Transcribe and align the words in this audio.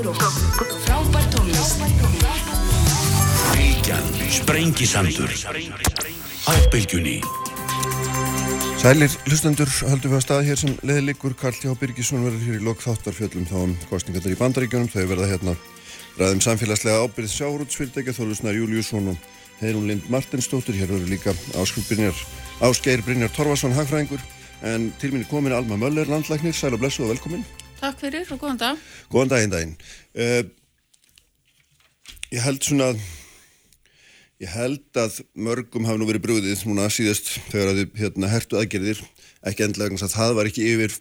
söngur 0.00 0.10
og 0.10 0.16
frábær 0.84 1.24
tónlist. 1.32 1.80
Bilgjan, 3.52 4.04
Sprengisandur. 4.30 5.30
Á 6.48 6.52
bylgjunni 6.72 7.20
Sælir 8.80 9.12
hlustendur 9.28 9.68
höldum 9.68 10.10
við 10.10 10.16
að 10.16 10.24
staða 10.24 10.46
hér 10.46 10.56
sem 10.56 10.72
leðilikur 10.82 11.34
Karl 11.36 11.58
Hjá 11.60 11.74
Birgisson 11.76 12.24
verður 12.24 12.46
hér 12.46 12.56
í 12.60 12.64
lok 12.64 12.80
þáttarfjöllum 12.80 13.44
þá 13.50 13.56
um 13.60 13.76
kostningarnir 13.90 14.32
í 14.32 14.40
bandaríkjunum. 14.40 14.88
Þau 14.88 15.04
verða 15.04 15.28
hérna 15.34 15.56
ræðum 16.16 16.40
samfélagslega 16.46 17.04
ábyrð 17.04 17.34
sjáurútsfyrirtækja 17.36 18.16
Þorlusnar 18.16 18.56
Júliusson 18.56 19.12
og 19.12 19.30
Heirún 19.60 19.88
Lind 19.90 20.08
Martinsdóttir 20.08 20.80
hér 20.80 20.94
verður 20.94 21.12
líka 21.12 21.36
Ásgeir 22.60 23.04
Brynjar 23.04 23.32
Torvarsson 23.36 23.76
hagfræðingur. 23.76 24.20
En 24.64 24.92
til 25.00 25.12
mín 25.12 25.24
er 25.24 25.28
komin 25.28 25.52
Alma 25.56 25.76
Möller 25.76 26.08
landlæknir, 26.08 26.56
sæl 26.56 26.72
og 26.76 26.80
blessu 26.80 27.04
og 27.04 27.12
velkomin 27.12 27.44
Takk 27.80 28.00
fyrir 28.04 28.28
og 28.30 28.40
góðan 28.42 28.60
dag. 28.60 28.88
Góðan 29.12 29.34
daginn 29.34 29.54
daginn. 29.54 29.76
Uh, 30.14 30.42
Ég 32.30 32.44
held 32.44 32.62
svona 32.62 32.92
Ég 34.40 34.52
held 34.54 34.96
að 34.96 35.18
mörgum 35.34 35.84
hafi 35.84 36.00
nú 36.00 36.06
verið 36.08 36.22
brúðið 36.24 36.62
núna 36.64 36.86
síðast 36.88 37.26
þegar 37.50 37.72
að 37.72 37.80
þið 37.80 37.98
hérna, 38.00 38.30
hertu 38.32 38.56
aðgerðir, 38.56 39.02
ekki 39.50 39.66
endlega 39.66 39.90
vegna 39.90 40.06
að 40.06 40.14
það 40.14 40.32
var 40.38 40.48
ekki 40.48 40.68
yfir 40.70 40.94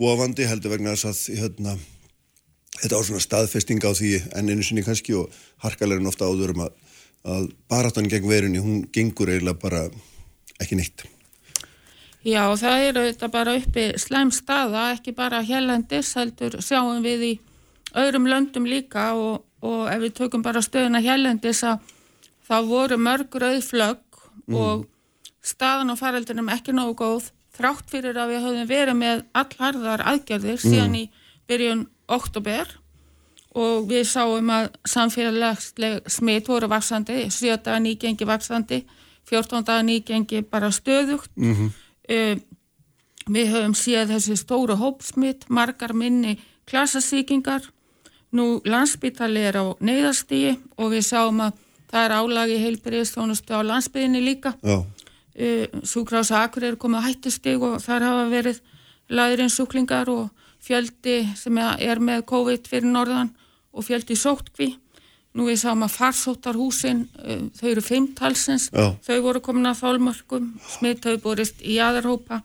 ofandi, 0.00 0.46
heldur 0.48 0.72
vegna 0.72 0.94
að 0.94 1.20
hérna, 1.42 1.74
þetta 2.78 2.96
á 2.96 3.04
svona 3.04 3.20
staðfesting 3.26 3.84
á 3.84 3.92
því 3.92 4.14
enninu 4.40 4.64
sinni 4.64 4.86
kannski 4.86 5.12
og 5.18 5.36
harkalegurinn 5.66 6.08
ofta 6.08 6.30
áður 6.30 6.54
um 6.54 6.64
að, 6.64 6.78
að 7.34 7.50
baráttan 7.68 8.08
gegn 8.08 8.30
verunni, 8.30 8.64
hún 8.64 8.86
gengur 8.94 9.34
eiginlega 9.34 9.60
bara 9.60 9.84
ekki 10.56 10.80
neitt. 10.80 11.04
Já, 12.24 12.48
það 12.56 12.82
eru 12.88 13.02
þetta 13.10 13.28
bara 13.28 13.54
uppi 13.58 13.82
slæm 14.00 14.30
staða, 14.32 14.86
ekki 14.94 15.12
bara 15.12 15.42
hérlendis, 15.44 16.14
heldur 16.16 16.56
sjáum 16.64 17.02
við 17.04 17.26
í 17.26 17.32
öðrum 18.00 18.28
löndum 18.30 18.64
líka 18.64 19.10
og, 19.12 19.44
og 19.60 19.90
ef 19.92 20.00
við 20.06 20.14
tökum 20.22 20.44
bara 20.44 20.62
stöðuna 20.64 21.02
hérlendis 21.04 21.60
að 21.68 21.84
þá 22.48 22.56
voru 22.68 22.98
mörg 23.00 23.36
rauðflögg 23.42 24.22
mm. 24.48 24.56
og 24.56 24.86
staðan 25.44 25.92
á 25.92 26.00
faraldunum 26.00 26.48
ekki 26.54 26.72
nógu 26.72 26.96
góð 27.02 27.28
þrátt 27.54 27.92
fyrir 27.92 28.16
að 28.18 28.32
við 28.32 28.46
höfum 28.46 28.72
verið 28.72 28.98
með 28.98 29.22
allharðar 29.36 30.06
aðgerðir 30.14 30.56
mm. 30.56 30.64
síðan 30.64 30.98
í 30.98 31.04
byrjun 31.48 31.86
oktober 32.16 32.72
og 33.54 33.86
við 33.92 34.08
sáum 34.10 34.50
að 34.50 34.72
samfélagsleg 34.90 36.08
smitt 36.10 36.48
voru 36.50 36.72
vaksandi, 36.72 37.28
7 37.30 37.60
dagar 37.62 37.84
nýgengi 37.84 38.26
vaksandi, 38.26 38.82
14 39.28 39.68
dagar 39.68 39.86
nýgengi 39.86 40.42
bara 40.50 40.72
stöðugt 40.72 41.30
mm 41.36 41.54
-hmm. 41.54 41.83
Uh, 42.10 42.34
við 43.24 43.52
höfum 43.52 43.74
séð 43.78 44.14
þessi 44.14 44.36
stóru 44.40 44.76
hópsmitt, 44.80 45.46
margar 45.48 45.94
minni 45.96 46.38
klassasíkingar 46.68 47.70
nú 48.34 48.60
landsbytali 48.66 49.44
er 49.46 49.60
á 49.62 49.64
neyðarstígi 49.78 50.56
og 50.76 50.92
við 50.92 51.06
sáum 51.06 51.40
að 51.44 51.60
það 51.92 52.04
er 52.04 52.14
álagi 52.18 52.60
heilbyrðistónustu 52.64 53.54
á 53.54 53.60
landsbygðinni 53.62 54.22
líka. 54.24 54.54
Uh, 54.64 55.66
Súkrása 55.82 56.44
Akur 56.44 56.66
er 56.66 56.78
komið 56.78 57.08
hættustig 57.08 57.62
og 57.62 57.80
þar 57.82 58.08
hafa 58.08 58.24
verið 58.30 58.60
laðurinn 59.10 59.52
súklingar 59.52 60.10
og 60.10 60.30
fjöldi 60.64 61.24
sem 61.36 61.58
er 61.58 62.00
með 62.00 62.24
COVID 62.30 62.68
fyrir 62.70 62.88
norðan 62.88 63.34
og 63.74 63.86
fjöldi 63.86 64.16
sótkví 64.16 64.72
nú 65.34 65.48
við 65.48 65.60
sáum 65.64 65.84
að 65.86 65.96
farsóttarhúsin 65.98 67.04
uh, 67.18 67.46
þau 67.58 67.68
eru 67.72 67.84
fimmtalsins 67.84 68.70
þau 68.72 69.16
voru 69.24 69.42
komin 69.44 69.70
að 69.70 69.80
þálmörkum 69.82 70.50
smitt 70.76 71.06
hafi 71.06 71.22
borist 71.22 71.62
í 71.62 71.78
aðarhópa 71.82 72.42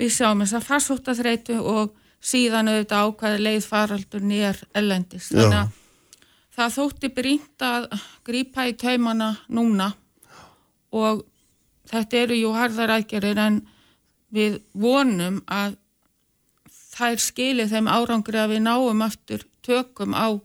við 0.00 0.14
sáum 0.14 0.44
þess 0.44 0.58
að 0.58 0.68
farsóttarþreitu 0.70 1.60
og 1.60 1.94
síðan 2.22 2.70
auðvitað 2.70 3.06
ákvæði 3.08 3.46
leið 3.46 3.62
faraldur 3.66 4.26
nýjar 4.26 4.60
ellendis 4.78 5.32
þannig 5.32 5.62
að 5.64 5.78
það 6.56 6.74
þótti 6.76 7.10
brínt 7.16 7.64
að 7.64 7.86
grýpa 8.26 8.66
í 8.68 8.74
taumana 8.78 9.32
núna. 9.52 9.92
Og 10.92 11.24
þetta 11.90 12.24
eru 12.24 12.38
jú 12.38 12.52
harðar 12.56 12.96
aðgerðir 12.98 13.40
en 13.40 13.60
við 14.32 14.60
vonum 14.72 15.40
að 15.48 15.78
þær 16.92 17.20
skilir 17.24 17.70
þeim 17.72 17.88
árangri 17.88 18.40
að 18.40 18.56
við 18.56 18.64
náum 18.66 19.04
aftur 19.04 19.46
tökum 19.64 20.16
á 20.16 20.36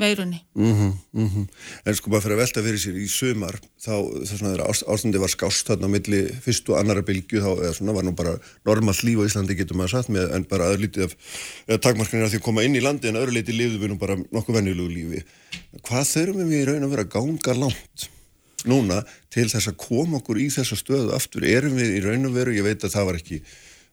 veirunni. 0.00 0.40
Mm 0.54 0.72
-hmm, 0.74 0.92
mm 1.12 1.28
-hmm. 1.28 1.46
En 1.86 1.94
sko 1.94 2.10
bara 2.10 2.22
fyrir 2.22 2.36
að 2.36 2.42
velta 2.42 2.62
fyrir 2.62 2.80
sér 2.80 2.96
í 2.96 3.08
sömar 3.08 3.60
þá 3.80 3.94
þess 4.26 4.42
að 4.42 4.84
ástandi 4.92 5.18
var 5.20 5.30
skást 5.30 5.66
þarna 5.68 5.86
á 5.88 5.94
milli 5.94 6.20
fyrst 6.44 6.68
og 6.68 6.78
annara 6.78 7.02
bylgu 7.02 7.40
þá 7.40 7.50
eða 7.64 7.74
svona 7.74 7.92
var 7.92 8.04
nú 8.04 8.12
bara 8.12 8.38
normal 8.64 8.94
líf 9.02 9.18
á 9.20 9.26
Íslandi 9.28 9.56
getur 9.56 9.76
maður 9.76 9.90
satt 9.90 10.08
með 10.08 10.34
en 10.34 10.44
bara 10.44 10.64
aður 10.64 10.84
lítið 10.84 11.02
af 11.04 11.80
takmarkanir 11.80 12.24
að 12.24 12.30
því 12.30 12.38
að 12.40 12.48
koma 12.48 12.64
inn 12.64 12.76
í 12.76 12.82
landi 12.82 13.08
en 13.08 13.16
öðru 13.16 13.36
lítið 13.36 13.54
lifðu 13.60 13.78
við 13.78 13.88
nú 13.88 13.98
bara 13.98 14.16
nokkuð 14.16 14.56
venjulegu 14.56 14.88
lífi. 14.88 15.24
Hvað 15.82 16.04
þurfum 16.14 16.48
við 16.48 16.60
í 16.60 16.66
raun 16.68 16.84
að 16.84 16.90
vera 16.90 17.04
ganga 17.04 17.54
langt 17.54 18.08
núna 18.64 19.04
til 19.30 19.48
þess 19.48 19.68
að 19.68 19.76
koma 19.76 20.18
okkur 20.20 20.38
í 20.38 20.48
þessa 20.50 20.76
stöðu 20.76 21.14
aftur? 21.14 21.44
Erum 21.44 21.76
við 21.76 21.96
í 21.96 22.04
raun 22.04 22.26
og 22.26 22.34
veru, 22.34 22.52
ég 22.52 22.64
veit 22.64 22.84
að 22.84 22.92
það 22.92 23.06
var 23.06 23.20
ekki 23.20 23.42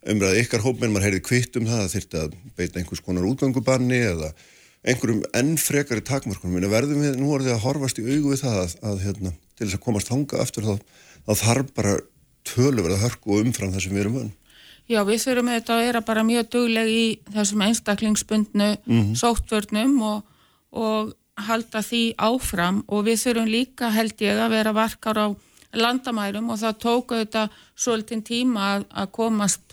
umræðið 0.08 0.44
ykkar 0.44 0.64
hópin, 0.64 0.92
maður 0.92 1.08
heyrði 1.08 1.24
kvitt 1.26 1.58
um 1.60 1.68
það 1.68 1.82
að 1.84 1.94
þyrta 1.96 2.22
að 2.26 2.36
beita 2.58 2.80
einhvers 2.80 3.04
konar 3.04 3.28
útgangubanni 3.28 4.00
eða 4.12 4.32
einhverjum 4.88 5.24
enn 5.36 5.56
frekar 5.60 6.00
í 6.00 6.06
takmörkunum 6.08 6.60
en 6.62 6.72
verðum 6.72 7.04
við 7.04 7.20
nú 7.20 7.32
orðið 7.36 7.56
að 7.58 7.64
horfast 7.66 8.00
í 8.02 8.06
augu 8.08 8.34
við 8.34 8.44
það 8.44 8.60
að, 8.62 8.76
að 8.90 9.04
hérna, 9.06 9.34
til 9.56 9.66
þess 9.68 9.78
að 9.80 9.84
komast 9.84 10.12
hanga 10.14 10.42
aftur 10.44 10.68
þá, 10.68 10.76
þá 11.28 11.34
þarf 11.44 11.72
bara 11.78 11.96
töluverða 12.48 13.02
hörku 13.04 13.36
og 13.36 13.46
umfram 13.46 13.74
það 13.74 13.84
sem 13.84 13.96
við 13.96 14.06
erum 14.06 14.20
vönn. 14.22 14.34
Já, 14.88 15.02
við 15.04 15.24
þurfum 15.26 15.52
þetta 15.52 15.76
að 15.76 15.84
vera 15.84 16.02
bara 16.08 16.24
mjög 16.24 16.50
dugleg 16.56 16.90
í 16.90 17.06
þessum 17.34 17.64
einstaklingsbundnu 17.66 18.70
mm 18.78 19.00
-hmm. 19.02 19.16
sóttvörnum 19.20 19.98
og, 20.08 20.22
og 20.72 21.12
halda 21.48 21.84
því 21.84 22.04
áfram 22.18 22.84
og 22.88 23.04
við 23.10 23.20
þurfum 23.26 23.52
líka 23.52 23.92
held 23.92 24.16
ég 24.24 24.40
að 24.40 24.56
vera 24.56 24.74
varkar 24.74 25.20
á 25.20 25.28
landamærum 25.76 26.50
og 26.50 26.62
það 26.62 26.80
tóku 26.80 27.20
þetta 27.20 27.50
svolítinn 27.76 28.24
tíma 28.24 28.78
að, 28.78 28.86
að 28.90 29.12
komast 29.12 29.67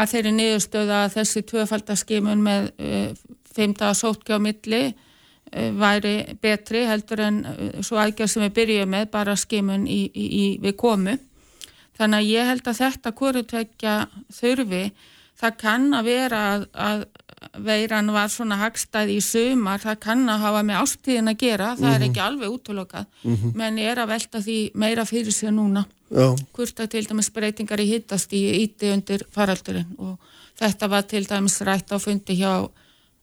að 0.00 0.14
þeirri 0.14 0.32
niðurstöða 0.36 1.04
að 1.04 1.14
þessi 1.18 1.44
tvöfaldaskimun 1.50 2.42
með 2.44 2.68
uh, 2.80 3.12
þeimta 3.54 3.92
sótkja 3.96 4.38
á 4.40 4.44
milli 4.44 4.82
uh, 4.90 5.70
væri 5.80 6.14
betri 6.42 6.84
heldur 6.88 7.24
en 7.26 7.42
uh, 7.44 7.80
svo 7.84 8.00
aðgjörð 8.00 8.34
sem 8.34 8.46
við 8.46 8.56
byrjum 8.60 8.94
með 8.96 9.10
bara 9.12 9.36
skimun 9.38 9.86
í, 9.90 10.02
í, 10.08 10.26
í, 10.26 10.44
við 10.62 10.76
komu. 10.80 11.16
Þannig 12.00 12.22
að 12.22 12.30
ég 12.30 12.48
held 12.48 12.68
að 12.70 12.80
þetta 12.80 13.14
hvorutvekja 13.18 13.96
þurfi, 14.32 14.84
það 15.40 15.58
kann 15.60 15.90
að 15.96 16.06
vera 16.08 16.44
að, 16.54 16.68
að 16.72 17.02
veiran 17.64 18.12
var 18.12 18.28
svona 18.28 18.58
hagstæð 18.60 19.14
í 19.14 19.20
sumar, 19.24 19.80
það 19.80 20.00
kann 20.04 20.26
að 20.28 20.42
hafa 20.44 20.60
með 20.66 20.82
ástíðin 20.82 21.32
að 21.32 21.38
gera, 21.40 21.70
það 21.76 21.78
mm 21.78 21.86
-hmm. 21.86 21.94
er 21.94 22.00
mhm. 22.00 22.10
ekki 22.10 22.20
alveg 22.20 22.48
útlokað, 22.56 23.06
mm 23.22 23.36
-hmm. 23.36 23.54
menn 23.54 23.78
er 23.78 23.98
að 23.98 24.08
velta 24.08 24.38
því 24.38 24.58
meira 24.74 25.04
fyrir 25.04 25.32
sig 25.32 25.50
núna. 25.50 25.86
Hvort 26.10 26.80
að 26.80 26.90
til 26.90 27.06
dæmis 27.06 27.30
breytingar 27.30 27.80
í 27.80 27.86
hittast 27.86 28.32
í 28.32 28.42
íti 28.64 28.92
undir 28.92 29.22
faraldurinn 29.30 29.94
og 29.98 30.18
þetta 30.58 30.88
var 30.88 31.02
til 31.02 31.24
dæmis 31.24 31.60
rætt 31.60 31.92
á 31.94 31.98
fundi 31.98 32.34
hjá 32.34 32.68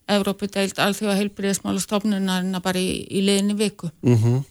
Evrópu 0.08 0.48
deilt 0.48 0.80
alþjóða 0.80 1.18
heilbríðismála 1.20 1.82
stofnunarinn 1.84 2.62
bara 2.64 2.80
í, 2.80 3.04
í 3.12 3.20
liðinni 3.22 3.58
viku. 3.60 3.90
Mm 4.02 4.16
-hmm. 4.16 4.44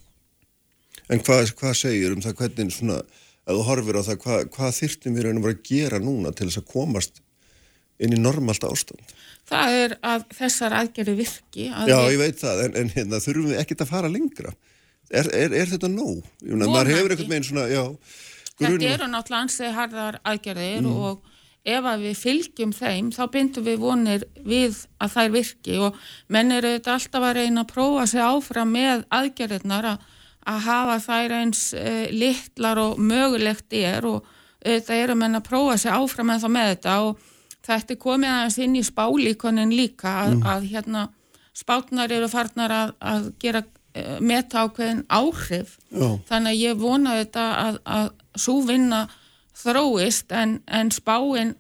En 1.09 1.21
hvað, 1.21 1.55
hvað 1.57 1.75
segir 1.75 2.13
um 2.13 2.21
það 2.21 2.35
hvernig 2.35 2.73
svona, 2.75 2.99
að 3.47 3.57
þú 3.57 3.63
horfir 3.69 3.97
á 3.97 4.03
það, 4.09 4.19
hvað, 4.25 4.41
hvað 4.57 4.77
þyrftum 4.81 5.15
við 5.15 5.27
að 5.31 5.63
gera 5.65 5.99
núna 5.99 6.33
til 6.33 6.49
þess 6.49 6.61
að 6.61 6.73
komast 6.73 7.23
inn 7.99 8.13
í 8.13 8.21
normalt 8.21 8.65
ástand? 8.65 9.01
Það 9.47 9.77
er 9.81 9.93
að 10.03 10.25
þessar 10.35 10.75
aðgerði 10.81 11.17
virki. 11.21 11.69
Að 11.71 11.91
Já, 11.93 11.99
ég 12.11 12.19
veit 12.19 12.41
það, 12.41 12.63
en, 12.65 12.79
en 12.81 12.89
hérna, 12.97 13.23
þurfum 13.23 13.53
við 13.53 13.61
ekkert 13.63 13.85
að 13.85 13.93
fara 13.93 14.11
lengra. 14.11 14.55
Er, 15.07 15.29
er, 15.31 15.55
er 15.55 15.71
þetta 15.71 15.91
nóg? 15.93 16.25
Maður 16.43 16.91
hefur 16.91 17.15
eitthvað 17.15 17.31
með 17.31 17.39
einn 17.39 17.47
svona, 17.47 17.67
já. 17.71 17.85
Grunna. 18.57 18.73
Þetta 18.81 18.93
eru 18.97 19.09
náttúrulega 19.13 19.45
ansið 19.45 19.75
harðar 19.77 20.19
aðgerðir 20.27 20.81
mm. 20.81 20.93
og 21.07 21.35
ef 21.67 21.89
að 21.91 22.05
við 22.07 22.19
fylgjum 22.21 22.73
þeim 22.75 23.11
þá 23.15 23.23
bindum 23.35 23.67
við 23.67 23.81
vonir 23.83 24.25
við 24.47 24.79
að 25.03 25.15
þær 25.17 25.33
virki 25.35 25.79
og 25.83 25.99
menn 26.33 26.55
eru 26.55 26.73
þetta 26.77 26.95
alltaf 26.95 27.27
að 27.27 27.39
reyna 27.41 27.65
að 27.65 27.73
prófa 27.73 28.07
sig 28.13 28.23
áfram 28.23 28.73
með 28.73 29.05
aðgerðirnar 29.19 29.91
að, 29.93 30.05
að 30.47 30.61
hafa 30.69 30.99
þær 31.05 31.37
eins 31.41 31.63
e, 31.75 31.95
litlar 32.15 32.81
og 32.81 33.01
mögulegt 33.03 33.77
er 33.77 34.07
og 34.09 34.29
þetta 34.63 35.01
eru 35.03 35.19
menn 35.19 35.39
að 35.39 35.49
prófa 35.51 35.79
sig 35.83 35.93
áfram 35.93 36.33
en 36.33 36.43
þá 36.43 36.49
með 36.55 36.73
þetta 36.75 36.99
og 37.09 37.27
þetta 37.67 37.95
er 37.95 38.01
komið 38.03 38.33
aðeins 38.33 38.59
inn 38.63 38.79
í 38.79 38.85
spálíkonin 38.87 39.75
líka 39.75 40.13
að, 40.23 40.35
mm. 40.37 40.47
að 40.53 40.69
hérna 40.73 41.05
spátnar 41.57 42.13
eru 42.13 42.29
farnar 42.31 42.75
að, 42.75 42.95
að 43.01 43.29
gera 43.43 43.63
e, 43.65 44.07
meta 44.21 44.67
ákveðin 44.67 45.05
áhrif 45.09 45.77
Já. 45.91 46.09
þannig 46.29 46.51
að 46.53 46.63
ég 46.63 46.81
vona 46.81 47.15
þetta 47.21 47.47
að 47.97 48.11
svo 48.37 48.59
vinna 48.67 49.07
þróist 49.57 50.35
en, 50.37 50.59
en 50.67 50.93
spáinn 50.93 51.55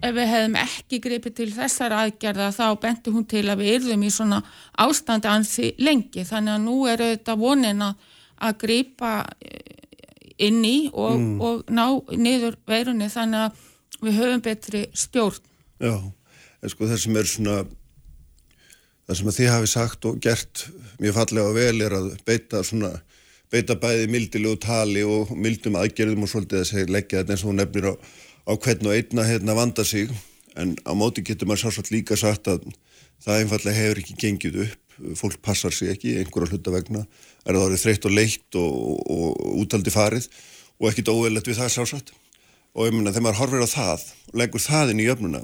ef 0.00 0.14
við 0.16 0.30
hefðum 0.32 0.56
ekki 0.60 1.00
gripið 1.04 1.34
til 1.36 1.48
þessar 1.54 1.94
aðgerða 1.96 2.50
þá 2.56 2.64
bentur 2.80 3.16
hún 3.16 3.26
til 3.28 3.44
að 3.48 3.62
við 3.62 3.74
yrðum 3.78 4.04
í 4.06 4.12
svona 4.12 4.40
ástandi 4.80 5.28
ansi 5.28 5.72
lengi 5.80 6.24
þannig 6.28 6.56
að 6.56 6.64
nú 6.64 6.76
er 6.88 7.04
þetta 7.04 7.36
vonin 7.40 7.84
að 7.84 8.54
gripa 8.60 9.12
eh, 9.44 9.76
inn 10.40 10.62
í 10.64 10.76
og, 10.92 11.16
mm. 11.16 11.34
og 11.44 11.72
ná 11.72 11.84
niður 12.16 12.56
veirunni 12.68 13.10
þannig 13.12 13.48
að 13.48 13.66
við 14.04 14.16
höfum 14.20 14.42
betri 14.44 14.86
stjórn. 14.96 15.44
Já, 15.80 15.94
en 16.60 16.72
sko 16.72 16.88
það 16.88 17.02
sem 17.04 17.20
er 17.20 17.28
svona 17.28 17.58
það 19.10 19.18
sem 19.18 19.30
að 19.30 19.38
þið 19.38 19.48
hafi 19.50 19.70
sagt 19.70 20.06
og 20.06 20.18
gert 20.22 20.64
mjög 21.00 21.16
fallega 21.16 21.50
og 21.50 21.56
vel 21.56 21.84
er 21.86 21.96
að 21.96 22.10
beita 22.28 22.60
svona, 22.66 22.92
beita 23.50 23.74
bæði 23.80 24.10
mildilegu 24.12 24.60
tali 24.62 25.02
og 25.02 25.32
mildum 25.34 25.78
aðgerðum 25.80 26.26
og 26.26 26.30
svolítið 26.30 26.60
að 26.60 26.68
segja 26.68 26.92
leggja 26.94 27.22
þetta 27.22 27.34
eins 27.34 27.46
og 27.46 27.56
nefnir 27.58 27.88
á, 27.90 27.94
á 27.96 28.52
hvern 28.54 28.90
og 28.90 28.94
einna 28.94 29.26
hérna 29.26 29.56
vanda 29.58 29.86
sig. 29.86 30.12
En 30.58 30.76
á 30.86 30.92
móti 30.94 31.24
getur 31.26 31.48
maður 31.50 31.68
sásvall 31.70 31.94
líka 31.94 32.18
sagt 32.18 32.50
að 32.50 32.64
það 33.24 33.42
einfallega 33.42 33.82
hefur 33.82 34.00
ekki 34.02 34.16
gengið 34.20 34.62
upp, 34.66 34.96
fólk 35.18 35.42
passar 35.42 35.74
sig 35.74 35.90
ekki 35.90 36.16
einhverja 36.20 36.54
hluta 36.54 36.72
vegna, 36.74 37.04
er 37.46 37.56
það 37.56 37.66
orðið 37.66 37.84
þreytt 37.84 38.08
og 38.08 38.14
leitt 38.14 38.58
og, 38.60 38.72
og, 38.80 39.28
og 39.34 39.60
útaldi 39.64 39.94
farið? 39.94 40.26
Og 40.80 40.90
ekkit 40.90 41.10
óveilett 41.12 41.48
við 41.50 41.60
það 41.60 41.74
sásvall 41.74 42.18
og 42.74 42.86
ég 42.86 42.94
menna 42.94 43.12
þegar 43.14 43.26
maður 43.26 43.40
horfir 43.42 43.64
á 43.66 43.68
það 43.70 44.04
og 44.30 44.38
leggur 44.42 44.64
það 44.64 44.92
inn 44.92 45.02
í 45.02 45.08
öfnuna 45.12 45.42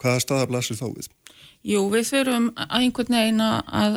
hvaða 0.00 0.22
staða 0.22 0.48
blasir 0.50 0.78
þá 0.78 0.88
við? 0.90 1.10
Jú, 1.66 1.80
við 1.90 2.04
þurfum 2.12 2.48
að 2.54 2.74
einhvern 2.78 3.16
veginn 3.16 3.42
að 3.42 3.96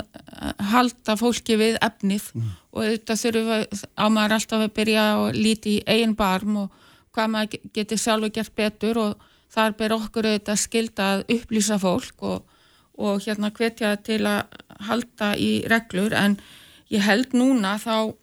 halda 0.71 1.15
fólki 1.19 1.57
við 1.59 1.75
efnið 1.85 2.29
mm. 2.33 2.53
og 2.73 2.87
þetta 2.87 3.17
þurfum 3.23 3.49
við 3.51 3.83
á 3.93 4.05
maður 4.09 4.37
alltaf 4.37 4.63
að 4.65 4.75
byrja 4.79 5.03
að 5.15 5.25
líti 5.37 5.75
í 5.77 5.83
eigin 5.85 6.15
barm 6.17 6.63
og 6.63 6.87
hvað 7.13 7.33
maður 7.35 7.67
getur 7.75 8.01
sjálfur 8.01 8.33
gert 8.33 8.55
betur 8.57 9.01
og 9.03 9.27
þar 9.53 9.75
ber 9.77 9.95
okkur 9.97 10.29
auðvitað 10.29 10.63
skilda 10.63 11.11
að 11.15 11.25
upplýsa 11.35 11.77
fólk 11.81 12.25
og, 12.25 12.41
og 12.97 13.21
hérna 13.25 13.51
hvetja 13.53 13.95
til 14.05 14.23
að 14.29 14.57
halda 14.87 15.33
í 15.37 15.51
reglur 15.69 16.15
en 16.17 16.39
ég 16.93 17.05
held 17.05 17.35
núna 17.37 17.75
þá 17.81 18.15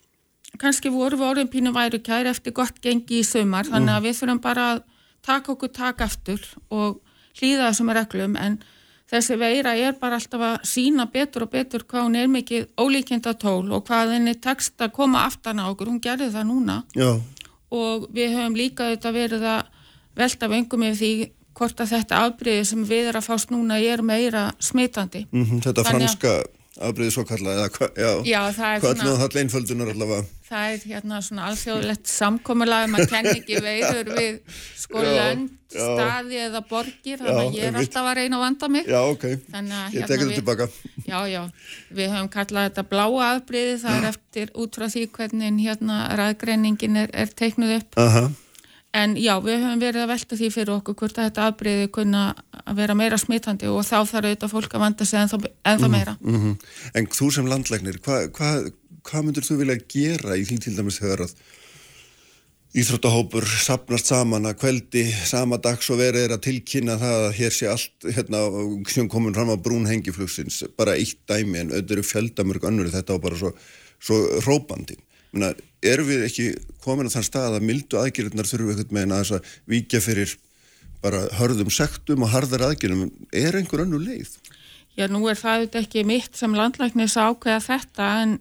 kannski 0.61 0.93
voru 0.93 1.21
orðin 1.25 1.51
pínu 1.53 1.73
væru 1.75 2.01
kær 2.05 2.29
eftir 2.31 2.55
gott 2.57 2.81
gengi 2.83 3.21
í 3.21 3.27
sömar 3.27 3.69
þannig 3.69 3.97
að 3.97 4.07
við 4.09 4.17
þurfum 4.21 4.41
bara 4.45 4.71
að 4.75 4.83
taka 5.27 5.53
okkur 5.53 5.73
taka 5.75 6.07
eftir 6.07 6.43
og 6.71 7.01
hlýða 7.37 7.71
þessum 7.71 7.93
reglum 7.97 8.37
en 8.41 8.59
þessi 9.11 9.39
veira 9.39 9.77
er 9.79 9.95
bara 10.01 10.19
alltaf 10.19 10.43
að 10.43 10.67
sína 10.67 11.07
betur 11.13 11.47
og 11.47 11.53
betur 11.55 11.87
hvað 11.87 12.09
hún 12.09 12.19
er 12.19 12.29
mikið 12.33 12.67
ólíkjönda 12.81 13.37
tól 13.39 13.71
og 13.71 13.87
hvað 13.87 14.17
henni 14.17 14.35
tekst 14.35 14.81
að 14.83 14.95
koma 14.99 15.27
aftan 15.27 15.63
á 15.63 15.71
okkur, 15.71 15.93
hún 15.93 16.03
gerði 16.03 16.33
það 16.35 16.49
núna 16.51 16.83
Já. 16.97 17.13
og 17.71 18.09
við 18.15 18.37
höfum 18.37 18.59
líka 18.59 18.91
þetta 18.93 19.15
verið 19.15 19.49
að 19.53 19.73
velta 20.17 20.51
vengum 20.51 20.87
yfir 20.89 21.01
því 21.01 21.33
hvort 21.57 21.81
að 21.81 21.93
þetta 21.95 22.21
afbríði 22.27 22.65
sem 22.69 22.85
við 22.85 23.11
erum 23.11 23.23
að 23.23 23.29
fást 23.31 23.53
núna 23.53 23.79
er 23.81 24.03
meira 24.05 24.51
smitandi. 24.61 25.25
Mm 25.31 25.45
-hmm, 25.45 25.63
þetta 25.65 25.85
franska 25.87 26.33
afbríði 26.77 27.15
svo 27.15 27.27
kalla, 27.29 27.55
eða 27.57 27.69
hva, 27.77 27.91
já, 27.97 28.11
já, 28.29 28.41
það 28.57 29.27
er 29.27 29.39
leinföldunar 29.41 29.95
allavega? 29.95 30.27
það 30.47 30.73
er 30.73 30.83
hérna 30.93 31.19
svona 31.25 31.47
alþjóðlegt 31.51 32.11
samkomiðlega, 32.11 32.91
maður 32.93 33.11
kenn 33.11 33.29
ekki 33.33 33.61
veiður 33.65 34.11
við 34.15 34.59
sko 34.79 35.03
lönd, 35.03 35.49
staði 35.73 36.41
eða 36.45 36.63
borgir, 36.69 37.19
þannig 37.19 37.41
að 37.43 37.59
ég 37.59 37.69
er 37.71 37.79
alltaf 37.81 38.11
að 38.11 38.19
reyna 38.21 38.39
að 38.39 38.45
vanda 38.45 38.71
mig. 38.77 38.91
Já, 38.93 38.99
ok, 39.03 39.27
ég 39.33 39.51
hérna, 39.57 39.83
tekur 39.97 40.23
þetta 40.23 40.39
tilbaka. 40.39 40.69
Já, 41.03 41.19
já, 41.33 41.41
við 41.99 42.15
höfum 42.15 42.33
kallað 42.37 42.69
þetta 42.71 42.87
bláa 42.93 43.29
afbríði, 43.33 43.77
það 43.83 43.99
er 43.99 44.09
eftir 44.13 44.55
út 44.55 44.79
frá 44.79 44.87
því 44.95 45.07
hvernig 45.19 45.63
hérna 45.67 46.01
ræðgreiningin 46.23 47.03
er, 47.03 47.15
er 47.25 47.39
teiknuð 47.43 47.79
upp. 47.81 48.03
Aha. 48.07 48.27
En 48.95 49.17
já, 49.21 49.35
við 49.45 49.61
höfum 49.61 49.81
verið 49.83 50.03
að 50.05 50.13
velta 50.15 50.37
því 50.37 50.49
fyrir 50.55 50.75
okkur 50.77 50.95
hvort 50.97 51.19
að 51.19 51.29
þetta 51.29 51.47
afbreyði 51.51 51.89
kunna 51.93 52.23
að 52.63 52.79
vera 52.79 52.95
meira 52.97 53.19
smitandi 53.21 53.69
og 53.69 53.85
þá 53.85 53.99
þarf 54.09 54.31
auðvitað 54.31 54.53
fólk 54.55 54.75
að 54.75 54.85
vanda 54.87 55.05
sig 55.05 55.21
ennþá, 55.21 55.41
ennþá 55.73 55.91
meira. 55.93 56.17
Mm 56.21 56.39
-hmm. 56.41 56.55
En 56.95 57.07
þú 57.07 57.31
sem 57.35 57.47
landlegnir, 57.47 57.99
hvað 58.01 58.31
hva, 58.39 58.51
hvað 59.03 59.27
myndur 59.27 59.45
þú 59.45 59.59
vilja 59.61 59.79
gera 59.89 60.37
í 60.37 60.47
því 60.49 60.59
til 60.65 60.77
dæmis 60.77 61.01
þegar 61.03 61.27
að 61.27 61.37
Íþróttahópur 62.77 63.45
sapnast 63.47 64.11
saman 64.11 64.45
að 64.51 64.59
kveldi 64.61 65.05
sama 65.25 65.57
dags 65.65 65.87
og 65.89 65.97
verið 65.97 66.27
er 66.27 66.35
að 66.35 66.43
tilkynna 66.45 66.99
það 67.01 67.23
að 67.23 67.37
hér 67.39 67.55
sé 67.57 67.71
allt 67.73 68.09
hérna 68.19 68.41
sem 68.93 69.09
komin 69.09 69.33
fram 69.33 69.49
á 69.49 69.57
brún 69.57 69.87
hengiflugsins 69.89 70.59
bara 70.77 70.93
eitt 71.01 71.23
dæmi 71.25 71.63
en 71.63 71.73
auðvitað 71.73 71.95
eru 71.97 72.05
fjöldamörg 72.05 72.67
önnur 72.69 72.91
þetta 72.93 73.17
á 73.17 73.23
bara 73.23 73.39
svo, 73.41 73.55
svo 73.97 74.19
rópandi. 74.45 74.99
Menna, 75.33 75.55
erum 75.93 76.11
við 76.11 76.27
ekki 76.27 76.49
komin 76.85 77.11
á 77.11 77.15
þann 77.15 77.29
stað 77.29 77.59
að 77.59 77.67
mildu 77.71 78.01
aðgjörðunar 78.01 78.51
þurfum 78.51 78.71
við 78.73 78.83
eitthvað 78.83 78.99
með 78.99 79.33
að 79.37 79.55
vikja 79.71 80.03
fyrir 80.05 80.37
bara 81.03 81.25
hörðum 81.39 81.71
sektum 81.71 82.25
og 82.27 82.33
harðar 82.33 82.69
aðgjörðum. 82.71 83.11
Er 83.33 83.59
einhver 83.59 83.85
önnu 83.85 84.01
leið? 84.03 84.37
Já, 84.97 85.07
nú 85.13 85.27
er 85.29 85.37
það 85.37 85.77
ekki 85.83 86.07
mitt 86.09 86.39
sem 86.39 86.55
landlæknis 86.57 87.19
ákveða 87.21 87.61
þetta 87.67 88.11
en 88.23 88.39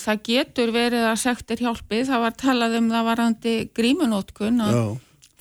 það 0.00 0.22
getur 0.24 0.72
verið 0.72 1.04
að 1.10 1.18
sektir 1.20 1.60
hjálpi, 1.60 2.04
það 2.08 2.22
var 2.24 2.36
talað 2.40 2.78
um 2.78 2.88
það 2.92 3.10
varandi 3.10 3.56
grímunótkun 3.76 4.62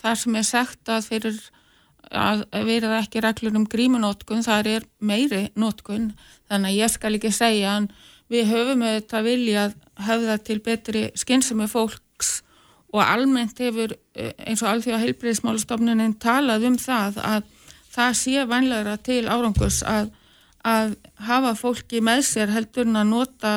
það 0.02 0.19
sem 0.22 0.36
er 0.36 0.48
sekt 0.48 0.92
að 0.92 1.08
fyrir 1.08 1.40
að 2.08 2.44
verið 2.54 2.94
ekki 3.00 3.24
reglur 3.24 3.56
um 3.60 3.66
grímunótkun, 3.68 4.44
það 4.46 4.69
er 4.75 4.86
meiri 5.00 5.42
nótkun, 5.60 6.12
þannig 6.48 6.72
að 6.72 6.80
ég 6.81 6.94
skal 6.94 7.16
ekki 7.18 7.34
segja 7.36 7.78
en 7.81 7.90
við 8.31 8.51
höfum 8.51 8.83
auðvitað 8.85 9.27
viljað 9.27 9.75
höfða 10.07 10.38
til 10.45 10.59
betri 10.63 11.03
skynsami 11.18 11.68
fólks 11.71 12.41
og 12.94 13.01
almennt 13.03 13.59
hefur 13.62 13.94
eh, 14.15 14.33
eins 14.47 14.63
og 14.63 14.71
alþjóða 14.71 15.01
heilbreyðismálastofnunin 15.03 16.15
talað 16.21 16.68
um 16.69 16.77
það 16.81 17.19
að 17.24 17.51
það 17.97 18.15
sé 18.21 18.45
vanlegra 18.47 18.95
til 19.03 19.24
árangus 19.27 19.81
að, 19.88 20.12
að 20.63 20.95
hafa 21.27 21.53
fólki 21.57 22.01
með 22.03 22.24
sér 22.29 22.53
heldur 22.53 22.88
en 22.88 23.01
að 23.01 23.12
nota 23.12 23.53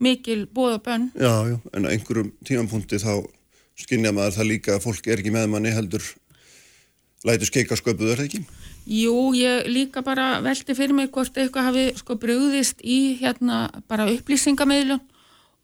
mikil 0.00 0.46
bóða 0.48 0.78
bönn. 0.84 1.10
Já, 1.18 1.34
já, 1.50 1.56
en 1.76 1.86
á 1.86 1.92
einhverjum 1.92 2.32
tímanpunti 2.46 3.00
þá 3.02 3.26
skinnja 3.80 4.12
maður 4.16 4.38
það 4.38 4.50
líka 4.52 4.76
að 4.76 4.86
fólk 4.86 5.08
er 5.08 5.20
ekki 5.20 5.34
með 5.34 5.50
manni 5.52 5.72
heldur 5.74 6.04
lætu 7.26 7.48
skeika 7.48 7.76
sköpuð, 7.76 8.14
það 8.14 8.26
ekki? 8.28 8.42
Jú, 8.86 9.32
ég 9.36 9.68
líka 9.70 10.02
bara 10.02 10.40
veldi 10.42 10.74
fyrir 10.74 10.94
mig 10.96 11.10
hvort 11.14 11.36
eitthvað 11.36 11.68
hafi 11.68 11.84
sko 12.00 12.16
brúðist 12.18 12.80
í 12.82 13.16
hérna 13.20 13.68
bara 13.88 14.08
upplýsingamöðlun 14.10 15.02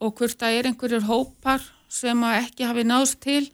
og 0.01 0.19
hvort 0.19 0.39
það 0.39 0.59
er 0.59 0.69
einhverjur 0.71 1.07
hópar 1.09 1.65
sem 1.89 2.23
að 2.27 2.43
ekki 2.45 2.69
hafi 2.69 2.85
náðst 2.85 3.21
til. 3.25 3.45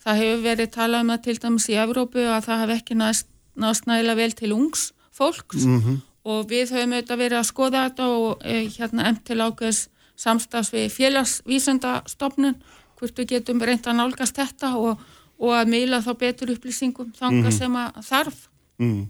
Það 0.00 0.20
hefur 0.22 0.44
verið 0.46 0.70
talað 0.72 1.04
um 1.04 1.12
það 1.12 1.24
til 1.26 1.38
dæmis 1.42 1.68
í 1.68 1.76
Evrópu 1.82 2.24
að 2.24 2.46
það 2.46 2.62
hafi 2.62 2.76
ekki 2.78 2.96
náðst, 2.96 3.26
náðst 3.60 3.88
nægilega 3.90 4.20
vel 4.22 4.32
til 4.38 4.52
ungs 4.56 4.92
fólks 5.12 5.64
mm 5.64 5.80
-hmm. 5.80 5.96
og 6.24 6.50
við 6.50 6.72
höfum 6.72 6.92
auðvitað 6.94 7.22
verið 7.22 7.38
að 7.38 7.50
skoða 7.52 7.84
þetta 7.84 8.04
og 8.08 8.42
eh, 8.44 8.68
hérna 8.78 9.08
emt 9.08 9.24
til 9.24 9.40
ákveðs 9.40 9.88
samstags 10.16 10.72
við 10.72 10.92
félagsvísendastofnun 10.98 12.56
hvort 12.98 13.18
við 13.18 13.26
getum 13.34 13.60
reynda 13.60 13.90
að 13.90 13.96
nálgast 13.96 14.36
þetta 14.36 14.76
og, 14.76 14.98
og 15.38 15.50
að 15.56 15.68
meila 15.68 16.00
þá 16.00 16.12
betur 16.18 16.52
upplýsingum 16.54 17.12
þanga 17.18 17.40
mm 17.40 17.46
-hmm. 17.46 17.58
sem 17.58 17.76
að 17.76 17.90
þarf 18.10 18.49
mm. 18.80 19.00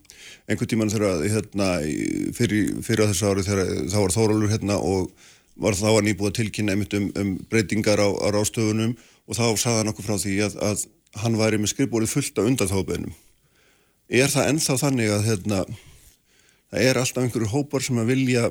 Engur 0.50 0.70
tíman 0.70 0.92
þegar 0.92 1.24
hérna, 1.24 1.72
fyrir, 2.36 2.76
fyrir 2.84 3.04
að 3.06 3.12
þessu 3.12 3.30
ári 3.30 3.46
þegar 3.46 3.74
þá 3.92 3.98
var 3.98 4.16
Þórólur 4.16 4.52
hérna 4.52 4.78
og 4.78 5.10
var 5.60 5.76
þá 5.76 5.88
að 5.92 6.04
nýbúða 6.08 6.36
tilkynna 6.40 6.76
einmitt 6.76 6.96
um, 6.96 7.10
um 7.20 7.34
breytingar 7.50 8.00
á, 8.00 8.08
á 8.10 8.26
rástöfunum 8.34 8.96
og 9.26 9.36
þá 9.38 9.44
saða 9.60 9.82
hann 9.82 9.92
okkur 9.92 10.08
frá 10.08 10.16
því 10.20 10.38
að, 10.46 10.56
að 10.64 10.86
hann 11.20 11.38
væri 11.40 11.60
með 11.60 11.74
skrifbólið 11.74 12.14
fullt 12.14 12.38
af 12.38 12.50
undanþáðbeinum 12.50 13.18
Er 14.10 14.26
það 14.26 14.48
ennþá 14.50 14.74
þannig 14.80 15.12
að 15.14 15.26
hérna, 15.28 15.58
það 16.72 16.86
er 16.88 16.98
alltaf 16.98 17.22
einhverju 17.22 17.50
hópar 17.52 17.84
sem 17.86 17.98
að 18.02 18.08
vilja 18.10 18.48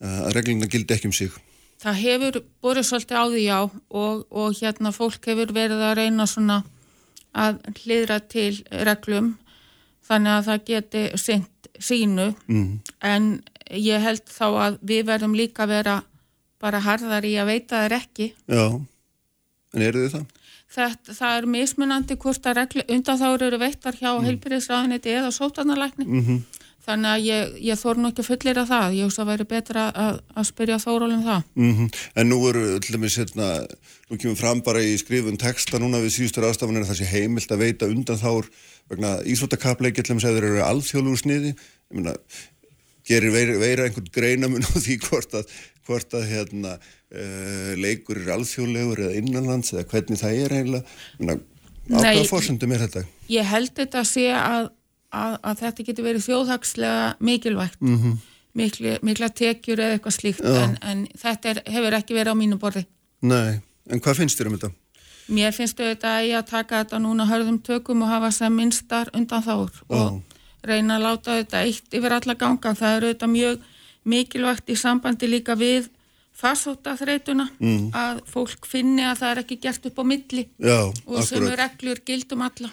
Eh, 0.00 0.20
að 0.24 0.36
regluna 0.38 0.68
gildi 0.70 0.96
ekki 0.96 1.10
um 1.10 1.12
sig. 1.12 1.32
Það 1.80 1.98
hefur 2.00 2.36
borðið 2.64 2.86
svolítið 2.88 3.20
á 3.20 3.24
því 3.28 3.42
já 3.44 3.58
og, 3.60 4.22
og 4.32 4.54
hérna 4.56 4.92
fólk 4.96 5.28
hefur 5.28 5.52
verið 5.56 5.82
að 5.84 5.96
reyna 5.98 6.26
svona 6.28 6.56
að 7.36 7.60
hlýðra 7.82 8.18
til 8.32 8.62
reglum 8.88 9.34
þannig 10.10 10.36
að 10.36 10.46
það 10.50 10.66
geti 10.70 11.06
synt 11.20 11.70
sínu 11.80 12.28
mm. 12.50 12.70
en 13.06 13.30
ég 13.70 14.02
held 14.02 14.26
þá 14.28 14.46
að 14.50 14.78
við 14.90 15.06
verðum 15.08 15.36
líka 15.38 15.64
að 15.64 15.74
vera 15.76 15.96
bara 16.60 16.82
harðar 16.84 17.24
í 17.24 17.36
að 17.40 17.52
veita 17.54 17.84
þeir 17.84 17.96
ekki. 17.96 18.28
Já, 18.50 18.66
en 19.74 19.86
eru 19.86 20.04
þið 20.04 20.14
það? 20.18 20.28
Þetta, 20.70 21.14
það 21.16 21.36
er 21.36 21.46
mismunandi 21.50 22.16
hvort 22.22 22.44
að 22.46 22.58
reglu, 22.60 22.82
undan 22.94 23.18
þá 23.18 23.28
eru 23.32 23.58
veittar 23.58 23.96
hjá 23.98 24.10
mm. 24.12 24.26
heilbyrðisraðiniti 24.28 25.14
eða 25.18 25.30
sótarnalækni. 25.34 26.06
Mm 26.06 26.26
-hmm. 26.26 26.66
Þannig 26.80 27.10
að 27.10 27.24
ég, 27.26 27.56
ég 27.68 27.78
þór 27.78 27.98
nú 28.00 28.08
ekki 28.08 28.22
að 28.22 28.28
fullera 28.30 28.62
það. 28.66 28.94
Ég 28.96 29.08
veist 29.08 29.20
að 29.20 29.30
væri 29.30 29.46
betra 29.50 29.82
að, 29.90 30.20
að 30.32 30.46
spyrja 30.48 30.78
þórólum 30.80 31.24
það. 31.26 31.42
Mm 31.54 31.74
-hmm. 31.76 31.88
En 32.14 32.28
nú 32.28 32.38
eru, 32.48 32.62
til 32.80 32.94
dæmis, 32.94 33.18
hérna, 33.18 33.48
nú 34.08 34.16
kemur 34.16 34.38
fram 34.38 34.62
bara 34.62 34.80
í 34.80 34.96
skrifun 34.98 35.36
texta 35.36 35.78
núna 35.78 36.00
við 36.00 36.14
síðustur 36.16 36.46
aðstafanir 36.46 36.86
að 36.86 36.90
það 36.90 37.00
sé 37.02 37.10
heimilt 37.10 37.50
að 37.50 37.62
veita 37.66 37.90
undan 37.90 38.22
þár 38.22 38.46
vegna 38.90 39.16
ísvotakappleiki, 39.30 40.02
til 40.02 40.14
dæmis, 40.14 40.26
eða 40.26 40.38
þeir 40.38 40.48
eru 40.50 40.64
alþjóðlugur 40.66 41.22
sniði. 41.22 41.52
Ég 41.90 42.00
meina, 42.00 42.16
gerir 43.10 43.34
veira, 43.34 43.60
veira 43.62 43.86
einhvern 43.86 44.10
greinamun 44.14 44.66
á 44.66 44.72
því 44.74 44.98
hvort 45.06 45.38
að, 45.38 45.54
hvort 45.86 46.18
að 46.18 46.26
hérna, 46.30 46.74
uh, 47.14 47.70
leikur 47.78 48.20
er 48.20 48.34
alþjóðlegur 48.36 49.06
eða 49.06 49.22
innanlands 49.22 49.72
eða 49.74 49.86
hvernig 49.94 50.20
það 50.20 50.42
er 50.42 50.58
eiginlega. 50.58 50.98
Ég 51.14 51.24
meina, 51.24 51.40
á 51.90 51.98
hvaða 52.02 52.28
fórsöndum 52.28 52.76
er 52.76 52.84
þetta? 52.86 53.06
Ég 53.30 53.48
held 53.50 53.72
þetta 53.78 54.02
að 54.04 54.10
sé 54.10 54.28
að 54.34 54.68
að, 55.10 55.36
að 55.42 55.62
þetta 55.64 55.86
getur 55.88 56.06
verið 56.06 56.26
þjóðhagslega 56.26 57.06
mikilvægt 57.20 57.80
mm 57.80 57.96
-hmm. 57.96 58.18
Mikli, 58.58 58.96
mikla 59.06 59.28
tekjur 59.30 59.78
eða 59.78 59.94
eitthvað 59.94 60.14
slíkt 60.16 60.40
en, 60.42 60.72
en 60.82 61.04
þetta 61.18 61.50
er, 61.50 61.58
hefur 61.70 61.96
ekki 62.00 62.16
verið 62.16 62.34
á 62.34 62.40
mínu 62.40 62.58
borði 62.58 62.82
Nei, 63.22 63.60
en 63.86 64.00
hvað 64.02 64.22
finnst 64.22 64.40
þér 64.40 64.50
um 64.50 64.56
þetta? 64.58 64.70
Mér 65.30 65.54
finnst 65.54 65.78
þetta 65.78 66.16
að 66.18 66.26
ég 66.28 66.40
að 66.40 66.50
taka 66.50 66.82
þetta 66.82 66.98
núna 67.02 67.26
hörðum 67.30 67.60
tökum 67.62 68.02
og 68.02 68.10
hafa 68.10 68.32
sem 68.34 68.54
minnstar 68.54 69.12
undan 69.14 69.44
þáur 69.46 69.76
og 69.88 70.20
reyna 70.66 70.98
að 70.98 71.06
láta 71.06 71.36
þetta 71.38 71.62
eitt 71.68 71.94
yfir 71.94 72.16
alla 72.16 72.34
ganga. 72.34 72.74
Það 72.74 72.96
er 72.96 73.06
auðvitað 73.06 73.32
mjög 73.36 73.64
mikilvægt 74.10 74.72
í 74.72 74.76
sambandi 74.80 75.28
líka 75.30 75.56
við 75.58 75.88
farsóta 76.40 76.94
þreytuna 76.98 77.46
mm. 77.58 77.90
að 77.96 78.22
fólk 78.30 78.66
finni 78.68 79.04
að 79.04 79.18
það 79.20 79.32
er 79.32 79.42
ekki 79.42 79.58
gert 79.60 79.88
upp 79.90 80.00
á 80.00 80.04
milli 80.08 80.46
Já, 80.56 80.78
og 80.88 81.20
sem 81.26 81.40
akkurat. 81.40 81.50
er 81.52 81.60
reglur 81.64 82.00
gildum 82.06 82.44
alla. 82.46 82.70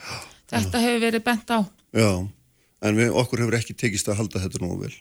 Þetta 0.48 0.84
hefur 0.84 1.04
verið 1.04 1.26
bent 1.26 1.52
á. 1.52 1.60
Já, 1.98 2.12
en 2.88 3.02
við, 3.02 3.12
okkur 3.12 3.44
hefur 3.44 3.58
ekki 3.60 3.76
tekist 3.76 4.08
að 4.08 4.22
halda 4.22 4.44
þetta 4.46 4.64
nú 4.64 4.78
vel. 4.80 4.94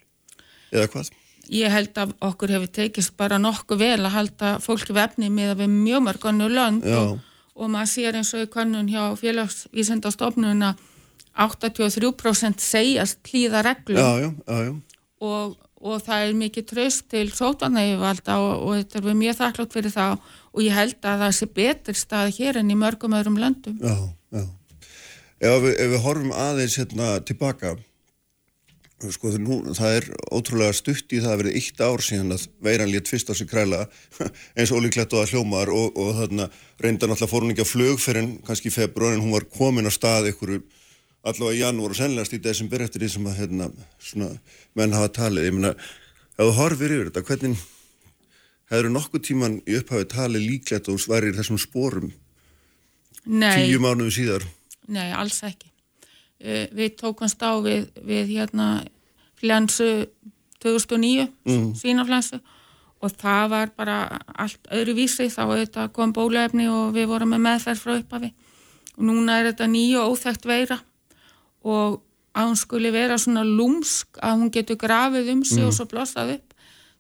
Eða 0.75 0.91
hvað? 0.95 1.13
Ég 1.55 1.71
held 1.71 2.01
að 2.03 2.17
okkur 2.27 2.57
hefur 2.57 2.73
tekist 2.81 3.15
bara 3.19 3.39
nokkuð 3.39 3.79
vel 3.85 4.01
að 4.01 4.15
halda 4.17 4.57
fólki 4.65 4.97
vefni 4.97 5.31
með 5.31 5.55
að 5.55 5.63
við 5.63 5.75
mjög 5.77 6.07
mörgunnu 6.09 6.49
lönd 6.51 6.87
Já. 6.87 6.99
og, 7.05 7.21
og 7.57 7.71
maður 7.73 7.93
sér 7.93 8.19
eins 8.21 8.33
og 8.37 8.45
í 8.45 8.51
kannun 8.53 8.91
hjá 8.93 9.03
félagsvísendastofnun 9.21 10.67
að 10.69 10.83
83% 11.37 12.65
segjast 12.65 13.21
hlýða 13.29 13.63
reglum 13.67 14.01
Já, 14.01 14.11
já, 14.21 14.29
já, 14.33 14.59
já. 14.67 14.75
og, 15.21 15.57
og 15.81 16.05
það 16.05 16.27
er 16.27 16.37
mikið 16.41 16.69
tröst 16.71 17.09
til 17.13 17.27
sótanægivalda 17.33 18.39
og, 18.41 18.53
og 18.67 18.79
þetta 18.79 19.01
er 19.01 19.09
við 19.09 19.19
mjög 19.23 19.41
þakklátt 19.41 19.77
fyrir 19.77 19.95
það 19.97 20.15
og 20.53 20.63
ég 20.65 20.77
held 20.77 20.97
að 21.03 21.25
það 21.25 21.35
sé 21.39 21.51
betur 21.59 21.99
stað 22.01 22.33
hér 22.39 22.61
en 22.63 22.73
í 22.73 22.79
mörgum 22.81 23.17
öðrum 23.19 23.37
löndum. 23.41 23.77
Já, 23.81 23.97
já. 24.33 24.47
Ef 25.37 25.59
við, 25.61 25.73
ef 25.77 25.91
við 25.93 26.01
horfum 26.07 26.33
aðeins 26.33 26.79
hérna 26.81 27.11
tilbaka, 27.29 27.75
sko 29.13 29.33
nú, 29.37 29.59
það 29.77 29.99
er 29.99 30.07
ótrúlega 30.33 30.77
stutt 30.77 31.13
í 31.13 31.21
það 31.21 31.33
að 31.35 31.41
verið 31.43 31.59
eitt 31.61 31.83
ár 31.85 32.05
síðan 32.05 32.33
að 32.37 32.47
veiran 32.65 32.93
létt 32.93 33.11
fyrst 33.13 33.29
á 33.29 33.35
sig 33.37 33.51
kræla 33.51 33.83
eins 34.57 34.73
og 34.73 34.81
ólíklegt 34.81 35.13
og 35.13 35.21
að 35.25 35.35
hljómar 35.35 35.73
og, 35.75 35.93
og 36.01 36.17
þarna 36.23 36.49
reynda 36.81 37.11
náttúrulega 37.11 37.33
fór 37.33 37.45
hún 37.45 37.53
ekki 37.53 37.67
á 37.67 38.17
en 38.17 38.33
kannski 38.47 38.73
í 38.73 38.77
februar 38.77 39.13
en 39.13 39.21
hún 39.25 39.37
var 39.37 39.45
komin 39.53 39.89
á 39.89 39.93
stað 39.93 40.31
einhverju 40.33 40.65
allavega 41.27 41.57
í 41.57 41.63
janúar 41.63 41.93
og 41.93 41.99
sennilegast 41.99 42.37
í 42.37 42.43
desember 42.43 42.85
eftir 42.85 43.03
því 43.03 43.13
sem 43.13 43.29
að 43.29 43.39
hérna, 43.41 43.71
svona, 44.03 44.29
menn 44.79 44.95
hafa 44.95 45.13
talið. 45.21 45.49
Ég 45.49 45.57
meina, 45.57 45.73
ef 46.37 46.43
þú 46.43 46.53
horfir 46.61 46.95
yfir 46.95 47.09
þetta, 47.11 47.25
hvernig 47.31 47.65
hefur 48.73 48.93
nokkuð 48.93 49.25
tíman 49.29 49.57
í 49.67 49.79
upphafi 49.81 50.11
talið 50.13 50.47
líklegt 50.51 50.91
og 50.93 51.01
sværir 51.03 51.37
þessum 51.37 51.59
spórum 51.63 52.13
Nei. 53.27 53.67
tíu 53.67 53.83
mánuðu 53.83 54.15
síðar? 54.15 54.47
Nei, 54.87 55.09
alls 55.15 55.43
ekki. 55.47 55.71
Uh, 56.37 56.67
við 56.77 56.97
tókumst 57.01 57.41
á 57.41 57.57
við, 57.65 57.89
við 58.05 58.35
hérna 58.37 58.85
flensu 59.41 60.09
2009, 60.61 61.29
mm. 61.47 61.71
svínaflensu 61.79 62.41
og 63.05 63.13
það 63.21 63.47
var 63.53 63.73
bara 63.77 63.97
allt 64.37 64.69
öðru 64.73 64.97
vísi, 64.97 65.29
þá 65.29 65.87
kom 65.93 66.13
bólefni 66.17 66.67
og 66.73 66.95
við 66.97 67.11
vorum 67.11 67.35
með 67.35 67.45
meðferð 67.45 67.83
frá 67.83 67.95
upphafi 67.99 68.33
og 68.97 69.05
núna 69.05 69.41
er 69.41 69.51
þetta 69.51 69.69
nýju 69.69 70.05
óþægt 70.09 70.49
veira 70.49 70.79
og 71.67 72.01
að 72.37 72.51
hún 72.51 72.59
skuli 72.61 72.93
vera 72.93 73.17
svona 73.21 73.45
lúmsk 73.45 74.21
að 74.25 74.43
hún 74.43 74.53
getur 74.53 74.79
grafið 74.81 75.33
um 75.33 75.45
sig 75.45 75.65
og 75.65 75.73
svo 75.75 75.87
blossað 75.89 76.37
upp. 76.37 76.55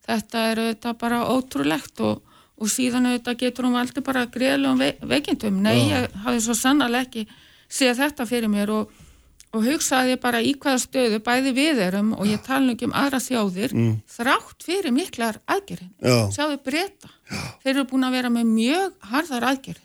Þetta 0.06 0.44
er 0.50 0.60
auðvitað 0.62 0.98
bara 1.02 1.24
ótrúlegt 1.28 2.00
og, 2.04 2.22
og 2.56 2.70
síðan 2.72 3.10
auðvitað 3.10 3.40
getur 3.42 3.68
hún 3.68 3.76
aldrei 3.80 4.04
bara 4.06 4.24
greiðlegum 4.32 4.80
ve 4.80 4.92
veikindum. 5.12 5.58
Nei, 5.64 5.90
ég 5.90 6.14
hafi 6.24 6.40
svo 6.44 6.56
sannarlega 6.56 7.08
ekki 7.08 7.26
séð 7.68 8.00
þetta 8.04 8.28
fyrir 8.28 8.52
mér 8.52 8.72
og, 8.72 8.94
og 9.56 9.64
hugsaði 9.64 10.16
bara 10.20 10.40
í 10.44 10.52
hvaða 10.60 10.82
stöðu 10.84 11.18
bæði 11.24 11.52
við 11.56 11.80
erum 11.86 12.12
og 12.16 12.26
ég 12.28 12.42
tala 12.44 12.74
ekki 12.74 12.86
um 12.90 12.94
aðra 12.96 13.20
þjóðir 13.24 13.74
þrátt 14.12 14.66
fyrir 14.66 14.92
miklar 14.94 15.38
aðgerðin. 15.48 15.90
Já. 16.04 16.18
Sjáðu 16.36 16.58
breyta. 16.66 17.10
Þeir 17.64 17.72
eru 17.74 17.84
búin 17.90 18.06
að 18.06 18.16
vera 18.18 18.30
með 18.36 18.50
mjög 18.52 18.94
harðar 19.12 19.48
aðgerðir 19.50 19.82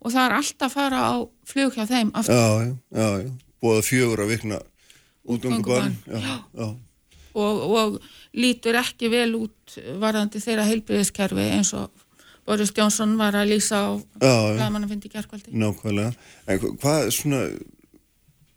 og 0.00 0.12
það 0.14 0.22
er 0.24 0.34
alltaf 0.38 0.68
að 0.70 0.74
fara 0.78 0.98
á 1.04 1.14
flug 1.44 1.74
hjá 1.76 1.84
þeim 1.90 2.10
aftur. 2.16 2.34
Já, 2.34 2.48
já, 2.64 2.74
já, 3.02 3.08
já. 3.26 3.30
Búið 3.60 3.80
fjögur 3.90 4.22
að 4.24 4.30
vikna 4.32 4.58
útgöngubann. 5.28 5.96
Já, 6.08 6.20
já. 6.56 6.68
og, 7.38 7.62
og 7.78 7.98
lítur 8.38 8.78
ekki 8.80 9.10
vel 9.12 9.32
út 9.36 9.74
varðandi 10.00 10.40
þeirra 10.40 10.64
heilbriðiskerfi 10.70 11.48
eins 11.58 11.74
og 11.76 11.90
Boris 12.48 12.70
Johnson 12.72 13.12
var 13.20 13.36
að 13.36 13.50
lýsa 13.52 13.76
á 13.76 13.88
Já, 14.24 14.32
já. 14.32 14.54
gaman 14.62 14.86
að 14.86 14.94
fyndi 14.94 15.10
gerkvældi. 15.12 15.52
Nákvæmlega. 15.52 16.14
En 16.48 16.60
hva- 16.62 16.70
hvað 16.80 17.10
svona, 17.12 17.42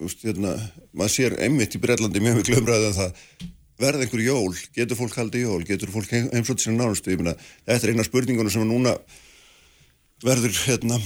veist, 0.01 0.23
hérna, 0.25 0.53
maður 0.97 1.15
sér 1.15 1.37
einmitt 1.45 1.75
í 1.77 1.81
Breitlandi 1.81 2.23
mjög 2.23 2.39
miklu 2.41 2.59
umræðu 2.61 2.91
um 2.91 2.97
það, 2.99 3.25
verða 3.81 4.05
einhver 4.05 4.23
jól, 4.25 4.53
getur 4.77 4.99
fólk 4.99 5.17
haldið 5.17 5.45
jól, 5.47 5.61
getur 5.65 5.93
fólk 5.93 6.11
heim- 6.13 6.29
heimsótt 6.33 6.61
sína 6.63 6.83
nánustu, 6.83 7.13
ég 7.13 7.21
meina, 7.21 7.35
þetta 7.65 7.87
er 7.87 7.93
eina 7.95 8.05
spurningunum 8.05 8.53
sem 8.53 8.67
núna 8.67 8.95
verður, 10.25 10.53
hérna, 10.67 10.99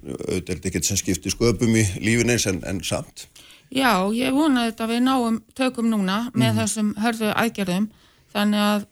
auðvitað 0.00 0.54
er 0.54 0.70
ekkert 0.70 0.88
sem 0.88 1.00
skiptir 1.00 1.34
sköpum 1.34 1.76
í 1.76 1.84
lífin 2.00 2.32
eins 2.32 2.46
en, 2.48 2.62
en 2.68 2.80
samt. 2.86 3.26
Já, 3.70 3.92
ég 4.16 4.34
vona 4.34 4.66
þetta 4.66 4.86
við 4.90 5.02
náum 5.06 5.36
tökum 5.54 5.90
núna 5.90 6.24
með 6.34 6.62
þessum 6.62 6.94
hörðu 6.98 7.28
aðgerðum. 7.38 7.86
Þannig 8.32 8.64
að 8.64 8.86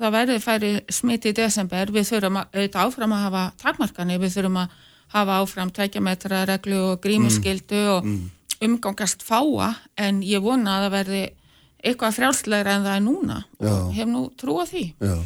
það 0.00 0.14
verði 0.16 0.38
færi 0.42 0.72
smitt 0.90 1.28
í 1.30 1.34
desember. 1.36 1.92
Við 1.94 2.08
þurfum 2.08 2.40
að, 2.40 2.48
auðvitað 2.56 2.88
áfram 2.88 3.14
að 3.14 3.22
hafa 3.28 3.44
takmarkanir, 3.62 4.22
við 4.22 4.34
þurfum 4.34 4.58
að 4.64 4.74
hafa 5.14 5.38
áfram 5.42 5.70
tækjametra 5.74 6.44
reglu 6.50 6.80
og 6.90 7.00
grímuskildu 7.04 7.80
og 7.96 8.08
umgangast 8.64 9.22
fáa 9.24 9.74
en 10.00 10.22
ég 10.26 10.42
vona 10.42 10.78
að 10.78 10.86
það 10.86 10.94
verði 10.98 11.24
eitthvað 11.84 12.16
frjálslegra 12.16 12.78
en 12.78 12.86
það 12.86 12.96
er 12.96 13.04
núna 13.04 13.36
og 13.60 13.66
Já. 13.68 13.76
hef 13.98 14.08
nú 14.08 14.22
trú 14.40 14.56
á 14.56 14.64
því. 14.68 14.84
Já, 15.04 15.16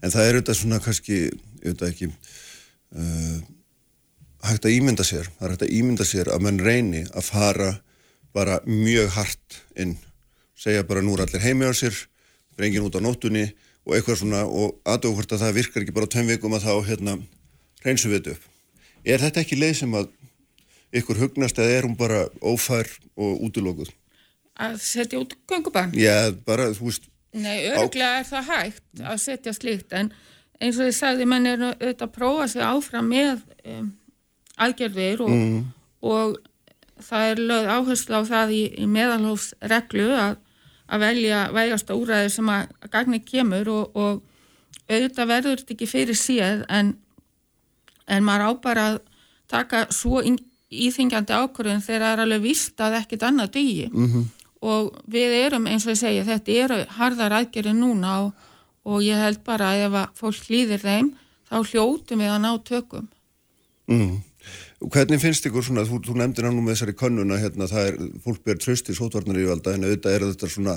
en 0.00 0.14
það 0.14 0.24
er 0.24 0.38
auðvitað 0.38 0.58
svona 0.60 0.80
kannski, 0.84 1.18
auðvitað 1.60 1.92
ekki 1.92 2.08
uh, 2.08 3.38
hægt 4.48 4.68
að 4.68 4.76
ímynda 4.78 5.06
sér, 5.06 5.28
það 5.36 5.46
er 5.46 5.54
hægt 5.54 5.66
að 5.66 5.76
ímynda 5.76 6.08
sér 6.08 6.32
að 6.32 6.46
menn 6.46 6.62
reyni 6.64 7.04
að 7.12 7.28
fara 7.28 7.70
bara 8.36 8.58
mjög 8.68 9.12
hart 9.16 9.60
inn, 9.76 9.96
segja 10.56 10.86
bara 10.88 11.04
nú 11.04 11.16
er 11.16 11.26
allir 11.26 11.44
heimi 11.44 11.68
á 11.68 11.72
sér, 11.76 11.96
brengin 12.56 12.84
út 12.86 12.96
á 12.96 13.00
nóttunni 13.04 13.50
og 13.86 13.96
eitthvað 13.96 14.22
svona 14.22 14.44
og 14.48 14.80
aðdóð 14.88 15.18
hvort 15.18 15.36
að 15.36 15.44
það 15.44 15.58
virkar 15.60 15.84
ekki 15.84 15.96
bara 15.96 16.10
tveim 16.10 16.32
vikum 16.32 16.56
að 16.56 16.68
þá 16.68 16.74
hérna 16.88 17.18
reynsum 17.84 18.12
við 18.12 18.22
þetta 18.22 18.36
upp. 18.38 18.52
Er 19.06 19.22
þetta 19.22 19.42
ekki 19.44 19.58
leið 19.58 19.76
sem 19.80 19.92
að 19.94 20.08
ykkur 20.96 21.20
hugnast 21.20 21.58
eða 21.62 21.76
er 21.76 21.86
hún 21.86 21.98
bara 21.98 22.24
ófær 22.42 22.88
og 23.14 23.44
útilókuð? 23.46 23.92
Að 24.56 24.80
setja 24.82 25.20
út 25.20 25.36
göngubann? 25.48 25.92
Já, 25.94 26.32
bara, 26.46 26.70
þú 26.74 26.88
veist, 26.88 27.10
Nei, 27.36 27.68
örglega 27.68 28.22
er 28.22 28.26
það 28.26 28.50
hægt 28.50 29.02
að 29.04 29.18
setja 29.20 29.52
slíkt 29.52 29.92
en 29.96 30.10
eins 30.56 30.78
og 30.80 30.88
ég 30.88 30.96
sagði, 30.96 31.26
menn 31.28 31.48
er 31.50 31.62
auðvitað 31.66 32.06
að 32.06 32.14
prófa 32.14 32.46
sig 32.48 32.64
áfram 32.64 33.10
með 33.12 33.42
um, 33.68 33.90
aðgerðir 34.64 35.22
og, 35.26 35.34
og 36.00 36.38
það 37.04 37.32
er 37.32 37.42
lögð 37.50 37.72
áherslu 37.74 38.20
á 38.20 38.22
það 38.30 38.54
í, 38.56 38.62
í 38.80 38.86
meðalhófsreglu 38.88 40.06
að, 40.16 40.38
að 40.88 41.04
velja 41.04 41.42
vægasta 41.52 41.98
úræði 41.98 42.32
sem 42.38 42.52
að 42.54 42.72
gagni 42.94 43.20
kemur 43.26 43.72
og, 43.74 44.00
og 44.00 44.22
auðvitað 44.88 45.32
verður 45.34 45.60
þetta 45.60 45.76
ekki 45.76 45.90
fyrir 45.90 46.20
séð 46.20 46.64
en, 46.72 46.94
en 48.06 48.26
maður 48.26 48.48
á 48.48 48.50
bara 48.62 48.86
að 48.92 48.98
taka 49.50 49.86
svo 49.94 50.22
íþingjandi 50.22 51.36
ákvörðun 51.36 51.84
þegar 51.84 52.02
það 52.02 52.12
er 52.12 52.24
alveg 52.24 52.42
víst 52.42 52.82
að 52.82 52.98
ekkit 53.00 53.26
annað 53.26 53.52
dygi 53.56 53.86
og 54.66 54.94
við 55.10 55.34
erum 55.38 55.68
eins 55.70 55.86
og 55.86 55.94
ég 55.94 56.00
segja 56.00 56.26
þetta 56.26 56.56
eru 56.64 56.78
harðar 56.96 57.36
aðgerði 57.40 57.74
núna 57.76 58.14
og, 58.24 58.32
og 58.88 59.04
ég 59.04 59.20
held 59.20 59.42
bara 59.46 59.72
að 59.72 59.84
ef 59.86 59.98
að 60.00 60.22
fólk 60.22 60.48
hlýðir 60.48 60.82
þeim 60.82 61.12
þá 61.46 61.58
hljótum 61.70 62.22
við 62.22 62.32
að 62.32 62.40
ná 62.42 62.50
tökum. 62.66 63.10
Mm. 63.86 64.16
Hvernig 64.92 65.22
finnst 65.22 65.46
ykkur 65.48 65.64
svona, 65.64 65.86
þú, 65.86 66.00
þú 66.04 66.16
nefndir 66.18 66.46
hann 66.46 66.56
nú 66.58 66.64
með 66.64 66.76
þessari 66.76 66.96
könnuna 66.98 67.38
hérna, 67.40 67.68
það 67.70 67.90
er, 67.90 68.00
fólk 68.24 68.42
ber 68.46 68.58
tröst 68.60 68.90
í 68.90 68.96
sótvarnar 68.96 69.38
í 69.40 69.46
valda 69.48 69.74
en 69.74 69.86
auðvitað 69.86 70.16
er 70.16 70.26
þetta 70.26 70.50
svona 70.52 70.74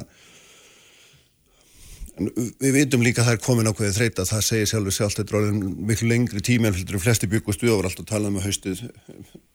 við 2.20 2.74
vitum 2.76 3.04
líka 3.06 3.24
að 3.24 3.30
það 3.30 3.38
er 3.38 3.44
komin 3.46 3.70
ákveðið 3.70 4.00
þreita, 4.00 4.26
það 4.30 4.48
segir 4.48 4.72
sjálfur 4.72 4.96
sjálft 4.96 5.22
þetta 5.22 5.36
er 5.36 5.40
orðin 5.40 5.78
miklu 5.90 6.10
lengri 6.10 6.42
tími 6.44 6.72
en 6.72 6.80
en 6.80 7.04
flesti 7.04 7.30
byggust 7.32 7.64
við 7.64 7.76
ávar 7.76 7.90
alltaf 7.90 8.10
talað 8.10 8.34
um 8.34 8.40
að 8.42 8.50
haustið 8.50 8.82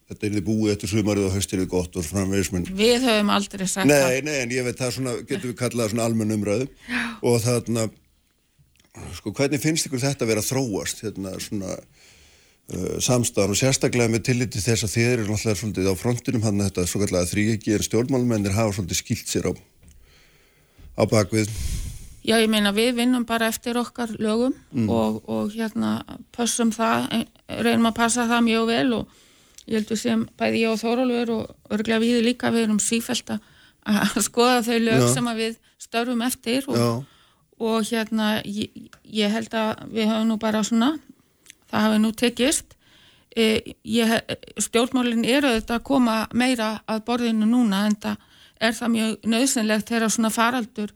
þetta 0.08 0.26
er 0.26 0.36
þið 0.36 0.46
búið 0.46 0.72
eftir 0.74 0.92
sumarið 0.92 1.26
og 1.28 1.36
haustið 1.36 1.64
er 1.64 1.68
gott 1.72 1.98
og 1.98 2.06
framvegismenn 2.08 2.70
við 2.76 3.04
höfum 3.08 3.34
aldrei 3.34 3.66
sagt 3.68 3.88
Nei, 3.88 4.22
nei, 4.24 4.38
en 4.44 4.54
ég 4.54 4.66
veit 4.66 4.80
það 4.80 4.96
svona, 4.98 5.14
getur 5.24 5.50
við 5.50 5.58
kallað 5.60 5.92
svona 5.92 6.08
almenn 6.08 6.34
umræðu. 6.36 6.68
Og 7.24 7.38
þarna 7.44 7.86
sko, 9.18 9.32
hvernig 9.34 9.62
finnst 9.62 9.88
ykkur 9.88 10.02
þetta 10.02 10.26
að 10.26 10.32
vera 10.32 10.44
að 10.44 10.50
þróast 10.52 11.02
hérna 11.04 11.34
svona 11.42 11.72
uh, 11.74 12.98
samstæðan 13.02 13.54
og 13.54 13.60
sérstaklega 13.60 14.12
með 14.12 14.26
tilliti 14.30 14.62
þess 14.62 14.86
að 14.86 14.94
þið 14.94 15.08
eru 15.12 15.26
náttúrulega 15.28 15.60
svolítið 15.60 15.90
á 15.90 15.94
frontinum 16.00 16.46
hann 16.46 16.66
þetta 16.66 16.86
svo 16.90 17.02
kallega 17.02 17.30
þrýegi 17.30 17.74
en 17.76 17.86
stjórnmálmennir 17.88 18.56
hafa 18.56 18.76
svolítið 18.76 19.00
skilt 19.00 19.32
sér 19.32 19.50
á 19.50 19.52
á 20.94 21.02
bakvið 21.10 21.50
Já, 22.24 22.38
ég 22.40 22.48
meina 22.48 22.72
við 22.72 22.94
vinnum 22.96 23.26
bara 23.28 23.50
eftir 23.52 23.76
okkar 23.76 24.14
lögum 24.16 24.54
og, 24.88 25.20
og 25.28 25.52
hérna 25.52 25.98
pössum 26.32 26.70
það, 26.72 27.26
reynum 27.48 27.90
að 27.90 27.98
passa 27.98 28.24
það 28.30 28.46
mjög 28.46 28.68
vel 28.70 28.92
og 28.96 29.18
ég 29.66 29.78
heldur 29.78 30.00
sem 30.00 30.22
bæði 30.40 30.62
ég 30.62 30.72
og 30.72 30.80
Þórólfur 30.80 31.32
og 31.34 31.74
örglega 31.76 32.00
við 32.00 32.22
líka 32.24 32.52
við 32.54 32.66
erum 32.68 32.80
sífælt 32.80 33.34
að 33.34 34.20
skoða 34.24 34.62
þau 34.64 34.78
lög 34.78 35.02
Já. 35.04 35.08
sem 35.12 35.28
við 35.36 35.58
störfum 35.84 36.24
eftir 36.24 36.68
og, 36.72 37.04
og 37.60 37.90
hérna 37.90 38.38
ég, 38.48 38.72
ég 39.04 39.32
held 39.32 39.52
að 39.60 39.84
við 39.92 40.08
höfum 40.08 40.32
nú 40.32 40.40
bara 40.40 40.64
svona 40.64 40.94
það 41.68 41.86
hafi 41.88 42.00
nú 42.00 42.12
tekist. 42.16 42.76
E, 43.34 43.74
ég, 43.82 44.12
stjórnmálin 44.62 45.24
eru 45.26 45.50
þetta 45.56 45.80
að 45.80 45.86
koma 45.88 46.18
meira 46.32 46.78
að 46.86 47.04
borðinu 47.08 47.48
núna 47.50 47.84
en 47.88 47.96
það 48.00 48.28
er 48.62 48.76
það 48.76 48.92
mjög 48.94 49.32
nöðsynlegt 49.32 49.90
þegar 49.90 50.12
svona 50.14 50.30
faraldur 50.30 50.92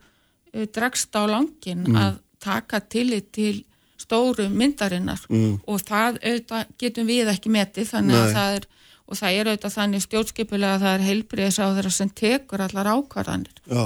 dregst 0.73 1.15
á 1.15 1.23
langin 1.29 1.85
að 1.95 2.19
taka 2.39 2.79
tillit 2.79 3.31
til 3.35 3.63
stóru 3.99 4.47
myndarinnar 4.49 5.21
og 5.29 5.81
það 5.85 6.19
auðvitað 6.23 6.75
getum 6.79 7.09
við 7.09 7.31
ekki 7.33 7.51
metið 7.53 7.89
þannig 7.93 8.15
Nei. 8.15 8.21
að 8.21 8.35
það 8.37 8.59
er 8.59 8.67
og 9.09 9.17
það 9.17 9.35
er 9.35 9.49
auðvitað 9.49 9.75
þannig 9.75 10.05
stjórnskipulega 10.05 10.75
að 10.77 10.83
það 10.85 10.95
er 10.95 11.05
heilbriðis 11.07 11.59
á 11.59 11.67
þeirra 11.67 11.91
sem 11.93 12.11
tekur 12.21 12.63
allar 12.65 12.91
ákvarðanir 12.93 13.61
Já, 13.65 13.85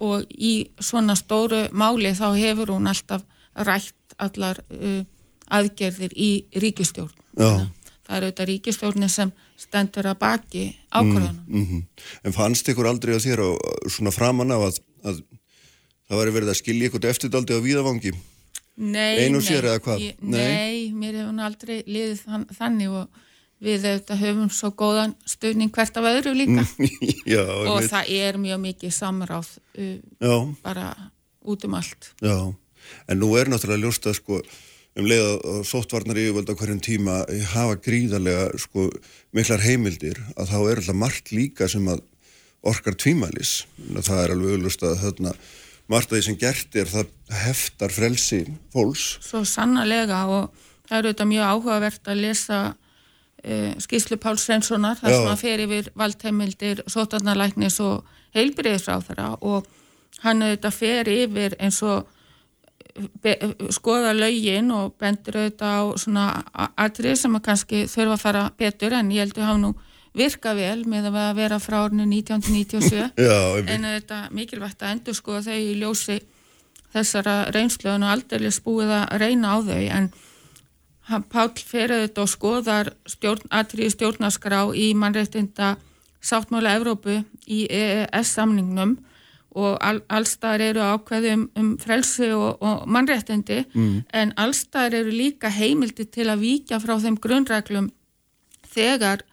og 0.00 0.26
í 0.30 0.52
svona 0.80 1.16
stóru 1.18 1.64
máli 1.76 2.12
þá 2.16 2.28
hefur 2.38 2.74
hún 2.76 2.88
alltaf 2.90 3.26
rætt 3.54 4.16
allar 4.20 4.60
uh, 4.70 5.02
aðgerðir 5.50 6.14
í 6.14 6.30
ríkistjórn. 6.62 7.12
Já. 7.38 7.66
Það 8.06 8.16
er 8.16 8.26
auðvitað 8.26 8.50
ríkistjórnin 8.50 9.12
sem 9.12 9.32
stendur 9.60 10.08
að 10.10 10.18
baki 10.22 10.64
ákvarðanum. 10.90 11.44
mm 11.46 11.82
En 12.24 12.34
fannst 12.34 12.68
ykkur 12.68 12.88
aldrei 12.90 13.14
að 13.14 13.26
þér 13.26 13.42
á, 13.44 13.50
svona 13.90 14.14
framan 14.14 14.54
af 14.54 14.66
að, 14.68 14.80
að 15.04 15.20
það 16.10 16.20
væri 16.20 16.34
verið 16.36 16.52
að 16.52 16.58
skilja 16.60 16.90
ykkur 16.90 17.08
eftirdaldi 17.14 17.56
á 17.56 17.60
víðavangi? 17.64 18.12
Nei, 18.80 19.26
Ein 19.26 19.36
og 19.36 19.42
nei, 19.42 19.48
sér 19.50 19.66
eða 19.68 19.80
hvað? 19.84 20.04
Ég, 20.06 20.20
Nei. 20.22 20.38
nei. 20.40 20.78
mér 20.96 21.18
hefur 21.20 21.34
nú 21.36 21.42
aldrei 21.44 21.76
liðið 21.86 22.22
þann, 22.24 22.46
þannig 22.56 22.94
og 23.00 23.18
við 23.60 23.82
auðvitað 23.90 24.22
höfum 24.24 24.50
svo 24.56 24.70
góðan 24.80 25.12
stöðning 25.28 25.72
hvert 25.74 25.98
af 26.00 26.06
öðru 26.08 26.32
líka 26.38 26.62
já, 27.34 27.42
og 27.44 27.66
einmitt. 27.74 27.90
það 27.92 28.12
er 28.16 28.38
mjög 28.40 28.62
mikið 28.64 28.94
samráð 28.96 29.50
uh, 29.76 30.46
bara 30.64 30.86
út 31.44 31.66
um 31.68 31.76
allt. 31.76 32.12
já. 32.24 32.36
En 33.06 33.20
nú 33.20 33.28
er 33.36 33.50
náttúrulega 33.52 33.84
ljóst 33.84 34.08
að 34.08 34.16
sko 34.16 34.40
um 34.98 35.06
leið 35.06 35.26
að 35.28 35.60
sóttvarnar 35.68 36.18
yfirvöld 36.18 36.48
á 36.50 36.54
hverjum 36.56 36.80
tíma 36.82 37.18
hafa 37.52 37.76
gríðarlega 37.84 38.48
sko 38.58 38.88
miklar 39.36 39.60
heimildir 39.62 40.16
að 40.40 40.54
þá 40.54 40.56
er 40.72 40.80
alltaf 40.80 40.98
margt 41.04 41.30
líka 41.36 41.68
sem 41.70 41.84
að 41.92 42.00
orkar 42.66 42.96
tvímælis. 42.96 43.66
Það 44.00 44.24
er 44.24 44.32
alveg 44.34 44.56
auðlust 44.56 44.82
að 44.88 44.96
þarna 45.04 45.34
margt 45.90 46.12
að 46.12 46.18
því 46.20 46.24
sem 46.28 46.38
gert 46.40 46.76
er 46.80 46.90
það 46.90 47.10
heftar 47.44 47.94
frelsi 47.94 48.40
fólks. 48.74 49.06
Svo 49.26 49.42
sannarlega 49.48 50.22
og 50.30 50.50
það 50.88 50.96
er 50.98 51.08
auðvitað 51.08 51.30
mjög 51.32 51.50
áhugavert 51.54 52.10
að 52.12 52.22
lesa 52.24 52.60
uh, 52.70 53.72
skýslu 53.82 54.18
Páls 54.22 54.46
Svenssonar 54.46 54.98
þar 55.00 55.10
Já. 55.12 55.16
sem 55.18 55.28
hann 55.32 55.42
fer 55.42 55.64
yfir 55.66 55.90
valdheimildir, 55.98 56.82
sótarnalæknis 56.90 57.80
og 57.84 58.08
heilbriðisráþara 58.36 59.34
og 59.42 59.68
hann 60.24 60.42
auðvitað 60.46 60.78
fer 60.78 61.10
yfir 61.12 61.54
eins 61.58 61.82
og 61.86 62.08
be, 63.22 63.36
skoða 63.74 64.12
lögin 64.16 64.70
og 64.74 64.94
bendur 65.00 65.38
auðvitað 65.44 65.78
á 65.78 65.82
svona 66.02 66.24
a- 66.52 66.70
atriði 66.86 67.16
sem 67.22 67.36
að 67.38 67.46
kannski 67.48 67.84
þurfa 67.90 68.16
að 68.18 68.24
fara 68.24 68.44
betur 68.58 68.96
en 68.98 69.10
ég 69.14 69.24
heldur 69.26 69.46
hafa 69.48 69.62
nú 69.62 69.72
virka 70.16 70.54
vel 70.58 70.82
með 70.90 71.10
að 71.12 71.36
vera 71.38 71.58
frá 71.62 71.84
árinu 71.84 72.06
1997 72.08 73.12
Já, 73.28 73.38
en 73.62 73.86
þetta 73.86 74.20
mikilvægt 74.34 74.82
að 74.82 74.96
endur 74.96 75.18
skoða 75.18 75.44
þau 75.50 75.58
í 75.58 75.74
ljósi 75.80 76.18
þessara 76.94 77.36
reynsluðun 77.54 78.06
og 78.06 78.14
aldrei 78.16 78.50
spúið 78.50 78.94
að 78.96 79.20
reyna 79.22 79.54
á 79.54 79.56
þau. 79.62 79.82
En 79.98 80.08
hann 81.10 81.26
Páll 81.30 81.52
fer 81.54 81.92
auðvitað 81.94 82.24
og 82.24 82.32
skoðar 82.32 82.90
stjórn, 83.08 83.46
atriði 83.50 83.94
stjórnaskrá 83.94 84.64
í 84.74 84.90
mannreitinda 84.98 85.76
sáttmála 86.20 86.74
Evrópu 86.78 87.22
í 87.46 87.64
EES 87.70 88.34
samningnum 88.36 88.98
og 89.50 89.78
all, 89.82 89.98
allstaðar 90.12 90.62
eru 90.68 90.82
ákveði 90.84 91.32
um, 91.34 91.46
um 91.58 91.70
frelsi 91.80 92.28
og, 92.34 92.60
og 92.62 92.84
mannréttindi 92.86 93.64
mm. 93.72 93.96
en 94.14 94.34
allstaðar 94.38 95.00
eru 95.00 95.14
líka 95.14 95.50
heimildi 95.50 96.06
til 96.06 96.28
að 96.30 96.44
víkja 96.44 96.78
frá 96.82 96.94
þeim 97.02 97.16
grunnreglum 97.22 97.88
þegar 98.70 99.24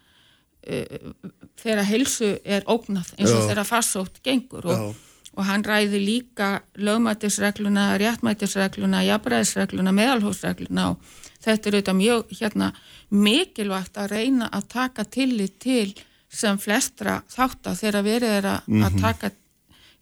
þegar 0.67 1.85
heilsu 1.87 2.31
er 2.43 2.65
ógnað 2.67 3.13
eins 3.17 3.31
og 3.31 3.43
Já. 3.43 3.47
þegar 3.51 3.69
farsótt 3.69 4.19
gengur 4.25 4.67
og, 4.67 4.81
Já. 4.81 5.29
og 5.37 5.47
hann 5.47 5.65
ræði 5.65 6.01
líka 6.03 6.49
lögmætisregluna, 6.75 7.89
réttmætisregluna, 8.01 9.05
jafnræðisregluna, 9.07 9.95
meðalhósregluna 9.95 10.91
og 10.91 11.15
þetta 11.43 11.69
er 11.69 11.77
auðvitað 11.77 11.99
mjög 12.01 12.37
hérna, 12.41 12.71
mikilvægt 13.09 13.97
að 13.97 14.13
reyna 14.15 14.51
að 14.51 14.69
taka 14.73 15.05
tillit 15.05 15.59
til 15.63 15.91
sem 16.27 16.57
flestra 16.59 17.21
þátt 17.31 17.69
að 17.71 17.83
þeirra 17.83 18.03
verið 18.03 18.33
er 18.41 18.49
að, 18.51 18.73
að 18.83 18.97
taka 19.01 19.31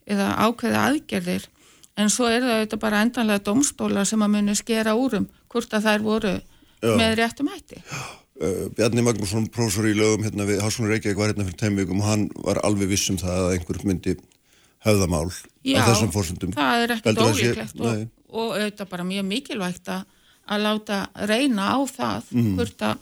eða 0.06 0.32
ákveða 0.46 0.82
aðgerðir 0.90 1.46
en 1.96 2.12
svo 2.12 2.28
er 2.28 2.42
það 2.42 2.54
auðvitað 2.58 2.82
bara 2.82 3.02
endanlega 3.04 3.44
domstólar 3.46 4.08
sem 4.08 4.22
að 4.22 4.34
muni 4.34 4.54
skera 4.58 4.96
úrum 4.98 5.28
hvort 5.52 5.74
að 5.76 5.88
þær 5.88 6.04
voru 6.04 6.34
með 6.82 7.14
réttum 7.20 7.48
hætti. 7.50 7.80
Uh, 8.36 8.66
Bjarni 8.76 9.00
Magnússon, 9.00 9.46
prófessor 9.48 9.86
í 9.88 9.94
lögum 9.96 10.24
hérna 10.26 10.44
við 10.44 10.58
Háskóla 10.60 10.90
Reykjavík 10.92 11.16
var 11.16 11.30
hérna 11.32 11.46
fyrir 11.46 11.56
tveim 11.56 11.78
vikum 11.80 12.02
og 12.02 12.08
hann 12.10 12.24
var 12.44 12.58
alveg 12.68 12.90
viss 12.90 13.08
um 13.08 13.16
það 13.16 13.38
að 13.46 13.52
einhver 13.54 13.78
myndi 13.88 14.12
höfðamál 14.84 15.30
Já, 15.64 15.78
á 15.80 15.88
þessum 15.88 16.10
fórsöndum. 16.12 16.52
það 16.52 16.82
er 16.84 16.92
ekkert 16.98 17.22
ólíklegt 17.24 17.80
og, 17.80 18.02
og 18.28 18.50
auðvitað 18.58 18.90
bara 18.90 19.06
mjög 19.08 19.24
mikilvægt 19.30 19.88
að, 19.88 20.04
láta 20.66 20.98
reyna 21.32 21.70
á 21.72 21.78
það 21.88 22.28
Mm. 22.36 22.50
hvort, 22.58 22.84
að, 22.90 22.98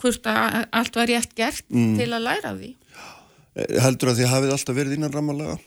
hvort 0.00 0.30
að 0.32 0.56
allt 0.80 0.96
var 0.96 1.06
rétt 1.12 1.34
gert 1.36 1.68
Mm. 1.68 1.92
til 2.00 2.08
að 2.08 2.24
læra 2.30 2.50
af 2.54 2.56
því. 2.62 2.72
Eh, 3.54 3.76
Heldur 3.84 4.08
að 4.14 4.18
þið 4.22 4.32
hafið 4.32 4.54
alltaf 4.56 4.76
verið 4.80 4.96
innan 4.96 5.12
rammalaga? 5.12 5.58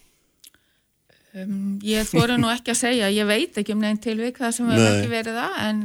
Um, 1.36 1.80
ég 1.84 2.08
þóra 2.10 2.38
nú 2.39 2.48
ekki 2.50 2.72
að 2.74 2.80
segja, 2.80 3.10
ég 3.12 3.28
veit 3.28 3.58
ekki 3.60 3.74
um 3.76 3.82
neinn 3.84 3.98
tilvik 4.02 4.38
það 4.39 4.54
sem 4.56 4.70
hefur 4.72 4.91
ekki 4.98 5.10
verið 5.12 5.36
það 5.36 5.58
en, 5.70 5.82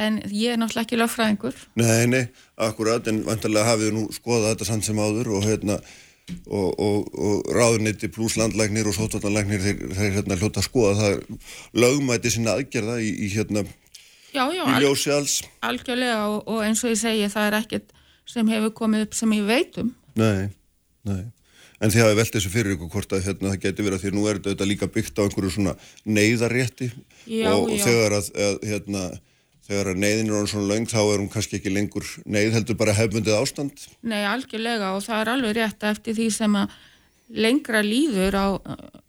en 0.00 0.20
ég 0.32 0.54
er 0.54 0.60
náttúrulega 0.60 0.86
ekki 0.88 0.98
lögfræðingur. 1.00 1.58
Nei, 1.80 2.04
nei, 2.10 2.22
akkurat, 2.68 3.08
en 3.10 3.22
vantarlega 3.26 3.68
hafið 3.74 3.92
nú 3.96 4.06
skoðað 4.14 4.54
þetta 4.54 4.68
samt 4.70 4.86
sem 4.88 5.00
áður 5.02 5.34
og 5.36 5.44
hérna 5.46 5.78
og, 6.46 6.68
og, 6.78 7.08
og 7.18 7.50
ráðuniti 7.56 8.10
pluss 8.12 8.36
landlæknir 8.38 8.86
og 8.86 8.94
sótvartanlæknir 8.96 9.62
þeir, 9.64 9.80
þeir 9.98 10.16
hérna 10.20 10.38
hljóta 10.38 10.62
að 10.62 10.68
skoða 10.68 10.92
það 11.00 11.40
lögmæti 11.84 12.32
sinna 12.34 12.54
aðgerða 12.58 13.00
í, 13.02 13.10
í 13.26 13.30
hérna 13.34 13.64
Já, 14.30 14.44
já, 14.54 14.62
í 14.62 14.76
ljósi 14.84 15.10
alls. 15.10 15.40
algjörlega 15.66 16.20
og, 16.30 16.44
og 16.46 16.62
eins 16.62 16.84
og 16.86 16.92
ég 16.92 17.00
segi 17.00 17.26
það 17.32 17.48
er 17.48 17.58
ekkert 17.64 17.92
sem 18.30 18.50
hefur 18.52 18.70
komið 18.78 19.08
upp 19.08 19.16
sem 19.18 19.32
ég 19.34 19.46
veit 19.48 19.78
um. 19.82 19.88
Nei, 20.20 20.50
nei. 21.08 21.22
En 21.80 21.90
þið 21.90 22.02
hafið 22.04 22.18
velt 22.20 22.34
þessu 22.36 22.52
fyrir 22.52 22.76
ykkur 22.76 22.90
hvort 22.92 23.14
að 23.16 23.24
hérna, 23.24 23.50
það 23.54 23.62
geti 23.64 23.84
verið 23.86 23.96
að 23.96 24.02
því 24.04 24.10
að 24.12 24.16
nú 24.18 24.24
er 24.30 24.40
þetta 24.44 24.68
líka 24.68 24.88
byggt 24.94 25.18
á 25.18 25.24
einhverju 25.24 25.52
svona 25.56 25.72
neyðarrétti 26.04 26.90
Já, 27.24 27.50
og, 27.56 27.72
og 27.72 27.82
þegar 27.82 28.16
að, 28.20 28.28
að 28.46 28.58
hérna, 28.70 29.04
þegar 29.70 29.98
neyðin 30.02 30.30
er 30.30 30.36
orðin 30.36 30.50
svona 30.50 30.70
löng 30.72 30.88
þá 30.90 31.00
er 31.00 31.20
hún 31.22 31.30
kannski 31.30 31.60
ekki 31.60 31.72
lengur 31.72 32.06
neyð 32.26 32.56
heldur 32.58 32.78
bara 32.80 32.96
hefbundið 32.96 33.36
ástand. 33.38 33.84
Nei, 34.02 34.22
algjörlega 34.26 34.94
og 34.96 35.04
það 35.06 35.22
er 35.22 35.32
alveg 35.34 35.56
rétt 35.60 35.86
eftir 35.90 36.16
því 36.18 36.28
sem 36.34 36.58
að 36.58 36.74
lengra 37.30 37.84
líður 37.86 38.34
á 38.34 38.46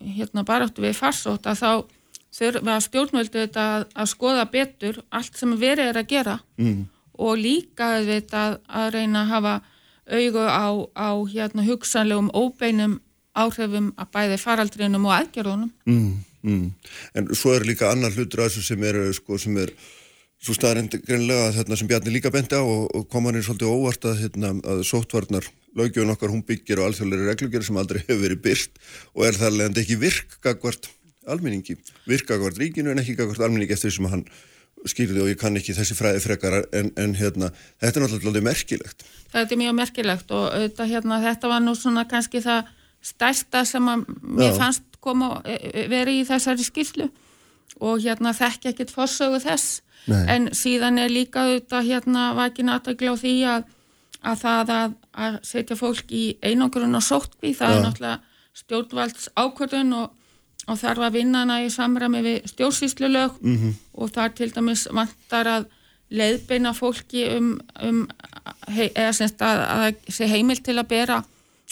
hérna 0.06 0.46
baráttu 0.46 0.84
við 0.86 1.00
farsótt 1.00 1.50
að 1.50 1.62
þá 1.64 1.72
þurfa 2.32 2.78
stjórnvöldu 2.86 3.44
þetta 3.44 3.68
að, 3.76 3.86
að 3.98 4.10
skoða 4.14 4.48
betur 4.54 5.02
allt 5.10 5.38
sem 5.40 5.56
verið 5.60 5.92
er 5.92 6.00
að 6.00 6.12
gera 6.12 6.38
mm. 6.62 6.82
og 7.26 7.40
líka 7.42 7.94
þetta 8.06 8.44
að, 8.46 8.58
að 8.70 8.92
reyna 8.96 9.24
að 9.24 9.32
hafa 9.34 9.56
augu 10.12 10.44
á, 10.46 10.68
á 10.94 11.10
hérna 11.32 11.66
hugsanlegum 11.66 12.30
óbeinum 12.36 13.00
áhrifum 13.38 13.92
að 14.00 14.12
bæði 14.14 14.38
faraldrinum 14.42 15.08
og 15.08 15.16
aðgerðunum. 15.16 15.72
Mm, 15.88 16.14
mm. 16.44 16.64
En 17.16 17.30
svo 17.38 17.56
er 17.56 17.66
líka 17.68 17.92
annar 17.92 18.14
hlutur 18.16 18.44
að 18.44 18.52
þessu 18.52 18.66
sem 18.74 18.88
er, 18.88 19.00
sko, 19.16 19.40
sem 19.40 19.60
er 19.62 19.72
svo 20.42 20.56
staðarind 20.58 20.96
greinlega 21.06 21.52
þarna 21.58 21.78
sem 21.78 21.90
Bjarni 21.90 22.14
líka 22.16 22.32
benti 22.34 22.58
á 22.58 22.64
og, 22.66 22.88
og 22.98 23.10
kom 23.12 23.28
hann 23.30 23.38
er 23.38 23.46
svolítið 23.46 23.74
óvart 23.74 24.08
að, 24.10 24.24
hérna, 24.24 24.54
að 24.66 24.82
sóttvarnar 24.90 25.50
lögjöfun 25.78 26.14
okkar 26.16 26.34
hún 26.34 26.46
byggir 26.48 26.82
á 26.82 26.88
alþjóðleiri 26.88 27.30
reglugjör 27.30 27.68
sem 27.68 27.78
aldrei 27.78 28.02
hefur 28.02 28.24
verið 28.24 28.42
byrt 28.48 28.82
og 29.14 29.28
er 29.28 29.38
þar 29.38 29.54
leðandi 29.58 29.84
ekki 29.84 30.00
virkagvart 30.02 30.90
almenningi, 31.30 31.78
virkagvart 32.10 32.58
ríkinu 32.58 32.92
en 32.92 33.02
ekki 33.04 33.16
gagvart 33.20 33.44
almenningi 33.46 33.76
eftir 33.76 33.92
því 33.92 33.98
sem 33.98 34.10
hann 34.12 34.26
skýrði 34.90 35.22
og 35.22 35.30
ég 35.30 35.38
kann 35.38 35.58
ekki 35.60 35.76
þessi 35.78 35.96
fræði 35.98 36.22
frekar 36.24 36.56
en, 36.74 36.90
en 36.98 37.14
hérna, 37.18 37.52
þetta 37.84 38.00
er 38.00 38.06
náttúrulega 38.06 38.46
merkilegt. 38.48 39.06
Þetta 39.30 39.54
er 39.54 39.62
mjög 39.62 39.76
merkilegt 39.78 40.34
og 40.34 40.48
auðvitað, 40.48 40.94
hérna, 40.96 41.20
þetta 41.22 41.52
var 41.52 41.62
nú 41.62 41.76
svona 41.78 42.06
kannski 42.10 42.42
það 42.42 42.72
stærsta 43.06 43.62
sem 43.70 43.92
að 43.94 44.08
mér 44.22 44.50
Já. 44.50 44.58
fannst 44.58 44.98
koma 45.02 45.36
e, 45.46 45.58
e, 45.70 45.86
verið 45.92 46.24
í 46.24 46.26
þessari 46.30 46.66
skýrslu 46.66 47.08
og 47.82 48.02
hérna 48.02 48.34
þekki 48.38 48.72
ekkit 48.72 48.94
forsögu 48.94 49.42
þess 49.46 49.82
Nei. 50.10 50.24
en 50.34 50.50
síðan 50.58 50.98
er 51.02 51.12
líka 51.14 51.46
auðvitað 51.46 51.90
hérna 51.90 52.32
vakin 52.38 52.72
aðtækla 52.74 53.14
á 53.14 53.22
því 53.22 53.36
að, 53.52 53.68
að 54.22 54.40
það 54.42 54.72
að, 54.78 54.96
að 55.26 55.38
setja 55.52 55.78
fólk 55.78 56.16
í 56.16 56.24
einangrun 56.42 56.98
og 56.98 57.06
sóttví 57.06 57.54
það 57.58 57.76
Já. 57.76 57.76
er 57.76 57.86
náttúrulega 57.86 58.18
stjórnvalds 58.62 59.30
ákvörðun 59.38 59.94
og, 60.00 60.16
og 60.68 60.80
þarf 60.82 61.06
að 61.08 61.20
vinna 61.20 61.44
hana 61.46 61.60
í 61.66 61.70
samræmi 61.74 62.24
við 62.26 62.50
stjórnsýslulög 62.52 63.38
-hmm. 63.42 63.78
og 63.94 64.12
það 64.16 64.34
til 64.40 64.52
dæmis 64.56 64.88
vantar 64.92 65.48
að 65.48 65.70
leiðbeina 66.12 66.74
fólki 66.76 67.26
um, 67.38 67.54
um 67.82 68.02
hei, 68.68 68.90
eða 68.90 69.14
semst 69.16 69.42
að, 69.46 69.62
að 69.64 69.84
það 69.84 70.16
sé 70.18 70.28
heimil 70.28 70.60
til 70.60 70.78
að 70.80 70.90
bera 70.92 71.24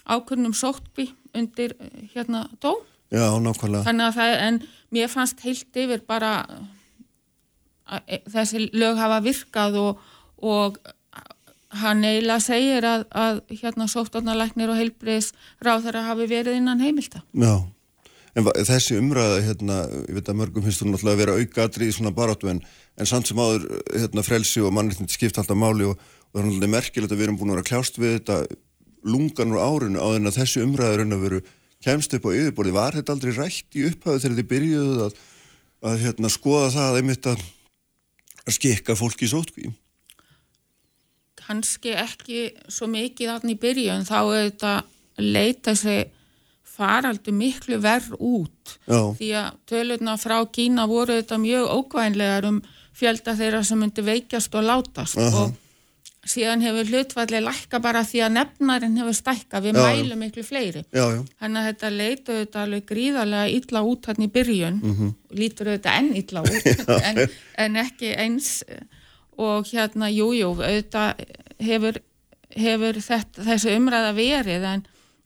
ákvörnum 0.09 0.55
sóttví 0.55 1.09
undir 1.35 1.75
hérna 2.13 2.47
dóm. 2.61 2.79
Já, 3.09 3.25
nákvæmlega. 3.41 3.83
Þannig 3.83 4.05
að 4.05 4.15
það, 4.15 4.33
en 4.47 4.59
mér 4.95 5.11
fannst 5.11 5.41
heilt 5.43 5.79
yfir 5.81 6.01
bara 6.07 6.31
þessi 8.29 8.69
lög 8.77 8.99
hafa 8.99 9.19
virkað 9.25 9.79
og, 9.81 10.05
og 10.41 10.77
hann 11.81 12.05
eiginlega 12.05 12.41
segir 12.41 12.87
að, 12.87 13.07
að 13.13 13.41
hérna 13.61 13.89
sóttarnalæknir 13.89 14.71
og 14.73 14.79
heilbriðis 14.79 15.33
ráð 15.65 15.87
þeirra 15.87 16.07
hafi 16.07 16.29
verið 16.29 16.57
innan 16.57 16.81
heimilta. 16.81 17.21
Já, 17.37 17.61
en 18.33 18.49
þessi 18.69 18.97
umræða, 18.97 19.41
hérna, 19.45 19.81
ég 20.07 20.17
veit 20.17 20.31
að 20.31 20.39
mörgum 20.41 20.65
finnst 20.65 20.81
þú 20.81 20.93
náttúrulega 20.93 21.17
að 21.17 21.21
vera 21.23 21.37
aukaðri 21.37 21.89
í 21.89 21.97
svona 21.97 22.15
baráttu 22.15 22.49
en, 22.49 22.63
en 22.97 23.09
samt 23.09 23.29
sem 23.29 23.41
áður, 23.41 23.67
hérna, 23.93 24.25
frelsi 24.25 24.63
og 24.65 24.73
mannréttindi 24.75 25.13
skipta 25.13 25.43
alltaf 25.43 25.59
máli 25.59 25.85
og, 25.89 26.01
það 26.29 26.41
er 26.41 26.49
náttúrulega 26.49 26.73
merkilegt 26.75 27.13
að 27.13 27.21
við 27.21 27.27
erum 27.27 27.39
búin 27.39 27.53
að 27.53 27.57
vera 27.57 27.65
að 27.65 27.69
kljást 27.69 28.01
við 28.01 28.17
þetta 28.17 28.39
lungan 29.09 29.53
úr 29.55 29.63
árinu 29.63 30.01
á 30.01 30.07
þenn 30.13 30.29
að 30.29 30.37
þessi 30.37 30.65
umræða 30.65 30.97
raun 30.99 31.15
að 31.15 31.23
veru 31.25 31.39
kemst 31.85 32.13
upp 32.17 32.27
á 32.27 32.31
yfirborði. 32.35 32.75
Var 32.75 32.97
þetta 32.99 33.15
aldrei 33.15 33.31
rætt 33.37 33.77
í 33.77 33.85
upphafið 33.87 34.25
þegar 34.25 34.37
þið 34.39 34.49
byrjuðu 34.51 35.05
að, 35.05 35.15
að 35.89 36.03
hérna, 36.03 36.31
skoða 36.33 36.69
það 36.75 36.99
einmitt 36.99 37.29
að, 37.31 37.45
að 38.49 38.57
skikka 38.57 38.97
fólki 38.99 39.29
í 39.29 39.31
sótkví? 39.31 39.71
kannski 41.49 41.95
ekki 41.97 42.41
svo 42.69 42.85
mikið 42.91 43.31
þarna 43.31 43.53
í 43.55 43.59
byrjun 43.59 44.05
þá 44.05 44.17
auðvitað 44.19 45.23
leita 45.25 45.73
þessi 45.73 46.11
faraldu 46.79 47.33
miklu 47.35 47.79
verð 47.83 48.13
út 48.19 48.75
Já. 48.85 48.99
því 49.17 49.29
að 49.39 49.55
tölurna 49.71 50.15
frá 50.21 50.37
Kína 50.53 50.85
voru 50.87 51.17
auðvitað 51.17 51.41
mjög 51.43 51.71
ókvænlegar 51.79 52.47
um 52.51 52.61
fjölda 52.99 53.35
þeirra 53.39 53.63
sem 53.65 53.81
myndi 53.81 54.05
veikjast 54.05 54.55
og 54.59 54.67
látast 54.67 55.19
Aha. 55.19 55.47
og 55.47 55.57
síðan 56.27 56.61
hefur 56.61 56.89
hlutfalli 56.91 57.39
lækka 57.41 57.79
bara 57.81 58.01
því 58.03 58.19
að 58.25 58.33
nefnarinn 58.35 58.97
hefur 58.99 59.15
stækka, 59.15 59.61
við 59.63 59.77
Já, 59.79 59.85
mælum 59.87 60.19
miklu 60.19 60.43
fleiri 60.43 60.83
Já, 60.93 61.05
já. 61.15 61.21
Þannig 61.39 61.59
að 61.61 61.67
þetta 61.69 61.89
leitu 61.95 62.31
auðvitað 62.35 62.61
alveg 62.65 62.85
gríðarlega 62.91 63.53
illa 63.55 63.81
út 63.87 64.05
hann 64.11 64.21
í 64.25 64.29
byrjun 64.35 64.79
Mhm. 64.83 65.07
og 65.29 65.37
lítur 65.39 65.67
auðvitað 65.71 65.97
enn 65.99 66.15
illa 66.15 66.41
út 66.43 66.69
en, 67.09 67.21
en 67.57 67.75
ekki 67.85 68.13
eins 68.17 68.63
og 69.39 69.65
hérna, 69.71 70.09
jújú, 70.11 70.35
jú, 70.41 70.49
auðvitað 70.59 71.25
hefur, 71.63 71.99
hefur 72.55 72.93
þetta, 72.99 73.43
þessi 73.47 73.75
umræða 73.77 74.11
verið 74.17 74.63
en, 74.73 74.83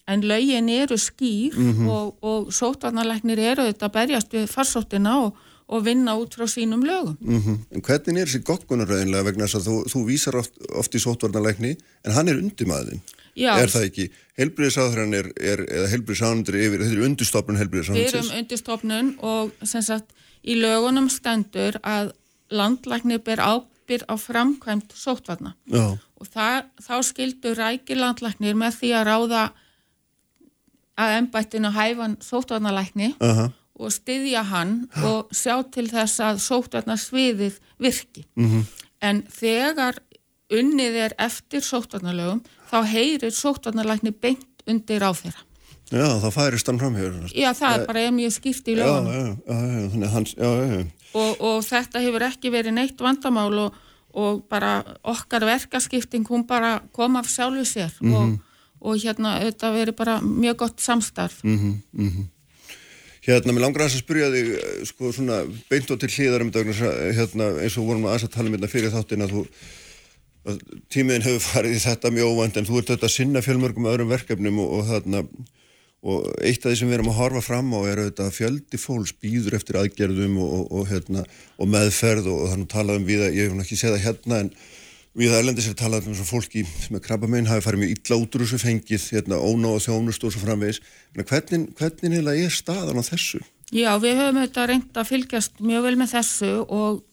en 0.08 0.22
lögin 0.30 0.70
eru 0.70 0.98
skýr 1.02 1.58
Mhm. 1.58 1.88
og, 1.90 2.16
og 2.22 2.52
sótvarnalæknir 2.54 3.40
eru 3.40 3.66
að 3.74 3.90
berjast 3.92 4.32
við 4.34 4.46
farsóttina 4.52 5.18
og, 5.26 5.34
og 5.68 5.86
vinna 5.86 6.16
út 6.20 6.36
frá 6.36 6.46
sínum 6.50 6.84
lögum. 6.86 7.18
Mm 7.22 7.58
En 7.72 7.82
hvernig 7.82 8.22
er 8.22 8.28
þessi 8.28 8.44
goggunaröðinlega 8.44 9.28
vegna 9.30 9.48
þess 9.48 9.60
að 9.62 9.68
þú, 9.70 9.76
þú 9.94 10.06
vísar 10.08 10.36
oft, 10.40 10.54
oft 10.76 10.96
í 10.96 11.00
sótvarnalækni 11.00 11.78
en 12.06 12.12
hann 12.12 12.30
er 12.30 12.40
undirmaðin? 12.42 13.02
Já. 13.36 13.56
Er 13.58 13.70
það 13.72 13.88
ekki? 13.88 14.10
Helbriðisáðurinn 14.38 15.14
er, 15.18 15.30
er 15.42 15.64
eða 15.66 15.88
helbriðisáðundur 15.94 16.58
yfir, 16.60 16.84
þetta 16.84 16.98
er 17.00 17.06
undurstofnun 17.08 17.56
Við 17.56 17.64
helbriðisáðundsins? 17.64 18.14
erum 18.14 18.40
undirstofnun 18.42 19.14
og 19.22 19.54
sem 19.64 19.82
sagt 19.82 20.14
í 20.44 20.58
lögunum 20.60 21.10
stendur 21.10 21.80
að 21.82 22.12
landlæknir 22.54 23.24
ber 23.26 23.42
ábyrð 23.42 24.06
á 24.06 24.16
framkvæmt 24.20 24.94
sótvarna. 24.94 25.56
Já, 25.66 25.98
og 25.98 26.30
það, 26.30 26.70
þá 26.86 26.96
skildu 27.10 27.54
rækir 27.58 27.98
landlæknir 27.98 28.56
með 28.60 28.78
því 28.80 28.94
að 29.00 29.08
ráða 29.10 29.44
að 31.00 31.16
embættinu 31.18 31.72
hæfan 31.74 32.18
sóttvarnalækni 32.22 33.14
aha, 33.24 33.48
og 33.80 33.90
styðja 33.92 34.44
hann 34.52 34.74
og 35.04 35.32
sjá 35.34 35.56
til 35.74 35.88
þess 35.90 36.20
að 36.22 36.42
sóttvarnasviðið 36.48 37.60
virki. 37.82 38.26
mhm, 38.36 38.66
En 39.04 39.24
þegar 39.28 39.98
unnið 40.54 40.96
er 41.08 41.14
eftir 41.20 41.60
sóttvarnalögum 41.66 42.44
þá 42.72 42.78
heyrir 42.88 43.34
sóttvarnalækni 43.36 44.12
beint 44.14 44.64
undir 44.68 45.02
á 45.04 45.12
þeirra. 45.12 45.42
já, 45.92 46.06
það 46.22 46.32
færist 46.34 46.68
hann 46.68 46.80
fram 46.80 46.96
hér. 46.96 47.18
Já, 47.36 47.52
það 47.54 47.80
er 47.80 47.86
bara 47.88 48.00
er 48.00 48.12
mjög 48.16 48.32
skýrt 48.38 48.68
í 48.72 48.76
Já, 48.78 48.84
lögunum 48.86 49.14
já, 49.14 49.26
já, 49.48 50.00
já, 50.00 50.08
hans, 50.14 50.36
já, 50.38 50.50
já, 50.64 50.86
og, 51.14 51.42
og 51.42 51.60
þetta 51.68 52.00
hefur 52.06 52.22
ekki 52.30 52.50
verið 52.54 52.74
neitt 52.74 53.02
vandamál 53.02 53.60
og, 53.68 53.76
og 54.14 54.44
bara 54.50 54.84
okkar 55.04 55.44
verkaskipting 55.46 56.26
hún 56.30 56.48
bara 56.48 56.80
kom 56.94 57.16
af 57.20 57.28
sjálfu 57.30 57.66
sér 57.66 57.92
og, 58.02 58.40
og 58.82 58.98
hérna 59.04 59.36
þetta 59.44 59.74
verið 59.76 59.96
bara 60.00 60.20
mjög 60.22 60.56
gott 60.64 60.80
samstarf 60.82 61.42
Hérna, 63.24 63.54
mér 63.56 63.64
langar 63.64 63.86
að 63.86 63.94
spyrja 63.96 64.28
þig, 64.34 64.50
eh, 64.60 64.84
sko, 64.90 65.14
svona 65.16 65.38
beint 65.70 65.92
og 65.94 66.00
til 66.00 66.10
hlýðar 66.12 66.44
um 66.44 66.52
dagnar, 66.52 66.80
hérna, 67.16 67.46
eins 67.64 67.78
og 67.80 67.88
vorum 67.88 68.04
aðeins 68.10 68.28
að 68.28 68.34
tala 68.36 68.50
um 68.50 68.58
hérna 68.58 68.68
fyrir 68.68 68.92
þáttin 68.92 69.24
að 69.24 69.32
þú, 69.32 69.44
að 70.44 70.58
tímiðin 70.92 71.24
hefur 71.30 71.46
farið 71.46 71.78
í 71.78 71.84
þetta 71.86 72.12
mjög 72.12 72.34
óvænt 72.34 72.58
en 72.60 72.68
þú 72.68 72.82
ert 72.82 72.92
auðvitað 72.92 73.08
að 73.08 73.14
sinna 73.16 73.44
fjölmörgum 73.46 73.88
öðrum 73.94 74.12
verkefnum 74.12 74.60
og, 74.60 74.74
og 74.76 74.90
þarna, 74.92 75.24
og 76.04 76.28
eitt 76.44 76.66
af 76.66 76.74
því 76.74 76.76
sem 76.82 76.92
við 76.92 76.98
erum 76.98 77.12
að 77.14 77.20
horfa 77.22 77.46
fram 77.48 77.72
á 77.72 77.80
er 77.88 78.02
auðvitað 78.04 78.28
að 78.28 78.38
fjöldi 78.42 78.82
fólks 78.84 79.16
býður 79.24 79.56
eftir 79.56 79.80
aðgerðum 79.80 80.38
og, 80.44 80.54
og, 80.58 80.66
og 80.82 80.92
hérna, 80.92 81.24
og 81.56 81.72
meðferð 81.72 82.28
og, 82.28 82.44
þannig 82.52 82.72
talað 82.76 83.00
um 83.00 83.08
við 83.08 83.24
að, 83.24 83.38
ég 83.40 83.54
hef 83.54 83.64
ekki 83.64 83.80
séð 83.80 83.96
það 83.96 84.08
hérna 84.10 84.42
en 84.44 84.52
við 85.18 85.34
að 85.34 85.40
erlendis 85.44 85.70
er 85.70 85.78
talað 85.78 86.10
um 86.10 86.18
fólki 86.26 86.64
sem 86.66 86.98
er 86.98 87.04
krabba 87.06 87.30
meginn 87.30 87.50
hafi 87.50 87.64
farið 87.66 87.84
mjög 87.84 87.96
illa 87.96 88.20
út 88.22 88.36
úr 88.36 88.46
þessu 88.46 88.60
fengið, 88.64 89.08
hérna, 89.14 89.38
óná 89.38 89.70
og 89.74 89.84
þjónust 89.86 90.26
og 90.26 90.34
svo 90.34 90.42
framvegis. 90.42 90.82
Hvernig, 91.14 91.68
hvernig 91.78 92.18
eiginlega 92.18 92.48
er 92.48 92.56
staðan 92.56 93.02
á 93.02 93.04
þessu? 93.06 93.42
Já, 93.74 93.92
við 94.02 94.20
höfum 94.22 94.42
þetta 94.42 94.68
reynd 94.70 94.98
að 94.98 95.10
fylgjast 95.10 95.62
mjög 95.62 95.88
vel 95.88 95.96
með 96.02 96.16
þessu 96.16 96.52
og 96.66 97.04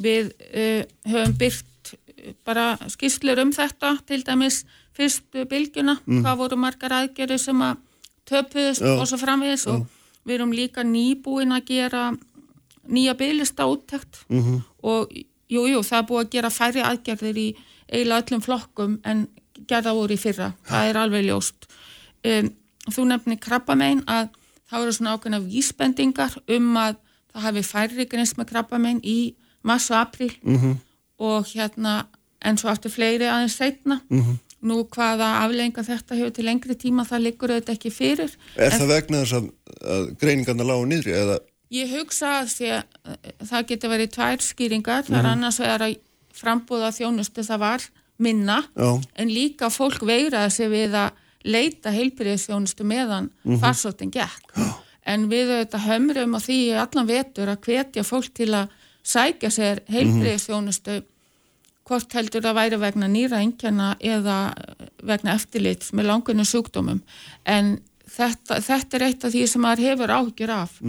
við 0.00 0.32
uh, 0.48 0.82
höfum 1.08 1.36
byrt 1.40 1.92
eh, 1.92 2.34
bara 2.44 2.66
skýrslur 2.92 3.40
um 3.44 3.52
þetta 3.56 3.94
til 4.08 4.22
dæmis 4.24 4.64
fyrstu 4.96 5.44
bylgjuna, 5.48 5.98
hvað 6.08 6.40
voru 6.40 6.56
margar 6.60 6.94
aðgerði 7.02 7.36
sem 7.40 7.62
að 7.64 7.82
töpuðust 8.26 8.84
Já. 8.84 8.94
og 8.96 9.04
svo 9.08 9.18
framvegis 9.20 9.66
og 9.70 9.84
við 10.26 10.38
erum 10.38 10.54
líka 10.56 10.84
nýbúin 10.86 11.52
að 11.54 11.68
gera 11.68 12.04
nýja 12.86 13.14
bylista 13.18 13.66
úttækt 13.68 14.24
-hmm. 14.28 14.62
og 14.82 15.12
jú, 15.48 15.66
jú, 15.70 15.82
það 15.82 15.98
er 15.98 16.08
búið 16.10 16.24
að 16.24 16.30
gera 16.36 16.50
færri 16.50 16.84
aðgerðir 16.84 17.40
í 17.42 17.48
eiginlega 17.86 18.22
öllum 18.22 18.44
flokkum 18.44 18.98
en 19.04 19.26
gerða 19.68 19.94
voru 19.96 20.16
í 20.16 20.20
fyrra, 20.20 20.52
það 20.66 20.90
er 20.90 21.00
alveg 21.00 21.26
ljóst. 21.28 21.68
Um, 22.26 22.50
þú 22.92 23.06
nefnir 23.10 23.40
krabbamein 23.42 24.02
að 24.10 24.30
það 24.66 24.82
voru 24.82 24.96
svona 24.96 25.14
ákveðna 25.16 25.42
vísbendingar 25.44 26.36
um 26.56 26.72
að 26.80 26.98
það 27.32 27.46
hafi 27.46 27.62
færri 27.66 28.08
grins 28.10 28.34
með 28.38 28.50
krabbamein 28.52 29.00
í 29.04 29.34
mars 29.66 29.90
og 29.90 29.98
april 30.00 30.32
-hmm. 30.42 30.76
og 31.18 31.46
hérna 31.54 32.06
en 32.40 32.58
svo 32.58 32.70
aftur 32.70 32.90
fleiri 32.90 33.26
aðeins 33.26 33.56
setna 33.56 34.00
-hmm. 34.10 34.36
nú 34.62 34.84
hvaða 34.84 35.42
aflenga 35.44 35.82
þetta 35.82 36.14
hefur 36.14 36.30
til 36.30 36.44
lengri 36.44 36.74
tíma 36.74 37.04
það 37.04 37.24
liggur 37.26 37.50
auðvitað 37.50 37.74
ekki 37.74 37.90
fyrir. 37.90 38.30
Er 38.56 38.70
það 38.70 38.88
vegna 38.88 39.22
þess 39.22 39.32
að, 39.32 39.50
að 39.94 40.16
greiningarna 40.20 40.64
lágu 40.64 40.86
niðri 40.86 41.12
eða, 41.12 41.38
Ég 41.74 41.90
hugsa 41.96 42.40
að 42.40 42.50
því 42.54 42.72
að 42.76 42.82
eh, 43.10 43.30
það 43.50 43.68
getur 43.70 43.92
verið 43.92 44.10
tvær 44.14 44.42
skýringar, 44.44 45.06
það 45.08 45.18
er 45.18 45.30
annars 45.32 45.60
vegar 45.62 45.86
að 45.88 45.96
frambúða 46.36 46.92
þjónustu 46.94 47.44
það 47.46 47.62
var 47.64 47.86
minna, 48.22 48.62
Já. 48.76 48.90
en 49.20 49.32
líka 49.32 49.70
fólk 49.72 50.04
veiraði 50.06 50.52
sig 50.54 50.70
við 50.72 50.94
að 50.96 51.22
leita 51.46 51.92
heilbyrðisþjónustu 51.94 52.86
meðan 52.86 53.30
mm 53.44 53.60
farsóttin 53.62 54.12
gekk. 54.14 54.54
En 55.06 55.28
við 55.30 55.52
auðvitað 55.52 55.84
hömrum 55.86 56.34
á 56.34 56.40
því 56.42 56.60
allan 56.82 57.06
vetur 57.06 57.50
að 57.52 57.68
hvetja 57.68 58.02
fólk 58.06 58.32
til 58.34 58.48
að 58.58 58.72
sækja 59.06 59.50
sér 59.54 59.82
heilbyrðisþjónustu 59.90 61.02
hvort 61.86 62.16
heldur 62.18 62.42
það 62.42 62.56
væri 62.58 62.78
vegna 62.82 63.08
nýra 63.10 63.38
einnkjana 63.42 63.92
eða 64.02 64.38
vegna 65.06 65.36
eftirlits 65.38 65.92
með 65.94 66.10
langunum 66.10 66.48
sjúkdómum. 66.48 67.02
En 67.46 67.76
þetta, 68.10 68.58
þetta 68.64 68.98
er 68.98 69.06
eitt 69.06 69.26
af 69.26 69.34
því 69.34 69.44
sem 69.50 69.62
maður 69.62 69.84
hefur 69.90 70.14
áhyggjur 70.16 70.54
af 70.56 70.80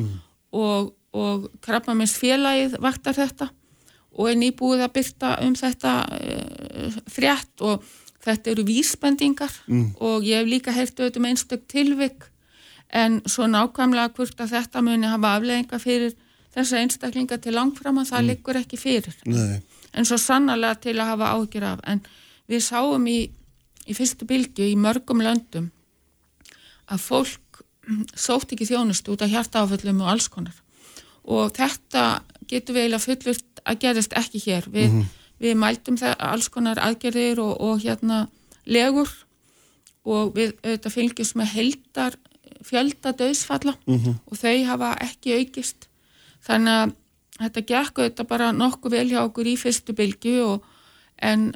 og, 0.55 0.93
og 1.13 1.47
krabbamins 1.63 2.15
félagið 2.19 2.77
vaktar 2.83 3.17
þetta 3.17 3.49
og 4.17 4.31
er 4.31 4.39
nýbúið 4.39 4.83
að 4.85 4.93
byrta 4.95 5.33
um 5.45 5.55
þetta 5.57 5.93
uh, 6.17 6.99
frétt 7.11 7.65
og 7.65 7.85
þetta 8.27 8.51
eru 8.51 8.65
vísbendingar 8.67 9.53
og 10.03 10.25
ég 10.25 10.41
hef 10.41 10.49
líka 10.49 10.73
heyrt 10.75 10.97
auðvitað 10.99 11.21
um 11.21 11.27
einstök 11.29 11.67
tilvik 11.71 12.25
en 12.93 13.21
svo 13.27 13.47
nákvæmlega 13.47 14.13
hvort 14.15 14.41
að 14.41 14.53
þetta 14.55 14.83
muni 14.83 15.07
hafa 15.07 15.35
afleðinga 15.37 15.79
fyrir 15.79 16.15
þessa 16.55 16.81
einstaklinga 16.81 17.37
til 17.41 17.55
langfram 17.55 17.99
að 18.01 18.11
það 18.11 18.27
liggur 18.31 18.59
ekki 18.59 18.79
fyrir. 18.79 19.17
Nei, 19.29 19.59
en 19.93 20.07
svo 20.07 20.17
sannarlega 20.21 20.79
til 20.87 20.95
að 20.97 21.11
hafa 21.11 21.33
ágjur 21.35 21.67
af. 21.67 21.81
En 21.85 22.01
við 22.49 22.63
sáum 22.65 23.07
í, 23.11 23.19
í 23.87 23.97
fyrstu 23.97 24.27
bylgju 24.29 24.71
í 24.71 24.77
mörgum 24.79 25.21
löndum 25.23 25.69
að 26.87 27.03
fólk 27.03 27.41
mm, 27.43 27.46
sótt 28.15 28.53
ekki 28.53 28.67
þjónustu 28.69 29.13
út 29.13 29.23
af 29.23 29.31
hjartaáföllum 29.31 30.01
og 30.03 30.11
alls 30.13 30.27
konar. 30.31 30.55
Og 31.27 31.51
þetta 31.55 32.21
getur 32.47 32.77
við 32.77 32.87
eiginlega 32.87 33.05
fullurt 33.05 33.61
að 33.67 33.79
gerist 33.83 34.15
ekki 34.17 34.41
hér. 34.45 34.67
Við, 34.71 35.01
við 35.43 35.57
mæltum 35.59 35.97
það 35.99 36.15
alls 36.29 36.49
konar 36.53 36.81
aðgerðir 36.83 37.41
og, 37.43 37.55
og 37.61 37.83
hérna 37.83 38.27
legur 38.67 39.11
og 40.07 40.31
við 40.35 40.55
auðvitað 40.63 40.95
fylgjumst 40.95 41.35
með 41.39 41.53
heldar 41.55 42.15
fjölda 42.67 43.13
döðsfalla 43.15 43.75
og 44.25 44.39
þau 44.39 44.55
hafa 44.67 44.93
ekki 45.03 45.35
aukist. 45.41 45.87
Þannig 46.43 46.73
að 46.73 46.95
þetta 47.37 47.65
gekk 47.71 47.99
auðvitað 47.99 48.29
bara 48.31 48.51
nokkuð 48.55 48.95
vel 48.95 49.07
hjá 49.11 49.19
okkur 49.23 49.47
í 49.51 49.57
fyrstu 49.59 49.93
bylgu 49.97 50.37
og 50.45 50.65
en 51.17 51.51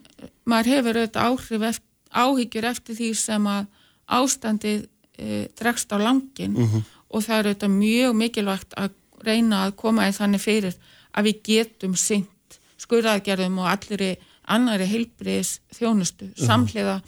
maður 0.46 0.72
hefur 0.76 1.00
auðvitað 1.00 1.28
áhrif 1.28 1.68
eftir, 1.72 1.88
áhyggjur 2.12 2.68
eftir 2.68 2.98
því 2.98 3.10
sem 3.16 3.48
að 3.48 3.68
ástandið 4.12 4.82
e, 5.22 5.46
dregst 5.60 5.94
á 5.94 5.98
langin 6.02 6.58
og 6.58 7.24
það 7.24 7.38
er 7.38 7.50
auðvitað 7.52 7.78
mjög 7.78 8.18
mikilvægt 8.24 8.76
að 8.82 8.98
reyna 9.22 9.66
að 9.68 9.78
koma 9.84 10.10
í 10.10 10.16
þannig 10.18 10.42
fyrir 10.42 10.76
að 11.14 11.30
við 11.30 11.42
getum 11.52 11.96
syngt 12.00 12.60
skurðaðgerðum 12.82 13.60
og 13.62 13.70
allir 13.70 14.04
annari 14.52 14.88
heilbriðis 14.90 15.60
þjónustu 15.78 16.32
samhliða 16.42 17.00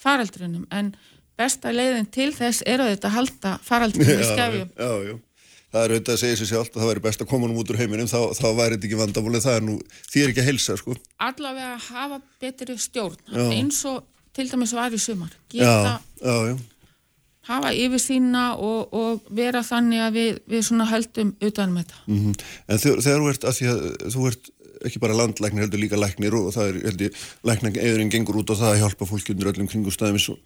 faraldrinum 0.00 0.66
en 0.74 0.94
besta 1.40 1.72
leiðin 1.72 2.08
til 2.12 2.30
þess 2.36 2.64
er 2.68 2.82
að 2.82 2.94
þetta 2.94 3.12
halda 3.14 3.52
faraldrinum 3.64 4.20
í 4.20 4.28
skefjum. 4.32 4.72
Já, 4.74 4.90
já, 5.06 5.14
það 5.70 5.84
er 5.84 5.94
auðvitað 5.94 6.14
að 6.16 6.20
segja 6.24 6.40
sér 6.40 6.50
sjálf 6.50 6.72
að 6.72 6.80
það 6.82 6.90
væri 6.90 7.04
best 7.06 7.24
að 7.24 7.30
koma 7.30 7.48
nú 7.48 7.60
út 7.62 7.72
úr 7.72 7.80
heiminum, 7.80 8.10
þá, 8.10 8.18
þá 8.36 8.46
væri 8.58 8.76
þetta 8.76 8.88
ekki 8.90 9.00
vandamálið, 9.00 9.46
það 9.46 9.58
er 9.60 9.66
nú, 9.68 9.76
því 10.10 10.24
er 10.24 10.34
ekki 10.34 10.42
að 10.44 10.50
helsa, 10.50 10.76
sko. 10.80 10.96
Allavega 11.28 11.78
hafa 11.86 12.20
betri 12.42 12.76
stjórn 12.80 13.22
Já. 13.30 13.46
eins 13.56 13.80
og 13.88 14.02
til 14.36 14.48
dæmis 14.50 14.74
var 14.76 14.94
í 14.94 15.00
sumar. 15.00 15.32
Geta 15.52 15.96
já, 16.20 16.36
já, 16.50 16.54
hafa 17.50 17.74
yfir 17.74 18.02
sína 18.02 18.46
og, 18.56 18.94
og 18.96 19.28
vera 19.36 19.62
þannig 19.66 20.06
að 20.06 20.16
við, 20.16 20.40
við 20.54 20.64
svona 20.70 20.88
höldum 20.90 21.34
utanum 21.36 21.82
þetta. 21.82 22.00
mhm. 22.06 22.40
En 22.66 22.82
þegar, 22.82 23.04
þegar 23.06 23.22
þú 23.22 23.30
ert, 23.34 23.46
að 23.50 23.58
því 23.58 23.70
að 23.74 23.84
þú 24.14 24.26
ert 24.32 24.50
ekki 24.88 25.00
bara 25.02 25.16
landlæknir, 25.16 25.66
heldur 25.66 25.82
líka 25.82 25.98
læknir 26.00 26.34
og 26.38 26.52
það 26.54 26.70
er, 26.70 26.76
held 26.88 27.02
ég, 27.04 27.22
læknir 27.44 27.80
eðurinn 27.82 28.12
gengur 28.12 28.40
út 28.40 28.52
á 28.52 28.56
það 28.56 28.70
að 28.70 28.82
hjálpa 28.84 29.08
fólki 29.10 29.34
undir 29.34 29.50
öllum 29.52 29.68
kringustæðum 29.68 30.38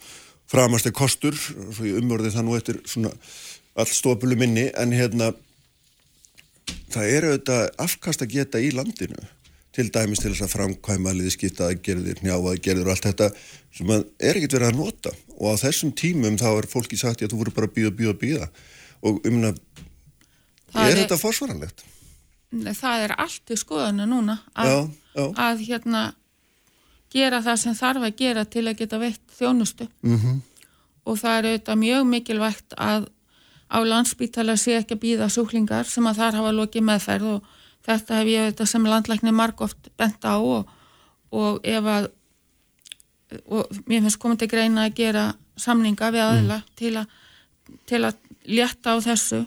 framast 0.51 0.89
er 0.89 0.95
kostur, 0.97 1.37
svo 1.37 1.87
ég 1.87 2.01
umörði 2.03 2.33
það 2.35 2.47
nú 2.49 2.57
eftir 2.59 2.81
svona 2.89 3.13
all 3.81 3.89
stopulu 3.91 4.37
minni, 4.39 4.69
en 4.77 4.93
hérna, 4.95 5.33
það 6.93 7.09
er 7.11 7.29
auðvitað 7.31 7.65
afkast 7.87 8.25
að 8.25 8.37
geta 8.37 8.63
í 8.63 8.71
landinu 8.75 9.25
til 9.75 9.89
dæmis 9.91 10.21
til 10.23 10.31
þess 10.31 10.45
að 10.47 10.53
framkvæma 10.53 11.15
liðskipta 11.17 11.67
aðgerðir, 11.73 12.21
njáa 12.23 12.39
aðgerðir 12.53 12.87
og 12.87 12.95
allt 12.95 13.09
þetta 13.09 13.31
sem 13.75 13.91
er 13.95 14.37
ekkert 14.37 14.59
verið 14.59 14.69
að 14.69 14.79
nota 14.79 15.15
og 15.39 15.55
á 15.55 15.63
þessum 15.65 15.93
tímum 15.97 16.39
þá 16.41 16.49
er 16.53 16.69
fólki 16.71 16.99
sagt 17.01 17.23
að 17.23 17.35
þú 17.35 17.41
voru 17.43 17.55
bara 17.57 17.69
að 17.71 17.77
býða, 17.79 17.93
býða, 17.99 18.15
býða 18.21 18.49
og 19.05 19.21
um 19.29 19.41
að 19.45 19.59
er 20.75 21.01
þetta 21.03 21.19
forsvaranlegt? 21.21 21.85
Það 22.55 23.07
er 23.07 23.15
allt 23.19 23.51
í 23.51 23.57
skoðinu 23.59 24.07
núna 24.07 24.39
að, 24.55 24.71
Já, 24.71 24.79
já. 25.19 25.25
að 25.49 25.65
hérna 25.67 26.03
gera 27.15 27.41
það 27.43 27.61
sem 27.63 27.77
þarf 27.79 28.07
að 28.09 28.17
gera 28.19 28.45
til 28.51 28.65
að 28.69 28.79
geta 28.83 29.01
veitt 29.03 29.37
þjónustu 29.39 29.89
Mm 30.03 30.19
-hmm. 30.19 30.41
og 31.05 31.19
það 31.19 31.37
er 31.39 31.45
auðvitað 31.51 31.79
mjög 31.79 32.07
mikilvægt 32.07 32.75
að 32.79 33.09
á 33.71 33.79
landspítala 33.83 34.57
sé 34.57 34.79
ekki 34.79 34.95
að 34.95 35.03
býða 35.05 35.29
súklingar 35.29 35.85
sem 35.85 36.07
að 36.07 36.17
þar 36.17 36.35
hafa 36.35 36.53
lokið 36.53 36.83
meðferð 36.83 37.27
og 37.35 37.45
þetta 37.87 38.15
hef 38.19 38.27
ég 38.29 38.41
auðvitað 38.45 38.69
sem 38.69 38.85
landlækni 38.87 39.33
margóft 39.33 39.91
bent 39.97 40.25
á 40.25 40.37
og, 40.39 40.69
og 41.31 41.61
ef 41.63 41.85
að 41.85 42.11
og 43.47 43.71
mér 43.87 44.03
finnst 44.05 44.19
komið 44.23 44.39
til 44.45 44.49
greina 44.55 44.87
að 44.89 44.95
gera 44.99 45.25
samninga 45.57 46.11
við 46.15 46.25
aðila 46.25 46.61
til, 46.77 46.93
að, 46.99 47.07
til 47.87 48.01
að 48.05 48.15
létta 48.45 48.95
á 48.95 48.97
þessu. 49.05 49.43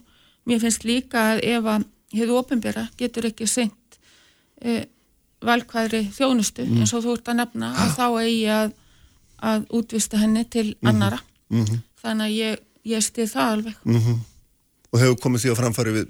Mér 0.47 0.61
finnst 0.63 0.85
líka 0.87 1.23
að 1.33 1.41
ef 1.43 1.65
að 1.73 1.85
hefur 2.17 2.37
ofinbera 2.39 2.85
getur 2.97 3.27
ekki 3.27 3.47
seint 3.51 3.97
e, 4.63 4.85
valkvæðri 5.43 6.05
þjónustu 6.15 6.63
eins 6.65 6.93
og 6.95 7.03
þú 7.03 7.15
ert 7.17 7.27
að 7.33 7.39
nefna 7.41 7.71
að 7.83 7.91
þá 7.97 8.05
eigi 8.23 8.45
að, 8.55 8.71
að 9.51 9.65
útvista 9.79 10.17
henni 10.21 10.45
til 10.49 10.69
annara 10.87 11.19
Mhm. 11.49 11.77
þannig 12.01 12.25
að 12.25 12.33
ég, 12.35 12.57
ég 12.83 13.03
stið 13.05 13.29
það 13.31 13.51
alveg. 13.53 13.75
Og 14.91 14.99
hefur 14.99 15.19
komið 15.23 15.43
því 15.45 15.51
að 15.51 15.59
framfæri 15.61 15.93
við, 15.95 16.07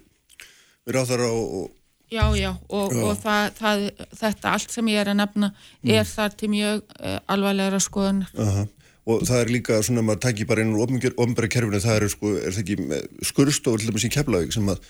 við 0.88 0.96
ráðara 0.96 1.28
og, 1.30 1.52
og 1.60 1.68
Já, 2.08 2.24
já, 2.40 2.54
og, 2.72 2.94
Já. 2.96 3.02
og 3.04 3.18
það, 3.20 3.50
það, 3.60 3.82
þetta 4.22 4.52
allt 4.56 4.72
sem 4.72 4.88
ég 4.94 5.02
er 5.02 5.10
að 5.12 5.18
nefna 5.20 5.50
er 5.84 6.06
þar 6.08 6.36
til 6.40 6.48
mjög 6.54 6.84
uh, 7.02 7.18
alvarlegra 7.28 7.80
skoðunar. 7.84 8.30
Aha. 8.40 8.64
og 9.08 9.26
það 9.28 9.42
er 9.42 9.52
líka 9.52 9.82
svona 9.84 10.02
að 10.04 10.08
maður 10.08 10.22
tæki 10.28 10.46
bara 10.48 10.64
inn 10.64 10.72
úr 10.76 10.84
ofnbæra 11.16 11.48
kerfinu, 11.52 11.80
það 11.84 11.98
er 12.02 12.08
sko, 12.12 12.32
er 12.40 12.56
það 12.56 12.64
ekki 12.64 12.78
með 12.94 13.04
skurstofur 13.30 13.80
til 13.84 13.90
dæmis 13.92 14.06
í 14.08 14.12
Keflavík 14.16 14.56
sem 14.56 14.72
að 14.72 14.82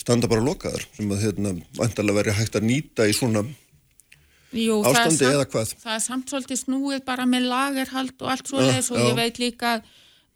standa 0.00 0.28
bara 0.32 0.44
lokaðar, 0.44 0.84
sem 0.96 1.10
að 1.12 1.24
hérna 1.26 1.52
vantarlega 1.76 2.18
veri 2.20 2.36
hægt 2.38 2.56
að 2.60 2.68
nýta 2.68 3.08
í 3.08 3.16
svona 3.16 3.42
Jú, 4.52 4.80
ástandi 4.82 5.16
samt- 5.20 5.32
eða 5.34 5.44
hvað? 5.52 5.72
Það 5.84 5.94
er 5.96 6.04
samt 6.04 6.32
svolítið 6.32 6.60
snúið 6.64 7.04
bara 7.06 7.26
með 7.28 7.44
lagerhald 7.52 8.16
og 8.20 8.30
allt 8.32 8.48
svoleiðis 8.50 8.88
Já, 8.90 8.94
og 8.96 8.98
já. 9.00 9.06
ég 9.10 9.16
veit 9.20 9.38
líka 9.38 9.72
að, 9.76 9.84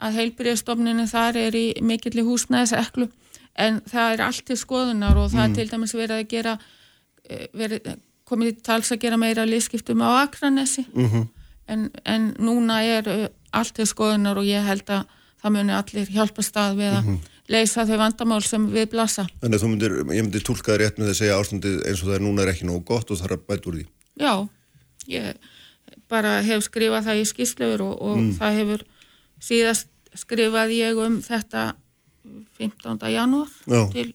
að 0.08 0.18
heilbyrjastofninu 0.20 1.06
þar 1.10 1.38
er 1.48 1.56
í 1.58 1.64
mikill 1.82 2.16
í 2.20 2.26
húsnæðiseklu 2.28 3.08
en 3.56 3.80
það 3.80 4.12
er 4.14 4.20
allt 4.26 4.44
til 4.46 4.56
skoðunar 4.56 5.16
og 5.16 5.30
Mm. 5.30 5.34
það 5.38 5.50
er 5.50 5.54
til 5.54 5.68
dæmis 5.68 5.94
verið 5.94 6.18
að 6.20 6.28
gera 6.28 6.58
eh, 7.30 7.46
verið, 7.54 7.96
komið 8.26 8.48
í 8.52 8.62
tals 8.62 8.90
að 8.92 8.98
gera 9.00 9.16
meira 9.16 9.44
liðskiptum 9.46 10.00
á 10.02 10.24
Akranesi 10.28 10.84
Mhm. 10.94 11.06
-hmm. 11.06 11.28
en, 11.68 11.90
en 12.04 12.34
núna 12.38 12.82
er 12.82 13.08
uh, 13.08 13.28
allt 13.52 13.74
til 13.74 13.86
skoðunar 13.86 14.36
og 14.36 14.44
ég 14.44 14.64
held 14.64 14.84
að 14.90 15.04
það 15.42 15.50
muni 15.52 15.72
allir 15.72 16.06
hjálpa 16.06 16.42
stað 16.42 16.76
við 16.76 16.92
að 16.98 17.04
Mhm. 17.04 17.18
leysa 17.48 17.84
þau 17.86 17.96
vandamál 17.98 18.42
sem 18.42 18.70
við 18.72 18.86
blasa. 18.90 19.26
þannig 19.42 19.54
að 19.58 19.62
þú 19.64 19.68
myndir, 19.68 19.90
ég 20.14 20.22
myndir 20.24 20.40
tólkaði 20.42 20.78
rétt 20.78 20.98
með 20.98 21.08
að 21.08 21.14
segja 21.20 21.38
ástandið 21.40 21.86
eins 21.86 22.02
og 22.02 22.08
það 22.08 22.14
er 22.14 22.20
núna 22.20 22.42
er 22.42 22.48
ekki 22.52 22.64
nógu 22.64 22.84
gott 22.84 23.10
og 23.10 23.18
það 23.18 23.24
er 23.30 23.36
að 23.36 23.46
bæta 23.46 23.68
úr 23.70 23.74
því 23.74 23.86
Já, 24.20 24.48
ég 25.08 25.34
bara 26.08 26.42
hef 26.42 26.62
skrifað 26.62 27.04
það 27.04 27.20
í 27.20 27.24
skýslefur 27.32 27.80
og, 27.80 28.02
og 28.02 28.16
Mm. 28.18 28.32
það 28.38 28.58
hefur 28.58 28.82
síðast 29.40 29.86
skrifað 30.16 30.70
ég 30.72 30.96
um 31.06 31.20
þetta 31.22 31.74
15. 32.58 32.98
janúar 33.12 33.48
til, 33.92 34.14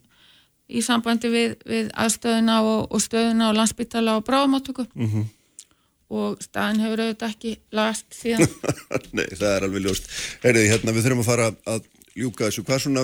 í 0.70 0.82
sambandi 0.86 1.30
við, 1.34 1.56
við 1.66 1.90
aðstöðuna 1.94 2.60
og, 2.62 2.88
og 2.94 3.02
stöðuna 3.02 3.50
á 3.50 3.58
landsbytala 3.58 4.18
og 4.20 4.26
bráðamáttöku 4.28 4.86
Mhm. 4.94 5.10
-hmm. 5.14 5.26
og 6.10 6.42
staðin 6.42 6.80
hefur 6.82 7.00
auðvitað 7.04 7.30
ekki 7.30 7.52
lagast 7.72 8.06
síðan. 8.14 8.48
Nei, 9.18 9.26
það 9.38 9.56
er 9.56 9.64
alveg 9.68 9.82
ljóst 9.86 10.10
Herriði, 10.44 10.70
hérna, 10.72 10.92
við 10.94 11.04
þurfum 11.06 11.20
að 11.24 11.26
fara 11.32 11.52
að 11.66 11.84
ljúka 12.16 12.46
þessu 12.50 12.64
hvað 12.66 12.82
svona, 12.82 13.04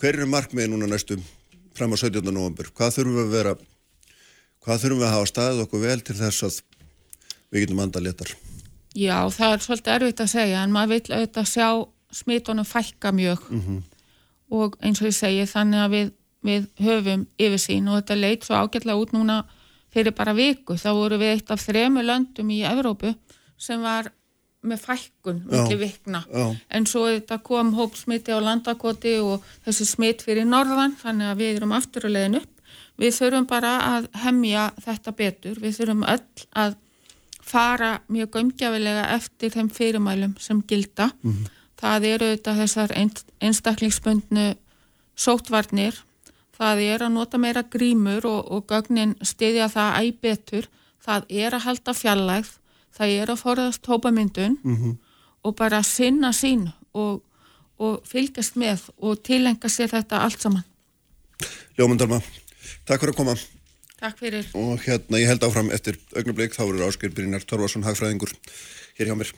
hver 0.00 0.14
eru 0.14 0.26
markmiði 0.26 0.68
núna 0.72 0.86
næstu 0.90 1.18
fram 1.74 1.92
á 1.94 1.96
17. 1.96 2.32
november 2.34 2.66
hvað 2.74 2.94
þurfum 2.96 3.14
við 3.14 3.24
að 3.26 3.30
vera 3.36 3.54
hvað 4.60 4.80
þurfum 4.82 4.98
við 4.98 5.06
að 5.06 5.14
hafa 5.14 5.26
staðið 5.30 5.62
okkur 5.64 5.80
vel 5.86 6.00
til 6.00 6.16
þess 6.18 6.42
að 6.42 6.60
við 7.52 7.60
getum 7.64 7.78
anda 7.84 8.00
léttar 8.00 8.34
Já, 8.94 9.30
það 9.30 9.52
er 9.54 9.58
svolítið 9.62 9.94
erfitt 9.94 10.20
að 10.20 10.30
segja 10.34 10.62
en 10.64 10.72
maður 10.74 10.88
vil 10.98 11.14
auðvitað 11.14 11.46
sjá 11.46 11.68
smitunum 12.10 12.64
fækka 12.66 13.12
mjög 13.14 13.38
og 14.50 14.76
eins 14.82 15.00
og 15.02 15.10
ég 15.10 15.16
segi 15.16 15.48
þannig 15.48 15.82
að 15.84 15.96
við, 15.96 16.12
við 16.46 16.68
höfum 16.84 17.26
yfirsýn 17.38 17.90
og 17.90 18.00
þetta 18.00 18.20
leit 18.20 18.46
svo 18.46 18.60
ágætlega 18.60 19.00
út 19.00 19.12
núna 19.16 19.42
fyrir 19.90 20.14
bara 20.16 20.34
viku. 20.36 20.76
Þá 20.78 20.90
voru 20.94 21.18
við 21.20 21.34
eitt 21.36 21.50
af 21.50 21.62
þremu 21.64 22.04
löndum 22.06 22.50
í 22.54 22.62
Evrópu 22.68 23.14
sem 23.60 23.82
var 23.82 24.10
með 24.60 24.82
fækkun 24.84 25.40
milli 25.48 25.76
vikna. 25.80 26.24
já. 26.28 26.56
En 26.70 26.86
svo 26.86 27.06
þetta 27.08 27.38
kom 27.42 27.72
hópsmiti 27.74 28.32
á 28.32 28.38
landakoti 28.44 29.16
og 29.24 29.44
þessi 29.64 29.86
smit 29.88 30.22
fyrir 30.22 30.44
norðan 30.44 30.96
þannig 31.00 31.30
að 31.30 31.40
við 31.40 31.56
erum 31.56 31.72
aftur 31.72 32.06
að 32.06 32.16
leiðin 32.16 32.40
upp. 32.42 32.56
Við 33.00 33.16
þurfum 33.16 33.46
bara 33.48 33.72
að 33.96 34.08
hemja 34.20 34.70
þetta 34.84 35.12
betur. 35.16 35.60
Við 35.60 35.78
þurfum 35.78 36.04
öll 36.04 36.44
að 36.52 36.76
fara 37.40 38.00
mjög 38.12 38.30
gömgjafilega 38.36 39.06
eftir 39.16 39.50
þeim 39.50 39.70
fyrirmælum 39.72 40.36
sem 40.38 40.60
gilda. 40.68 41.10
Það 41.80 42.04
eru 42.10 42.26
þetta 42.34 42.54
þessar 42.58 42.92
ein- 42.96 43.24
einstaklingsbundnu 43.40 44.46
sótvarnir. 45.16 45.96
Það 46.60 46.82
er 46.84 47.04
að 47.06 47.12
nota 47.14 47.38
meira 47.40 47.62
grímur 47.62 48.26
og, 48.28 48.50
og 48.52 48.66
gögnin 48.68 49.14
stiðja 49.24 49.70
það 49.72 49.96
æg 50.02 50.18
betur. 50.20 50.68
Það 51.00 51.24
er 51.30 51.56
að 51.56 51.64
halda 51.64 51.94
fjallægð. 51.96 52.50
Það 52.96 53.14
er 53.22 53.32
að 53.32 53.40
forðast 53.40 53.86
hópamyndun 53.88 54.58
og 55.44 55.54
bara 55.56 55.80
sinna 55.86 56.32
sín 56.36 56.66
og, 56.92 57.22
og 57.80 58.02
fylgjast 58.04 58.58
með 58.60 58.82
og 59.00 59.22
tilenga 59.24 59.70
sér 59.72 59.88
þetta 59.94 60.20
allt 60.26 60.42
saman. 60.42 60.66
Ljómandalma, 61.78 62.18
takk 62.84 63.00
fyrir 63.00 63.14
að 63.14 63.16
koma 63.22 63.34
Takk 64.00 64.18
fyrir. 64.20 64.46
og 64.58 64.82
hérna 64.84 65.20
ég 65.22 65.28
held 65.30 65.44
áfram 65.46 65.70
eftir 65.72 65.96
augnablik 66.16 66.52
þá 66.52 66.62
eru 66.66 66.84
Ásker 66.88 67.12
Brynjar 67.14 67.46
Torfarsson 67.48 67.84
hagfræðingur 67.86 68.34
hér 68.98 69.08
hjá 69.08 69.16
mér 69.16 69.30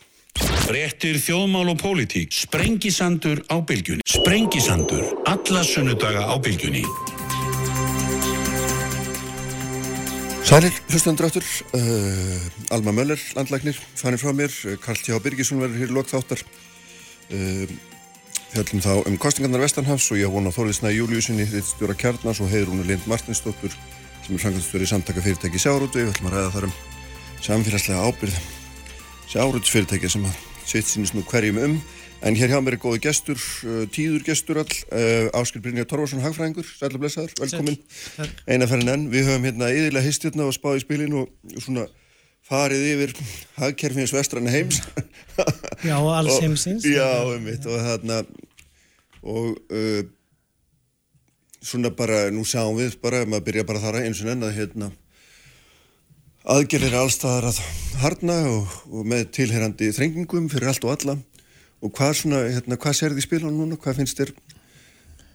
Fréttir 0.73 1.19
þjóðmál 1.21 1.73
og 1.73 1.81
pólitík. 1.83 2.31
Sprengisandur 2.33 3.43
á 3.53 3.61
bylgjunni. 3.61 4.05
Sprengisandur. 4.09 5.03
Alla 5.29 5.61
sunnudaga 5.67 6.23
á 6.25 6.35
bylgjunni. 6.41 6.85
Sælir, 10.49 10.73
hlustandur 10.89 11.29
áttur, 11.29 11.45
uh, 11.77 12.73
Alma 12.73 12.93
Möller, 12.93 13.21
landlæknir, 13.37 13.77
fannin 13.97 14.21
frá 14.21 14.33
mér, 14.33 14.53
Karl 14.81 15.01
T.H. 15.01 15.21
Birgisson 15.25 15.61
verður 15.61 15.83
hér 15.83 15.93
í 15.93 15.97
lokþáttar. 15.97 16.43
Uh, 17.33 17.69
Fjallum 18.53 18.83
þá 18.85 18.93
um 19.09 19.21
kostingarnar 19.21 19.63
Vestanhafs 19.65 20.11
og 20.13 20.21
ég 20.21 20.33
vona 20.33 20.53
Þóliðsna 20.53 20.93
Júliusinni, 20.93 21.47
Rittstjóra 21.49 21.97
Kjarnas 21.97 22.43
og 22.45 22.51
Heiðrúnu 22.53 22.85
Lind 22.85 23.07
Martinsdóttur 23.09 23.73
sem 24.23 24.37
er 24.37 24.43
framkvæmstjóri 24.43 24.89
í 24.89 24.93
samtaka 24.93 25.25
fyrirtæki 25.25 25.61
Sjárútu. 25.63 26.03
Við 26.03 26.13
ætlum 26.13 26.33
að 26.33 26.37
ræða 26.37 26.51
þar 26.57 26.69
um 26.69 26.75
samfélagslega 27.43 28.05
ábyrð 29.23 29.63
Sjárútsfyrirtæki 29.63 30.09
sem 30.09 30.25
sitt 30.67 30.87
sínist 30.87 31.15
nú 31.15 31.23
hverjum 31.23 31.59
um. 31.59 31.83
En 32.23 32.37
hér 32.37 32.53
hjá 32.53 32.61
mér 32.63 32.77
er 32.77 32.79
góði 32.79 33.01
gestur, 33.03 33.39
uh, 33.67 33.83
tíður 33.91 34.23
gestur 34.23 34.61
all, 34.63 34.71
uh, 34.95 35.27
Áskil 35.35 35.61
Brynjar 35.63 35.89
Torfarsson, 35.91 36.23
hagfræðingur, 36.23 36.67
sætla 36.67 37.01
blessaður, 37.03 37.33
velkomin. 37.41 37.79
Eina 38.47 38.69
ferðin 38.71 38.93
enn, 38.93 39.09
við 39.11 39.27
höfum 39.27 39.49
hérna 39.49 39.73
yðurlega 39.75 40.07
hist 40.07 40.23
hérna 40.23 40.47
og 40.47 40.55
spáð 40.55 40.79
í 40.79 40.85
spilin 40.85 41.17
og 41.19 41.33
svona 41.59 41.89
farið 42.47 42.87
yfir 42.93 43.17
hagkerfins 43.59 44.15
vestranna 44.15 44.55
heims. 44.55 44.79
Já, 45.89 45.99
alls 45.99 46.39
heimsins. 46.39 46.87
Já, 46.87 47.11
einmitt, 47.33 47.67
og 47.67 47.83
þarna 47.83 48.23
og 49.23 49.59
uh, 49.75 50.03
svona 51.59 51.91
bara, 51.91 52.29
nú 52.31 52.47
sjáum 52.47 52.79
við 52.79 53.01
bara, 53.03 53.27
maður 53.27 53.49
byrja 53.51 53.67
bara 53.67 53.83
þar 53.83 54.05
eins 54.05 54.23
og 54.23 54.31
enn 54.31 54.47
að 54.47 54.61
hérna 54.61 54.93
aðgerðir 56.43 56.99
allstaðar 56.99 57.51
að 57.53 57.61
harna 58.03 58.39
og, 58.51 58.77
og 58.91 59.07
með 59.07 59.29
tilherandi 59.39 59.93
þrengingum 59.95 60.49
fyrir 60.51 60.73
allt 60.73 60.87
og 60.87 60.97
alla 60.97 61.17
og 61.83 61.91
hvað 61.97 62.15
svona, 62.19 62.45
hérna, 62.49 62.79
hvað 62.79 62.99
sér 62.99 63.15
þið 63.15 63.23
í 63.23 63.27
spilunum 63.27 63.59
núna, 63.63 63.79
hvað 63.81 64.01
finnst 64.01 64.19
þér 64.19 64.33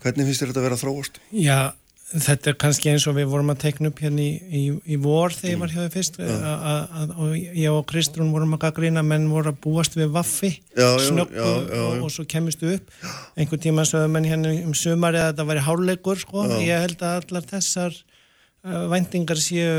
hvernig 0.04 0.28
finnst 0.28 0.43
þér 0.43 0.52
þetta 0.52 0.62
að 0.62 0.67
vera 0.67 0.80
þróast? 0.82 1.20
Já, 1.36 1.60
þetta 2.08 2.52
er 2.52 2.58
kannski 2.60 2.91
eins 2.91 3.06
og 3.10 3.17
við 3.17 3.30
vorum 3.32 3.52
að 3.52 3.62
tekna 3.65 3.91
upp 3.91 4.02
hérna 4.04 4.24
í, 4.24 4.30
í, 4.48 4.63
í 4.96 5.00
vor 5.04 5.36
þegar 5.36 5.54
ég 5.54 5.62
var 5.63 5.74
hjá 5.74 5.80
þau 5.82 5.96
fyrst 5.96 6.20
a, 6.24 6.76
og 7.17 7.34
ég 7.36 7.72
og 7.72 7.88
Kristrún 7.89 8.34
vorum 8.36 8.56
að 8.56 8.63
gaggrina 8.65 9.04
menn 9.04 9.28
voru 9.32 9.52
að 9.52 9.62
búast 9.63 9.96
við 10.00 10.12
vaffi 10.15 10.54
snöggu 10.76 11.36
já. 11.36 11.48
og, 11.48 12.04
og 12.08 12.13
svo 12.15 12.28
kemistu 12.30 12.72
upp 12.76 12.91
einhvern 13.36 13.63
tíma 13.63 13.88
sögðu 13.88 14.12
menn 14.12 14.28
hérna 14.28 14.56
um 14.62 14.76
sumari 14.76 15.20
að 15.24 15.34
þetta 15.34 15.48
væri 15.52 15.65
hárleikur 15.67 16.24
sko, 16.24 16.48
Já. 16.48 16.60
ég 16.63 16.86
held 16.88 17.04
að 17.04 17.20
allar 17.22 17.50
þessar 17.52 18.00
uh, 18.00 18.86
væntingar 18.93 19.43
séu 19.43 19.72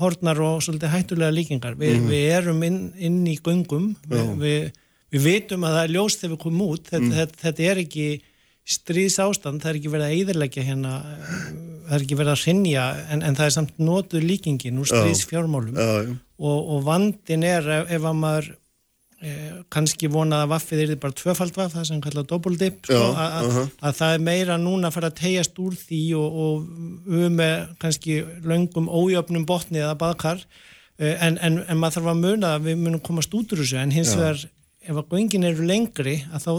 hornar 0.00 0.40
og 0.40 0.60
svolítið 0.64 0.92
hættulega 0.94 1.32
líkingar. 1.36 1.74
Vi, 1.78 1.92
Mhm. 1.98 2.08
við 2.08 2.30
erum 2.38 2.62
inn, 2.64 2.92
inn 2.98 3.26
í 3.26 3.36
göngum 3.40 3.94
við, 4.08 4.36
við, 4.38 4.72
við 5.12 5.22
vitum 5.26 5.64
að 5.64 5.74
það 5.76 5.84
er 5.84 5.94
ljós 5.96 6.16
þegar 6.20 6.36
við 6.36 6.42
komum 6.44 6.68
út. 6.68 6.84
Þetta, 6.90 7.00
Mhm. 7.04 7.12
þetta, 7.12 7.36
þetta 7.42 7.70
er 7.70 7.76
ekki 7.84 8.20
stríðs 8.64 9.18
ástand, 9.18 9.60
það 9.60 9.70
er 9.70 9.78
ekki 9.80 9.90
verið 9.90 10.06
að 10.08 10.16
eðilegja 10.22 10.62
hérna, 10.62 10.92
það 11.88 11.92
er 11.96 12.00
ekki 12.06 12.16
verið 12.20 12.32
að 12.32 12.42
hrinja 12.44 12.84
en, 13.10 13.22
en 13.22 13.34
það 13.34 13.44
er 13.46 13.50
samt 13.56 13.78
notuð 13.78 14.22
líkingin 14.22 14.78
úr 14.78 14.86
stríðs 14.86 15.24
fjármálum 15.26 15.74
Já, 15.74 16.06
já, 16.06 16.16
og, 16.38 16.68
og 16.70 16.84
vandin 16.86 17.42
er 17.44 17.62
ef, 17.68 17.90
ef 17.90 18.02
að 18.02 18.16
maður 18.22 18.52
kannski 19.70 20.08
vonað 20.10 20.44
að 20.44 20.50
vaffið 20.50 20.80
er 20.82 20.96
bara 21.02 21.14
tvöfald 21.14 21.54
vaff, 21.54 21.74
það 21.76 21.84
sem 21.86 22.00
kallað 22.02 22.28
doppeldipp 22.32 22.88
sko, 22.88 22.98
að, 23.14 23.34
aha. 23.46 23.64
að 23.78 23.98
það 24.00 24.14
er 24.16 24.24
meira 24.26 24.56
núna 24.58 24.88
að 24.88 24.96
fara 24.96 25.10
að 25.12 25.18
tegjast 25.20 25.60
úr 25.62 25.76
því 25.78 26.00
og, 26.18 26.38
og 26.44 27.12
um 27.20 27.36
með 27.38 27.54
kannski 27.82 28.16
löngum 28.50 28.88
ójöfnum 28.90 29.46
botni 29.46 29.82
eða 29.82 29.94
baðkar 30.00 30.42
eh, 30.98 31.14
en, 31.14 31.38
en, 31.38 31.60
en 31.62 31.78
maður 31.78 32.00
þarf 32.00 32.10
að 32.14 32.24
muna 32.24 32.54
að 32.56 32.66
við 32.66 32.82
munum 32.82 33.04
komast 33.06 33.36
út 33.38 33.54
úr 33.54 33.62
þessu 33.62 33.78
en 33.78 33.94
hins 33.94 34.16
vegar 34.18 34.42
ef 34.82 34.98
að 34.98 35.14
göngin 35.14 35.46
eru 35.52 35.68
lengri 35.70 36.16
að 36.32 36.48
þá 36.48 36.52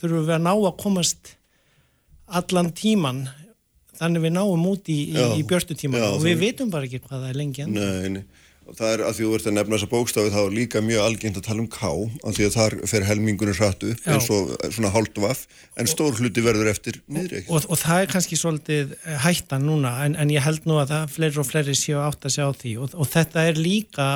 þurfum 0.00 0.26
við 0.26 0.34
að 0.40 0.44
ná 0.48 0.52
að 0.56 0.76
komast 0.82 1.34
allan 2.40 2.74
tíman 2.74 3.24
þannig 4.00 4.26
við 4.26 4.34
náum 4.34 4.68
út 4.72 4.90
í, 4.90 5.00
í, 5.14 5.24
í 5.38 5.46
björtu 5.46 5.78
tíman 5.78 6.02
Já, 6.02 6.10
og 6.16 6.22
við 6.24 6.42
vitum 6.42 6.70
bara 6.72 6.88
ekki 6.88 7.04
hvað 7.04 7.20
það 7.20 7.30
er 7.30 7.38
lengi 7.38 7.66
enn. 7.66 7.76
nei, 7.78 8.14
nei 8.18 8.39
það 8.78 8.92
er 8.92 9.02
að 9.06 9.16
því 9.16 9.26
þú 9.26 9.36
ert 9.36 9.48
að 9.50 9.54
nefna 9.56 9.76
þessa 9.76 9.90
bókstafi 9.90 10.32
þá 10.34 10.40
er 10.40 10.56
líka 10.56 10.82
mjög 10.84 11.06
algengt 11.06 11.40
að 11.40 11.46
tala 11.46 11.64
um 11.64 11.68
K 11.70 11.90
af 11.90 12.36
því 12.36 12.46
að 12.46 12.56
þar 12.56 12.76
fer 12.92 13.06
helmingunum 13.08 13.56
hratt 13.58 13.86
upp 13.90 14.04
Já. 14.04 14.12
eins 14.14 14.28
og 14.34 14.52
svona 14.66 14.92
hálft 14.94 15.20
vaff 15.22 15.46
en 15.80 15.90
stór 15.90 16.18
hluti 16.18 16.44
verður 16.44 16.70
eftir 16.72 17.00
niðri 17.10 17.40
ekki 17.40 17.54
og, 17.54 17.66
og 17.66 17.80
það 17.80 18.04
er 18.04 18.12
kannski 18.14 18.40
svolítið 18.40 18.94
eh, 18.98 19.16
hættan 19.24 19.66
núna 19.68 19.94
en, 20.06 20.18
en 20.20 20.34
ég 20.34 20.44
held 20.44 20.68
nú 20.70 20.78
að 20.82 20.94
það 20.94 21.16
fleiri 21.16 21.42
og 21.42 21.48
fleiri 21.50 21.78
séu 21.78 21.98
átt 22.02 22.28
að 22.28 22.36
sjá 22.36 22.46
því 22.62 22.76
og, 22.84 22.94
og 22.94 23.10
þetta 23.10 23.48
er 23.50 23.60
líka 23.60 24.10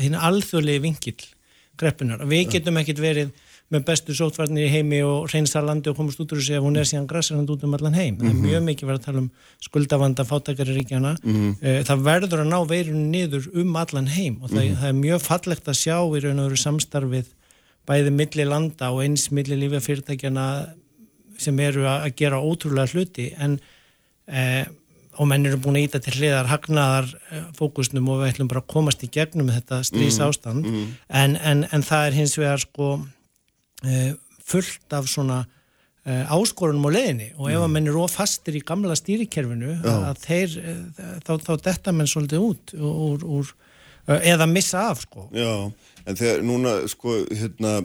hinn 0.00 0.18
alþjóðlegi 0.18 0.84
vingil 0.84 1.18
greppunar. 1.80 2.22
Við 2.30 2.52
getum 2.54 2.78
ekkit 2.80 3.02
verið 3.02 3.32
með 3.74 3.84
bestu 3.88 4.14
sótvarnir 4.16 4.68
í 4.68 4.72
heimi 4.72 5.00
og 5.04 5.26
reynsa 5.32 5.60
landi 5.64 5.90
og 5.90 5.96
komast 5.98 6.20
út 6.22 6.32
úr 6.32 6.40
þessu 6.40 6.56
ef 6.58 6.62
hún 6.64 6.78
er 6.78 6.86
síðan 6.88 7.08
græsarand 7.10 7.50
út 7.50 7.64
um 7.66 7.74
allan 7.76 7.96
heim. 7.98 8.16
Það 8.20 8.30
er 8.30 8.36
mjög 8.44 8.62
mikið 8.68 8.88
verið 8.90 9.00
að 9.00 9.06
tala 9.08 9.22
um 9.24 9.30
skuldavanda 9.66 10.26
fátakari 10.28 10.76
ríkjana. 10.78 11.14
Eh, 11.60 11.80
Það 11.88 12.04
verður 12.06 12.44
að 12.44 12.50
ná 12.52 12.58
veirunni 12.70 13.08
niður 13.24 13.48
um 13.64 13.74
allan 13.82 14.06
heim 14.14 14.38
og 14.42 14.52
það, 14.54 14.70
það 14.80 14.88
er 14.92 15.00
mjög 15.00 15.24
fallegt 15.26 15.68
að 15.72 15.80
sjá 15.82 15.96
í 15.98 16.22
raun 16.24 16.38
og 16.44 16.48
veru 16.48 16.60
samstarfið 16.64 17.32
bæði 17.90 18.14
milli 18.16 18.46
landa 18.48 18.92
og 18.94 19.02
eins 19.04 19.26
milli 19.34 19.58
lífafyrirtækjana 19.64 20.46
sem 21.36 21.58
eru 21.60 21.84
að 21.90 22.06
gera 22.16 22.38
ótrúlega 22.40 22.94
hluti. 22.94 23.32
En 23.36 23.58
eh, 24.30 24.64
og 25.14 25.28
menn 25.30 25.46
eru 25.46 25.58
búin 25.62 25.76
að 25.78 25.84
íta 25.88 26.00
til 26.02 26.14
hliðar 26.16 26.48
hagnaðar 26.50 27.10
eh, 27.30 27.42
fókusnum 27.58 28.08
og 28.10 28.22
við 28.22 28.32
ætlum 28.32 28.48
bara 28.50 28.62
að 28.64 28.70
komast 28.72 29.04
í 29.06 29.10
gegnum 29.14 29.50
þetta 29.52 29.82
strís 29.86 30.16
ástand 30.24 30.64
en, 31.08 31.36
en, 31.38 31.60
en 31.70 31.84
það 31.86 32.06
er 32.08 32.16
hins 32.18 32.34
vegar 32.40 32.58
sko 32.64 32.88
fullt 34.44 34.96
af 34.96 35.08
svona 35.10 35.44
eh, 36.04 36.32
áskorunum 36.32 36.88
á 36.88 36.90
leiðinni. 36.94 37.30
Og 37.38 37.52
ef 37.52 37.62
að 37.64 37.70
menn 37.76 37.88
eru 37.90 38.02
ofastir 38.04 38.58
í 38.58 38.64
gamla 38.66 38.96
stýrikerfinu 38.98 39.78
þeir, 40.24 40.58
eh, 40.60 41.14
þá, 41.24 41.32
þá 41.46 41.54
detta 41.70 41.94
menn 41.96 42.10
svolítið 42.10 42.44
út 42.48 42.74
úr, 42.76 43.24
úr, 43.38 43.54
eh, 44.08 44.28
eða 44.34 44.50
missa 44.50 44.90
af 44.90 45.06
sko. 45.06 45.28
Já, 45.32 45.72
en 46.04 46.20
þegar 46.20 46.44
núna 46.44 46.76
sko 46.92 47.22
hérna 47.30 47.80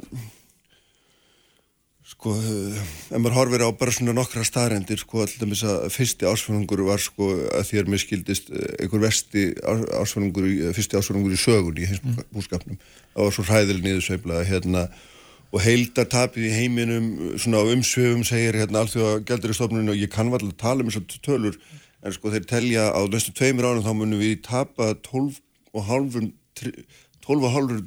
sko, 2.10 2.34
eh, 2.34 2.80
ef 3.14 3.20
maður 3.22 3.38
horfir 3.38 3.64
á 3.64 3.70
bara 3.78 3.94
svona 3.94 4.16
nokkra 4.18 4.44
staðrendir 4.48 5.00
sko, 5.00 5.24
alltaf 5.24 5.64
að 5.64 5.92
fyrsti 5.94 6.28
ásvönungur 6.28 6.82
var 6.88 7.00
sko 7.00 7.30
að 7.54 7.68
þér 7.70 7.92
miskildist 7.94 8.50
eh, 8.50 8.84
einhver 8.84 9.04
vesti 9.06 9.54
ásvönungur 9.64 10.74
fyrsti 10.76 11.00
ásvönungur 11.00 11.38
í 11.38 11.40
sögunni 11.40 11.86
í 11.86 11.92
heimsbúskapnum. 11.94 12.82
Það 13.14 13.28
var 13.28 13.36
svo 13.38 13.46
hræðil 13.48 13.80
niðursveifla 13.86 14.44
hérna 14.50 14.88
og 15.50 15.64
heildartapið 15.66 16.46
í 16.46 16.54
heiminum 16.54 17.10
svona 17.42 17.64
á 17.64 17.72
umsvöfum 17.74 18.26
segir 18.28 18.58
hérna 18.60 18.84
allþjóða 18.84 19.54
stofnuninu 19.58 19.96
og 19.96 20.02
ég 20.02 20.12
kann 20.14 20.30
vall 20.34 20.46
að 20.46 20.58
tala 20.62 20.86
um 20.86 20.92
þessar 20.92 21.24
tölur 21.26 21.58
en 22.06 22.16
sko 22.16 22.32
þeir 22.34 22.46
telja 22.50 22.90
á 22.94 23.02
næstu 23.10 23.34
tveimur 23.36 23.68
ánum 23.68 23.86
þá 23.86 23.94
munum 23.98 24.22
við 24.22 24.44
tapa 24.46 24.94
12 25.10 25.42
og 25.74 25.90
hálfum 25.90 26.32
12 27.26 27.50
og 27.50 27.54
hálfur 27.56 27.84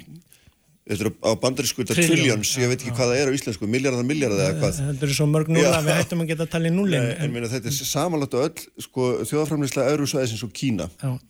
þetta 0.83 1.07
er 1.07 1.11
á 1.23 1.31
bandarísku 1.39 1.81
þetta 1.81 1.95
Trilljón. 1.95 2.11
trillions, 2.11 2.53
ég 2.59 2.71
veit 2.71 2.81
ekki 2.81 2.91
hvað 2.97 3.11
það 3.13 3.21
er 3.21 3.29
á 3.31 3.35
íslensku 3.37 3.69
miljardar 3.71 4.07
miljardar 4.07 4.41
eða 4.43 4.57
hvað 4.59 4.79
þetta 4.81 5.07
eru 5.07 5.15
svo 5.15 5.27
mörg 5.31 5.51
núla 5.51 5.69
Já. 5.69 5.75
að 5.77 5.85
við 5.87 5.99
hættum 6.01 6.23
að 6.23 6.31
geta 6.33 6.43
að 6.43 6.51
tala 6.55 6.67
í 6.67 6.73
núlin 6.75 7.05
Nei, 7.05 7.13
en 7.23 7.35
meina, 7.35 7.51
þetta 7.51 7.71
er 7.71 7.77
samanlagt 7.87 8.35
á 8.35 8.39
öll 8.43 8.65
sko, 8.83 9.07
þjóðaframlýsla 9.29 9.85
Eurosvæðisins 9.93 10.43
og 10.43 10.51
Kína 10.59 10.89
Já, 10.91 11.13
sem, 11.13 11.21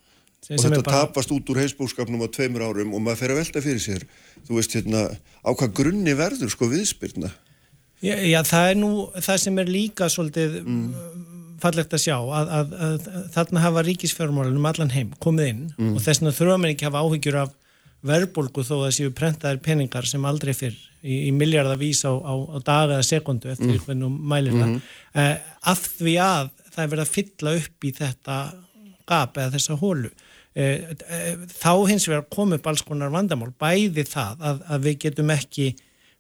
og 0.50 0.60
þetta 0.60 0.82
bara, 0.82 1.00
tapast 1.00 1.34
út 1.36 1.52
úr 1.54 1.62
heimsbúskapnum 1.64 2.26
á 2.26 2.28
tveimur 2.34 2.66
árum 2.68 2.94
og 2.96 3.04
maður 3.04 3.22
fer 3.22 3.34
að 3.34 3.42
velta 3.42 3.64
fyrir 3.64 3.84
sér 3.84 4.06
þú 4.48 4.60
veist 4.60 4.78
hérna, 4.78 5.06
á 5.44 5.50
hvað 5.52 5.76
grunni 5.80 6.16
verður 6.20 6.52
sko 6.54 6.70
viðspyrna? 6.72 7.32
Já, 8.04 8.18
já, 8.20 8.40
það 8.44 8.70
er 8.70 8.80
nú 8.82 8.92
það 9.16 9.42
sem 9.46 9.60
er 9.64 9.72
líka 9.72 10.10
svolítið 10.12 10.58
fallegt 11.64 11.94
að 11.96 12.04
sjá 12.04 12.16
að, 12.20 12.50
að, 12.58 12.74
að, 12.88 12.96
að 13.08 13.28
þarna 13.38 13.64
hafa 13.64 13.84
ríkisfjármálunum 13.88 14.66
allan 14.68 14.92
heim 14.92 15.14
komið 15.24 15.52
inn 15.54 15.62
og 15.94 16.02
þess 16.04 16.20
vegna 16.20 16.34
þurfa 16.36 16.58
mér 16.60 16.74
ekki 16.74 16.90
hafa 16.90 17.04
áhyggjur 17.06 17.40
af 17.46 17.54
verðbólgu 18.04 18.66
þó 18.68 18.74
að 18.82 18.96
séu 18.98 19.14
prentaðir 19.16 19.62
peningar 19.64 20.08
sem 20.08 20.26
aldrei 20.28 20.52
fyrr 20.58 20.76
í, 20.76 21.30
í 21.30 21.32
miljardavís 21.36 22.04
á, 22.04 22.12
á, 22.12 22.34
á 22.36 22.58
daga 22.60 22.98
eða 22.98 23.08
sekundu 23.08 23.52
eftir 23.54 23.78
mm. 23.78 23.86
hvernig 23.86 24.04
þú 24.04 24.28
mælir 24.34 24.58
það. 24.58 24.76
Uh, 25.16 25.36
af 25.72 25.86
því 26.00 26.16
að 26.24 26.52
það 26.74 26.84
er 26.84 26.92
verið 26.94 27.06
að 27.06 27.14
fylla 27.14 27.56
upp 27.62 27.88
í 27.88 27.94
þetta 28.00 28.38
gap 29.14 29.40
eða 29.40 29.54
þessa 29.56 29.80
hólu 29.80 30.10
uh, 30.10 30.14
uh, 30.14 30.33
þá 30.54 31.72
hins 31.90 32.06
vegar 32.10 32.28
kom 32.30 32.54
upp 32.54 32.68
alls 32.70 32.84
konar 32.86 33.14
vandamál 33.14 33.50
bæði 33.60 34.06
það 34.06 34.44
að, 34.46 34.62
að 34.70 34.88
við 34.88 35.00
getum 35.08 35.34
ekki 35.34 35.72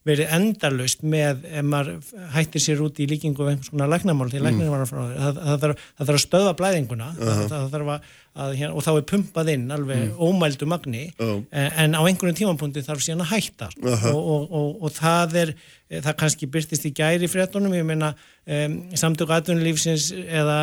verið 0.07 0.31
endalust 0.35 1.03
með 1.07 1.45
ef 1.47 1.67
maður 1.67 2.15
hættir 2.33 2.63
sér 2.63 2.81
út 2.83 2.99
í 2.99 3.07
líkingu 3.07 3.45
einhvers 3.47 3.71
konar 3.71 3.91
læknamál 3.91 4.27
var 4.27 4.83
frá 4.89 4.99
því 4.99 5.19
það, 5.19 5.37
það, 5.37 5.63
það 5.63 6.09
þarf 6.09 6.17
að 6.17 6.23
stöða 6.25 6.55
blæðinguna 6.59 7.07
það, 7.19 7.43
það 7.53 7.67
þarf 7.75 7.91
að, 7.93 8.09
að 8.43 8.55
hérna, 8.59 8.73
og 8.73 8.85
þá 8.87 8.91
er 8.93 9.05
pumpað 9.13 9.51
inn 9.53 9.65
alveg 9.77 10.19
ómældu 10.27 10.67
magni 10.67 11.05
Já. 11.13 11.29
en, 11.29 11.69
en 11.85 11.95
á 11.95 12.01
einhverjum 12.01 12.39
tímapunkti 12.41 12.83
þarf 12.83 13.05
síðan 13.05 13.23
að 13.23 13.31
hætta. 13.31 13.69
Sko. 13.77 14.11
og, 14.11 14.27
og, 14.33 14.57
og, 14.59 14.83
og 14.83 14.95
það 14.97 15.37
er 15.43 15.55
það 15.93 16.19
kannski 16.19 16.49
byrtist 16.51 16.89
í 16.89 16.93
gæri 16.97 17.29
fréttunum 17.31 17.75
ég 17.77 17.87
meina 17.87 18.11
um, 18.43 18.77
samtök 18.99 19.31
atvinnulífsins 19.37 20.09
eða 20.25 20.59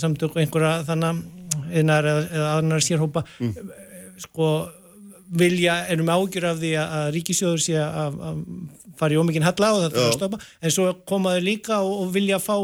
samtök 0.00 0.38
einhverja 0.38 0.84
þannig 0.86 1.24
eðnar 1.74 2.10
eða, 2.10 2.24
eða 2.30 2.54
annar 2.60 2.84
sérhópa 2.84 3.24
sko 4.22 4.54
vilja, 5.34 5.84
erum 5.90 6.10
ágjur 6.12 6.46
af 6.50 6.60
því 6.60 6.72
að 6.80 7.06
ríkisjóður 7.16 7.62
sé 7.62 7.78
að 7.80 8.18
fara 8.98 9.14
í 9.14 9.18
ómikinn 9.20 9.44
halla 9.46 9.72
og 9.74 9.80
það 9.82 9.90
þarf 9.94 10.02
að 10.04 10.08
Já. 10.10 10.16
stoppa 10.18 10.38
en 10.62 10.70
svo 10.76 10.86
komaðu 11.10 11.42
líka 11.44 11.80
og, 11.82 11.92
og 12.04 12.12
vilja 12.14 12.38
fá 12.42 12.56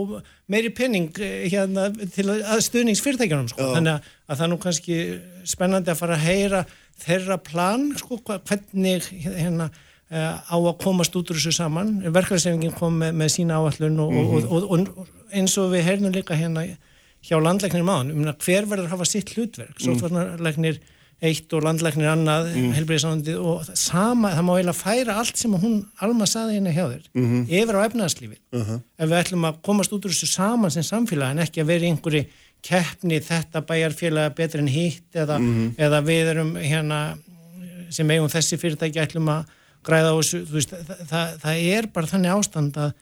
meiri 0.50 0.70
penning 0.74 1.10
eh, 1.20 1.48
hérna 1.52 1.88
til 2.14 2.26
að, 2.32 2.60
stuðningsfyrirtækjunum 2.66 3.48
sko. 3.52 3.68
Þannig 3.76 3.92
að, 3.98 4.08
að 4.28 4.36
það 4.40 4.46
er 4.46 4.52
nú 4.54 4.58
kannski 4.64 4.98
spennandi 5.54 5.92
að 5.94 6.00
fara 6.02 6.16
að 6.18 6.26
heyra 6.26 6.64
þeirra 7.00 7.38
plan 7.46 7.86
sko, 7.96 8.18
hvernig 8.26 9.06
hérna 9.24 9.70
uh, 9.70 10.36
á 10.44 10.56
að 10.58 10.74
komast 10.82 11.14
út 11.16 11.30
úr 11.32 11.38
þessu 11.38 11.54
saman 11.56 11.94
verkefæðsefingin 12.12 12.74
kom 12.76 12.98
með, 13.00 13.14
með 13.22 13.30
sína 13.38 13.60
áallun 13.62 14.00
og, 14.04 14.12
Mhm. 14.12 14.46
og, 14.50 14.50
og, 14.70 14.88
og, 14.98 15.08
eins 15.32 15.54
og 15.62 15.70
við 15.72 15.86
heyrnum 15.86 16.12
líka 16.12 16.36
hérna 16.36 16.66
hjá 17.24 17.36
landleiknir 17.40 17.84
máðan, 17.86 18.10
um 18.12 18.24
hver 18.40 18.66
verður 18.68 18.86
að 18.88 18.94
hafa 18.96 19.06
sitt 19.08 19.30
hlutverk, 19.36 19.76
Mhm. 19.78 19.86
sótvarnarleiknir 19.86 20.80
eitt 21.22 21.52
og 21.52 21.64
landleiknir 21.66 22.08
annað 22.08 22.46
mm. 22.54 22.70
helbriðisánandi 22.78 23.34
og 23.36 23.64
það 23.66 23.76
sama, 23.76 24.30
það 24.32 24.44
má 24.46 24.52
eiginlega 24.56 24.78
færa 24.80 25.16
allt 25.20 25.36
sem 25.36 25.52
hún 25.60 25.74
Alma 26.00 26.24
saði 26.30 26.54
hérna 26.56 26.72
hjá 26.72 26.84
þér 26.88 27.08
Mhm. 27.14 27.42
yfir 27.48 27.76
á 27.76 27.80
efnaðarslífi 27.88 28.38
ef 28.56 29.08
við 29.10 29.18
ætlum 29.20 29.44
að 29.50 29.58
komast 29.62 29.92
út 29.92 30.04
úr 30.08 30.14
þessu 30.14 30.30
saman 30.32 30.70
sem 30.72 30.82
samfélag 30.86 31.30
en 31.34 31.42
ekki 31.44 31.60
að 31.60 31.66
vera 31.74 31.90
einhverju 31.90 32.24
keppni 32.62 33.20
þetta 33.20 33.60
bæjarfélaga 33.68 34.34
betur 34.36 34.60
en 34.60 34.66
hitt 34.72 35.12
eða, 35.14 35.38
Mhm. 35.40 35.74
eða 35.78 36.00
við 36.04 36.32
erum 36.34 36.54
hérna 36.56 37.18
sem 37.90 38.08
eigum 38.10 38.28
þessi 38.28 38.56
fyrirtæki 38.60 39.00
ætlum 39.04 39.28
að 39.28 39.44
græða 39.84 40.12
á 40.12 40.16
þessu 40.20 40.44
veist, 40.46 40.70
það, 40.72 41.06
það, 41.08 41.38
það 41.40 41.62
er 41.76 41.86
bara 41.86 42.06
þannig 42.06 42.34
ástand 42.38 42.76
að 42.76 42.92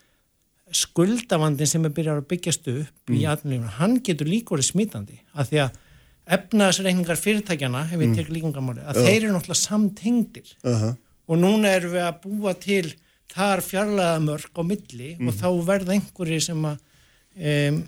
skuldavandin 0.73 1.67
sem 1.71 1.85
er 1.87 1.93
byrjar 1.97 2.21
að 2.21 2.27
byggjast 2.29 2.67
upp 2.69 3.11
í 3.15 3.23
atvinnulífinu, 3.25 3.71
hann 3.79 4.01
getur 4.05 4.29
líka 4.29 4.53
verið 4.55 4.69
smítandi 4.69 5.19
af 5.35 5.49
því 5.49 5.63
að 5.65 5.71
efnaðsreikningar 6.37 7.21
fyrirtækjana, 7.21 7.85
ef 7.89 8.01
við 8.01 8.17
tekum 8.19 8.37
líkingamáli, 8.37 8.85
að 8.85 9.03
þeir 9.07 9.19
eru 9.19 9.35
náttúrulega 9.35 9.61
samtengdir 9.63 10.55
Aha. 10.69 10.95
og 11.29 11.41
núna 11.41 11.77
erum 11.77 11.95
við 11.95 12.07
að 12.07 12.19
búa 12.25 12.57
til 12.61 12.87
þar 13.33 13.63
fjarlæða 13.65 14.19
mörg 14.25 14.61
á 14.61 14.63
milli 14.65 15.15
og 15.21 15.37
þá 15.37 15.49
verða 15.69 15.97
einhverjir 15.97 16.45
sem 16.49 16.69
að 16.69 16.79
um, 17.39 17.81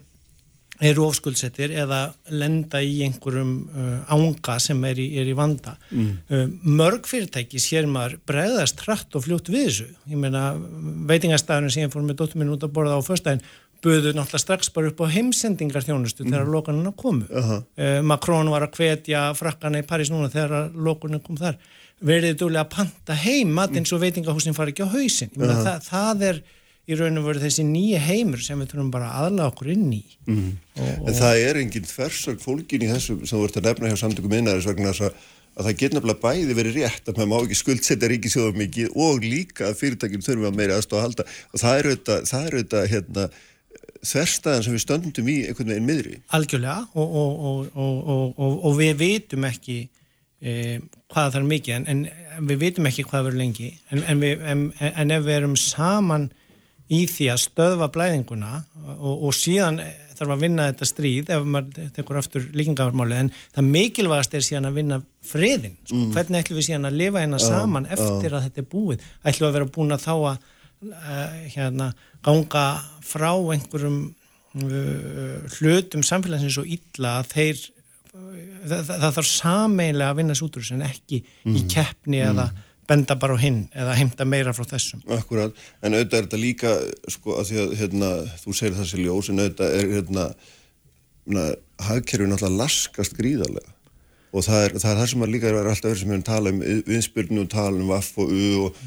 eru 0.81 1.05
ofskuldsettir 1.05 1.75
eða 1.77 2.01
lenda 2.33 2.81
í 2.81 3.03
einhverjum 3.05 3.53
uh, 3.69 4.13
ánga 4.15 4.57
sem 4.63 4.79
er 4.89 5.01
í, 5.01 5.07
er 5.21 5.29
í 5.29 5.37
vanda. 5.37 5.75
Uh, 5.93 6.47
mörg 6.65 7.09
fyrirtæki 7.09 7.61
sér 7.61 7.89
maður 7.91 8.17
bregðast 8.29 8.81
hratt 8.87 9.17
og 9.19 9.27
fljótt 9.27 9.51
við 9.53 9.67
þessu. 9.67 9.89
Ég 10.09 10.23
meina 10.23 10.47
veitingastæðurinn 11.11 11.75
sem 11.75 11.85
ég 11.85 11.93
fór 11.93 12.07
með 12.07 12.23
dóttur 12.23 12.41
minn 12.41 12.55
út 12.55 12.65
að 12.65 12.73
borða 12.79 12.97
á 12.97 13.05
föstæðin 13.05 13.45
buðu 13.85 14.13
náttúrulega 14.15 14.43
strax 14.43 14.71
bara 14.75 14.91
upp 14.93 15.03
á 15.03 15.07
heimsendingar 15.15 15.85
þjónustu 15.87 16.27
þegar 16.27 16.49
lokanina 16.53 16.93
komu. 16.97 17.27
Aha. 17.33 17.61
Uh, 17.79 17.99
Macron 18.07 18.53
var 18.53 18.67
að 18.67 18.79
hvetja 18.81 19.27
frakkana 19.39 19.83
í 19.83 19.89
París 19.89 20.13
núna 20.13 20.31
þegar 20.33 20.73
lokunina 20.75 21.23
kom 21.25 21.41
þar. 21.41 21.59
Verðið 22.01 22.39
dúlega 22.41 22.65
að 22.65 22.73
panta 22.77 23.17
heim 23.27 23.51
matinn 23.57 23.89
svo 23.89 23.99
veitingahúsin 24.01 24.57
fari 24.57 24.73
ekki 24.73 24.89
á 24.89 24.93
hausinn. 24.93 25.33
Ég 25.35 25.43
meina, 25.43 25.59
það, 25.65 25.85
það 25.91 26.27
er 26.31 26.43
í 26.91 26.97
raun 26.99 27.21
og 27.21 27.27
veru 27.29 27.43
þessi 27.43 27.65
nýja 27.67 28.01
heimur 28.03 28.41
sem 28.43 28.59
við 28.61 28.73
þurfum 28.73 28.95
bara 28.95 29.11
að 29.11 29.27
aðlaga 29.27 29.53
okkur 29.53 29.73
inn 29.75 29.91
í. 29.95 30.01
En 30.31 31.19
það 31.19 31.43
er 31.45 31.61
engin 31.61 31.91
þversögn 31.91 32.41
fólkin 32.43 32.87
í 32.87 32.89
þessu 32.91 33.21
sem 33.29 33.45
ert 33.45 33.61
að 33.61 33.69
nefna 33.69 33.93
hjá 33.93 34.01
samtökum 34.01 34.35
innaris 34.39 34.67
vegna 34.67 34.95
þess 34.95 35.07
að, 35.11 35.29
að 35.55 35.69
það 35.69 35.79
get 35.83 35.97
nefnilega 35.97 36.25
bæði 36.25 36.57
verið 36.59 36.81
rétt 36.81 37.13
að 37.13 37.21
maður 37.21 37.31
má 37.31 37.37
ekki 37.45 37.61
skuldsetja 37.61 38.11
ríkisjóðum 38.11 38.61
mikið 38.65 38.99
og 39.07 39.23
líka 39.27 39.69
að 39.69 39.79
fyrirtækjum 39.85 40.27
þurfum 40.27 40.51
að 40.51 40.59
meira 40.59 40.81
aðstofa 40.81 41.01
að 41.03 41.07
halda 41.07 41.29
og 41.29 41.63
það 41.63 41.79
er 42.51 42.59
auðvitað 42.59 42.91
hérna, 42.95 43.29
þverstaðan 44.01 44.65
sem 44.65 44.77
við 44.77 44.85
stöndum 44.85 45.31
í 45.31 45.37
einhvern 45.49 45.73
veginn 45.75 45.89
miðri. 45.89 46.19
Algjörlega 46.37 46.87
og, 46.95 47.17
og, 47.23 47.41
og, 47.51 47.65
og, 47.77 48.37
og, 48.39 48.59
og 48.69 48.77
við 48.79 48.95
vitum 49.03 49.47
ekki 49.49 49.79
e, 50.41 50.53
hvað 51.13 51.33
það 51.33 51.41
er 51.41 51.49
mikið 51.55 51.77
en, 51.77 51.89
en 51.95 52.49
við 52.49 52.63
vitum 52.65 52.91
ekki 52.91 53.07
hvað 53.09 53.27
verður 53.29 53.43
lengi 53.43 53.73
en, 53.91 54.05
en, 54.05 54.23
við, 54.23 54.45
en, 54.53 54.69
en 54.91 55.17
ef 55.17 55.27
við 55.27 55.41
erum 55.41 55.57
saman 55.61 56.31
í 56.91 57.05
því 57.11 57.33
að 57.35 57.43
stöðva 57.45 57.91
blæðinguna 57.95 58.55
og, 58.97 59.27
og 59.29 59.35
síðan 59.37 59.83
þarf 60.21 60.35
að 60.35 60.43
vinna 60.45 60.69
þetta 60.69 60.89
stríð 60.89 61.31
ef 61.33 61.45
maður 61.49 61.91
tekur 61.97 62.21
aftur 62.21 62.47
líkingavarmáli 62.57 63.19
en 63.23 63.31
það 63.55 63.69
mikilvægast 63.77 64.35
er 64.37 64.45
síðan 64.45 64.69
að 64.69 64.81
vinna 64.81 64.99
friðin 65.25 65.77
sko. 65.79 66.01
hvernig 66.17 66.43
ætlum 66.43 66.61
við 66.61 66.67
síðan 66.69 66.89
að 66.91 66.99
lifa 67.01 67.23
hérna 67.23 67.41
saman 67.41 67.89
eftir 67.89 68.35
að 68.37 68.49
þetta 68.49 68.65
er 68.65 68.69
búið 68.75 69.07
ætlum 69.23 69.47
við 69.47 69.49
að 69.49 69.57
vera 69.59 69.71
búin 69.77 69.97
að 69.97 70.05
þá 70.05 70.15
að 70.17 70.49
hérna, 70.81 71.91
ganga 72.25 72.65
frá 73.05 73.33
einhverjum 73.53 74.01
uh, 74.09 75.37
hlutum 75.59 76.05
samfélagsins 76.07 76.57
svo 76.57 76.65
illa 76.65 77.19
að 77.21 77.31
þeir 77.35 77.63
það, 78.11 78.73
það, 78.73 78.97
það 78.97 79.15
þarf 79.19 79.31
sameinlega 79.31 80.11
að 80.15 80.21
vinna 80.23 80.37
svo 80.39 80.49
út 80.49 80.59
úr 80.59 80.67
þessu 80.67 80.79
en 80.79 80.89
ekki 80.89 81.23
í 81.53 81.65
keppni 81.71 82.23
eða 82.25 82.51
benda 82.91 83.15
bara 83.21 83.37
á 83.37 83.39
hinn 83.39 83.61
eða 83.77 83.97
heimta 83.99 84.27
meira 84.27 84.55
frá 84.57 84.65
þessum. 84.67 85.03
Akkurat, 85.15 85.55
en 85.85 85.95
auðvitað 85.95 86.19
er 86.19 86.25
þetta 86.27 86.41
líka 86.43 86.73
sko 87.13 87.37
að 87.39 87.51
því 87.51 87.61
að 87.63 87.75
hérna, 87.79 88.09
þú 88.41 88.55
segir 88.59 88.79
þessi 88.81 89.03
ljós 89.05 89.31
en 89.31 89.43
auðvitað 89.45 89.77
er 89.77 89.93
hérna 89.95 90.25
hagkerfið 91.87 92.33
náttúrulega 92.33 92.63
laskast 92.65 93.15
gríðarlega. 93.19 93.77
Og 94.31 94.47
það 94.47 94.65
er 94.65 94.75
það, 94.79 94.91
er 94.91 94.99
það 95.01 95.09
sem 95.13 95.23
að 95.27 95.33
líka 95.35 95.51
er 95.51 95.61
alltaf 95.61 95.87
verið 95.89 96.01
sem 96.01 96.11
við 96.11 96.17
erum 96.17 96.25
að 96.25 96.31
tala 96.31 96.51
um 96.51 96.61
viðspyrnu 96.89 97.45
og 97.45 97.49
tala 97.51 97.77
um 97.77 97.89
Vaff 97.91 98.19
og 98.23 98.35
U 98.35 98.51
og 98.65 98.83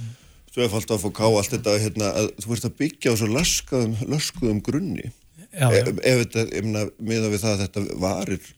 Tvöfald 0.54 0.89
Vaff 0.91 1.08
og 1.10 1.14
K 1.18 1.30
allt 1.30 1.54
þetta 1.56 1.78
hérna, 1.82 2.10
að 2.20 2.34
þú 2.43 2.51
veist 2.51 2.68
að 2.68 2.76
byggja 2.82 3.14
á 3.14 3.20
svo 3.20 3.30
laskaðum, 3.34 3.95
laskuðum 4.06 4.60
grunni. 4.66 5.08
Já, 5.54 5.70
já. 5.70 5.80
ef, 5.80 5.88
ef 6.01 6.20
þetta, 6.24 6.84
miða 7.01 7.32
við 7.32 7.41
það 7.41 7.56
að 7.56 7.64
þetta 7.64 7.86
varir 8.01 8.51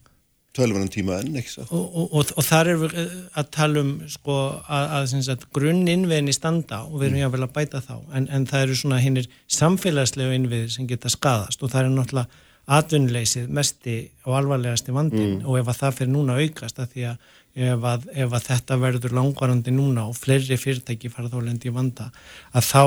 tölvunan 0.56 0.92
tíma 0.92 1.20
enn 1.20 1.36
og, 1.36 1.72
og, 1.74 2.14
og, 2.16 2.30
og 2.40 2.46
þar 2.48 2.70
erum 2.72 2.84
við 2.86 2.98
eh, 3.02 3.16
að 3.40 3.50
tala 3.52 3.82
um 3.84 3.92
sko, 4.12 4.36
að, 4.72 4.86
að, 4.98 5.16
sagt, 5.28 5.48
grunninnviðinni 5.56 6.36
standa 6.36 6.86
og 6.86 7.02
við 7.02 7.10
erum 7.10 7.22
jáfnvel 7.24 7.48
að 7.48 7.56
bæta 7.58 7.82
þá. 7.84 7.96
En, 8.16 8.28
en 8.32 8.48
það 8.50 8.68
eru 8.68 8.78
svona 8.80 9.02
hinnir 9.04 9.30
samfélagslegu 9.52 10.38
innviðir 10.38 10.72
sem 10.72 10.88
geta 10.88 11.12
skadast 11.12 11.64
og 11.64 11.74
það 11.74 11.82
er 11.82 11.96
náttúrulega 11.98 12.44
atvinnuleysið 12.76 13.52
mesti 13.54 13.98
og 14.26 14.40
alvarlegasti 14.40 14.94
vandin 14.96 15.42
og 15.44 15.60
ef 15.60 15.68
að 15.70 15.82
það 15.84 15.98
fyrir 16.00 16.14
núna 16.16 16.38
að 16.38 16.48
aukast 16.48 16.80
að 16.82 16.96
því 16.96 17.04
að 17.12 17.34
ef 17.56 17.86
að, 17.88 18.08
ef 18.12 18.34
að 18.36 18.48
þetta 18.50 18.78
verður 18.82 19.14
langvarandi 19.16 19.72
núna 19.72 20.08
og 20.10 20.18
fleiri 20.20 20.58
fyrirtæki 20.60 21.12
fara 21.14 21.32
þá 21.32 21.38
lendi 21.46 21.70
í 21.72 21.76
vanda 21.76 22.10
að 22.52 22.66
þá 22.68 22.84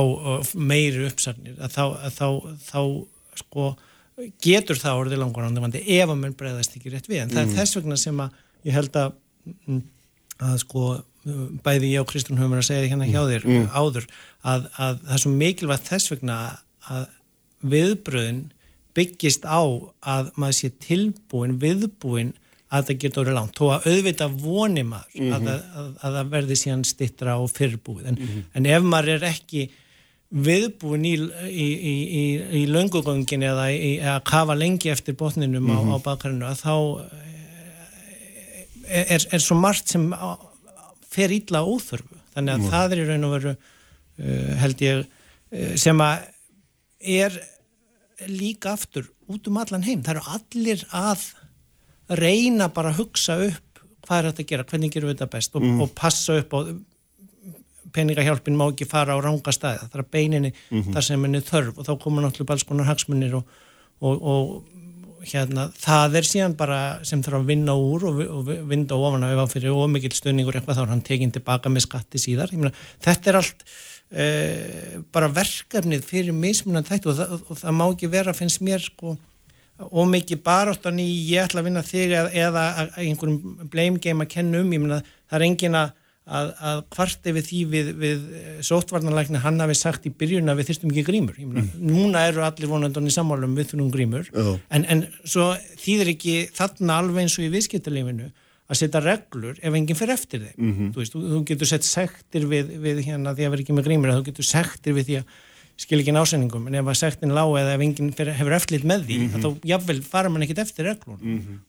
meiri 0.60 1.06
uppsagnir 1.08 1.56
að 1.56 1.76
þá, 1.76 1.84
að 2.04 2.18
þá, 2.18 2.28
þá 2.68 2.80
sko 3.40 3.68
getur 4.42 4.80
það 4.80 5.04
orðið 5.04 5.22
langvarandi 5.22 5.62
vandi 5.64 5.84
ef 5.96 6.10
að 6.10 6.20
menn 6.20 6.36
breyðast 6.36 6.76
ekki 6.76 6.92
rétt 6.92 7.08
við. 7.08 7.22
En 7.22 7.32
það 7.32 7.44
er 7.44 7.54
þess 7.60 7.78
vegna 7.78 7.98
sem 8.00 8.20
að 8.24 8.42
ég 8.66 8.76
held 8.76 8.98
að 8.98 9.14
mm, 9.54 9.82
að 10.48 10.58
sko 10.64 10.88
bæði 11.64 11.92
ég 11.92 12.02
og 12.02 12.10
Kristján 12.10 12.38
höfum 12.38 12.54
verið 12.54 12.64
að 12.64 12.68
segja 12.70 12.90
hérna 12.92 13.08
hjá 13.08 13.20
þér 13.28 13.46
áður 13.74 14.06
að, 14.42 14.68
að 14.78 15.00
það 15.02 15.14
er 15.16 15.22
svo 15.22 15.32
mikilvægt 15.34 15.90
þess 15.90 16.12
vegna 16.12 16.36
að 16.88 17.06
viðbröðin 17.72 18.42
byggist 18.96 19.44
á 19.46 19.60
að 19.60 20.30
maður 20.38 20.56
sé 20.58 20.70
tilbúin, 20.82 21.58
viðbúin 21.62 22.32
að 22.68 22.88
það 22.88 23.02
getur 23.02 23.22
orðið 23.22 23.36
langt, 23.38 23.58
þó 23.58 23.68
að 23.74 23.86
auðvita 23.88 24.26
voni 24.28 24.84
maður 24.84 25.34
að, 25.34 25.46
að, 25.48 25.60
að, 25.80 25.92
að 26.04 26.16
það 26.18 26.32
verði 26.34 26.56
síðan 26.60 26.84
stittra 26.84 27.36
og 27.40 27.52
fyrrbúið 27.54 28.10
en, 28.10 28.18
en 28.52 28.68
ef 28.68 28.82
maður 28.84 29.14
er 29.14 29.28
ekki 29.30 29.68
viðbúin 30.28 31.06
í, 31.08 31.14
í, 31.48 31.66
í, 31.88 32.24
í, 32.60 32.64
löngugöngin 32.68 33.46
eða 33.48 33.70
að 34.12 34.18
kafa 34.28 34.56
lengi 34.58 34.92
eftir 34.92 35.16
botninum 35.16 35.70
á, 35.72 35.78
á 35.80 35.96
bakarinu 36.04 36.44
að 36.50 36.60
þá 36.60 36.74
eh, 38.84 39.04
er, 39.16 39.24
er 39.32 39.40
svo 39.40 39.56
margt 39.56 39.88
sem 39.88 40.10
fer 41.08 41.32
illa 41.32 41.64
óþörfu. 41.64 42.20
Þannig 42.36 42.54
að 42.54 42.66
það 42.74 42.92
er 42.92 43.00
í 43.00 43.06
raun 43.08 43.26
og 43.26 43.32
veru 43.34 43.52
uh, 43.54 44.50
held 44.60 44.84
ég 44.84 45.00
uh, 45.00 45.72
sem 45.80 46.04
að 46.04 46.28
er 47.18 47.40
líka 48.28 48.74
aftur 48.76 49.08
út 49.32 49.48
um 49.48 49.58
allan 49.62 49.86
heim. 49.86 50.04
Það 50.04 50.18
eru 50.18 50.36
allir 50.36 50.84
að 50.92 51.24
reyna 52.16 52.68
bara 52.72 52.92
að 52.94 53.02
hugsa 53.02 53.36
upp 53.48 53.82
hvað 54.08 54.18
er 54.22 54.28
þetta 54.30 54.42
að 54.44 54.48
gera, 54.52 54.64
hvernig 54.70 54.92
gerum 54.94 55.10
við 55.10 55.16
þetta 55.18 55.30
best 55.36 55.56
og, 55.58 55.64
og 55.84 55.90
passa 55.98 56.38
upp 56.40 56.54
á 56.56 56.60
peningahjálpin 57.92 58.56
má 58.56 58.66
ekki 58.70 58.86
fara 58.88 59.16
á 59.16 59.18
ranga 59.24 59.52
staði 59.54 59.80
það 59.86 59.94
er 59.96 60.02
að 60.04 60.10
beininni 60.12 60.50
þar 60.92 61.04
sem 61.06 61.22
henni 61.24 61.40
þörf 61.44 61.78
og 61.80 61.86
þá 61.88 61.92
koma 62.02 62.24
náttúrulega 62.24 62.54
alls 62.56 62.66
konar 62.68 62.88
hagsmunir 62.90 63.34
og, 63.38 63.54
og, 64.04 64.26
og 64.32 65.24
hérna 65.28 65.64
það 65.74 66.18
er 66.20 66.28
síðan 66.28 66.56
bara 66.58 66.80
sem 67.08 67.22
þarf 67.24 67.40
að 67.40 67.48
vinna 67.48 67.74
úr 67.80 68.04
og, 68.10 68.20
og 68.38 68.50
vinda 68.70 68.94
ofan 68.96 69.24
að 69.26 69.34
ef 69.36 69.42
að 69.44 69.54
fyrir 69.56 69.74
ómikil 69.80 70.12
stöðningur 70.14 70.58
eitthvað 70.60 70.78
þá 70.78 70.82
er 70.84 70.92
hann 70.92 71.04
tekinn 71.08 71.32
tilbaka 71.34 71.72
með 71.72 71.86
skatti 71.88 72.20
síðar. 72.22 72.52
Meina, 72.54 72.70
þetta 73.04 73.32
er 73.32 73.38
allt 73.40 73.64
uh, 73.64 75.00
bara 75.16 75.32
verkefnið 75.40 76.04
fyrir 76.06 76.36
mismunan 76.36 76.86
þættu 76.86 77.10
og, 77.12 77.18
það- 77.18 77.34
og 77.50 77.60
það 77.64 77.76
má 77.80 77.84
ekki 77.88 78.12
vera 78.14 78.36
finnst 78.36 78.62
mér 78.64 78.84
sko 78.84 79.16
ómikið 79.78 80.42
baráttan 80.46 80.98
í 81.02 81.06
ég 81.30 81.46
ætla 81.46 81.62
að 81.62 81.70
vinna 81.70 81.84
þig 81.86 82.12
eða, 82.18 82.30
eða 82.34 82.66
einhverjum 82.98 83.70
blame 83.70 84.02
game 84.02 84.24
að 84.24 84.32
kenna 84.34 84.62
um, 84.62 84.72
ég 84.74 84.82
meina 84.82 84.98
það 85.04 85.36
er 85.38 85.44
engin 85.46 85.78
að, 85.78 85.92
að, 86.26 86.50
að 86.70 86.82
kvart 86.96 87.30
yfir 87.30 87.46
því 87.46 87.60
við, 87.74 87.92
við 88.02 88.26
sóttvarnarlækni 88.66 89.42
hann 89.44 89.62
hafi 89.62 89.78
sagt 89.78 90.08
í 90.10 90.12
byrjun 90.18 90.50
að 90.50 90.60
við 90.60 90.70
þyrstum 90.72 90.92
ekki 90.94 91.06
grímur, 91.06 91.38
ég 91.38 91.52
meina 91.52 91.66
núna 91.78 92.26
eru 92.30 92.42
allir 92.46 92.72
vonandun 92.72 93.06
í 93.06 93.14
sammálum 93.14 93.54
við 93.58 93.72
þurfum 93.72 93.94
grímur 93.94 94.28
Já. 94.32 94.50
en, 94.74 94.88
en 94.90 95.06
svo 95.22 95.52
þýðir 95.84 96.14
ekki 96.16 96.36
þarna 96.58 97.00
alveg 97.04 97.24
eins 97.24 97.38
og 97.38 97.46
í 97.46 97.52
viðskiptalífinu 97.54 98.32
að 98.68 98.80
setja 98.82 99.00
reglur 99.00 99.56
ef 99.64 99.76
enginn 99.78 99.96
fer 99.96 100.10
eftir 100.12 100.42
þeim. 100.44 100.72
Þú, 100.92 101.00
veist, 101.00 101.14
þú, 101.14 101.20
þú 101.32 101.38
getur 101.48 101.70
sett 101.70 101.86
sektir 101.88 102.44
við, 102.50 102.74
við 102.82 102.98
hérna 103.06 103.32
því 103.32 103.46
að 103.46 103.54
vera 103.54 103.64
ekki 103.64 103.76
með 103.78 103.86
grímur 103.88 104.12
þú 104.12 104.26
getur 104.26 104.44
sektir 104.44 104.96
við 104.98 105.06
því 105.08 105.16
að 105.22 105.36
skil 105.78 106.00
ekki 106.02 106.14
násendingum 106.14 106.66
en 106.68 106.76
ef 106.80 106.88
að 106.90 106.98
sektin 106.98 107.34
lág 107.36 107.52
eða 107.60 107.74
ef 107.76 107.82
enginn 107.86 108.12
hefur 108.18 108.54
eftirlit 108.56 108.86
með 108.88 109.04
því 109.06 109.18
mm 109.18 109.42
þá 109.44 109.68
jafnvel 109.70 109.98
fara 110.02 110.30
mann 110.32 110.42
ekkit 110.46 110.62
eftir 110.64 110.88
reglun 110.90 111.20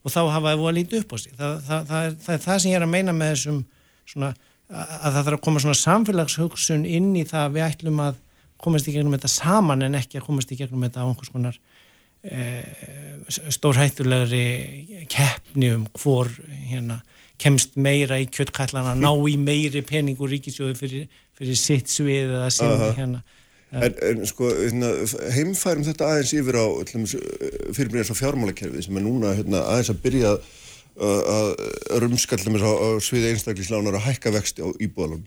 og 0.04 0.14
þá 0.14 0.22
hafa 0.34 0.48
það 0.48 0.62
búið 0.62 0.72
að 0.72 0.78
líta 0.80 1.02
upp 1.04 1.14
á 1.14 1.18
sig. 1.22 1.36
Það, 1.38 1.60
það, 1.68 1.84
það, 1.92 2.08
er, 2.08 2.16
það 2.26 2.34
er 2.36 2.42
það 2.46 2.64
sem 2.64 2.72
ég 2.72 2.80
er 2.80 2.86
að 2.88 2.94
meina 2.96 3.14
með 3.14 3.34
þessum 3.36 3.60
svona, 4.10 4.32
að 4.70 4.96
að 4.98 5.14
það 5.14 5.20
þarf 5.20 5.38
að 5.38 5.46
koma 5.46 5.64
svona 5.64 5.80
samfélagshugsun 5.84 6.88
inn 6.90 7.12
í 7.16 7.26
það 7.30 7.46
að 7.46 7.54
við 7.58 7.68
ætlum 7.68 8.02
að 8.08 8.18
komast 8.60 8.90
í 8.90 8.96
gegnum 8.96 9.16
þetta 9.16 9.32
saman 9.32 9.86
en 9.86 10.00
ekki 10.00 10.20
að 10.20 10.26
komast 10.26 10.52
í 10.52 10.58
gegnum 10.60 10.84
þetta 10.88 11.06
á 11.06 11.08
einhvers 11.08 11.34
konar 11.34 11.60
stórhættulegri 13.30 15.06
keppni 15.08 15.72
um 15.72 15.86
hvor 15.96 16.28
hérna, 16.68 17.00
kemst 17.40 17.78
meira 17.80 18.18
í 18.20 18.28
kjöttkallana, 18.28 18.98
ná 19.00 19.12
í 19.30 19.38
meiri 19.40 19.82
peningur 19.88 20.30
ríkisjóði 20.34 20.76
fyrir, 20.76 21.06
fyrir 21.38 21.60
sitt 21.60 21.88
svið 21.88 22.34
eða 22.36 22.50
sinn 22.52 22.74
Aha. 22.74 22.92
hérna 22.98 23.22
En, 23.70 23.94
en 24.02 24.24
sko, 24.26 24.48
hérna, 24.50 24.88
heimfærum 25.36 25.86
þetta 25.86 26.08
aðeins 26.10 26.32
yfir 26.34 26.58
á 26.58 26.66
fyrirbyrja 27.78 28.08
svo 28.08 28.16
fjármálakerfið 28.18 28.88
sem 28.88 28.98
er 28.98 29.06
núna 29.06 29.36
hérna, 29.38 29.62
aðeins 29.62 29.92
að 29.94 30.00
byrja 30.08 30.32
að, 30.34 31.20
að 31.36 31.52
rumskallum 32.02 32.58
á, 32.58 32.72
á 32.74 32.90
sviði 33.06 33.36
einstaklislánar 33.36 34.00
að 34.00 34.08
hækka 34.08 34.34
vexti 34.34 34.66
á 34.66 34.70
íbúðalum 34.82 35.22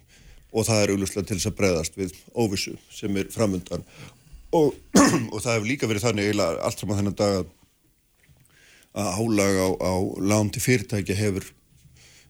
og 0.53 0.67
það 0.69 0.83
er 0.83 0.93
auglustlega 0.95 1.29
til 1.29 1.39
þess 1.39 1.51
að 1.53 1.57
breyðast 1.61 1.97
við 2.01 2.19
óvissu 2.35 2.75
sem 2.93 3.17
er 3.17 3.31
framundan. 3.33 3.87
Og, 4.53 4.75
og 5.33 5.39
það 5.39 5.55
hefur 5.55 5.69
líka 5.71 5.89
verið 5.89 6.09
þannig 6.09 6.29
eiginlega 6.29 6.67
allt 6.67 6.83
saman 6.83 6.99
þennan 6.99 7.19
dag 7.23 7.39
að, 7.39 7.49
að 8.93 9.11
álag 9.23 9.63
á, 9.63 9.69
á 9.81 9.93
lán 10.35 10.51
til 10.53 10.65
fyrirtækja 10.67 11.19
hefur 11.23 11.47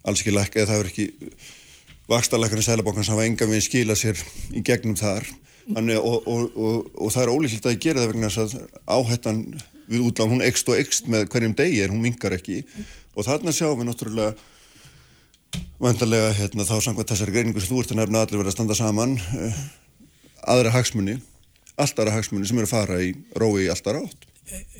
alls 0.05 0.23
ekki 0.23 0.37
lækka, 0.37 0.61
eða 0.61 0.69
það 0.69 0.79
hefur 0.79 0.93
ekki 0.93 1.09
vakstarlækarnir 2.13 2.67
sælabankan 2.67 3.07
sem 3.07 3.17
hafa 3.17 3.27
enga 3.27 3.49
við 3.49 3.65
skila 3.65 3.97
sér 3.99 4.21
í 4.53 4.63
gegnum 4.67 4.99
þar 4.99 5.27
Þannig, 5.69 5.99
og, 5.99 6.27
og, 6.27 6.57
og, 6.57 6.89
og 6.99 7.13
það 7.15 7.25
er 7.25 7.33
ólíklegt 7.35 7.69
að 7.71 7.83
gera 7.85 8.03
það 8.03 8.13
vegna 8.13 8.31
þess 8.33 8.57
að 8.57 8.81
áhættan 8.97 9.43
við 9.93 10.07
útlán, 10.09 10.33
hún 10.33 10.47
ekst 10.47 10.71
og 10.73 10.79
ekst 10.81 11.11
með 11.13 11.29
hverjum 11.33 11.55
degi 11.59 11.85
en 11.85 11.95
hún 11.95 12.03
mingar 12.03 12.35
ekki. 12.35 12.63
Og 13.13 13.27
þarna 13.27 13.55
sjáum 13.55 13.79
við 13.79 13.91
náttúrulega 13.91 14.33
vandarlega 15.83 16.33
hérna, 16.37 16.67
þá 16.67 16.77
samkvæmt 16.87 17.13
þessari 17.13 17.35
greiningu 17.35 17.63
sem 17.63 17.73
þú 17.73 17.83
ert 17.83 17.95
að 17.95 18.01
nefna 18.01 18.25
allir 18.25 18.41
verið 18.41 18.53
að 18.53 18.57
standa 18.57 18.77
saman 18.79 19.17
uh, 19.19 19.63
aðra 20.55 20.75
hagsmunni 20.77 21.19
allt 21.81 21.99
aðra 21.99 22.17
hagsmunni 22.17 22.49
sem 22.49 22.61
eru 22.61 22.69
að 22.69 22.75
fara 22.75 23.01
í 23.03 23.13
rói 23.39 23.67
í 23.67 23.71
alltaf 23.73 23.97
rátt 23.97 24.29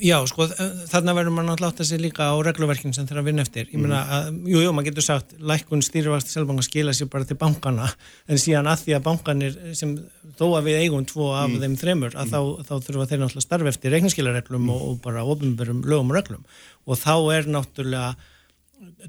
Já, 0.03 0.17
sko, 0.27 0.45
þarna 0.91 1.13
verður 1.15 1.33
maður 1.33 1.47
náttúrulega 1.47 1.71
átt 1.71 1.81
að 1.81 1.87
sé 1.87 1.97
líka 2.01 2.25
á 2.27 2.35
regluverkin 2.43 2.93
sem 2.93 3.05
þeirra 3.07 3.21
að 3.23 3.29
vinna 3.29 3.45
eftir. 3.45 3.69
Ég 3.71 3.79
meina 3.79 4.01
mhm. 4.01 4.17
að, 4.17 4.49
jú, 4.51 4.59
jú, 4.65 4.73
maður 4.75 4.89
getur 4.89 5.05
sagt, 5.05 5.31
lækkun 5.39 5.85
stýrivast 5.85 6.33
selvbanga 6.33 6.65
skila 6.67 6.93
sér 6.93 7.09
bara 7.13 7.27
til 7.29 7.37
bankana, 7.39 7.87
en 8.27 8.41
síðan 8.41 8.69
að 8.69 8.83
því 8.83 8.97
að 8.97 9.05
bankanir 9.07 9.55
sem 9.79 9.95
þó 10.37 10.45
að 10.49 10.67
við 10.67 10.81
eigum 10.83 11.07
tvo 11.07 11.31
af 11.37 11.47
mm. 11.47 11.63
þeim 11.63 11.79
þremur, 11.79 12.13
að 12.17 12.27
mm. 12.27 12.35
þá, 12.35 12.67
þá 12.67 12.87
þurfa 12.89 13.07
þeir 13.09 13.23
náttúrulega 13.23 13.47
starf 13.47 13.71
eftir 13.71 13.95
reikningskilareglum 13.95 14.67
mm. 14.67 14.75
og, 14.75 14.85
og 14.91 15.01
bara 15.07 15.25
ofinbörum 15.31 15.83
lögum 15.87 16.11
og 16.11 16.19
reglum. 16.19 16.45
Og 16.83 16.99
þá 16.99 17.15
er 17.37 17.51
náttúrulega 17.55 18.13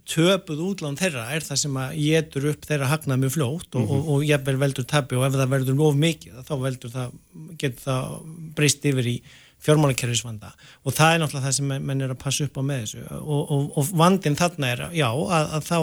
töpuð 0.06 0.60
útlán 0.68 0.98
þeirra 0.98 1.24
er 1.34 1.44
það 1.44 1.60
sem 1.64 1.78
að 1.80 1.94
getur 1.98 2.48
upp 2.52 2.66
þeirra 2.68 2.90
hagnað 2.92 3.22
mjög 3.24 3.32
flótt 3.34 3.78
og, 3.78 3.86
-hmm. 3.88 3.94
og, 3.96 4.10
og 4.14 4.26
jafnvel 4.26 4.58
veldur 4.60 4.86
tabi 4.86 5.18
og 5.18 5.26
ef 5.26 5.34
það 5.34 5.50
verður 5.54 5.80
of 5.86 5.96
mikið 5.98 6.44
þá 6.46 6.54
veldur 6.62 6.92
það, 6.92 7.16
getur 7.58 7.82
það 7.88 8.12
breyst 8.54 8.86
yfir 8.90 9.08
í 9.10 9.16
fjármálakerfisvanda. 9.64 10.52
Og 10.84 10.94
það 10.94 11.14
er 11.14 11.22
náttúrulega 11.22 11.46
það 11.48 11.56
sem 11.58 11.72
menn 11.88 12.04
er 12.04 12.12
að 12.12 12.20
passa 12.20 12.46
upp 12.46 12.58
á 12.60 12.62
með 12.64 12.82
þessu. 12.82 13.04
Og, 13.20 13.40
og, 13.42 13.64
og 13.80 13.92
vandin 13.96 14.36
þarna 14.38 14.72
er, 14.74 14.84
já, 14.96 15.08
að, 15.08 15.54
að 15.58 15.68
þá 15.70 15.78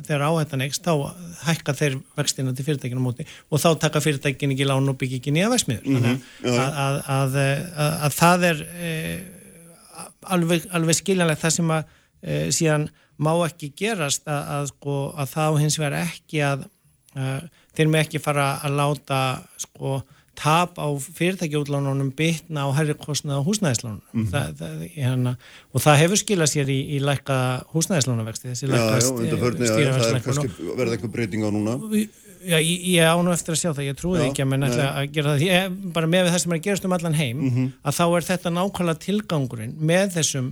þegar 0.00 0.24
áhættan 0.26 0.64
ekst, 0.64 0.86
þá 0.86 1.12
hækka 1.44 1.74
þeir 1.76 1.98
vextina 2.18 2.54
til 2.56 2.66
fyrirtækinu 2.66 3.04
móti. 3.04 3.26
Og 3.50 3.62
þá 3.62 3.68
taka 3.84 4.02
fyrirtækinu 4.02 4.56
ekki 4.56 4.68
lán 4.68 4.90
og 4.90 4.98
byggja 5.00 5.20
ekki 5.20 5.34
nýja 5.36 5.50
vexmiður 5.52 5.86
mm 5.86 6.02
-hmm. 6.06 6.18
að, 6.54 7.00
að, 7.16 7.38
að 8.06 8.16
það 8.16 8.46
er 8.50 8.62
e, 8.88 8.90
alveg, 10.36 10.66
alveg 10.72 10.98
skiljanlegt 10.98 11.44
það 11.44 11.56
sem 11.58 11.74
að 11.76 11.94
e, 12.22 12.40
síðan 12.56 12.88
má 13.20 13.32
ekki 13.44 13.72
gerast 13.76 14.28
að 14.28 14.70
sko, 14.72 14.96
þá 15.28 15.44
hins 15.60 15.78
vegar 15.78 16.00
ekki 16.00 16.40
að 16.44 16.64
þeir 17.76 17.88
með 17.90 18.04
ekki 18.06 18.20
fara 18.22 18.60
að 18.64 18.76
láta 18.78 19.20
sko 19.58 20.00
tap 20.40 20.80
á 20.80 20.88
fyrirtækjútlánunum 21.18 22.14
bytna 22.16 22.64
á 22.64 22.68
herri 22.78 22.96
kostnaða 22.96 23.44
húsnæðislánunum 23.44 24.00
mm 24.00 24.24
-hmm. 24.24 24.30
það, 24.32 24.56
það, 24.60 24.86
hérna, 24.96 25.36
og 25.74 25.84
það 25.84 26.00
hefur 26.02 26.22
skilað 26.22 26.50
sér 26.54 26.72
í, 26.72 26.80
í 26.96 26.98
lækka 27.04 27.36
húsnæðislánuvexti 27.74 28.50
þessi 28.52 28.70
lækast 28.72 29.12
stýrivextlækuna 29.20 30.42
verða 30.80 30.96
eitthvað 30.96 31.14
breyting 31.14 31.44
á 31.44 31.50
núna 31.52 31.76
Já, 32.40 32.56
ég, 32.56 32.80
ég 32.96 33.04
án 33.04 33.26
og 33.28 33.34
eftir 33.34 33.52
að 33.52 33.60
sjá 33.60 33.70
það, 33.74 33.84
ég 33.84 33.96
trúi 34.00 34.20
ekki 34.24 34.40
að 34.40 34.48
menn 34.48 34.64
ætla 34.64 34.84
að 34.96 35.10
gera 35.12 35.32
það, 35.34 35.42
ég, 35.44 35.74
bara 35.92 36.08
með 36.08 36.30
það 36.30 36.38
sem 36.40 36.52
er 36.54 36.56
að 36.56 36.62
gerast 36.64 36.86
um 36.88 36.94
allan 36.96 37.18
heim, 37.18 37.36
mm 37.36 37.50
-hmm. 37.50 37.66
að 37.84 37.96
þá 37.98 38.04
er 38.06 38.26
þetta 38.30 38.52
nákvæmlega 38.54 39.02
tilgangurinn 39.04 39.74
með 39.76 40.06
þessum 40.14 40.48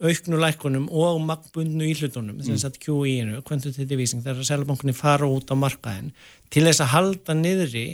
auknu 0.00 0.40
lækunum 0.40 0.86
og 0.92 1.20
magbundnu 1.24 1.88
íhlutunum, 1.88 2.36
mm. 2.36 2.44
þess 2.44 2.68
að 2.68 2.78
QI-inu, 2.84 3.40
quantitative 3.44 4.04
easing, 4.04 4.22
þegar 4.24 4.44
seljabankunni 4.48 4.96
fara 4.96 5.28
út 5.28 5.48
á 5.52 5.56
markaðin 5.56 6.12
til 6.52 6.64
þess 6.68 6.84
að 6.84 6.92
halda 6.94 7.36
niðri 7.36 7.86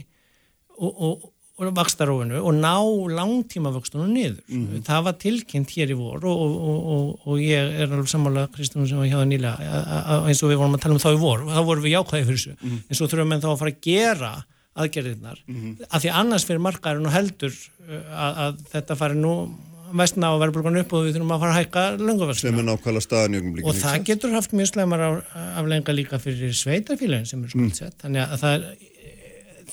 og, 0.78 0.92
og 0.92 1.24
vakstaróinu 1.56 2.42
og 2.44 2.52
ná 2.52 2.76
langtíma 3.16 3.72
vöxtunum 3.72 4.12
niður. 4.12 4.42
Mm 4.48 4.66
-hmm. 4.66 4.82
Það 4.84 5.04
var 5.04 5.12
tilkynnt 5.12 5.70
hér 5.70 5.90
í 5.90 5.96
vor 5.96 6.24
og, 6.24 6.36
og, 6.36 7.20
og 7.26 7.38
ég 7.38 7.80
er 7.80 7.88
alveg 7.88 8.08
sammála 8.08 8.48
Kristján 8.52 8.88
sem 8.88 8.98
var 8.98 9.06
hjá 9.06 9.16
það 9.16 9.30
nýlega 9.32 9.56
eins 10.28 10.42
og 10.42 10.50
við 10.50 10.58
vorum 10.60 10.74
að 10.74 10.82
tala 10.82 10.94
um 10.94 11.00
þá 11.00 11.12
í 11.14 11.20
vor 11.20 11.40
og 11.40 11.50
þá 11.50 11.62
vorum 11.64 11.82
við 11.82 11.96
jákvæðið 11.96 12.26
fyrir 12.26 12.38
þessu. 12.38 12.56
Mm 12.60 12.70
-hmm. 12.70 12.82
En 12.88 12.96
svo 12.96 13.06
þurfum 13.06 13.32
við 13.32 13.40
þá 13.40 13.50
að 13.52 13.58
fara 13.58 13.70
að 13.70 13.80
gera 13.80 14.44
aðgerðirnar 14.76 15.38
mm 15.46 15.54
-hmm. 15.56 15.86
af 15.90 16.02
því 16.02 16.10
annars 16.12 16.44
fyrir 16.44 16.60
markaðurinn 16.60 17.06
og 17.06 17.12
heldur 17.12 17.54
uh, 17.88 18.24
að, 18.24 18.32
að 18.44 18.54
þetta 18.72 18.96
fari 18.96 19.14
nú 19.14 19.48
vestna 19.96 20.28
á 20.28 20.34
verðbrugunum 20.36 20.82
upp 20.82 20.92
og 20.92 21.06
við 21.06 21.16
þurfum 21.16 21.32
að 21.32 21.40
fara 21.40 21.52
að 21.54 21.60
hækka 21.60 21.82
lungaverðsuna. 21.96 22.50
Sem 22.50 22.58
er 22.58 22.68
nákvæmlega 22.68 23.06
staðan 23.06 23.34
í 23.34 23.38
ögnum 23.40 23.56
líka. 23.56 23.68
Og 23.70 23.74
það 23.80 24.04
getur 24.10 24.34
haft 24.34 24.52
mjög 24.52 24.68
slemar 24.72 25.04
aflenga 25.56 25.94
líka 25.94 26.18
fyrir 26.18 26.52
sveitarfélagin 26.52 27.28
sem 27.30 27.44
er 27.44 27.48
skuldsett. 27.54 27.94
Mm. 27.94 28.00
Þannig 28.02 28.22
að 28.26 28.38
það 28.42 28.56
er 28.56 28.62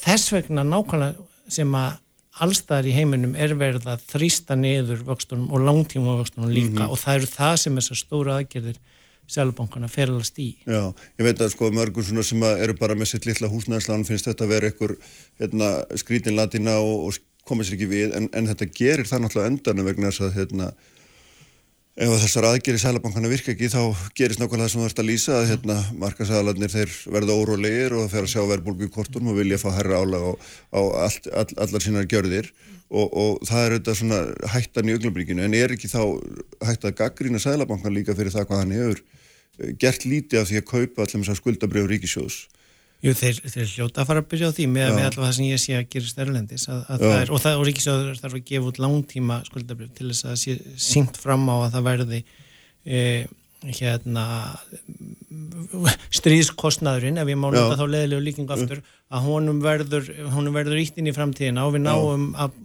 þess 0.03 0.34
vegna 0.36 0.63
nákvæmlega 0.63 1.27
sem 1.53 1.77
að 1.77 1.99
allstaðar 2.43 2.89
í 2.89 2.95
heiminum 2.95 3.35
er 3.37 3.53
verið 3.57 3.85
að 3.93 4.07
þrýsta 4.09 4.57
niður 4.57 5.03
vöxtunum 5.05 5.51
og 5.53 5.61
langtíma 5.67 6.17
vöxtunum 6.21 6.49
líka 6.49 6.71
mm 6.71 6.81
-hmm. 6.81 6.91
og 6.91 6.99
það 6.99 7.19
eru 7.19 7.29
það 7.29 7.55
sem 7.61 7.75
þessar 7.77 7.99
stóra 7.99 8.37
aðgerðir 8.39 8.79
selbankana 9.27 9.87
ferðalast 9.87 10.39
í. 10.39 10.49
Já, 10.67 10.93
ég 11.19 11.27
veit 11.27 11.41
að 11.41 11.53
sko 11.53 11.69
mörgum 11.71 12.03
svona 12.03 12.23
sem 12.23 12.43
eru 12.43 12.75
bara 12.79 12.95
með 12.95 13.13
sitt 13.13 13.25
litla 13.25 13.47
húsnæðslan 13.47 14.05
finnst 14.05 14.27
þetta 14.27 14.43
að 14.43 14.53
vera 14.53 14.71
einhver 14.71 14.95
hérna, 15.39 15.69
skrítin 15.95 16.35
latina 16.35 16.79
og, 16.79 17.07
og 17.07 17.13
komið 17.47 17.69
sér 17.69 17.77
ekki 17.77 17.89
við 17.91 18.17
en, 18.17 18.29
en 18.33 18.49
þetta 18.51 18.69
gerir 18.75 19.07
það 19.07 19.23
náttúrulega 19.23 19.51
endan 19.51 19.85
vegna 19.85 20.11
þess 20.11 20.25
að 20.27 20.35
hérna 20.39 20.73
ef 21.93 22.09
þessar 22.23 22.47
aðgeri 22.49 22.79
sælabankana 22.81 23.29
virka 23.29 23.51
ekki 23.53 23.67
þá 23.69 23.81
gerist 24.17 24.39
nákvæmlega 24.41 24.65
það 24.65 24.71
sem 24.73 24.81
þú 24.81 24.87
ert 24.87 25.01
að 25.01 25.09
lýsa 25.11 25.33
að 25.37 25.49
hérna, 25.51 25.75
markasæðalarnir 26.01 26.71
þeir 26.73 26.93
verða 27.13 27.35
órólegir 27.37 27.93
og 27.99 28.07
þeir 28.09 28.23
að 28.23 28.31
sjá 28.31 28.41
verðbólgu 28.49 28.87
í 28.87 28.93
kortum 28.93 29.29
og 29.29 29.37
vilja 29.37 29.59
fá 29.61 29.67
herra 29.75 29.99
álag 30.01 30.25
á, 30.25 30.31
á 30.73 30.81
allt, 31.05 31.29
all, 31.29 31.51
allar 31.61 31.85
sínar 31.85 32.09
gjörðir. 32.09 32.49
Og, 32.93 33.07
og 33.09 33.45
það 33.45 33.61
er 33.65 33.75
auðvitað 33.75 33.99
svona 33.99 34.17
hættan 34.53 34.89
í 34.89 34.95
auglumríkinu 34.97 35.45
en 35.45 35.55
er 35.57 35.73
ekki 35.73 35.89
þá 35.89 36.01
hætt 36.65 36.83
að 36.85 36.97
gaggrína 36.99 37.41
sælabankan 37.41 37.93
líka 37.93 38.13
fyrir 38.17 38.33
það 38.33 38.49
hvað 38.49 38.61
hann 38.61 38.75
hefur 38.77 38.99
gert 39.81 40.05
lítið 40.05 40.41
af 40.41 40.49
því 40.49 40.59
að 40.59 40.67
kaupa 40.69 41.05
allir 41.05 41.23
þessar 41.23 41.39
skuldabrjöður 41.39 41.93
ríkisjóðs 41.93 42.37
Jú, 43.03 43.11
þeir, 43.19 43.39
þeir 43.51 43.71
hljóta 43.73 44.03
að 44.03 44.09
fara 44.09 44.21
að 44.23 44.27
byrja 44.31 44.47
á 44.47 44.55
því 44.55 44.65
með, 44.71 44.89
með 44.95 45.05
allavega 45.09 45.27
það 45.27 45.33
sem 45.35 45.47
ég 45.49 45.59
sé 45.59 45.73
að 45.75 45.87
gerist 45.91 46.19
erlendis 46.23 46.67
að, 46.71 46.81
að 46.87 47.01
það 47.03 47.15
er, 47.17 47.31
og, 47.35 47.41
það, 47.43 47.55
og 47.59 47.65
Ríkisjóður 47.67 48.19
þarf 48.21 48.37
að 48.37 48.45
gefa 48.47 48.69
út 48.69 48.79
langtíma 48.79 49.39
skuldabrjöf 49.49 49.89
til 49.97 50.07
þess 50.07 50.27
að 50.29 50.37
sé 50.39 50.55
syngt 50.85 51.19
fram 51.19 51.43
á 51.51 51.55
að 51.57 51.73
það 51.73 51.89
verði 51.89 52.19
e, 52.87 53.01
hérna 53.63 54.23
stríðskostnaðurinn, 56.19 57.19
ef 57.19 57.31
ég 57.33 57.39
má 57.39 57.49
nota 57.49 57.75
þá 57.79 57.83
leðilegu 57.91 58.23
líkingu 58.29 58.55
aftur, 58.55 58.79
að 59.11 59.27
honum 59.27 59.59
verður 59.63 60.07
honum 60.37 60.55
verður 60.55 60.81
ítt 60.83 60.99
inn 60.99 61.11
í 61.11 61.15
framtíðina 61.15 61.67
og 61.67 61.75
við 61.75 61.85
náum 61.89 62.29
að 62.39 62.55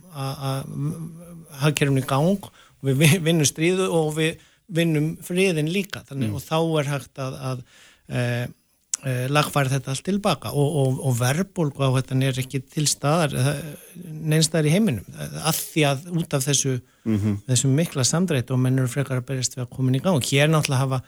hafkerfni 1.65 2.07
gang 2.07 2.47
við 2.87 3.19
vinnum 3.27 3.49
stríðu 3.49 3.91
og 3.91 4.15
við 4.19 4.39
vinnum 4.71 5.17
friðin 5.25 5.71
líka, 5.73 6.05
þannig 6.07 6.31
mm. 6.31 6.39
og 6.39 6.45
þá 6.45 6.81
er 6.81 6.91
hægt 6.93 7.23
að, 7.25 7.37
að 7.51 7.63
e, 8.07 8.23
lagfæri 9.31 9.71
þetta 9.71 9.93
allt 9.93 10.05
tilbaka 10.09 10.51
og, 10.51 10.77
og, 10.83 10.99
og 11.07 11.15
verbulgu 11.21 11.87
á 11.87 11.91
þetta 11.99 12.19
er 12.27 12.41
ekki 12.43 12.61
til 12.67 12.87
staðar 12.91 13.37
eh, 13.39 13.61
neinstæðar 13.95 14.67
í 14.67 14.75
heiminum 14.75 15.21
að 15.47 15.61
því 15.61 15.85
að 15.87 16.09
út 16.19 16.35
af 16.35 16.47
þessu, 16.49 16.81
mm 17.05 17.17
-hmm. 17.17 17.39
þessu 17.47 17.71
mikla 17.71 18.05
samdreit 18.05 18.51
og 18.51 18.59
mennur 18.59 18.91
frekar 18.91 19.23
að 19.23 19.29
berjast 19.31 19.57
við 19.57 19.65
að 19.65 19.73
koma 19.77 19.93
inn 19.93 20.01
í 20.01 20.03
gang 20.03 20.19
og 20.19 20.27
hér 20.27 20.51
náttúrulega 20.51 20.85
hafa 20.85 21.03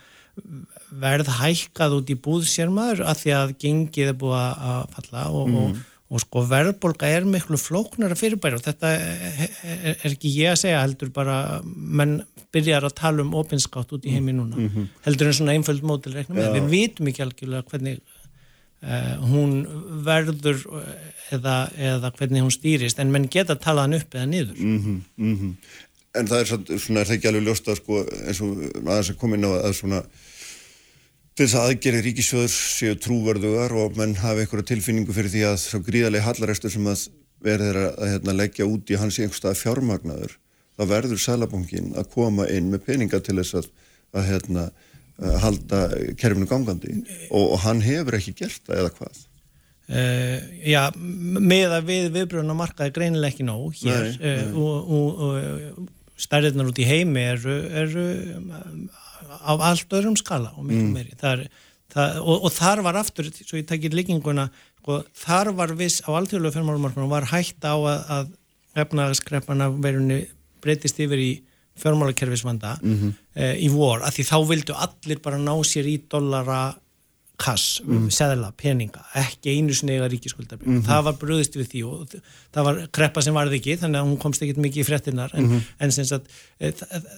verð 1.02 1.28
hækkað 1.40 1.96
út 1.98 2.10
í 2.10 2.20
búðsérmaður 2.24 3.02
að 3.10 3.22
því 3.22 3.32
að 3.36 3.54
gengið 3.58 4.12
er 4.12 4.18
búið 4.20 4.38
að 4.38 4.84
falla 4.94 5.24
og, 5.28 5.48
mm 5.48 5.56
-hmm. 5.56 5.70
og 5.70 5.89
sko 6.18 6.42
verbulga 6.50 7.06
er 7.06 7.26
miklu 7.28 7.58
flóknara 7.60 8.16
fyrirbæri 8.18 8.58
og 8.58 8.64
þetta 8.64 8.88
er, 8.96 9.50
er, 9.62 9.98
ekki 10.10 10.32
ég 10.34 10.54
að 10.54 10.62
segja 10.64 10.80
heldur 10.82 11.12
bara 11.14 11.36
menn 11.64 12.16
byrjar 12.50 12.88
að 12.88 12.96
tala 12.98 13.22
um 13.22 13.36
opinskátt 13.38 13.92
út 13.94 14.08
í 14.08 14.14
heimi 14.16 14.34
núna 14.34 14.56
mm 14.58 14.68
-hmm. 14.68 14.88
heldur 15.04 15.30
en 15.30 15.36
svona 15.38 15.54
einföld 15.54 15.84
mótilreiknum 15.86 16.38
ja. 16.38 16.50
við 16.56 16.66
vitum 16.72 17.08
ekki 17.08 17.22
algjörlega 17.22 17.68
hvernig 17.70 18.00
uh, 18.82 19.14
hún 19.30 19.52
verður 20.06 20.58
eh, 20.80 21.36
eða, 21.36 21.70
eða 21.78 22.10
hvernig 22.18 22.42
hún 22.42 22.56
stýrist 22.58 22.98
en 22.98 23.12
menn 23.12 23.28
geta 23.28 23.54
að 23.54 23.62
tala 23.62 23.86
hann 23.86 23.94
upp 23.94 24.14
eða 24.14 24.26
niður 24.26 24.58
mm 24.58 25.06
-hmm. 25.16 25.54
En 26.18 26.26
það 26.26 26.40
er 26.40 26.46
svona, 26.78 27.00
er 27.00 27.06
það 27.06 27.14
ekki 27.14 27.28
alveg 27.28 27.44
ljósta 27.46 27.74
sko, 27.76 28.04
eins 28.26 28.40
og 28.42 28.48
aðeins 28.82 29.10
að 29.10 29.16
koma 29.16 29.36
inn 29.36 29.46
á 29.46 29.50
að 29.62 29.74
svona 29.78 30.02
til 31.40 31.46
þess 31.46 31.56
að 31.56 31.70
aðgeri 31.70 32.00
ríkisjóður 32.04 32.50
séu 32.52 32.96
trúverðugar 33.00 33.72
og 33.80 33.94
menn 33.96 34.10
hafi 34.20 34.42
einhverja 34.42 34.66
tilfinningu 34.74 35.14
fyrir 35.16 35.32
því 35.32 35.44
að 35.48 35.54
svo 35.62 35.78
gríðarlega 35.86 36.26
hallarestur 36.26 36.72
sem 36.74 36.90
að 36.90 37.04
verður 37.40 37.78
að, 37.80 38.02
hérna, 38.10 38.34
leggja 38.36 38.66
út 38.68 38.92
í 38.92 38.98
hans 39.00 39.16
einhverstað 39.16 39.56
fjármagnaður 39.62 40.34
þá 40.76 40.84
verður 40.90 41.22
Sælabankin 41.24 41.94
að 41.96 42.10
koma 42.12 42.44
inn 42.52 42.68
með 42.68 42.84
peninga 42.90 43.22
til 43.24 43.38
þess 43.38 43.56
að, 43.56 43.70
að, 44.12 44.28
hérna, 44.28 44.66
halda 45.46 45.82
kerfinu 46.20 46.50
gangandi 46.50 46.98
og, 47.30 47.40
og 47.46 47.58
hann 47.64 47.80
hefur 47.88 48.20
ekki 48.20 48.36
gert 48.42 48.60
það 48.68 48.84
eða 48.84 48.94
hvað? 49.00 49.24
Uh, 49.90 50.36
já, 50.60 50.82
með 51.00 51.78
að 51.80 51.88
við 51.88 52.14
viðbröðun 52.18 52.52
á 52.52 52.60
markaði 52.66 52.98
greinileg 53.00 53.32
ekki 53.32 53.48
nóg 53.48 53.80
hér 53.80 54.10
nei, 54.10 54.20
nei. 54.20 54.44
Uh, 54.44 54.60
og, 54.60 54.92
og, 54.92 55.24
og 55.24 56.20
stærðirnar 56.20 56.68
út 56.68 56.84
í 56.84 56.92
heimi 56.92 57.30
eru, 57.32 57.62
eru 57.80 58.10
á 59.30 59.52
allt 59.70 59.92
öðrum 59.98 60.16
skala 60.18 60.52
og 60.56 60.66
miklu 60.66 60.88
mm. 60.88 60.96
meiri 60.96 61.16
það 61.20 61.32
er, 61.32 61.62
það, 61.94 62.18
og 62.34 62.50
þar 62.54 62.82
var 62.86 63.00
aftur, 63.00 63.30
svo 63.34 63.60
ég 63.60 63.68
takkir 63.68 63.94
líkinguna 63.94 64.48
sko, 64.80 65.00
þar 65.24 65.52
var 65.58 65.74
viss 65.78 66.02
á 66.06 66.10
alltjóðlega 66.10 66.56
fjármálumarkunum 66.58 67.12
var 67.12 67.28
hægt 67.30 67.64
á 67.64 67.74
að, 67.76 68.04
að 68.16 68.34
efnaðaskreppana 68.84 69.70
verunni 69.82 70.24
breytist 70.62 71.00
yfir 71.02 71.22
í 71.22 71.30
fjármálakerfisvanda 71.80 72.76
mm 72.82 72.98
-hmm. 72.98 73.16
e, 73.34 73.56
í 73.66 73.68
vor, 73.72 74.02
að 74.04 74.18
því 74.18 74.28
þá 74.28 74.38
vildu 74.48 74.76
allir 74.76 75.20
bara 75.22 75.38
ná 75.38 75.54
sér 75.64 75.88
í 75.88 75.96
dollara 76.10 76.74
kass, 77.40 77.80
mm. 77.80 78.10
seðla, 78.12 78.50
peninga 78.52 79.00
ekki 79.16 79.54
einu 79.56 79.74
snega 79.74 80.08
ríkiskuldar 80.12 80.58
mm 80.60 80.74
-hmm. 80.74 80.84
það 80.84 81.04
var 81.06 81.16
bröðist 81.22 81.56
við 81.56 81.70
því 81.72 81.82
og 81.88 82.14
það 82.52 82.64
var 82.68 82.80
kreppa 82.92 83.22
sem 83.22 83.34
varði 83.34 83.56
ekki, 83.56 83.78
þannig 83.80 84.00
að 84.00 84.08
hún 84.08 84.18
komst 84.20 84.42
ekki 84.42 84.60
mikið 84.60 84.82
í 84.82 84.88
frettinnar, 84.88 85.30
en, 85.34 85.48
-hmm. 85.48 85.62
en 85.78 85.92
sem 85.92 86.04
sagt 86.04 86.28
e, 86.60 86.72
það, 86.72 87.08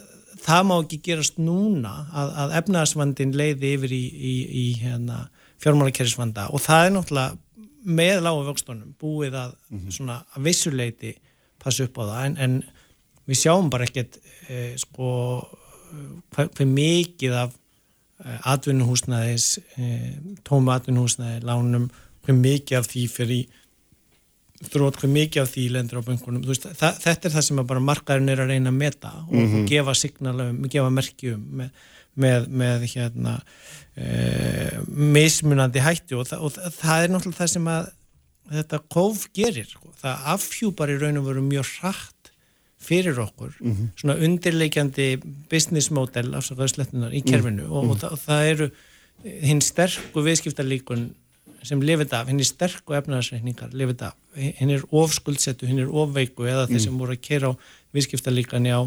það 0.42 0.66
má 0.68 0.74
ekki 0.78 1.00
gerast 1.06 1.38
núna 1.40 1.92
að, 2.10 2.34
að 2.42 2.54
efnaðsvandin 2.60 3.34
leiði 3.38 3.72
yfir 3.76 3.94
í, 3.94 4.02
í, 4.02 4.34
í 4.62 4.66
hérna, 4.82 5.24
fjármálakerfisvanda 5.62 6.48
og 6.52 6.62
það 6.64 6.86
er 6.86 6.94
náttúrulega 6.96 7.38
með 7.82 8.20
lága 8.22 8.46
vöxtunum 8.46 8.94
búið 9.00 9.38
að, 9.38 9.56
mm 9.70 9.78
-hmm. 9.78 9.96
svona, 9.96 10.20
að 10.36 10.44
vissuleiti 10.48 11.16
passa 11.62 11.86
upp 11.86 11.98
á 11.98 12.02
það, 12.02 12.24
en, 12.26 12.36
en 12.36 12.62
við 13.26 13.40
sjáum 13.42 13.70
bara 13.70 13.86
ekkert 13.86 14.18
eh, 14.48 14.74
sko 14.78 15.08
hvað, 16.34 16.52
hvað 16.56 16.68
mikið 16.68 17.36
af 17.38 17.56
eh, 18.24 18.38
atvinnuhúsnaðis 18.54 19.58
eh, 19.78 20.14
tóma 20.46 20.78
atvinnuhúsnaði 20.78 21.42
lánum, 21.46 21.90
hvað 22.26 22.40
mikið 22.42 22.78
af 22.78 22.88
því 22.90 23.04
fyrir 23.10 23.61
þrótt 24.70 25.00
hvað 25.00 25.14
mikið 25.16 25.42
af 25.42 25.50
því 25.52 25.64
lendur 25.74 26.02
á 26.02 26.06
bankunum 26.06 26.44
veist, 26.46 26.68
það, 26.78 27.00
þetta 27.02 27.28
er 27.28 27.34
það 27.36 27.46
sem 27.48 27.62
bara 27.72 27.82
markaðurinn 27.88 28.32
er 28.32 28.42
að 28.44 28.52
reyna 28.52 28.70
að 28.70 28.78
meta 28.78 29.10
og, 29.24 29.32
mm 29.32 29.46
-hmm. 29.46 29.62
og 29.62 29.72
gefa 29.72 29.94
signalum, 29.98 30.60
gefa 30.68 30.90
merkjum 30.90 31.42
með, 31.60 31.70
með, 32.14 32.46
með 32.62 32.86
hérna 32.92 33.34
e, 33.96 34.06
mismunandi 34.86 35.82
hætti 35.82 36.14
og, 36.18 36.32
og 36.38 36.54
það, 36.54 36.70
það 36.78 37.04
er 37.04 37.14
náttúrulega 37.14 37.40
það 37.40 37.52
sem 37.56 37.68
að 37.74 37.90
þetta 38.52 38.82
kóf 38.92 39.26
gerir 39.34 39.68
sko. 39.70 39.92
það 40.02 40.26
afhjúpar 40.36 40.92
í 40.92 40.98
raun 41.00 41.20
og 41.22 41.28
veru 41.30 41.44
mjög 41.46 41.74
hratt 41.78 42.32
fyrir 42.82 43.18
okkur 43.22 43.54
mm 43.60 43.72
-hmm. 43.72 43.90
svona 43.96 44.18
undirleikjandi 44.18 45.08
business 45.50 45.90
model 45.90 46.34
afsakaðslettunar 46.34 47.14
í 47.14 47.22
kerfinu 47.22 47.62
mm 47.62 47.68
-hmm. 47.68 47.72
og, 47.72 47.90
og, 47.90 47.98
það, 47.98 48.12
og 48.12 48.18
það 48.18 48.46
eru 48.52 48.70
hinn 49.22 49.60
sterku 49.60 50.22
viðskiptarlíkun 50.26 51.10
sem 51.68 51.82
lifið 51.82 52.14
af, 52.18 52.28
hinn 52.30 52.42
er 52.42 52.48
sterku 52.48 52.96
efnaðarsreikningar 52.98 53.74
lifið 53.76 54.06
af, 54.08 54.16
hinn 54.36 54.72
er 54.74 54.84
ofskuldsettu 54.90 55.68
hinn 55.70 55.82
er 55.82 55.90
ofveiku 55.90 56.46
eða 56.48 56.68
þeir 56.70 56.86
sem 56.86 56.98
voru 56.98 57.16
að 57.16 57.24
kera 57.24 57.52
á 57.52 57.60
viðskiptarlíkani 57.96 58.72
á 58.74 58.82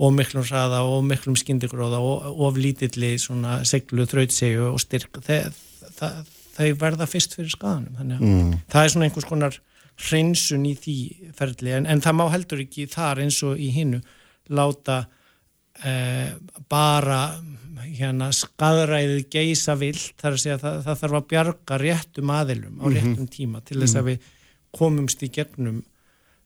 og 0.00 0.12
miklum 0.16 0.44
hraða 0.46 0.82
og 0.88 1.02
miklum 1.04 1.36
skindigróða 1.36 2.00
og 2.00 2.44
oflítilli 2.48 3.16
svona 3.20 3.60
seglu, 3.68 4.06
þrautsegu 4.08 4.70
og 4.70 4.80
styrk 4.80 5.20
það, 5.26 5.58
það, 5.98 6.30
það 6.56 6.76
verða 6.80 7.08
fyrst 7.10 7.36
fyrir 7.36 7.52
skadanum 7.52 7.98
þannig 7.98 8.16
að 8.20 8.30
mm. 8.30 8.54
það 8.72 8.86
er 8.86 8.94
svona 8.94 9.08
einhvers 9.08 9.28
konar 9.28 9.58
hreinsun 10.00 10.64
í 10.68 10.74
því 10.80 10.96
ferli 11.36 11.74
en, 11.76 11.88
en 11.90 12.00
það 12.04 12.16
má 12.16 12.24
heldur 12.32 12.64
ekki 12.64 12.88
þar 12.90 13.20
eins 13.26 13.40
og 13.44 13.60
í 13.60 13.68
hinnu 13.74 14.00
láta 14.56 15.02
eh, 15.84 16.32
bara 16.70 17.20
hérna, 17.84 18.30
skadræðið 18.36 19.22
geisa 19.32 19.76
vilt 19.80 20.12
þar 20.20 20.36
að 20.36 20.42
segja 20.42 20.58
að 20.58 20.66
það, 20.66 20.82
það 20.86 21.00
þarf 21.04 21.18
að 21.20 21.30
bjarga 21.32 21.80
réttum 21.84 22.34
aðilum 22.34 22.76
á 22.80 22.84
mhm. 22.84 22.96
réttum 22.96 23.30
tíma 23.30 23.64
til 23.64 23.80
þess 23.80 23.96
að 23.96 24.04
mhm. 24.04 24.10
við 24.10 24.36
komumst 24.80 25.24
í 25.26 25.30
gegnum 25.34 25.82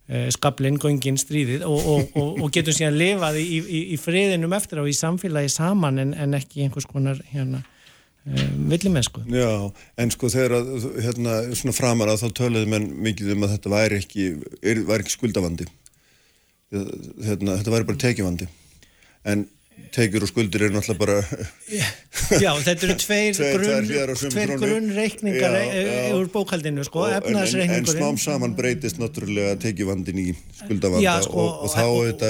eh, 0.08 0.30
skablinn, 0.32 0.80
göngin, 0.80 1.20
stríðið 1.20 1.66
og, 1.68 1.90
og, 1.92 2.16
og, 2.16 2.42
og 2.44 2.54
getum 2.54 2.76
síðan 2.76 2.98
lifað 3.00 3.42
í, 3.42 3.46
í, 3.60 3.84
í 3.94 4.00
friðinum 4.00 4.56
eftir 4.56 4.80
á 4.80 4.84
í 4.88 4.96
samfélagi 4.96 5.52
saman 5.52 6.00
en, 6.00 6.16
en 6.16 6.40
ekki 6.40 6.64
einhvers 6.64 6.88
konar 6.88 7.20
hérna 7.34 7.64
Eh, 8.24 8.44
villimennsku. 8.70 9.20
Já, 9.28 9.68
en 10.00 10.12
sko 10.14 10.30
þegar 10.32 10.54
að, 10.56 10.84
hérna, 11.04 11.32
svona 11.52 11.74
framar 11.76 12.08
að 12.08 12.22
þá 12.22 12.38
töluðu 12.38 12.68
menn 12.72 12.86
mikið 13.04 13.34
um 13.34 13.44
að 13.44 13.50
þetta 13.52 13.72
væri 13.74 13.98
ekki, 14.00 14.28
er, 14.64 14.80
væri 14.88 15.04
ekki 15.04 15.12
skuldavandi. 15.12 15.66
Hérna, 16.72 17.58
þetta 17.58 17.74
væri 17.74 17.88
bara 17.90 18.00
tekjavandi. 18.00 18.48
En 19.28 19.44
tekjur 19.94 20.24
og 20.26 20.30
skuldir 20.30 20.64
er 20.66 20.72
náttúrulega 20.74 21.00
bara 21.00 21.16
Já, 22.44 22.50
þetta 22.64 22.86
eru 22.86 22.96
tveir 23.02 23.38
grunn 23.38 23.88
tveir 24.32 24.52
grunnreikningar 24.58 25.56
úr 26.16 26.30
bókaldinu, 26.32 26.84
sko, 26.86 27.04
efnaðsreikningur 27.18 27.94
En 27.94 28.00
smám 28.00 28.18
saman 28.22 28.56
breytist 28.58 28.98
náttúrulega 29.02 29.54
tekjuvandin 29.62 30.20
í 30.22 30.26
skuldavanda 30.60 31.04
já, 31.04 31.14
sko, 31.26 31.44
og, 31.44 31.64
og 31.66 31.74
þá 31.74 31.84
og, 31.86 32.26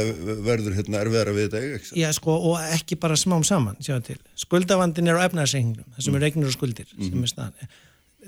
verður 0.48 0.78
hérna 0.78 1.00
erfiðara 1.04 1.36
við 1.36 1.48
þetta 1.48 1.64
ekki? 1.78 1.96
Já, 2.02 2.10
sko, 2.16 2.36
og 2.50 2.68
ekki 2.74 3.00
bara 3.00 3.18
smám 3.20 3.46
saman, 3.46 3.80
sjáum 3.84 4.04
til 4.06 4.20
skuldavandin 4.44 5.10
er 5.10 5.20
á 5.20 5.26
efnaðsreikningum, 5.28 5.88
það 5.96 6.08
sem 6.08 6.20
er 6.20 6.24
reiknir 6.28 6.52
og 6.52 6.56
skuldir, 6.56 6.88
mm. 6.96 7.10
sem 7.10 7.26
er 7.26 7.34
staðan 7.34 7.74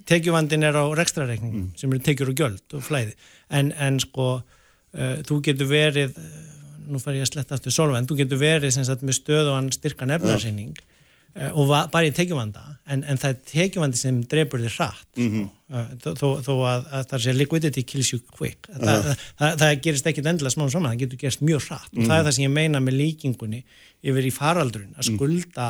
tekjuvandin 0.07 0.67
er 0.69 0.77
á 0.77 0.85
rekstrareikningum, 0.97 1.71
mm. 1.71 1.79
sem 1.81 1.93
eru 1.93 2.05
tekjur 2.05 2.33
og 2.33 2.41
gjöld 2.41 2.77
og 2.77 2.85
flæði, 2.85 3.17
en, 3.49 3.73
en 3.81 4.01
sko 4.03 4.27
uh, 4.37 5.17
þú 5.27 5.41
getur 5.49 5.71
verið 5.71 6.19
nú 6.91 7.01
fær 7.03 7.17
ég 7.17 7.27
að 7.27 7.33
sletta 7.33 7.57
aftur 7.57 7.75
solvenn, 7.75 8.07
þú 8.09 8.21
getur 8.23 8.41
verið 8.41 8.75
sagt, 8.77 9.03
með 9.03 9.19
stöð 9.21 9.51
og 9.51 9.59
hann 9.59 9.73
styrka 9.75 10.09
nefnarsynning 10.09 10.77
ja. 10.77 11.51
og 11.53 11.69
va, 11.71 11.83
bara 11.93 12.09
í 12.09 12.13
tekjumvanda 12.17 12.63
en, 12.93 13.03
en 13.05 13.21
það 13.21 13.33
er 13.33 13.41
tekjumvandi 13.53 14.01
sem 14.01 14.21
drefur 14.31 14.63
þér 14.65 14.77
hratt 14.77 15.21
mm 15.21 15.33
-hmm. 15.33 15.89
þó, 16.05 16.09
þó, 16.21 16.29
þó 16.47 16.53
að, 16.55 16.87
að 16.99 17.09
það 17.11 17.25
sé 17.25 17.35
liquidity 17.37 17.83
kills 17.83 18.13
you 18.13 18.21
quick 18.31 18.69
Þa, 18.69 18.79
uh 18.79 18.87
-huh. 18.87 19.03
það, 19.03 19.27
það, 19.41 19.59
það 19.65 19.83
gerist 19.89 20.07
ekkit 20.13 20.31
endilega 20.31 20.55
smá 20.55 20.71
saman, 20.71 20.93
það 20.93 21.03
getur 21.05 21.23
gerist 21.25 21.43
mjög 21.43 21.67
hratt 21.69 21.93
mm 21.93 21.99
-hmm. 21.99 22.05
og 22.05 22.09
það 22.09 22.17
er 22.17 22.23
mhm. 22.23 22.29
það 22.29 22.37
sem 22.37 22.45
ég 22.45 22.57
meina 22.61 22.81
með 22.81 22.99
líkingunni 23.03 23.65
yfir 24.03 24.25
í 24.27 24.33
faraldrun, 24.33 24.95
að 24.97 25.05
mhm. 25.05 25.17
skulda 25.17 25.69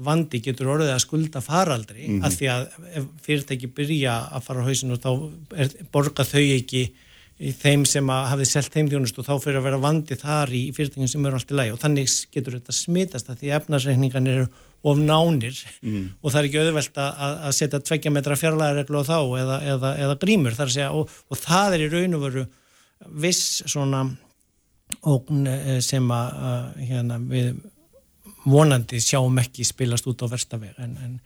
vandi 0.00 0.40
getur 0.44 0.70
orðið 0.70 0.92
að 0.94 1.04
skulda 1.04 1.40
faraldri 1.40 2.06
mm 2.06 2.20
-hmm. 2.20 2.26
af 2.26 2.32
því 2.36 2.46
að 2.54 3.06
fyrirtæki 3.24 3.70
byrja 3.74 4.16
að 4.30 4.44
fara 4.46 4.62
á 4.62 4.68
hausinu 4.68 4.96
þá 4.96 5.10
er, 5.56 5.68
borga 5.92 6.24
þau 6.24 6.46
ekki 6.56 6.92
í 7.40 7.52
þeim 7.56 7.86
sem 7.88 8.10
hafið 8.12 8.50
selgt 8.50 8.74
heimþjónust 8.76 9.18
og 9.20 9.26
þá 9.26 9.32
fyrir 9.40 9.60
að 9.60 9.66
vera 9.68 9.80
vandi 9.80 10.16
þar 10.20 10.52
í 10.52 10.62
fyrirtækjum 10.76 11.08
sem 11.08 11.26
eru 11.26 11.38
allt 11.38 11.52
í 11.52 11.56
læg 11.56 11.72
og 11.72 11.80
þannig 11.80 12.16
getur 12.34 12.58
þetta 12.58 12.76
smitast 12.76 13.30
að 13.32 13.40
því 13.40 13.52
efnarsreikningan 13.56 14.28
eru 14.28 14.48
of 14.80 15.00
nánir. 15.00 15.56
Mm. 15.84 16.06
og 16.20 16.32
það 16.32 16.38
er 16.40 16.48
ekki 16.48 16.60
auðvelt 16.62 17.00
að, 17.00 17.24
að 17.48 17.56
setja 17.56 17.80
tveggja 17.84 18.12
metra 18.14 18.36
fjarlæðareglu 18.40 19.02
á 19.04 19.04
þá 19.08 19.18
eða, 19.40 19.58
eða, 19.74 19.90
eða 20.06 20.18
grímur. 20.22 20.56
Þar 20.56 20.68
að 20.68 20.76
segja 20.76 20.90
og, 20.96 21.18
og 21.28 21.40
það 21.40 21.76
er 21.76 21.84
í 21.84 21.90
raun 21.92 22.16
og 22.16 22.24
veru 22.26 22.46
viss 23.24 23.60
svona 23.68 24.04
ógn 25.08 25.44
eh, 25.48 25.76
sem 25.84 26.08
að 26.12 26.72
hérna, 26.80 27.20
við 27.30 27.60
vonandi 28.48 29.00
sjáum 29.04 29.36
ekki 29.40 29.66
spilast 29.68 30.08
út 30.08 30.24
á 30.24 30.32
verstafeg 30.32 30.76
en, 30.80 30.96
en 31.04 31.18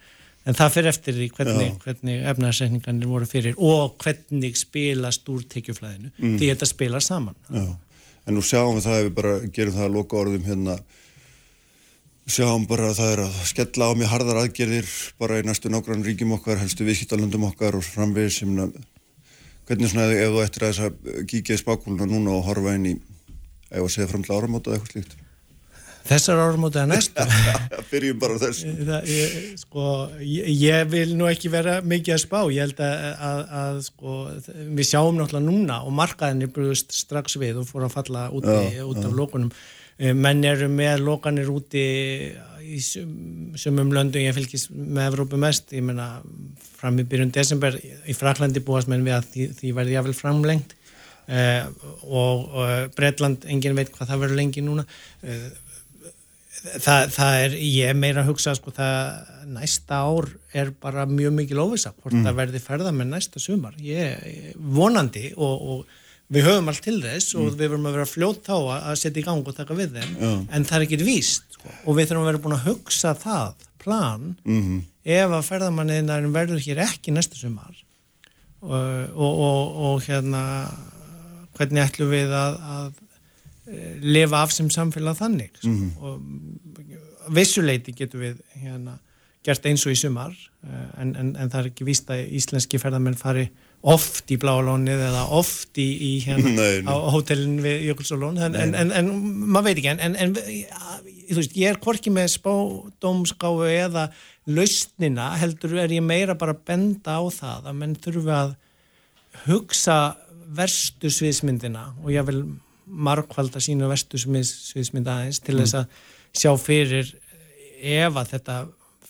en 0.44 0.58
það 0.58 0.74
fyrir 0.76 0.90
eftir 0.90 1.16
því 1.18 1.28
hvernig, 1.38 1.70
hvernig 1.84 2.26
efnarsreikningarnir 2.32 3.10
voru 3.10 3.28
fyrir 3.28 3.56
og 3.56 3.96
hvernig 4.02 4.58
spilast 4.60 5.28
úr 5.32 5.46
tekjuflæðinu 5.54 6.12
mm. 6.12 6.36
því 6.40 6.50
þetta 6.52 6.68
spila 6.68 7.00
saman 7.04 7.38
Já. 7.48 7.64
En 8.24 8.38
nú 8.38 8.44
sjáum 8.44 8.78
við 8.78 8.86
það 8.86 8.98
ef 8.98 9.06
við 9.06 9.16
bara 9.18 9.32
gerum 9.52 9.74
það 9.76 9.86
að 9.86 9.96
loka 9.98 10.20
orðum 10.20 10.46
hérna 10.48 10.76
sjáum 12.24 12.64
bara 12.68 12.88
að 12.88 13.00
það 13.00 13.10
er 13.12 13.22
að 13.26 13.40
skella 13.50 13.88
á 13.88 13.92
mig 14.00 14.08
hardar 14.08 14.40
aðgerðir 14.40 14.92
bara 15.20 15.40
í 15.40 15.44
næstu 15.44 15.72
nágrann 15.72 16.04
ríkjum 16.06 16.32
okkar, 16.38 16.60
helstu 16.62 16.86
viðskiptalöndum 16.88 17.44
okkar 17.50 17.76
og 17.76 17.84
framvegir 17.84 18.32
sem 18.32 18.54
hvernig 19.68 19.92
svona 19.92 20.08
ef 20.12 20.32
þú 20.32 20.40
ættir 20.44 20.64
að 20.64 20.72
þess 20.72 20.86
að 20.86 21.26
kíkja 21.32 21.58
í 21.58 21.60
spákúluna 21.60 22.08
núna 22.08 22.38
og 22.38 22.48
horfa 22.48 22.76
inn 22.78 22.88
í 22.94 22.96
ef 23.68 23.82
að 23.82 23.92
segja 23.92 24.08
fram 24.08 24.24
til 24.24 24.36
áramóta 24.36 24.72
eða 24.72 24.80
eitthvað 24.80 24.96
slíkt 24.96 25.20
Þessar 26.04 26.40
áramótið 26.42 26.82
að 26.82 26.90
næstu. 26.90 27.24
Byrjum 27.90 28.18
bara 28.20 28.40
þessu. 28.42 28.72
Ég, 29.08 29.36
sko, 29.62 29.84
ég, 30.20 30.50
ég 30.60 30.90
vil 30.92 31.14
nú 31.16 31.28
ekki 31.30 31.48
vera 31.52 31.78
mikið 31.84 32.16
að 32.16 32.20
spá. 32.20 32.40
Ég 32.52 32.66
held 32.66 32.82
að, 32.84 33.06
að, 33.28 33.40
að 33.60 33.78
sko, 33.86 34.16
við 34.50 34.90
sjáum 34.90 35.16
náttúrulega 35.16 35.46
núna 35.46 35.78
og 35.86 35.96
markaðinni 35.96 36.50
brúðist 36.52 36.92
strax 36.92 37.38
við 37.40 37.62
og 37.62 37.70
fór 37.70 37.88
að 37.88 37.96
falla 37.96 38.26
úti, 38.36 38.58
já, 38.76 38.84
út 38.84 39.00
af 39.00 39.16
lókunum. 39.16 39.48
Eh, 39.96 40.12
menn 40.12 40.44
eru 40.44 40.68
með 40.68 41.06
lókanir 41.06 41.48
úti 41.54 41.86
í 42.64 42.80
sumum 42.82 43.92
löndu, 43.94 44.20
ég 44.20 44.36
fylgis 44.36 44.68
með 44.72 45.08
Evrópu 45.08 45.40
mest. 45.40 45.72
Ég 45.72 45.84
menna 45.88 46.18
fram 46.76 47.00
í 47.00 47.08
byrjun 47.08 47.32
desember 47.32 47.80
í 47.80 48.16
Fraklandi 48.16 48.60
búast 48.64 48.92
menn 48.92 49.06
við 49.06 49.16
að 49.18 49.28
því, 49.32 49.50
því 49.60 49.76
verði 49.80 49.96
jáfnvel 49.96 50.18
framlengt. 50.20 50.76
Uh, 51.24 51.70
og, 52.04 52.40
og 52.52 52.96
Breitland, 52.98 53.46
engin 53.48 53.72
veit 53.78 53.88
hvað 53.94 54.10
það 54.10 54.18
verður 54.26 54.36
lengi 54.42 54.60
núna 54.60 54.82
uh, 54.84 55.46
það, 56.64 57.10
það 57.16 57.40
er, 57.40 57.58
ég 57.70 57.98
meira 57.98 58.22
að 58.22 58.30
hugsa 58.32 58.54
sko 58.58 58.72
það, 58.74 59.34
næsta 59.56 60.00
ár 60.04 60.30
er 60.56 60.72
bara 60.80 61.04
mjög 61.10 61.36
mikil 61.40 61.60
óvisa 61.64 61.92
hvort 61.96 62.16
mm. 62.16 62.24
það 62.28 62.40
verði 62.40 62.62
ferða 62.64 62.94
með 62.94 63.12
næsta 63.12 63.42
sumar 63.42 63.76
ég, 63.84 64.54
vonandi 64.56 65.30
og, 65.36 65.68
og 65.74 66.32
við 66.34 66.48
höfum 66.48 66.72
allt 66.72 66.84
til 66.86 66.96
þess 67.02 67.36
og 67.36 67.44
mm. 67.44 67.52
við 67.58 67.66
verðum 67.66 67.90
að 67.90 67.98
vera 67.98 68.08
fljótt 68.08 68.48
á 68.48 68.58
að 68.78 68.96
setja 69.02 69.20
í 69.20 69.26
gang 69.26 69.44
og 69.44 69.58
taka 69.58 69.76
við 69.76 69.98
þeim 69.98 70.16
Já. 70.16 70.32
en 70.56 70.66
það 70.70 70.78
er 70.78 70.88
ekkit 70.88 71.06
víst 71.06 71.58
sko. 71.58 71.76
og 71.84 71.98
við 71.98 72.10
þurfum 72.10 72.24
að 72.24 72.30
vera 72.32 72.42
búin 72.46 72.58
að 72.58 72.66
hugsa 72.70 73.14
það 73.18 73.70
plan 73.84 74.34
mm 74.42 74.82
ef 75.04 75.32
að 75.36 75.48
ferðamanniðin 75.50 76.32
verður 76.32 76.62
hér 76.64 76.80
ekki 76.86 77.12
næsta 77.12 77.36
sumar 77.36 77.76
og, 78.64 79.10
og, 79.20 79.74
og 79.84 80.06
hérna 80.06 80.42
hvernig 81.54 81.84
ætlum 81.84 82.12
við 82.12 82.32
að, 82.34 82.56
að 82.76 83.02
lifa 84.04 84.42
af 84.44 84.52
sem 84.52 84.70
samfélag 84.70 85.16
þannig 85.16 85.50
mm 85.62 85.74
-hmm. 85.74 86.02
og 86.04 87.34
vissuleiti 87.34 87.92
getur 87.96 88.20
við 88.20 88.40
hérna, 88.60 88.98
gert 89.44 89.66
eins 89.66 89.86
og 89.86 89.92
í 89.92 89.96
sumar 89.96 90.32
uh, 90.32 91.00
en, 91.00 91.16
en, 91.16 91.36
en 91.36 91.50
það 91.50 91.60
er 91.60 91.70
ekki 91.70 91.84
víst 91.84 92.10
að 92.10 92.26
íslenski 92.28 92.78
ferðarmenn 92.78 93.16
fari 93.16 93.48
oft 93.84 94.30
í 94.32 94.38
Bláalónið 94.40 95.00
eða 95.10 95.24
oft 95.36 95.78
í, 95.78 95.88
í 96.00 96.12
hérna 96.24 96.50
Nei, 96.60 96.82
nei. 96.82 96.88
á 96.88 96.94
hótelin 97.12 97.60
við 97.64 97.88
Jökulsálón 97.90 98.40
en, 98.40 98.56
en, 98.56 98.74
en, 98.74 98.92
en 98.92 99.10
maður 99.48 99.64
veit 99.68 99.78
ekki 99.78 99.92
en, 99.92 100.36
þú 101.28 101.38
veist, 101.40 101.56
ég 101.56 101.68
er 101.68 101.80
hvorki 101.80 102.12
með 102.12 102.32
spádómskáfu 102.38 103.68
eða 103.68 104.10
lausnina 104.46 105.30
heldur 105.40 105.78
er 105.84 105.92
ég 105.92 106.04
meira 106.04 106.36
bara 106.36 106.56
að 106.56 106.64
benda 106.68 107.16
á 107.20 107.24
það 107.32 107.70
að 107.70 107.80
menn 107.80 107.96
þurfi 107.96 108.36
að 108.40 108.54
hugsa 109.48 109.98
verstu 110.54 111.10
sviðsmyndina 111.10 111.90
og 112.02 112.12
ég 112.12 112.26
vil 112.28 112.44
markvalda 112.86 113.62
sínu 113.62 113.88
verstu 113.90 114.20
sviðsmynda 114.20 115.18
aðeins 115.20 115.40
til 115.44 115.58
þess 115.60 115.78
að 115.80 116.00
sjá 116.34 116.50
fyrir 116.60 117.12
ef 117.80 118.16
að 118.20 118.32
þetta 118.34 118.58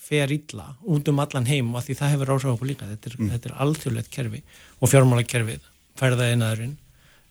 fer 0.05 0.31
illa 0.35 0.67
út 0.85 1.07
um 1.09 1.21
allan 1.23 1.47
heim 1.49 1.71
og 1.73 1.81
að 1.81 1.87
því 1.89 1.97
það 1.99 2.13
hefur 2.13 2.31
áhrif 2.35 2.51
okkur 2.53 2.69
líka 2.69 2.89
þetta 2.89 3.09
er, 3.09 3.17
mm. 3.19 3.31
er 3.39 3.55
alþjóðlegt 3.65 4.11
kerfi 4.13 4.41
og 4.79 4.91
fjármálakerfið 4.91 5.69
færðaðinaðurinn 5.99 6.75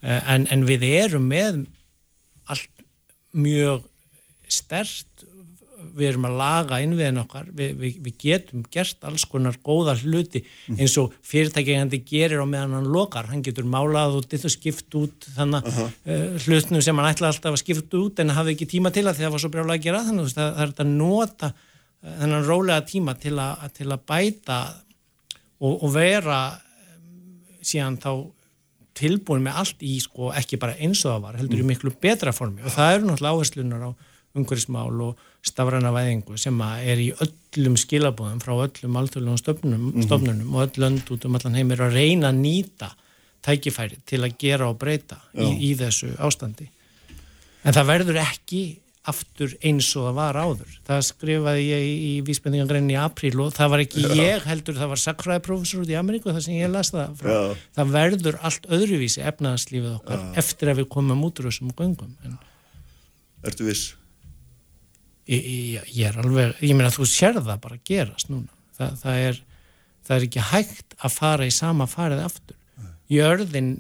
en, 0.04 0.46
en 0.50 0.64
við 0.68 0.86
erum 0.90 1.28
með 1.30 1.64
allt 2.50 2.84
mjög 3.34 3.86
stert 4.50 5.24
við 5.94 6.08
erum 6.08 6.26
að 6.28 6.36
laga 6.38 6.78
innviðin 6.84 7.20
okkar 7.22 7.48
við, 7.54 7.74
við, 7.80 7.98
við 8.04 8.16
getum 8.22 8.64
gert 8.72 9.04
alls 9.06 9.24
konar 9.30 9.58
góða 9.64 9.94
hluti 10.00 10.44
eins 10.74 10.96
og 11.00 11.14
fyrirtækjandi 11.26 12.00
gerir 12.08 12.42
á 12.42 12.46
meðan 12.48 12.76
hann 12.78 12.90
lokar. 12.94 13.28
Hann 13.30 13.44
getur 13.44 13.68
málað 13.68 14.18
og 14.20 14.28
dittu 14.30 14.50
skipt 14.52 14.94
út 14.98 15.28
þannig 15.36 15.68
uh 15.68 15.78
-huh. 15.78 15.92
uh, 16.06 16.38
hlutnum 16.46 16.82
sem 16.82 16.98
hann 16.98 17.10
ætla 17.10 17.30
alltaf 17.32 17.52
að 17.52 17.62
skipta 17.62 18.00
út 18.00 18.20
en 18.20 18.30
hafi 18.36 18.54
ekki 18.54 18.70
tíma 18.76 18.90
til 18.90 19.06
að 19.06 19.16
því 19.16 19.22
að 19.22 19.26
það 19.26 19.34
var 19.36 19.44
svo 19.44 19.52
brjálega 19.54 19.78
að 19.78 19.84
gera 19.86 20.04
þannig 20.08 20.24
að 20.24 20.34
það 20.34 20.62
er 20.62 20.74
að 20.78 20.94
nota 20.94 21.52
uh, 21.52 22.14
þennan 22.20 22.46
rólega 22.46 22.80
tíma 22.86 23.14
til 23.14 23.38
að, 23.38 23.68
til 23.74 23.90
að 23.92 24.00
bæta 24.06 24.58
og, 25.60 25.82
og 25.82 25.94
vera 25.94 26.40
um, 26.54 27.60
síðan 27.62 27.98
þá 27.98 28.12
tilbúin 28.94 29.42
með 29.42 29.60
allt 29.60 29.82
í 29.82 29.98
sko 30.02 30.30
ekki 30.38 30.58
bara 30.62 30.76
eins 30.78 31.02
og 31.04 31.16
það 31.16 31.24
var 31.26 31.38
heldur 31.40 31.62
í 31.62 31.66
miklu 31.66 31.90
betra 32.00 32.32
formi. 32.32 32.62
Og 32.62 32.70
það 32.70 32.94
eru 32.94 33.08
náttúrulega 33.08 33.34
áherslunar 33.34 33.88
á 33.90 33.90
umhverfismál 34.34 35.00
og 35.04 35.24
stafræna 35.44 35.92
væðingu 35.94 36.38
sem 36.40 36.60
er 36.64 37.00
í 37.00 37.10
öllum 37.22 37.78
skilabóðum 37.78 38.42
frá 38.42 38.54
öllum 38.56 39.00
alþjóðlegum 39.00 39.40
stofnunum, 39.40 39.80
mm 39.80 39.92
-hmm. 39.92 40.06
stofnunum 40.06 40.54
og 40.54 40.62
öll 40.66 40.82
lönd 40.84 41.10
út 41.10 41.24
um 41.24 41.34
allan 41.34 41.54
heim 41.54 41.70
er 41.70 41.82
að 41.86 41.94
reyna 41.94 42.28
að 42.32 42.40
nýta 42.40 42.90
tækifæri 43.44 43.98
til 44.06 44.22
að 44.24 44.36
gera 44.38 44.68
og 44.68 44.78
breyta 44.78 45.20
í, 45.34 45.70
í 45.70 45.74
þessu 45.76 46.16
ástandi. 46.18 46.68
En 47.64 47.72
það 47.72 47.86
verður 47.86 48.20
ekki 48.22 48.62
aftur 49.04 49.52
eins 49.60 49.90
og 49.98 50.06
það 50.08 50.14
var 50.16 50.38
áður. 50.40 50.76
Það 50.88 51.00
skrifaði 51.10 51.64
ég 51.68 51.82
í, 51.84 52.12
vísbendingargreinin 52.24 52.94
í 52.94 53.00
apríl 53.00 53.34
og 53.44 53.50
það 53.52 53.72
var 53.74 53.82
ekki 53.84 54.04
Já. 54.04 54.14
ég 54.16 54.46
heldur, 54.48 54.78
það 54.78 54.92
var 54.94 55.02
sakfræðiprofessor 55.02 55.82
út 55.84 55.92
í 55.92 55.98
Ameríku 56.00 56.32
þar 56.32 56.44
sem 56.46 56.56
ég 56.56 56.72
las 56.72 56.92
það 56.94 57.18
frá. 57.20 57.34
Já. 57.34 57.66
Það 57.76 57.92
verður 57.98 58.38
allt 58.48 58.70
öðruvísi 58.78 59.24
efnaðarslífið 59.28 59.92
okkar 59.98 60.22
Já. 60.22 60.30
eftir 60.40 60.72
að 60.72 60.80
við 60.80 60.88
komum 60.96 61.26
út 61.28 61.42
úr 61.42 61.50
þessum 61.50 61.74
göngum. 61.76 62.16
En... 62.24 62.38
Ertu 63.44 63.68
viss? 63.68 63.92
Ég, 65.24 65.40
ég, 65.40 65.88
ég 65.96 66.04
er 66.10 66.20
alveg, 66.20 66.52
ég 66.60 66.76
meina 66.76 66.92
þú 66.92 67.06
sér 67.08 67.38
það 67.38 67.62
bara 67.64 67.80
gerast 67.88 68.28
núna. 68.28 68.50
Þa, 68.76 68.90
það, 69.00 69.18
er, 69.30 69.40
það 70.04 70.16
er 70.16 70.28
ekki 70.28 70.46
hægt 70.50 70.96
að 70.98 71.16
fara 71.16 71.48
í 71.48 71.54
sama 71.54 71.88
farið 71.88 72.24
aftur. 72.26 72.60
Jörðin 73.12 73.74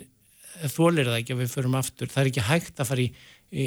þólir 0.72 1.10
það 1.10 1.20
ekki 1.20 1.34
að 1.34 1.40
við 1.42 1.54
förum 1.54 1.78
aftur. 1.78 2.10
Það 2.12 2.22
er 2.22 2.30
ekki 2.30 2.44
hægt 2.48 2.80
að 2.80 2.90
fara 2.90 3.04
í, 3.04 3.08
í, 3.50 3.64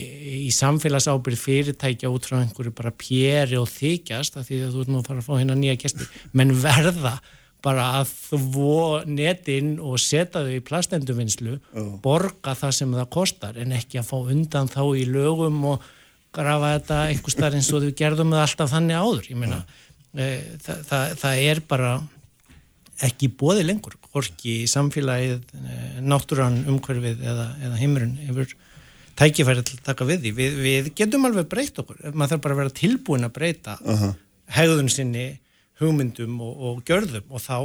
í 0.47 0.51
samfélagsábyrð 0.57 1.41
fyrirtækja 1.43 2.13
út 2.13 2.29
frá 2.29 2.39
einhverju 2.39 2.73
bara 2.77 2.93
pjeri 2.97 3.59
og 3.59 3.67
þykjast 3.71 4.39
því 4.39 4.61
að 4.63 4.71
þú 4.77 4.85
ert 4.85 4.93
nú 4.93 5.01
að 5.01 5.11
fara 5.11 5.23
að 5.23 5.27
fá 5.27 5.35
hérna 5.35 5.59
nýja 5.59 5.81
gæsti 5.83 6.09
menn 6.37 6.55
verða 6.63 7.17
bara 7.65 7.87
að 7.99 8.11
þvó 8.29 9.05
netinn 9.09 9.77
og 9.81 9.97
setja 10.01 10.43
þau 10.45 10.53
í 10.53 10.63
plastenduvinnslu 10.65 11.57
oh. 11.57 11.93
borga 12.03 12.53
það 12.57 12.75
sem 12.79 12.93
það 12.93 13.13
kostar 13.17 13.57
en 13.59 13.73
ekki 13.75 14.01
að 14.01 14.11
fá 14.11 14.17
undan 14.19 14.69
þá 14.71 14.83
í 14.93 15.07
lögum 15.09 15.63
og 15.73 15.87
grafa 16.35 16.73
þetta 16.75 16.99
einhver 17.11 17.33
starf 17.33 17.57
eins 17.57 17.71
og 17.73 17.83
þau 17.85 17.95
gerðum 17.97 18.35
það 18.35 18.43
alltaf 18.43 18.71
þannig 18.73 19.01
áður. 19.01 19.31
Meina 19.39 19.63
e, 20.13 20.29
það, 20.63 20.85
það, 20.89 21.15
það 21.23 21.41
er 21.47 21.63
bara 21.71 21.91
ekki 23.07 23.29
bóði 23.37 23.65
lengur 23.67 23.97
hvorki 24.09 24.55
samfélagið, 24.69 25.43
e, 25.57 25.81
náttúran 26.05 26.63
umhverfið 26.69 27.21
eða, 27.21 27.49
eða 27.67 27.81
heimurinn 27.81 28.15
hefur 28.27 28.55
tækifæri 29.17 29.65
til 29.65 29.77
að 29.79 29.85
taka 29.91 30.07
við 30.09 30.25
því. 30.25 30.33
Við, 30.37 30.57
við 30.65 30.89
getum 30.97 31.27
alveg 31.29 31.49
breytt 31.51 31.81
okkur. 31.81 32.01
Maður 32.13 32.35
þarf 32.35 32.43
bara 32.45 32.57
að 32.57 32.63
vera 32.63 32.77
tilbúin 32.81 33.27
að 33.27 33.35
breyta 33.37 33.77
uh 33.81 34.01
-huh. 34.01 34.17
hegðun 34.57 34.91
sinni, 34.93 35.27
hugmyndum 35.81 36.41
og, 36.41 36.53
og 36.57 36.83
gjörðum 36.85 37.25
og 37.29 37.41
þá 37.41 37.57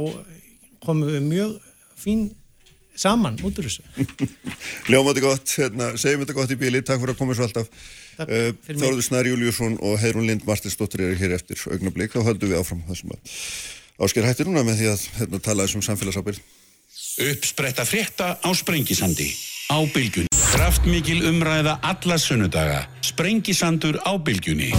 komum 0.83 1.09
við 1.09 1.21
mjög 1.25 1.59
fín 1.97 2.31
saman 2.95 3.37
út 3.41 3.57
úr 3.57 3.67
þessu. 3.67 3.83
Ljóma 4.91 5.13
þetta 5.13 5.25
gott, 5.25 5.53
hérna, 5.57 5.91
segjum 5.97 6.23
þetta 6.23 6.37
gott 6.37 6.53
í 6.53 6.59
bíli 6.59 6.81
takk 6.85 7.01
fyrir 7.01 7.15
að 7.15 7.21
koma 7.21 7.37
svo 7.37 7.47
alltaf 7.47 7.69
Þáruður 8.17 9.05
Snær 9.05 9.29
Júliusson 9.29 9.77
og 9.81 9.95
Heirun 10.01 10.27
Lind 10.29 10.45
Martinsdóttir 10.47 11.05
eru 11.07 11.19
hér 11.19 11.37
eftir 11.39 11.61
augnablík 11.69 12.13
þá 12.15 12.21
höldum 12.29 12.53
við 12.53 12.59
áfram 12.59 12.83
þessum 12.89 13.15
að 13.15 13.39
ásker 14.03 14.27
hættir 14.27 14.49
núna 14.49 14.65
með 14.67 14.81
því 14.81 14.91
að 14.93 15.07
hérna, 15.19 15.41
tala 15.43 15.67
þessum 15.67 15.85
samfélagsábyrð 15.89 16.43
Uppspretta 17.23 17.85
frétta 17.85 18.37
á 18.41 18.49
Sprengisandi 18.57 19.29
á 19.69 19.77
bylgjunni. 19.93 20.29
Kraftmikil 20.53 21.21
umræða 21.29 21.77
alla 21.81 22.17
sunnudaga. 22.21 22.85
Sprengisandur 23.05 24.01
á 24.01 24.17
bylgjunni 24.17 24.73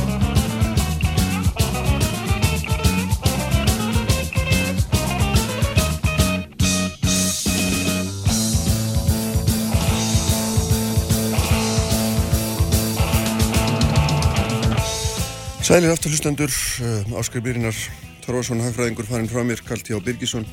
Sælir 15.64 15.94
aftur 15.94 16.12
hlustendur, 16.12 16.52
uh, 16.84 17.16
Áskar 17.16 17.40
Byrjinar 17.40 17.76
Torvarsson, 18.20 18.60
hagfræðingur 18.60 19.06
farin 19.08 19.30
frá 19.32 19.40
mér, 19.48 19.62
Kalti 19.64 19.94
H. 19.94 20.00
Birgisson 20.04 20.44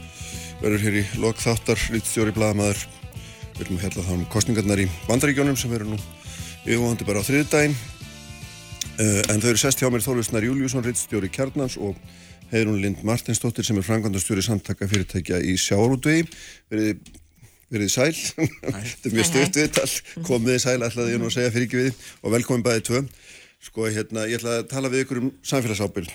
verður 0.61 0.85
hér 0.85 0.99
í 1.01 1.03
lok 1.19 1.35
þáttar, 1.35 1.81
rittstjóri 1.91 2.31
bladamæður 2.31 2.79
við 3.57 3.59
erum 3.65 3.81
að 3.81 3.83
hella 3.89 4.05
þá 4.07 4.13
um 4.13 4.21
kostningarnar 4.31 4.79
í 4.79 4.85
bandaríkjónum 5.09 5.57
sem 5.59 5.73
verður 5.73 5.97
nú 5.97 5.99
yfirvonandi 6.63 7.07
bara 7.09 7.19
á 7.19 7.27
þriðdægin 7.27 7.75
uh, 7.75 9.19
en 9.33 9.43
þau 9.43 9.49
eru 9.51 9.61
sest 9.65 9.83
hjá 9.83 9.89
mér 9.91 10.05
Þorlusnar 10.05 10.47
Júliusson, 10.47 10.87
rittstjóri 10.87 11.31
Kjarnans 11.35 11.75
og 11.75 11.99
Heirun 12.53 12.79
Lind 12.79 13.03
Martinsdóttir 13.03 13.67
sem 13.67 13.83
er 13.83 13.87
frangandastjóri 13.89 14.47
samtaka 14.47 14.87
fyrirtækja 14.87 15.41
í 15.43 15.57
Sjárútvegi 15.59 16.23
verið 16.71 17.03
verið 17.71 17.91
sæl, 17.91 18.15
þetta 18.63 19.07
er 19.07 19.13
mjög 19.15 19.27
stuft 19.29 19.59
viðtal. 19.59 19.85
Komiði 20.27 20.57
sæl, 20.59 20.81
ætlaði 20.83 21.13
ég 21.13 21.21
nú 21.21 21.29
að 21.29 21.37
segja 21.37 21.51
fyrir 21.53 21.67
ekki 21.69 21.77
við. 21.79 22.01
Og 22.19 22.33
velkomin 22.33 22.65
bæðið 22.65 22.81
tvö 22.89 22.99
Sko, 23.61 23.85
hérna, 23.85 24.25
ég 24.25 24.39
ætla 24.39 24.57
að 24.57 24.69
tala 24.71 24.89
við 24.89 25.03
ykkur 25.05 25.19
um 25.21 25.27
samfélagsábyrg. 25.45 26.09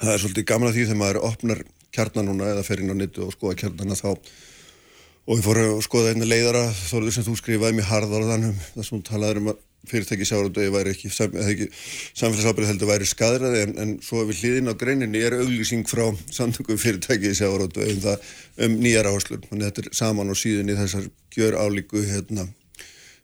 Það 0.00 0.12
er 0.12 0.22
svolítið 0.22 0.46
gamla 0.50 0.72
því 0.74 0.86
þegar 0.88 0.98
maður 0.98 1.18
opnar 1.28 1.60
kjarnan 1.94 2.26
núna 2.26 2.48
eða 2.50 2.64
fer 2.66 2.82
inn 2.82 2.90
á 2.90 2.96
nettu 2.98 3.22
og 3.22 3.34
skoða 3.36 3.58
kjarnana 3.60 3.98
þá 3.98 4.08
og 4.10 5.36
ég 5.36 5.44
fór 5.44 5.60
að 5.62 5.82
skoða 5.86 6.10
einna 6.10 6.26
leiðara 6.26 6.64
þóruður 6.74 7.14
sem 7.14 7.26
þú 7.28 7.36
skrifaði 7.38 7.76
mér 7.78 7.86
harðarðanum 7.90 8.58
þar 8.64 8.88
sem 8.88 8.96
þú 8.96 9.00
talaður 9.06 9.40
um 9.42 9.52
að 9.52 9.62
fyrirtæki 9.90 10.26
sjáraundegi 10.28 10.74
væri 10.74 10.92
ekki, 10.96 11.12
sam, 11.14 11.38
ekki 11.38 11.70
samfélagsábyrg 12.18 12.68
heldur 12.72 12.90
væri 12.90 13.08
skadræði 13.08 13.62
en, 13.68 13.76
en 13.84 13.94
svo 14.04 14.26
við 14.28 14.42
hlýðin 14.42 14.74
á 14.74 14.80
greininni 14.82 15.22
er 15.22 15.38
auglýsing 15.38 15.86
frá 15.88 16.08
samtökum 16.34 16.82
fyrirtæki 16.82 17.30
sjáraundegi 17.38 17.94
um, 17.94 18.28
um 18.66 18.78
nýjar 18.82 19.08
áherslur. 19.12 19.46
Þetta 19.54 19.86
er 19.86 19.94
saman 20.02 20.34
og 20.34 20.40
síðan 20.40 20.74
í 20.74 20.78
þessar 20.82 21.06
gjör 21.36 21.56
álíku 21.62 22.02
hérna, 22.10 22.50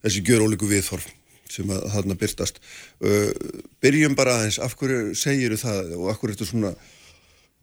þessi 0.07 0.23
gjör 0.31 0.47
ólíku 0.47 0.71
viðþorf 0.71 1.11
sem 1.53 1.71
að 1.73 1.89
þarna 1.95 2.19
byrtast 2.21 2.61
uh, 3.05 3.33
byrjum 3.85 4.17
bara 4.19 4.41
aðeins, 4.41 4.61
af 4.63 4.77
hverju 4.79 5.17
segir 5.19 5.57
það 5.61 5.97
og 5.99 6.11
af 6.13 6.21
hverju 6.21 6.35
er 6.35 6.39
þetta 6.39 6.51
svona 6.51 6.75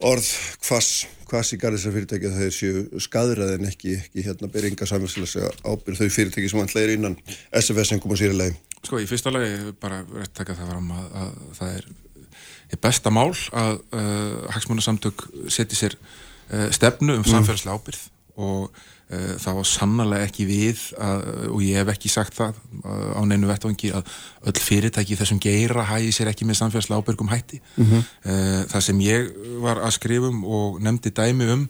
orð 0.04 0.30
hvers, 0.66 0.92
hvers 1.30 1.54
í 1.56 1.60
garðisar 1.62 1.94
fyrirtæki 1.96 2.30
að 2.30 2.38
það 2.40 2.54
séu 2.58 3.02
skadræð 3.04 3.56
en 3.56 3.68
ekki, 3.70 3.98
ekki 4.02 4.26
hérna 4.26 4.50
byrjinga 4.52 4.88
samfélagslega 4.90 5.52
ábyrð 5.64 6.02
þau 6.02 6.16
fyrirtæki 6.18 6.52
sem 6.52 6.64
alltaf 6.64 6.82
er 6.82 6.96
innan 6.96 7.18
SFS 7.62 7.94
en 7.96 8.04
koma 8.04 8.18
sér 8.20 8.36
í 8.36 8.40
lagi 8.40 8.58
Sko 8.84 9.00
í 9.00 9.08
fyrsta 9.08 9.32
lagi 9.32 9.76
bara 9.80 10.02
rétt 10.04 10.34
taka 10.36 10.58
það 10.58 10.74
fram 10.74 10.90
að, 10.98 11.06
að 11.22 11.36
það 11.60 11.76
er 11.78 11.92
besta 12.84 13.14
mál 13.14 13.30
að 13.32 13.78
uh, 13.94 14.50
hagsmunasamtök 14.56 15.28
seti 15.54 15.78
sér 15.78 15.96
uh, 15.96 16.68
stefnu 16.74 17.20
um 17.20 17.22
mm. 17.22 17.30
samfélagslega 17.30 17.78
ábyrð 17.78 18.10
og 18.44 18.84
það 19.40 19.58
var 19.60 19.68
sannlega 19.68 20.28
ekki 20.28 20.46
við 20.50 20.84
að, 20.98 21.24
og 21.54 21.64
ég 21.66 21.82
hef 21.82 21.92
ekki 21.94 22.12
sagt 22.12 22.38
það 22.38 22.60
á 22.84 23.22
neinu 23.28 23.50
vettvangi 23.50 23.92
að 23.94 24.14
öll 24.50 24.60
fyrirtæki 24.60 25.18
þessum 25.20 25.42
geira 25.44 25.88
hægi 25.90 26.14
sér 26.16 26.32
ekki 26.32 26.48
með 26.48 26.62
samfélagslega 26.62 27.02
ábyrgum 27.02 27.32
hætti 27.32 27.60
mm 27.76 27.86
-hmm. 27.86 28.70
það 28.72 28.82
sem 28.82 29.00
ég 29.02 29.34
var 29.64 29.78
að 29.84 29.98
skrifum 29.98 30.44
og 30.46 30.82
nefndi 30.82 31.12
dæmi 31.12 31.52
um 31.54 31.68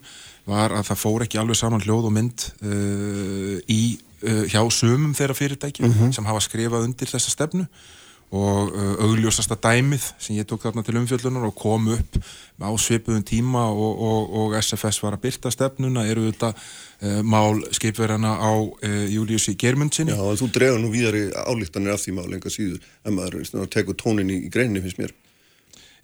var 0.48 0.74
að 0.76 0.88
það 0.90 1.00
fór 1.00 1.24
ekki 1.24 1.40
alveg 1.40 1.58
saman 1.58 1.84
hljóð 1.84 2.08
og 2.10 2.14
mynd 2.14 2.46
uh, 2.64 3.58
í, 3.70 3.82
uh, 4.28 4.44
hjá 4.52 4.60
sumum 4.72 5.14
þeirra 5.16 5.36
fyrirtæki 5.38 5.84
mm 5.84 5.92
-hmm. 5.92 6.12
sem 6.12 6.24
hafa 6.28 6.40
skrifað 6.44 6.88
undir 6.88 7.08
þessa 7.08 7.32
stefnu 7.32 7.68
og 8.34 8.72
augljósasta 9.04 9.54
dæmið 9.54 10.02
sem 10.18 10.34
ég 10.34 10.46
tók 10.48 10.64
þarna 10.64 10.82
til 10.82 10.96
umfjöldunar 10.98 11.44
og 11.46 11.54
kom 11.54 11.86
upp 11.94 12.16
á 12.58 12.70
svipuðum 12.74 13.22
tíma 13.22 13.68
og, 13.70 14.00
og, 14.00 14.22
og 14.34 14.56
SFS 14.58 15.02
var 15.02 15.14
að 15.14 15.22
byrta 15.28 15.52
stefnuna 15.54 16.06
eru 16.08 16.32
þetta 16.32 16.50
mál 17.26 17.60
skipverjana 17.74 18.36
á 18.40 18.52
uh, 18.54 19.04
Júliussi 19.10 19.56
Germundsinni 19.60 20.14
Já, 20.14 20.22
þú 20.40 20.48
dregur 20.54 20.80
nú 20.82 20.92
víðari 20.92 21.26
álíktanir 21.34 21.94
af 21.94 22.02
því 22.04 22.16
mál 22.16 22.30
enga 22.32 22.52
síður 22.52 22.80
en 23.04 23.18
maður 23.18 23.68
tekur 23.72 23.98
tónin 24.00 24.32
í, 24.32 24.38
greinni 24.52 24.82
finnst 24.84 25.00
mér. 25.02 25.14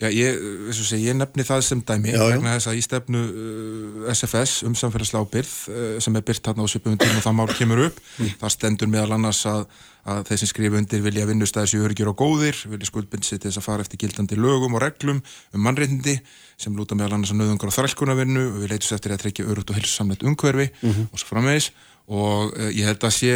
Já, 0.00 0.08
ég, 0.16 0.38
segi, 0.72 1.02
ég 1.10 1.16
nefni 1.18 1.44
það 1.44 1.62
sem 1.66 1.80
dæmi 1.84 2.14
já, 2.14 2.22
vegna 2.24 2.54
þess 2.56 2.70
að 2.70 2.78
í 2.78 2.84
stefnu 2.84 3.20
uh, 3.20 4.06
SFS 4.14 4.62
um 4.68 4.76
samfélagslega 4.78 5.28
ábyrð 5.28 5.54
uh, 5.68 5.96
sem 6.00 6.16
er 6.16 6.24
byrt 6.24 6.48
hérna 6.48 6.64
á 6.64 6.72
svipum 6.72 6.96
tíma 7.00 7.20
og 7.20 7.26
það 7.26 7.36
mál 7.36 7.52
kemur 7.52 7.82
upp 7.90 7.98
mm. 8.00 8.30
það 8.40 8.54
stendur 8.56 8.92
meðal 8.92 9.18
annars 9.18 9.42
að, 9.50 9.66
að 10.08 10.22
þeir 10.28 10.40
sem 10.40 10.50
skrifa 10.50 10.78
undir 10.80 11.02
vilja 11.04 11.26
vinnustæðis 11.28 11.74
í 11.76 11.82
örgjur 11.84 12.12
og 12.12 12.18
góðir 12.20 12.56
vilja 12.70 12.88
skuldbindsi 12.88 13.38
til 13.38 13.50
þess 13.50 13.60
að 13.60 13.66
fara 13.66 13.84
eftir 13.84 14.00
gildandi 14.00 14.38
lögum 14.38 14.76
og 14.78 14.82
reglum 14.84 15.20
um 15.54 15.64
mannreitindi 15.66 16.16
sem 16.60 16.76
lúta 16.76 16.96
meðal 16.96 17.18
annars 17.18 17.34
að 17.34 17.42
nöðungar 17.42 17.70
og 17.70 17.76
þrælkunarvinnu 17.76 18.46
og 18.48 18.58
við 18.62 18.74
leitum 18.74 18.96
eftir 18.96 19.14
að 19.14 19.22
trekja 19.24 19.48
örugt 19.48 19.70
og 19.70 19.80
hilsamleitt 19.80 20.26
umhverfi 20.26 20.70
mm 20.70 20.90
-hmm. 20.90 21.08
og 21.12 21.18
svo 21.18 21.32
framvegis 21.34 21.70
og 22.10 22.52
uh, 22.58 22.70
ég 22.74 22.86
held 22.88 23.04
að 23.04 23.14
sé 23.14 23.32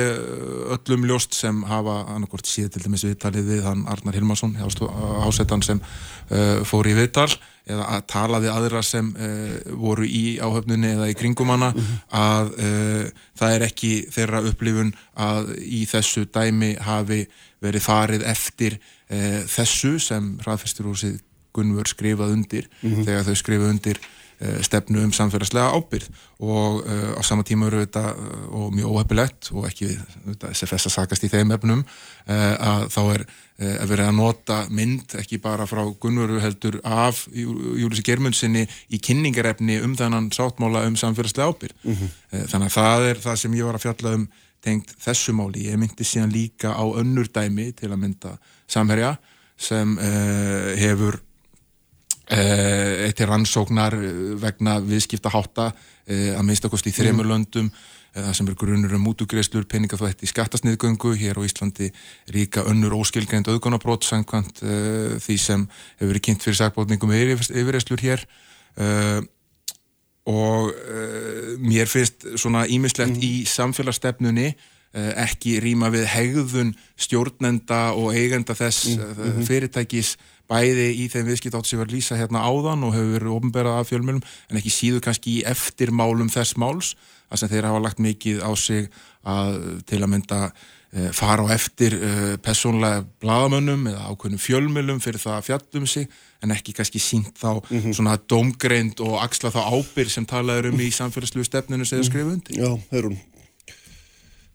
öllum 0.74 1.06
ljóst 1.06 1.34
sem 1.34 1.62
hafa 1.62 2.04
annarkort 2.14 2.46
síð 2.46 2.72
til 2.74 2.82
dæmis 2.82 3.04
viðtalið 3.04 3.44
við 3.52 3.62
hann 3.62 3.86
Arnar 3.86 4.14
Hilmarsson 4.14 4.56
ásettan 4.58 5.62
sem 5.62 5.80
uh, 6.30 6.64
fór 6.64 6.88
í 6.90 6.94
viðtal 6.94 7.30
eða 7.64 7.84
að 7.96 8.06
talaði 8.12 8.50
aðra 8.52 8.82
sem 8.84 9.10
uh, 9.16 9.54
voru 9.80 10.06
í 10.06 10.38
áhöfnunni 10.42 10.94
eða 10.94 11.10
í 11.10 11.18
kringum 11.18 11.52
hana 11.54 11.70
mm 11.72 11.80
-hmm. 11.80 12.00
að 12.20 12.50
það 13.38 13.54
er 13.54 13.62
ekki 13.68 13.92
þeirra 14.12 14.42
upplifun 14.50 14.94
að 15.14 15.54
í 15.60 15.84
þessu 15.88 16.26
dæmi 16.26 16.74
hafi 16.80 17.24
verið 17.64 17.82
farið 17.82 18.26
eftir 18.28 18.78
þessu 19.08 19.98
sem 19.98 20.38
hraðfesturhúsið 20.44 21.20
Gunnvör 21.54 21.86
skrifað 21.86 22.34
undir 22.34 22.68
mm 22.82 22.90
-hmm. 22.90 23.04
þegar 23.06 23.24
þau 23.24 23.36
skrifað 23.38 23.70
undir 23.70 24.00
stefnu 24.64 25.02
um 25.04 25.12
samfélagslega 25.14 25.72
ábyrð 25.74 26.08
og 26.44 26.82
uh, 26.82 27.14
á 27.18 27.22
sama 27.22 27.44
tíma 27.46 27.68
eru 27.68 27.82
þetta 27.84 28.02
uh, 28.12 28.44
og 28.58 28.74
mjög 28.74 28.92
óhefilegt 28.92 29.50
og 29.54 29.68
ekki 29.68 29.90
SFS 30.50 30.88
að 30.88 30.94
sakast 30.96 31.26
í 31.26 31.30
þeim 31.32 31.54
efnum 31.54 31.84
uh, 31.84 32.54
að 32.58 32.86
þá 32.94 33.02
er 33.14 33.26
að 33.54 33.90
vera 33.92 34.08
að 34.10 34.16
nota 34.18 34.56
mynd 34.74 35.12
ekki 35.20 35.36
bara 35.38 35.62
frá 35.70 35.84
Gunnvöru 36.02 36.40
heldur 36.42 36.80
af 36.82 37.20
Júlísi 37.30 38.02
Germundsinni 38.02 38.64
í 38.90 38.98
kynningarefni 38.98 39.76
um 39.86 39.92
þannan 39.94 40.32
sáttmála 40.34 40.82
um 40.88 40.96
samfélagslega 40.98 41.52
ábyrð 41.52 41.76
mm 41.84 41.94
-hmm. 41.94 42.48
þannig 42.50 42.66
að 42.66 42.74
það 42.74 43.06
er 43.10 43.20
það 43.28 43.36
sem 43.44 43.54
ég 43.54 43.68
var 43.68 43.78
að 43.78 43.84
fjalla 43.86 44.14
um 44.18 44.24
tengt 44.58 44.90
þessu 44.98 45.36
máli, 45.38 45.68
ég 45.70 45.78
myndi 45.78 46.02
síðan 46.02 46.34
líka 46.34 46.74
á 46.74 46.82
önnur 46.82 47.30
dæmi 47.30 47.70
til 47.78 47.92
að 47.92 48.02
mynda 48.02 48.34
samherja 48.66 49.16
sem 49.56 49.98
hefur 50.74 51.20
Eh, 51.22 51.33
eitt 52.30 53.20
er 53.20 53.28
rannsóknar 53.28 53.96
eh, 53.98 54.14
vegna 54.40 54.78
viðskipta 54.80 55.32
hátta 55.34 55.68
eh, 56.06 56.32
að 56.32 56.46
minnst 56.48 56.64
okkurst 56.64 56.88
í 56.88 56.94
þremur 56.96 57.28
löndum 57.28 57.70
það 58.14 58.34
sem 58.38 58.46
er 58.46 58.54
grunur 58.54 58.92
um 58.94 59.02
mútugreislur, 59.08 59.64
peningaþvætti, 59.66 60.28
skattasniðgöngu, 60.30 61.16
hér 61.18 61.34
á 61.34 61.42
Íslandi 61.42 61.88
ríka 62.30 62.62
önnur 62.70 62.94
óskilgreind 63.00 63.48
auðgunabrót 63.50 64.06
samkvæmt 64.06 64.62
uh, 64.62 65.16
því 65.18 65.38
sem 65.42 65.64
hefur 65.96 66.12
verið 66.12 66.24
kynnt 66.28 66.46
fyrir 66.46 66.60
sakbótningum 66.60 67.10
yfirreislur 67.10 68.04
hér 68.04 68.22
uh, 68.78 69.18
og 70.30 70.70
uh, 70.70 71.56
mér 71.58 71.90
finnst 71.90 72.28
svona 72.38 72.68
ímislegt 72.70 73.18
mm. 73.18 73.26
í 73.26 73.32
samfélagsstefnunni 73.50 74.52
ekki 74.94 75.56
rýma 75.58 75.88
við 75.90 76.04
hegðun 76.06 76.68
stjórnenda 76.94 77.96
og 77.98 78.14
eigenda 78.14 78.54
þess 78.54 78.92
mm. 78.92 79.00
-hmm. 79.16 79.46
fyrirtækis 79.48 80.12
bæði 80.50 80.90
í 81.00 81.08
þeim 81.12 81.28
viðskiptátt 81.30 81.68
sem 81.68 81.80
var 81.80 81.92
lýsa 81.92 82.18
hérna 82.18 82.44
áðan 82.44 82.84
og 82.86 82.94
hefur 82.96 83.16
verið 83.16 83.34
ofnberað 83.38 83.80
af 83.80 83.90
fjölmjölum 83.90 84.22
en 84.50 84.60
ekki 84.60 84.72
síðu 84.72 85.02
kannski 85.04 85.38
í 85.38 85.44
eftirmálum 85.48 86.30
þess 86.32 86.58
máls 86.60 86.94
að 87.32 87.42
sem 87.42 87.52
þeir 87.54 87.68
hafa 87.70 87.82
lagt 87.84 88.02
mikið 88.04 88.42
á 88.44 88.50
sig 88.58 88.88
að 89.24 89.58
til 89.88 90.00
að 90.02 90.10
mynda 90.12 90.40
e, 90.50 91.08
fara 91.16 91.46
á 91.48 91.54
eftir 91.56 91.96
e, 91.96 92.12
personlega 92.44 93.02
bladamönnum 93.24 93.88
eða 93.90 94.12
ákveðnum 94.12 94.44
fjölmjölum 94.44 95.02
fyrir 95.04 95.22
það 95.22 95.38
að 95.38 95.46
fjallum 95.48 95.88
sig 95.90 96.08
en 96.44 96.54
ekki 96.54 96.76
kannski 96.76 97.00
sínt 97.00 97.38
þá 97.40 97.64
mm 97.64 97.80
-hmm. 97.80 97.96
svona 97.96 98.18
domgreind 98.28 99.00
og 99.00 99.22
axla 99.24 99.50
þá 99.50 99.62
ábyr 99.72 100.12
sem 100.12 100.26
talaður 100.26 100.72
um 100.72 100.80
í 100.80 100.90
samfélagslegu 100.92 101.44
stefninu 101.44 101.84
sem 101.84 101.98
það 101.98 102.10
skrifu 102.10 102.34
undir. 102.36 102.58
Já, 102.60 102.70
heyrun. 102.92 103.18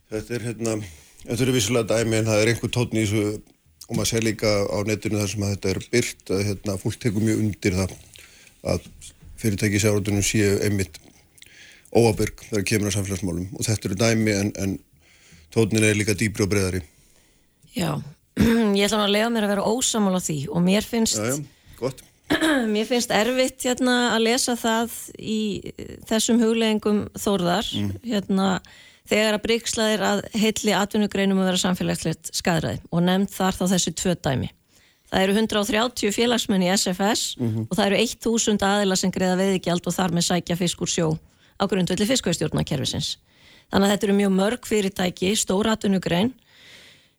Þetta 0.10 0.36
er 0.36 0.42
hérna, 0.42 0.76
þetta 1.26 1.44
er 1.44 1.52
vissilega 1.54 1.90
dæmi 1.98 2.18
en 2.18 2.30
það 2.30 2.42
er 2.42 2.52
einhver 2.54 2.70
tótni 2.70 3.04
í 3.04 3.06
þessu 3.06 3.42
og 3.90 3.98
maður 3.98 4.12
sé 4.12 4.24
líka 4.24 4.50
á 4.70 4.78
netinu 4.88 5.20
þar 5.20 5.32
sem 5.34 5.46
að 5.46 5.54
þetta 5.56 5.72
er 5.74 5.80
byrt 5.94 6.34
að 6.36 6.44
hérna, 6.48 6.78
fólk 6.82 7.00
tekur 7.02 7.26
mjög 7.26 7.44
undir 7.44 7.78
það 7.80 7.96
að 8.74 8.90
fyrirtæki 9.40 9.82
sjáratunum 9.82 10.26
séu 10.26 10.60
einmitt 10.66 11.00
óabyrg 11.90 12.44
þegar 12.52 12.68
kemur 12.70 12.94
á 12.94 12.96
samfélagsmálum. 12.98 13.50
Og 13.58 13.66
þetta 13.66 13.90
eru 13.90 13.98
dæmi 13.98 14.36
en, 14.36 14.52
en 14.62 14.78
tónin 15.54 15.86
er 15.86 15.98
líka 15.98 16.16
dýbri 16.18 16.46
og 16.46 16.52
breðari 16.52 16.82
Já, 17.76 17.98
ég 18.78 18.86
ætla 18.86 19.06
að 19.06 19.16
lega 19.16 19.32
mér 19.34 19.48
að 19.48 19.54
vera 19.56 19.70
ósamal 19.70 20.18
á 20.18 20.22
því 20.22 20.40
og 20.54 20.64
mér 20.66 20.86
finnst 20.86 21.18
já, 21.18 21.38
já, 21.38 21.90
mér 22.74 22.90
finnst 22.90 23.14
erfitt 23.14 23.66
hérna, 23.66 23.98
að 24.16 24.26
lesa 24.28 24.56
það 24.60 25.00
í 25.18 25.40
þessum 26.10 26.42
hugleggingum 26.44 27.04
þórðar 27.18 27.70
mm. 27.78 27.96
hérna 28.06 28.50
þegar 29.10 29.38
að 29.38 29.44
bryggslaðir 29.46 30.06
að 30.06 30.22
heilli 30.38 30.76
atvinnugreinum 30.78 31.42
að 31.42 31.50
vera 31.50 31.62
samfélagslegt 31.64 32.32
skadræði 32.36 32.82
og 32.90 33.04
nefnd 33.06 33.34
þar 33.34 33.58
þá 33.58 33.64
þessi 33.74 33.94
tvö 33.98 34.16
dæmi. 34.20 34.50
Það 35.10 35.24
eru 35.26 35.36
130 35.40 36.14
félagsmenn 36.14 36.66
í 36.68 36.70
SFS 36.76 37.24
mm 37.40 37.48
-hmm. 37.48 37.66
og 37.66 37.78
það 37.78 37.86
eru 37.88 38.02
1000 38.04 38.66
aðila 38.66 38.96
sem 38.96 39.12
greiða 39.12 39.40
veðigjald 39.40 39.88
og 39.88 39.96
þar 39.96 40.14
með 40.14 40.28
sækja 40.28 40.60
fisk 40.60 40.82
úr 40.86 40.92
sjó 40.92 41.08
á 41.58 41.64
grundvelli 41.66 42.06
fiskvæðstjórnakerfisins. 42.06 43.18
Þannig 43.70 43.86
að 43.86 43.92
þetta 43.94 44.06
eru 44.08 44.20
mjög 44.20 44.32
mörg 44.34 44.66
fyrirtæki, 44.66 45.36
stóra 45.36 45.74
atvinnugrein. 45.74 46.34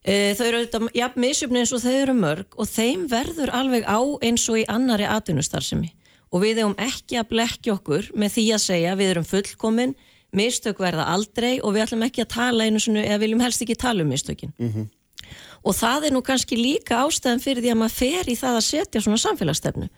E, 0.02 0.34
þau 0.34 0.46
eru 0.46 0.58
auðvitað, 0.60 0.86
já, 0.94 1.06
misjöfni 1.14 1.58
eins 1.60 1.72
og 1.76 1.82
þau 1.82 1.94
eru 1.94 2.14
mörg 2.14 2.56
og 2.56 2.66
þeim 2.70 3.06
verður 3.10 3.50
alveg 3.52 3.84
á 3.84 4.00
eins 4.22 4.48
og 4.48 4.62
í 4.62 4.64
annari 4.70 5.04
atvinnustarfsemi 5.04 5.90
og 6.30 6.44
við 6.44 6.62
hefum 6.62 6.76
ekki 6.78 7.18
að 7.20 7.28
blekja 7.34 7.74
okkur 7.74 8.08
með 8.14 8.36
því 8.36 8.44
að 8.54 8.64
segja 8.64 8.96
við 8.96 9.12
erum 9.12 9.26
fullkominn 9.26 9.94
mistök 10.36 10.80
verða 10.82 11.08
aldrei 11.10 11.58
og 11.60 11.74
við 11.74 11.86
ætlum 11.86 12.06
ekki 12.06 12.24
að 12.24 12.32
tala 12.34 12.66
einu 12.66 12.80
svona, 12.82 13.04
eða 13.04 13.22
viljum 13.24 13.44
helst 13.44 13.62
ekki 13.64 13.78
tala 13.78 14.04
um 14.04 14.12
mistökin 14.12 14.52
mm 14.58 14.72
-hmm. 14.72 14.86
og 15.62 15.74
það 15.74 16.06
er 16.06 16.12
nú 16.12 16.22
kannski 16.22 16.56
líka 16.56 17.02
ástæðan 17.04 17.42
fyrir 17.42 17.62
því 17.62 17.72
að 17.72 17.80
maður 17.82 17.98
fer 18.02 18.28
í 18.28 18.36
það 18.36 18.56
að 18.56 18.68
setja 18.68 19.00
svona 19.00 19.24
samfélagsstefnu 19.26 19.88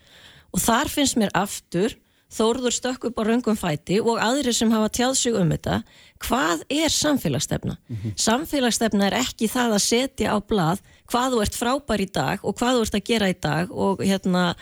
og 0.53 0.61
þar 0.61 0.89
finnst 0.89 1.17
mér 1.17 1.31
aftur 1.35 1.97
þóruður 2.33 2.73
stökk 2.73 3.05
upp 3.09 3.21
á 3.21 3.23
raungum 3.29 3.59
fæti 3.59 4.01
og 4.01 4.21
aðri 4.23 4.55
sem 4.57 4.71
hafa 4.73 4.89
tjáð 4.89 5.15
sig 5.21 5.35
um 5.37 5.51
þetta 5.53 5.83
hvað 6.23 6.63
er 6.71 6.89
samfélagsstefna? 6.89 7.77
Mm 7.77 7.97
-hmm. 7.97 8.13
Samfélagsstefna 8.17 9.07
er 9.07 9.19
ekki 9.21 9.49
það 9.49 9.77
að 9.77 9.79
setja 9.79 10.33
á 10.33 10.37
blað 10.41 10.79
hvað 11.07 11.33
þú 11.33 11.43
ert 11.43 11.55
frábær 11.61 12.01
í 12.01 12.09
dag 12.13 12.39
og 12.43 12.57
hvað 12.57 12.75
þú 12.77 12.83
ert 12.83 12.95
að 12.95 13.09
gera 13.11 13.29
í 13.29 13.37
dag 13.41 13.71
og 13.71 14.01
hérna 14.01 14.55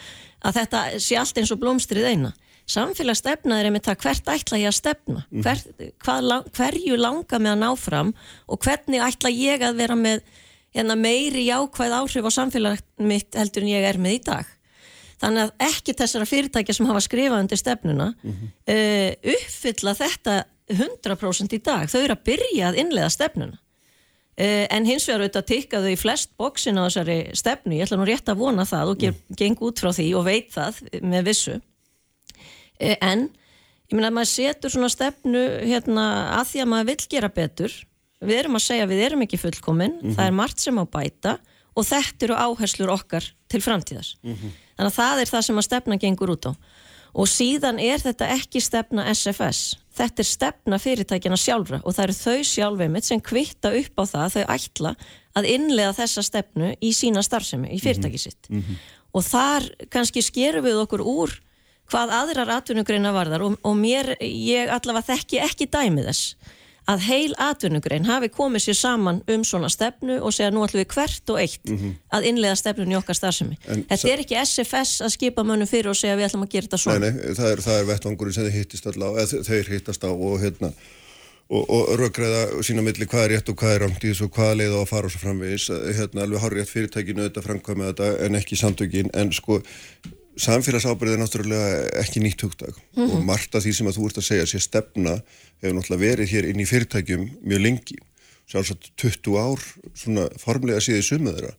að 0.43 0.55
þetta 0.59 0.79
sé 0.99 1.17
allt 1.17 1.39
eins 1.39 1.53
og 1.53 1.61
blómstrið 1.61 2.07
eina 2.07 2.33
samfélagsstefna 2.71 3.59
er 3.59 3.69
einmitt 3.69 3.89
það 3.89 4.05
hvert 4.05 4.31
ætla 4.35 4.61
ég 4.61 4.71
að 4.71 4.79
stefna 4.79 5.25
mm. 5.31 5.43
Hver, 6.05 6.45
hverju 6.57 7.01
langa 7.01 7.41
með 7.41 7.53
að 7.57 7.65
ná 7.65 7.71
fram 7.81 8.15
og 8.47 8.63
hvernig 8.65 9.03
ætla 9.05 9.33
ég 9.35 9.65
að 9.67 9.83
vera 9.83 9.99
með 9.99 10.23
hérna, 10.75 10.97
meiri 10.99 11.45
jákvæð 11.49 11.97
áhrif 11.99 12.31
á 12.31 12.31
samfélag 12.39 12.83
mitt 13.03 13.37
heldur 13.39 13.67
en 13.67 13.73
ég 13.73 13.87
er 13.87 13.99
með 14.01 14.19
í 14.19 14.23
dag 14.31 14.57
þannig 15.21 15.47
að 15.47 15.67
ekki 15.71 15.97
þessara 15.99 16.29
fyrirtækja 16.29 16.77
sem 16.77 16.89
hafa 16.89 17.03
skrifað 17.05 17.43
undir 17.45 17.61
stefnuna 17.61 18.13
mm 18.13 18.37
-hmm. 18.37 18.53
uh, 18.75 19.35
uppfylla 19.35 19.97
þetta 19.99 20.37
100% 20.71 21.57
í 21.57 21.59
dag, 21.67 21.91
þau 21.91 22.01
eru 22.01 22.15
að 22.15 22.25
byrja 22.29 22.69
að 22.71 22.79
innlega 22.85 23.11
stefnuna 23.11 23.57
uh, 23.57 24.67
en 24.71 24.87
hins 24.87 25.09
vegar 25.09 25.25
auðvitað 25.25 25.49
tikkaðu 25.51 25.91
í 25.93 25.99
flest 25.99 26.31
bóksin 26.39 26.79
á 26.79 26.87
þessari 26.87 27.19
stefnu, 27.35 27.77
ég 27.77 27.89
ætla 27.89 27.99
nú 27.99 28.07
rétt 28.09 28.31
að 28.31 28.41
vona 28.41 28.65
það 28.65 28.95
og 28.95 29.03
mm. 29.03 29.21
geng 29.37 29.61
út 29.61 29.83
frá 29.83 29.91
því 29.93 30.09
og 30.15 30.25
veit 30.25 30.55
það 30.55 30.81
með 31.03 31.27
vissu 31.33 31.61
en 32.81 33.29
ég 33.91 33.95
minna 33.97 34.11
að 34.11 34.17
maður 34.19 34.33
setur 34.33 34.75
svona 34.75 34.91
stefnu 34.93 35.45
hérna 35.67 36.05
að 36.39 36.53
því 36.53 36.63
að 36.65 36.71
maður 36.73 36.91
vil 36.91 37.09
gera 37.15 37.33
betur. 37.41 37.79
Við 38.21 38.43
erum 38.43 38.59
að 38.59 38.67
segja 38.67 38.85
að 38.85 38.93
við 38.93 39.05
erum 39.07 39.25
ekki 39.25 39.41
fullkomin. 39.41 39.97
Mm 39.97 40.03
-hmm. 40.03 40.17
það 40.19 40.27
er 40.27 40.39
margt 40.41 40.61
sem 40.61 40.79
á 40.79 40.85
bæta 40.85 41.39
og 41.77 41.87
þetta 41.87 42.27
eru 42.27 42.37
áherslur 42.37 42.93
okkar 42.93 43.25
til 43.49 43.61
framtíðas 43.63 44.17
mm 44.23 44.35
-hmm. 44.35 44.51
þannig 44.77 44.91
að 44.91 44.99
það 45.01 45.21
er 45.21 45.29
það 45.33 45.43
sem 45.47 45.59
að 45.59 45.69
stefna 45.69 45.97
gengur 45.97 46.31
út 46.31 46.47
á. 46.47 46.53
Og 47.13 47.27
síðan 47.27 47.79
er 47.83 47.99
þetta 47.99 48.27
ekki 48.31 48.61
stefna 48.61 49.11
SFS 49.15 49.77
þetta 50.01 50.23
er 50.23 50.29
stefna 50.29 50.79
fyrirtækjana 50.79 51.39
sjálfra 51.41 51.81
og 51.83 51.95
það 51.97 52.05
eru 52.05 52.17
þau 52.19 52.45
sjálfveimitt 52.45 53.09
sem 53.09 53.21
kvitta 53.21 53.73
upp 53.75 53.99
á 53.99 54.05
það 54.13 54.35
þau 54.37 54.45
ætla 54.55 54.95
að 55.39 55.49
innlega 55.51 55.93
þessa 55.99 56.23
stefnu 56.27 56.73
í 56.81 56.93
sína 56.97 57.23
starfsemi, 57.27 57.71
í 57.75 57.79
fyrirtækisitt 57.83 58.51
mm 58.51 58.63
-hmm. 58.63 58.77
og 59.13 59.25
þar 59.27 59.69
kannski 59.91 60.23
skerum 60.23 60.65
við 60.65 60.83
okkur 60.85 61.03
úr 61.03 61.35
hvað 61.91 62.15
aðrar 62.21 62.55
atvinnugreina 62.61 63.13
varðar 63.17 63.45
og, 63.47 63.59
og 63.67 63.77
mér, 63.79 64.15
ég 64.23 64.71
allavega 64.73 65.13
þekki 65.15 65.43
ekki 65.45 65.69
dæmið 65.71 66.11
þess 66.13 66.57
að 66.91 67.03
heil 67.07 67.35
atvinnugrein 67.39 68.07
hafi 68.09 68.31
komið 68.33 68.65
sér 68.65 68.77
saman 68.79 69.21
um 69.31 69.43
svona 69.47 69.69
stefnu 69.71 70.17
og 70.25 70.33
segja 70.35 70.51
nú 70.51 70.65
ætlum 70.65 70.81
við 70.81 70.95
hvert 70.95 71.31
og 71.31 71.39
eitt 71.39 71.71
að 72.11 72.27
innlega 72.31 72.57
stefnun 72.59 72.95
í 72.95 72.97
okkar 72.99 73.19
starfsemi. 73.19 73.59
En 73.71 73.85
Þetta 73.91 74.11
er 74.11 74.23
ekki 74.25 74.39
SFS 74.41 75.05
að 75.05 75.13
skipa 75.15 75.45
mönnum 75.47 75.71
fyrir 75.71 75.93
og 75.93 75.99
segja 75.99 76.17
við 76.19 76.31
ætlum 76.31 76.47
að 76.49 76.57
gera 76.57 76.67
þetta 76.67 76.81
Nei, 76.81 76.83
svona. 76.83 77.11
nei, 77.13 77.37
það 77.37 77.51
er, 77.53 77.63
það 77.67 77.79
er 77.83 77.87
vettvangurinn 77.93 78.35
sem 78.35 78.49
þeir 78.49 78.57
hittist 78.59 78.91
allá, 78.91 79.07
eða 79.23 79.45
þeir 79.51 79.71
hittast 79.77 80.09
á 80.09 80.11
og 80.11 80.35
hérna 80.43 80.73
og, 81.51 81.63
og 81.69 81.93
röggræða 82.01 82.63
sína 82.67 82.83
milli 82.87 83.07
hvað 83.11 83.27
er 83.27 83.35
rétt 83.37 83.53
og 83.53 83.61
hvað 83.61 83.77
er 83.77 83.85
rámt 83.85 84.05
í 84.07 84.11
þessu 84.11 84.27
og 84.27 84.35
hvað 84.39 84.57
leið 84.61 84.75
á 84.75 84.81
að 84.81 84.91
fara 84.91 85.11
og 85.11 85.15
svo 85.15 85.23
framvegis 85.23 85.69
hérna 85.99 86.25
alveg 86.27 86.43
hár 86.45 86.57
rétt 86.59 86.71
fyrirtækinu 86.71 87.27
þetta 87.29 87.45
framkvæma 87.47 87.93
þetta 87.93 88.11
en 88.27 88.39
ekki 88.41 88.59
samtökin 88.59 89.11
en 89.19 89.33
sko 89.35 89.61
samfélagsábyrðið 90.39 91.17
er 91.17 91.21
náttúrulega 91.21 91.71
ekki 92.01 92.23
nýtt 92.23 92.45
hugdag 92.45 92.77
og 93.03 93.17
margt 93.27 93.57
af 93.57 93.65
því 93.65 93.73
sem 93.77 93.91
að 93.91 93.99
þú 93.99 94.07
ert 94.09 94.21
að 94.21 94.27
segja 94.29 94.47
sé 94.49 94.61
stefna 94.63 95.17
hefur 95.63 95.77
náttúrulega 95.77 96.05
verið 96.05 96.35
hér 96.35 96.49
inn 96.51 96.63
í 96.63 96.69
fyrirtækjum 96.71 97.27
mjög 97.43 97.65
lengi. 97.65 97.99
Sjálfsagt 98.51 98.91
20 99.01 99.39
ár 99.39 99.65
svona 99.99 100.27
formlega 100.43 100.83
síðið 100.83 101.07
sumið 101.07 101.39
þeirra. 101.39 101.55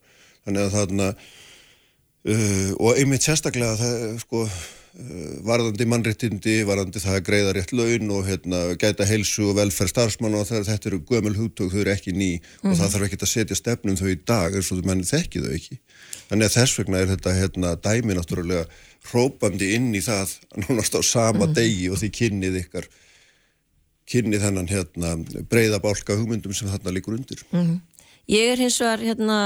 Þannig 0.46 0.64
að 0.64 0.76
þarna 0.78 1.10
uh, 1.12 2.70
og 2.80 3.02
einmitt 3.02 3.28
sérstaklega 3.28 3.80
það 3.80 4.06
sko 4.24 4.46
varðandi 4.92 5.86
mannréttindi, 5.88 6.56
varðandi 6.68 7.00
það 7.00 7.18
að 7.18 7.26
greiða 7.30 7.52
rétt 7.56 7.72
laun 7.72 8.10
og 8.12 8.26
hérna, 8.28 8.60
gæta 8.80 9.06
heilsu 9.08 9.46
og 9.48 9.56
velferð 9.62 9.94
starfsmann 9.94 10.36
og 10.36 10.48
það, 10.50 10.66
þetta 10.68 10.90
eru 10.90 11.00
gömul 11.08 11.36
hugtök, 11.38 11.70
þau 11.72 11.84
eru 11.86 11.94
ekki 11.94 12.12
ný 12.16 12.32
og 12.66 12.76
það 12.76 12.96
þarf 12.96 13.06
ekki 13.08 13.20
að 13.22 13.32
setja 13.32 13.58
stefnum 13.60 14.00
þau 14.00 14.10
í 14.12 14.18
dag 14.20 14.58
eins 14.58 14.72
og 14.72 14.82
þú 14.82 14.90
menn 14.90 15.04
þekki 15.08 15.44
þau 15.46 15.54
ekki. 15.56 15.78
Þannig 16.28 16.50
að 16.50 16.58
þess 16.58 16.80
vegna 16.82 17.00
er 17.00 17.14
þetta 17.14 17.36
hérna, 17.38 17.72
dæmi 17.86 18.18
náttúrulega 18.18 18.66
hrópandi 19.12 19.70
inn 19.78 19.94
í 19.96 20.02
það 20.04 20.34
nánast 20.66 20.98
á 21.00 21.02
sama 21.08 21.48
degi 21.56 21.88
og 21.92 22.02
því 22.02 22.10
kynnið 22.18 22.58
ykkar 22.66 22.90
kynnið 24.12 24.44
þennan 24.44 24.68
hérna, 24.68 25.14
breyða 25.48 25.80
bálka 25.80 26.18
hugmyndum 26.20 26.52
sem 26.58 26.68
þarna 26.68 26.92
líkur 26.98 27.16
undir. 27.16 27.46
Ég 28.32 28.52
er 28.52 28.60
hins 28.60 28.76
vegar 28.84 29.02
hérna 29.02 29.38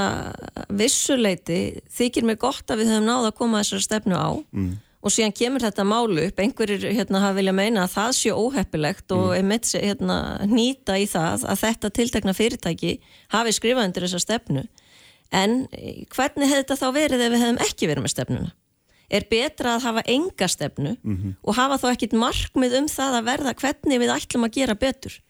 vissuleiti, 0.74 1.78
þykir 1.94 2.26
mér 2.26 2.40
gott 2.42 2.66
að 2.70 2.82
við 2.82 2.92
höfum 2.92 3.06
náða 3.06 3.30
að 3.30 3.38
koma 3.38 3.62
þessar 3.62 3.84
stefnu 3.86 4.18
á 4.18 4.30
og 5.06 5.12
síðan 5.14 5.34
kemur 5.36 5.62
þetta 5.62 5.84
málu 5.86 6.24
upp, 6.26 6.40
einhverjir 6.42 6.88
hérna 6.96 7.20
hafa 7.22 7.38
vilja 7.38 7.54
meina 7.54 7.84
að 7.84 7.92
það 7.94 8.14
sé 8.18 8.32
óheppilegt 8.34 9.14
og 9.14 9.36
einmitt 9.36 9.68
sé, 9.68 9.78
hérna 9.84 10.18
nýta 10.50 10.96
í 10.98 11.06
það 11.10 11.44
að 11.46 11.60
þetta 11.62 11.90
tiltekna 11.94 12.34
fyrirtæki 12.34 12.96
hafi 13.34 13.54
skrifað 13.54 13.86
undir 13.86 14.06
þessa 14.08 14.22
stefnu. 14.24 14.64
En 15.34 15.56
eh, 15.70 16.02
hvernig 16.10 16.50
hefði 16.50 16.64
þetta 16.64 16.78
þá 16.82 16.88
verið 16.98 17.22
ef 17.22 17.34
við 17.34 17.44
hefðum 17.44 17.62
ekki 17.68 17.90
verið 17.90 18.06
með 18.06 18.14
stefnuna? 18.16 18.52
Er 19.06 19.28
betra 19.30 19.76
að 19.76 19.86
hafa 19.86 20.02
enga 20.10 20.48
stefnu 20.50 20.96
og 21.46 21.54
hafa 21.54 21.78
þá 21.78 21.86
ekkit 21.92 22.18
markmið 22.18 22.72
um 22.80 22.88
það 22.90 23.20
að 23.20 23.28
verða 23.30 23.54
hvernig 23.60 24.00
við 24.02 24.14
ætlum 24.16 24.46
að 24.48 24.56
gera 24.58 24.74
betur? 24.74 25.20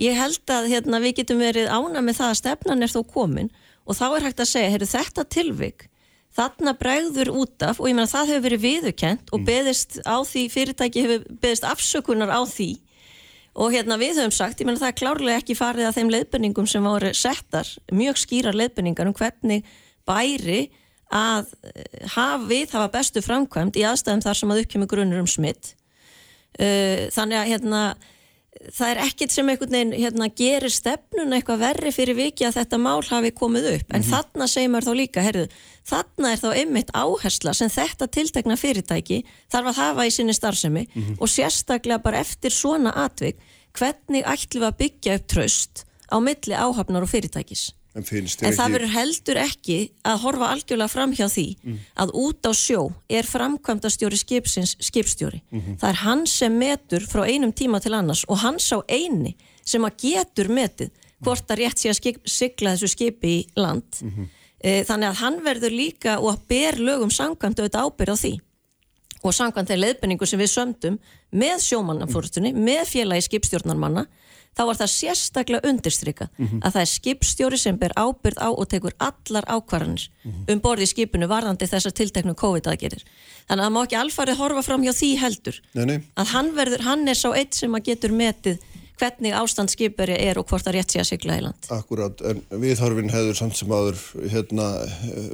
Ég 0.00 0.16
held 0.16 0.48
að 0.48 0.70
hérna, 0.72 1.00
við 1.04 1.18
getum 1.20 1.42
verið 1.44 1.68
ána 1.68 2.00
með 2.00 2.22
það 2.22 2.30
að 2.30 2.40
stefnan 2.40 2.82
er 2.82 2.88
þó 2.88 3.02
komin 3.04 3.52
og 3.84 3.98
þá 3.98 4.06
er 4.16 4.24
hægt 4.24 4.40
að 4.40 4.48
segja, 4.48 4.70
heyrðu 4.72 4.88
þetta 4.94 5.24
tilvik 5.28 5.91
þarna 6.36 6.74
bregður 6.80 7.32
út 7.42 7.64
af 7.66 7.80
og 7.80 7.90
ég 7.90 7.96
meina 7.98 8.10
það 8.10 8.32
hefur 8.32 8.46
verið 8.46 8.64
viðurkent 8.66 9.32
og 9.32 9.44
beðist 9.46 9.98
á 10.04 10.16
því, 10.24 10.46
fyrirtæki 10.52 11.04
hefur 11.04 11.26
beðist 11.42 11.68
afsökunar 11.68 12.32
á 12.32 12.40
því. 12.48 12.70
Og 13.52 13.74
hérna 13.74 13.98
við 14.00 14.22
höfum 14.22 14.32
sagt, 14.32 14.62
ég 14.62 14.68
meina 14.68 14.80
það 14.80 14.92
er 14.92 15.00
klárlega 15.02 15.42
ekki 15.42 15.58
farið 15.58 15.90
að 15.90 15.98
þeim 15.98 16.12
leiðbenningum 16.14 16.68
sem 16.70 16.86
voru 16.88 17.12
settar, 17.16 17.68
mjög 17.92 18.22
skýrar 18.22 18.56
leiðbenningar 18.56 19.10
um 19.10 19.16
hvernig 19.16 19.66
bæri 20.08 20.70
að 21.12 21.52
eh, 21.68 22.08
haf, 22.14 22.48
við 22.48 22.72
hafa 22.72 22.88
bestu 22.94 23.22
framkvæmt 23.24 23.76
í 23.76 23.84
aðstæðum 23.84 24.24
þar 24.24 24.38
sem 24.40 24.54
að 24.54 24.62
uppkjömi 24.64 24.88
grunnur 24.88 25.20
um 25.22 25.28
smitt 25.28 25.74
uh, 26.56 27.08
þannig 27.12 27.38
að 27.38 27.50
hérna 27.52 27.82
það 28.72 28.90
er 28.90 29.00
ekkit 29.06 29.34
sem 29.34 29.48
einhvern 29.48 29.74
veginn 29.74 29.94
hérna, 29.96 30.28
gerir 30.38 30.72
stefnun 30.72 31.34
eitthvað 31.36 31.62
verri 31.64 31.92
fyrir 31.94 32.18
viki 32.18 32.46
að 32.46 32.58
þetta 32.60 32.78
mál 32.82 33.00
hafi 33.08 33.32
komið 33.34 33.68
upp. 33.72 33.94
En 33.96 34.06
þarna 34.06 34.48
segir 34.50 34.72
maður 34.72 34.90
þá 34.90 34.98
líka, 35.00 35.24
herðu 35.24 35.46
þarna 35.88 36.32
er 36.32 36.42
þá 36.42 36.48
einmitt 36.52 36.92
áhersla 36.94 37.54
sem 37.56 37.72
þetta 37.72 38.08
tiltekna 38.12 38.56
fyrirtæki 38.60 39.22
þarf 39.50 39.72
að 39.72 39.80
hafa 39.80 40.06
í 40.06 40.14
sinni 40.14 40.36
starfsemi 40.36 40.86
og 41.18 41.30
sérstaklega 41.30 42.02
bara 42.04 42.22
eftir 42.22 42.54
svona 42.54 42.94
atvik 43.04 43.40
hvernig 43.78 44.26
ætlum 44.28 44.62
við 44.62 44.68
að 44.68 44.80
byggja 44.82 45.16
upp 45.18 45.30
tröst 45.32 45.84
á 46.12 46.16
milli 46.22 46.54
áhafnar 46.54 47.06
og 47.06 47.10
fyrirtækis 47.10 47.70
En 47.92 48.00
En 48.00 48.06
þér 48.08 48.54
það 48.56 48.64
ekki... 48.64 48.72
verður 48.72 48.92
heldur 48.94 49.38
ekki 49.42 49.78
að 50.08 50.20
horfa 50.22 50.46
algjörlega 50.54 50.88
fram 50.88 51.12
hjá 51.12 51.26
því 51.28 51.46
að 52.00 52.12
út 52.22 52.48
á 52.48 52.52
sjó 52.56 52.82
er 53.12 53.28
framkvæmdastjóri 53.28 54.16
skipsins 54.16 54.76
skipstjóri. 54.80 55.42
Það 55.76 55.88
er 55.90 56.00
hann 56.00 56.26
sem 56.26 56.56
metur 56.56 57.04
frá 57.04 57.26
einum 57.28 57.52
tíma 57.52 57.82
til 57.84 57.92
annars 57.92 58.24
og 58.28 58.40
hann 58.40 58.56
sá 58.58 58.80
eini 58.88 59.34
sem 59.60 59.84
að 59.84 59.98
getur 60.06 60.48
metið 60.48 60.90
hvort 61.22 61.50
að 61.50 61.60
rétt 61.62 61.78
sé 61.78 61.90
að 61.92 61.98
skip, 62.00 62.22
sigla 62.24 62.72
þessu 62.74 62.88
skipi 62.96 63.28
í 63.28 63.42
land. 63.60 64.00
E, 64.62 64.82
þannig 64.88 65.10
að 65.10 65.20
hann 65.20 65.38
verður 65.44 65.76
líka 65.76 66.16
og 66.18 66.32
að 66.32 66.48
ber 66.48 66.80
lögum 66.80 67.12
samkvæmt 67.12 67.60
auðvitað 67.60 67.86
ábyrð 67.86 68.14
á 68.14 68.22
því 68.22 68.32
og 69.22 69.34
samkvæmt 69.36 69.70
þeir 69.70 69.80
leiðbenningu 69.84 70.26
sem 70.26 70.40
við 70.40 70.50
sömdum 70.50 70.98
með 71.30 71.60
sjómannafórustunni, 71.62 72.52
með 72.54 72.82
félagi 72.90 73.28
skipstjórnarmanna 73.28 74.06
þá 74.52 74.62
var 74.68 74.78
það 74.80 74.90
sérstaklega 74.92 75.68
undirstrykka 75.70 76.28
að 76.38 76.74
það 76.74 76.80
er 76.82 76.90
skipstjóri 76.90 77.58
sem 77.60 77.78
ber 77.80 77.94
ábyrð 77.96 78.42
á 78.42 78.48
og 78.50 78.66
tekur 78.68 78.96
allar 79.00 79.48
ákvarðanir 79.48 80.08
um 80.52 80.60
borði 80.60 80.88
í 80.88 80.92
skipinu 80.92 81.28
varðandi 81.30 81.68
þessar 81.70 81.94
tilteknu 81.96 82.34
COVID-aðgerir. 82.36 83.02
Þannig 83.48 83.62
að 83.62 83.66
það 83.66 83.74
má 83.76 83.80
ekki 83.82 83.98
alfarið 84.02 84.40
horfa 84.42 84.62
fram 84.66 84.84
hjá 84.84 84.92
því 84.92 85.10
heldur 85.22 85.58
Nei, 85.72 85.84
nei. 85.88 85.98
að 86.16 86.32
hann, 86.34 86.52
verður, 86.56 86.84
hann 86.86 87.08
er 87.08 87.18
sá 87.18 87.30
eitt 87.32 87.56
sem 87.56 87.74
að 87.74 87.88
getur 87.88 88.12
metið 88.12 88.60
hvernig 89.02 89.34
ástand 89.34 89.72
skipari 89.72 90.14
er 90.14 90.38
og 90.38 90.46
hvort 90.46 90.66
það 90.66 90.76
rétt 90.76 90.94
sé 90.94 91.00
að 91.02 91.08
sigla 91.10 91.38
í 91.40 91.42
land. 91.42 91.68
Akkurat, 91.74 92.20
en 92.28 92.42
viðhorfin 92.62 93.10
hefur 93.10 93.38
samt 93.38 93.58
sem 93.58 93.72
áður, 93.72 93.98
hérna, 94.30 94.68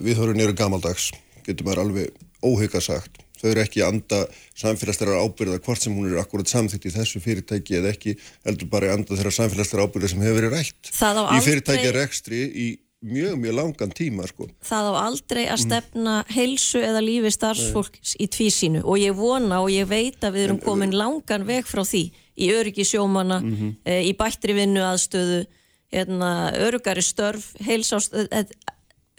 viðhorfin 0.04 0.40
eru 0.46 0.56
gamaldags, 0.56 1.10
getur 1.44 1.68
maður 1.68 1.82
alveg 1.84 2.22
óhygga 2.44 2.80
sagt. 2.80 3.20
Þau 3.38 3.50
eru 3.52 3.62
ekki 3.62 3.84
anda 3.86 4.24
samfélagslegar 4.58 5.20
ábyrða 5.22 5.60
hvort 5.62 5.82
sem 5.84 5.94
hún 5.94 6.10
er 6.10 6.18
akkurat 6.22 6.50
samþygt 6.50 6.88
í 6.90 6.94
þessu 6.96 7.22
fyrirtæki 7.22 7.78
eða 7.78 7.92
ekki 7.94 8.16
heldur 8.46 8.68
bara 8.72 8.92
anda 8.96 9.14
þeirra 9.14 9.34
samfélagslegar 9.38 9.86
ábyrða 9.88 10.12
sem 10.14 10.20
hefur 10.26 10.40
verið 10.42 10.54
rætt. 10.58 10.92
Á 10.92 11.10
Í 11.12 11.16
aldrei- 11.22 11.46
fyrirtæki 11.46 11.92
rekstri 11.94 12.42
í 12.48 12.68
mjög, 13.04 13.36
mjög 13.38 13.54
langan 13.54 13.92
tíma, 13.94 14.26
sko. 14.26 14.48
það 14.66 14.88
á 14.90 14.94
aldrei 15.06 15.44
að 15.46 15.60
stefna 15.62 16.14
heilsu 16.34 16.80
eða 16.82 16.98
lífi 17.04 17.30
starfsfólks 17.30 18.16
í 18.18 18.26
tvísínu 18.26 18.82
og 18.82 18.98
ég 18.98 19.14
vona 19.14 19.60
og 19.62 19.70
ég 19.70 19.86
veit 19.86 20.18
að 20.26 20.34
við 20.34 20.44
erum 20.48 20.58
komin 20.58 20.90
langan 20.90 21.46
veg 21.46 21.62
frá 21.64 21.84
því 21.86 22.10
í 22.38 22.50
öryggi 22.54 22.82
sjómanna, 22.86 23.38
e, 23.86 24.02
í 24.02 24.12
bættri 24.18 24.54
vinnu 24.54 24.82
aðstöðu, 24.82 25.46
hérna, 25.94 26.50
öryggari 26.58 27.02
störf, 27.02 27.52
heilsást, 27.62 28.12
e, 28.14 28.44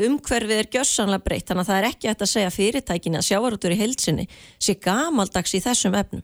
umhverfið 0.07 0.61
er 0.61 0.69
gjössanlega 0.73 1.25
breytt 1.25 1.49
þannig 1.49 1.65
að 1.65 1.69
það 1.71 1.79
er 1.81 1.87
ekki 1.89 2.09
hægt 2.09 2.25
að 2.25 2.31
segja 2.33 2.51
fyrirtækinni 2.55 3.19
að 3.19 3.27
sjávarútur 3.27 3.75
í 3.75 3.79
heilsinni 3.79 4.25
sé 4.61 4.75
gamaldags 4.79 5.55
í 5.57 5.61
þessum 5.63 5.97
efnum. 5.99 6.23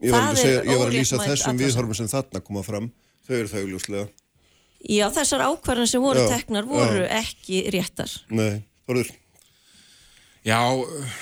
Ég 0.00 0.14
var, 0.14 0.20
Það 0.20 0.30
að, 0.30 0.40
segja, 0.40 0.60
ég 0.64 0.80
var 0.80 0.86
að 0.88 0.96
lýsa 0.96 1.22
þessum 1.24 1.60
viðhorfum 1.60 1.98
sem 1.98 2.10
þarna 2.10 2.42
koma 2.44 2.62
fram. 2.64 2.90
Þau 3.28 3.34
eru 3.36 3.50
þau 3.52 3.64
ljóslega. 3.68 4.06
Já, 4.80 5.06
þessar 5.12 5.44
ákvarðan 5.50 5.90
sem 5.90 6.00
voru 6.00 6.22
Já, 6.24 6.30
teknar 6.32 6.68
voru 6.70 7.02
já. 7.04 7.10
ekki 7.20 7.66
réttar. 7.74 8.14
Nei, 8.32 8.62
Þorður, 8.88 9.10
Já, 10.40 10.56
uh, 10.72 11.16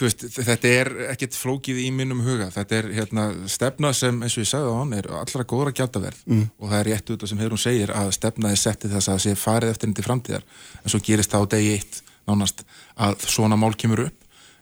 veist, 0.00 0.24
þetta 0.34 0.70
er 0.70 0.90
ekkit 1.12 1.36
flókið 1.38 1.78
í 1.84 1.90
minnum 1.94 2.22
huga. 2.24 2.48
Þetta 2.54 2.78
er 2.78 2.88
hérna, 2.96 3.26
stefna 3.50 3.92
sem, 3.96 4.18
eins 4.24 4.36
og 4.38 4.44
ég 4.44 4.50
sagði 4.50 4.72
á 4.72 4.78
hann, 4.80 4.96
er 4.96 5.10
allra 5.20 5.46
góðra 5.46 5.74
gjaldaverð 5.76 6.24
mm. 6.26 6.48
og 6.58 6.72
það 6.72 6.80
er 6.80 6.90
rétt 6.90 7.12
út 7.14 7.26
sem 7.30 7.42
Heyrún 7.42 7.62
segir 7.62 7.92
að 7.94 8.10
stefna 8.16 8.50
er 8.50 8.60
settið 8.60 8.96
þess 8.96 9.12
að 9.12 9.22
sé 9.26 9.36
farið 9.38 9.74
eftir 9.74 9.94
til 9.94 10.06
framtíðar. 10.06 10.46
En 10.82 10.92
svo 10.92 11.02
gerist 11.04 11.34
það 11.34 11.46
á 11.46 11.52
degi 11.54 11.72
eitt 11.76 12.00
nánast 12.28 12.64
að 12.96 13.26
svona 13.28 13.58
mál 13.60 13.74
kemur 13.78 14.06
upp 14.06 14.18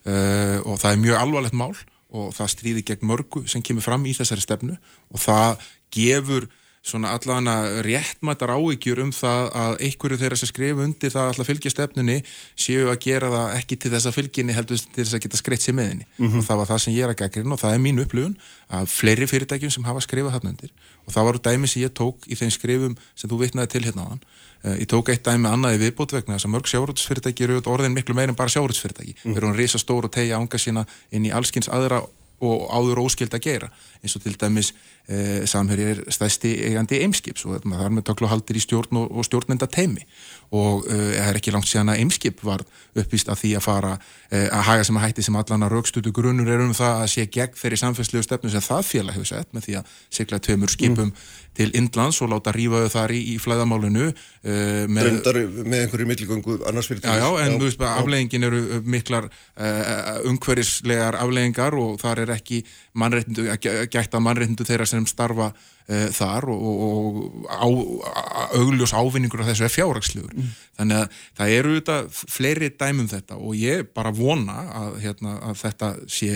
uh, 0.06 0.58
og 0.66 0.80
það 0.82 0.90
er 0.90 1.02
mjög 1.04 1.20
alvarlegt 1.20 1.58
mál 1.58 1.74
og 2.12 2.32
það 2.36 2.50
stríði 2.52 2.84
gegn 2.90 3.08
mörgu 3.08 3.44
sem 3.48 3.62
kemur 3.64 3.84
fram 3.84 4.04
í 4.04 4.14
þessari 4.16 4.44
stefnu 4.44 4.76
og 4.76 5.22
það 5.22 5.62
gefur 5.94 6.48
svona 6.82 7.12
allavega 7.14 7.82
réttmættar 7.86 8.50
áhyggjur 8.50 8.98
um 9.04 9.12
það 9.14 9.44
að 9.54 9.76
einhverju 9.86 10.18
þeirra 10.18 10.38
sem 10.40 10.50
skrifu 10.50 10.82
undir 10.82 11.12
það 11.14 11.28
alltaf 11.30 11.46
fylgja 11.46 11.70
stefnunni 11.70 12.16
séu 12.58 12.88
að 12.90 12.98
gera 13.06 13.28
það 13.30 13.54
ekki 13.60 13.78
til 13.78 13.92
þess 13.92 14.08
að 14.10 14.16
fylginni 14.18 14.56
heldur 14.56 14.80
til 14.82 15.04
þess 15.04 15.14
að 15.14 15.22
geta 15.26 15.38
skreitt 15.38 15.62
sér 15.62 15.76
með 15.78 15.90
henni. 15.92 16.06
Og 16.40 16.46
það 16.48 16.58
var 16.62 16.70
það 16.72 16.80
sem 16.82 16.96
ég 16.96 17.06
er 17.06 17.12
að 17.14 17.20
gaggrinn 17.22 17.54
og 17.54 17.60
það 17.62 17.76
er 17.76 17.84
mín 17.86 18.02
upplifun 18.02 18.34
að 18.68 18.88
fleiri 18.90 19.28
fyrirtækjum 19.30 19.74
sem 19.76 19.86
hafa 19.86 20.02
skrifað 20.02 20.34
þarna 20.34 20.50
undir. 20.56 20.72
Og 21.06 21.14
það 21.14 21.28
varu 21.28 21.42
dæmi 21.46 21.70
sem 21.70 21.82
ég 21.82 21.94
tók 21.94 22.26
í 22.26 22.34
þeim 22.40 22.50
skrifum 22.50 22.96
sem 23.14 23.30
þú 23.30 23.38
vitnaði 23.44 23.68
til 23.76 23.84
hérna 23.86 24.02
á 24.02 24.10
hann 24.10 24.22
ég 24.78 24.86
tók 24.86 25.10
eitt 25.10 25.24
dæmi 25.26 25.50
annað 25.50 25.74
í 25.74 25.82
viðbót 25.82 26.12
vegna 26.14 26.36
þess 26.36 26.46
að 26.46 26.52
mörg 26.54 26.68
sjárótsfyrirtæki 26.70 27.46
eru 27.46 27.56
auðvitað 27.56 27.72
orðin 27.74 27.96
miklu 27.96 28.14
meir 28.14 28.30
en 28.30 28.38
bara 28.38 28.46
í 31.26 31.32
allskins 31.34 31.66
aðra 31.66 31.98
og 32.42 32.66
áður 32.74 33.02
óskild 33.04 33.34
að 33.36 33.44
gera 33.46 33.68
eins 34.02 34.16
og 34.18 34.24
til 34.24 34.34
dæmis 34.38 34.72
e, 35.08 35.46
samherji 35.50 35.88
er 35.92 36.02
stæsti 36.12 36.52
eigandi 36.68 37.00
eimskips 37.04 37.46
og 37.46 37.62
það 37.64 37.84
er 37.86 37.96
með 37.96 38.06
taklu 38.08 38.30
haldir 38.30 38.58
í 38.58 38.62
stjórn 38.62 39.00
og, 39.02 39.10
og 39.10 39.26
stjórnenda 39.26 39.68
teimi 39.70 40.04
og 40.52 40.86
e, 40.86 40.96
það 41.16 41.28
er 41.30 41.38
ekki 41.40 41.54
langt 41.54 41.68
síðan 41.70 41.92
að 41.94 42.02
eimskip 42.02 42.42
var 42.44 42.64
uppvíst 42.98 43.30
að 43.32 43.40
því 43.40 43.52
að 43.56 43.64
fara 43.64 43.92
e, 44.28 44.42
að 44.44 44.66
haga 44.68 44.86
sem 44.88 44.98
að 44.98 45.06
hætti 45.06 45.24
sem 45.26 45.38
allan 45.40 45.66
að 45.66 45.74
raukstutu 45.76 46.12
grunnur 46.14 46.50
er 46.52 46.64
um 46.64 46.74
það 46.76 47.04
að 47.04 47.12
sé 47.14 47.26
gegn 47.32 47.56
þeirri 47.56 47.80
samfélagslegu 47.80 48.26
stefnu 48.26 48.52
sem 48.52 48.64
það 48.64 48.82
félag 48.90 49.16
hefur 49.16 49.30
sett 49.32 49.56
með 49.56 49.66
því 49.68 49.78
að 49.80 49.94
sigla 50.18 50.40
tveimur 50.44 50.72
skipum 50.72 51.08
mm. 51.08 51.24
til 51.58 51.70
Indlands 51.78 52.20
og 52.24 52.32
láta 52.34 52.52
rífaðu 52.54 52.92
þar 52.92 53.16
í, 53.16 53.22
í 53.32 53.38
flæðamálinu 53.42 54.10
uh, 54.10 54.84
með, 54.92 55.10
með 55.64 55.78
einhverju 55.86 56.10
milligöngu 56.12 56.58
annars 56.68 56.90
fyrir 56.90 57.02
Já, 57.02 57.16
já, 57.16 57.28
en 57.46 57.56
þú 57.56 57.68
veist 57.68 57.80
bara, 57.80 57.96
afleggingin 58.02 58.48
eru 58.48 58.82
miklar 58.84 59.28
uh, 59.32 60.28
umhverfislegar 60.28 61.16
afleggingar 61.20 61.76
og 61.80 61.96
þar 62.02 62.26
er 62.26 62.34
ekki 62.36 62.60
gætt 62.92 64.12
að 64.12 64.24
mannreitndu 64.26 64.68
þeirra 64.68 64.88
sem 64.92 65.06
starfa 65.10 65.48
uh, 65.52 66.08
þar 66.14 66.46
og, 66.52 66.82
og 66.86 67.48
á, 67.48 67.66
augljós 68.58 68.94
ávinningur 68.94 69.42
af 69.42 69.50
þessu 69.50 69.66
er 69.66 69.72
fjárraksluður 69.72 70.36
mm. 70.36 70.50
þannig 70.80 71.00
að 71.00 71.16
það 71.40 71.54
eru 71.56 71.74
þetta 71.78 71.96
fleiri 72.36 72.70
dæmum 72.82 73.08
þetta 73.10 73.38
og 73.38 73.56
ég 73.58 73.88
bara 73.96 74.12
vona 74.16 74.58
að, 74.82 74.98
hérna, 75.06 75.34
að 75.48 75.58
þetta, 75.62 75.90
sé, 76.18 76.30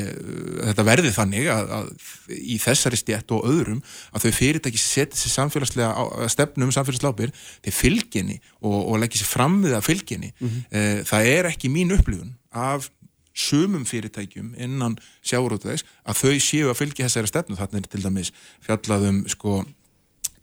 þetta 0.71 0.87
verði 0.91 1.15
þannig 1.17 1.51
að, 1.53 1.75
að 1.79 2.35
í 2.37 2.59
þessari 2.63 3.01
stjætt 3.01 3.37
og 3.37 3.47
öðrum 3.53 3.85
að 4.13 4.27
þau 4.27 4.39
fyrirtæki 4.41 4.83
setja 4.83 5.21
sér 5.21 5.37
samfélagslega 5.37 6.31
stefnum 6.33 6.75
samfélagslápir 6.75 7.35
til 7.65 7.77
fylginni 7.77 8.41
og, 8.63 8.77
og 8.83 9.01
leggja 9.05 9.23
sér 9.23 9.33
fram 9.37 9.61
við 9.65 9.79
að 9.79 9.89
fylginni 9.91 10.33
mm 10.33 10.49
-hmm. 10.49 11.09
það 11.09 11.33
er 11.37 11.51
ekki 11.53 11.73
mín 11.73 11.95
upplifun 11.97 12.35
af 12.57 12.91
sumum 13.37 13.85
fyrirtækjum 13.89 14.55
innan 14.57 14.97
sjáurútvegs 15.27 15.85
að 16.09 16.23
þau 16.23 16.37
séu 16.41 16.71
að 16.73 16.79
fylgja 16.81 17.09
þessari 17.09 17.31
stefnu. 17.31 17.59
Þarna 17.59 17.83
er 17.83 17.91
til 17.93 18.05
dæmis 18.05 18.33
fjallaðum 18.65 19.25
sko 19.31 19.61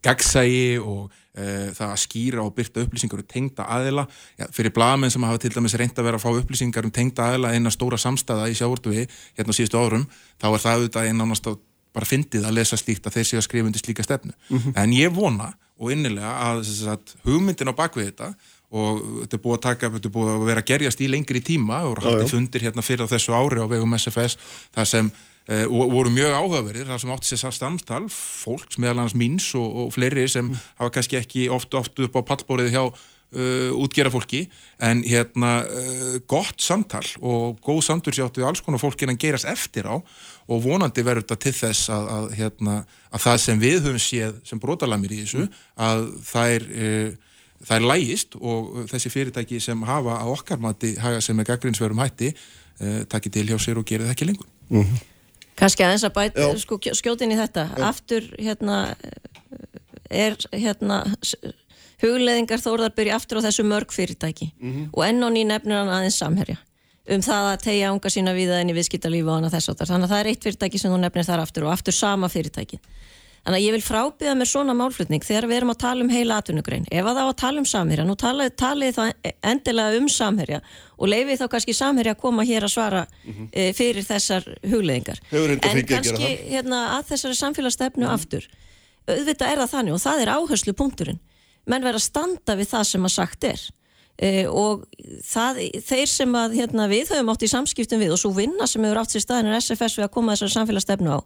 gagsægi 0.03 0.79
og 0.83 1.11
e, 1.31 1.71
það 1.73 1.89
að 1.89 1.99
skýra 2.03 2.43
og 2.43 2.53
byrta 2.57 2.83
upplýsingar 2.83 3.23
um 3.23 3.29
tengda 3.33 3.67
aðila. 3.71 4.05
Já, 4.39 4.47
fyrir 4.55 4.75
blamenn 4.75 5.13
sem 5.13 5.23
hafa 5.23 5.41
til 5.41 5.53
dæmis 5.55 5.77
reynd 5.79 5.97
að 5.97 6.09
vera 6.09 6.19
að 6.19 6.25
fá 6.25 6.39
upplýsingar 6.41 6.87
um 6.87 6.93
tengda 6.93 7.29
aðila 7.31 7.53
eina 7.55 7.71
stóra 7.73 7.99
samstæða 8.01 8.49
í 8.51 8.57
sjáurútvegi 8.59 9.07
hérna 9.37 9.55
á 9.55 9.57
síðustu 9.57 9.79
árum 9.79 10.07
þá 10.41 10.49
er 10.51 10.65
það 10.65 10.77
auðvitað 10.77 11.09
einn 11.09 11.23
ánast 11.23 11.49
að 11.49 11.61
bara 11.93 12.09
fyndið 12.09 12.47
að 12.49 12.57
lesa 12.57 12.79
slíkt 12.79 13.07
að 13.07 13.19
þeir 13.19 13.27
séu 13.29 13.39
að 13.39 13.45
skrifa 13.47 13.69
undir 13.69 13.83
slíka 13.83 14.03
stefnu. 14.05 14.33
Mm 14.49 14.57
-hmm. 14.59 14.73
en 14.81 14.93
ég 14.97 15.13
vona 15.13 15.53
og 15.79 15.91
innilega 15.93 16.31
að, 16.49 16.65
að 16.89 17.15
hugmyndin 17.25 17.69
á 17.69 17.73
bakvið 17.77 18.11
þetta 18.11 18.33
og 18.73 19.03
þetta 19.21 19.37
er 19.37 19.43
búið 19.43 19.57
að 19.57 19.63
taka, 19.67 19.91
þetta 19.93 20.09
er 20.09 20.15
búið 20.15 20.31
að 20.33 20.47
vera 20.49 20.63
að 20.63 20.69
gerjast 20.71 21.03
í 21.03 21.11
lengri 21.11 21.43
tíma 21.45 21.83
og 21.89 22.01
haldið 22.01 22.33
fundir 22.33 22.65
hérna 22.65 22.85
fyrir 22.85 23.09
þessu 23.11 23.35
ári 23.37 23.61
á 23.61 23.67
vegum 23.69 23.95
SFS 23.99 24.37
þar 24.73 24.89
sem 24.89 25.11
e, 25.45 25.63
voru 25.69 26.13
mjög 26.13 26.37
áhugaverðir 26.39 26.89
þar 26.89 27.03
sem 27.03 27.13
átti 27.13 27.37
sér 27.37 27.55
samtal 27.55 28.03
fólks 28.09 28.79
meðal 28.81 29.03
hans 29.03 29.17
míns 29.17 29.51
og, 29.59 29.67
og 29.85 29.93
fleiri 29.93 30.25
sem 30.25 30.49
mm. 30.49 30.63
hafa 30.81 30.95
kannski 30.97 31.19
ekki 31.21 31.49
oft 31.53 31.77
oft 31.77 32.01
upp 32.01 32.17
á 32.17 32.21
pallbórið 32.33 32.73
hjá 32.73 32.83
uh, 33.33 33.71
útgera 33.77 34.11
fólki 34.13 34.45
en 34.81 35.03
hérna 35.05 35.53
uh, 35.65 36.15
gott 36.29 36.61
samtal 36.61 37.05
og 37.21 37.59
góð 37.65 37.81
samtalsjátt 37.87 38.39
við 38.39 38.47
alls 38.49 38.63
konar 38.65 38.81
fólki 38.81 39.07
en 39.07 39.19
gerast 39.19 39.49
eftir 39.49 39.89
á 39.89 39.95
og 39.97 40.63
vonandi 40.63 41.05
verður 41.05 41.27
þetta 41.27 41.39
til 41.45 41.53
þess 41.57 41.91
að, 41.93 42.09
að, 42.15 42.25
hérna, 42.39 42.79
að 43.13 43.25
það 43.27 43.37
sem 43.45 43.61
við 43.61 43.77
höfum 43.85 44.01
séð 44.01 44.41
sem 44.47 44.61
brotalamir 44.61 45.13
í 45.13 45.21
þessu 45.23 45.45
mm. 45.45 45.61
að 45.89 46.07
það 46.31 46.57
er 46.57 46.67
uh, 46.73 47.29
það 47.67 47.77
er 47.77 47.87
lægist 47.87 48.35
og 48.39 48.83
þessi 48.91 49.11
fyrirtæki 49.13 49.59
sem 49.63 49.81
hafa 49.87 50.19
á 50.19 50.25
okkar 50.27 50.61
mati 50.61 50.95
haga 50.99 51.21
sem 51.23 51.39
er 51.39 51.47
gaggrinsverum 51.47 52.01
hætti 52.03 52.33
uh, 52.33 53.03
takki 53.09 53.31
til 53.33 53.47
hjá 53.49 53.57
sér 53.61 53.79
og 53.79 53.87
gerir 53.87 54.07
það 54.07 54.15
ekki 54.15 54.29
lengur. 54.29 54.47
Mm 54.69 54.83
-hmm. 54.83 55.09
Kanski 55.55 55.85
aðeins 55.85 56.03
að 56.03 56.13
bæta 56.17 56.57
sko, 56.57 56.79
skjótin 56.93 57.31
í 57.31 57.37
þetta. 57.37 57.69
Já. 57.77 57.83
aftur 57.83 58.23
hérna 58.39 58.95
er 60.09 60.35
hérna 60.51 61.03
hugleðingar 62.01 62.59
þóruðar 62.59 62.95
byrja 62.95 63.15
aftur 63.15 63.39
á 63.39 63.45
þessu 63.45 63.63
mörg 63.63 63.91
fyrirtæki. 63.91 64.51
Mm 64.59 64.71
-hmm. 64.73 64.89
og 64.93 65.05
enn 65.05 65.23
og 65.23 65.31
ný 65.31 65.45
nefnir 65.45 65.77
hann 65.77 65.89
aðeins 65.89 66.17
samherja. 66.17 66.57
Um 67.09 67.21
það 67.21 67.53
að 67.53 67.61
tegja 67.63 67.91
unga 67.91 68.09
sína 68.09 68.33
við 68.33 68.49
það 68.49 68.61
inn 68.61 68.69
í 68.69 68.73
viðskiptalífu 68.73 69.27
og 69.27 69.35
annað 69.37 69.53
þess 69.53 69.69
að 69.69 69.87
þannig 69.87 70.03
að 70.03 70.09
það 70.09 70.19
er 70.19 70.27
eitt 70.27 70.43
fyrirtæki 70.43 70.79
sem 70.79 70.91
þú 70.91 70.97
nefnir 70.97 71.25
þar 71.25 71.39
aftur 71.39 71.63
og 71.63 71.71
aftur 71.71 71.93
sama 71.93 72.29
fyrirtæki 72.29 72.79
Þannig 73.43 73.59
að 73.59 73.65
ég 73.65 73.73
vil 73.75 73.83
frábíða 73.83 74.33
mér 74.39 74.47
svona 74.47 74.73
málflutning 74.77 75.23
þegar 75.27 75.49
við 75.49 75.57
erum 75.57 75.71
að 75.73 75.79
tala 75.81 76.05
um 76.05 76.11
heila 76.13 76.37
atvinnugrein. 76.39 76.85
Ef 76.87 77.03
að 77.03 77.17
var 77.17 77.31
að 77.33 77.41
tala 77.41 77.59
um 77.59 77.65
samherja, 77.67 78.05
nú 78.07 78.15
talið, 78.15 78.53
talið 78.55 78.93
það 78.95 79.31
endilega 79.51 79.99
um 79.99 80.07
samherja 80.07 80.59
og 80.95 81.11
leifið 81.11 81.41
þá 81.41 81.43
kannski 81.51 81.75
samherja 81.75 82.13
að 82.15 82.21
koma 82.21 82.45
hér 82.47 82.63
að 82.63 82.71
svara 82.71 83.01
mm 83.03 83.33
-hmm. 83.33 83.49
e, 83.51 83.73
fyrir 83.75 84.07
þessar 84.07 84.47
hugleðingar. 84.63 85.19
En 85.33 85.85
kannski 85.91 86.31
hérna, 86.53 86.79
að 86.95 87.11
þessari 87.11 87.35
samfélagsstefnu 87.35 88.05
mm 88.07 88.13
aftur, 88.13 88.47
auðvitað 89.07 89.51
er 89.51 89.59
það 89.59 89.73
þannig 89.75 89.93
og 89.93 90.01
það 90.01 90.21
er 90.21 90.33
áherslu 90.37 90.73
punkturinn. 90.73 91.19
Menn 91.65 91.83
verða 91.83 91.99
að 91.99 92.07
standa 92.07 92.55
við 92.55 92.67
það 92.71 92.83
sem 92.83 93.05
að 93.05 93.11
sagt 93.11 93.43
er. 93.43 93.59
Uh, 94.21 94.45
og 94.53 94.83
það, 95.25 95.57
þeir 95.81 96.09
sem 96.11 96.35
að 96.37 96.51
hérna, 96.59 96.83
við 96.85 97.15
höfum 97.15 97.31
átt 97.33 97.45
í 97.47 97.47
samskiptum 97.49 97.97
við 97.97 98.11
og 98.13 98.19
svo 98.21 98.29
vinna 98.35 98.67
sem 98.69 98.83
hefur 98.85 98.99
átt 99.01 99.15
sér 99.15 99.23
staðinir 99.23 99.57
SFS 99.57 99.97
við 99.97 100.05
að 100.05 100.11
koma 100.13 100.35
þessar 100.35 100.51
samfélagsstefnu 100.53 101.15
á 101.17 101.19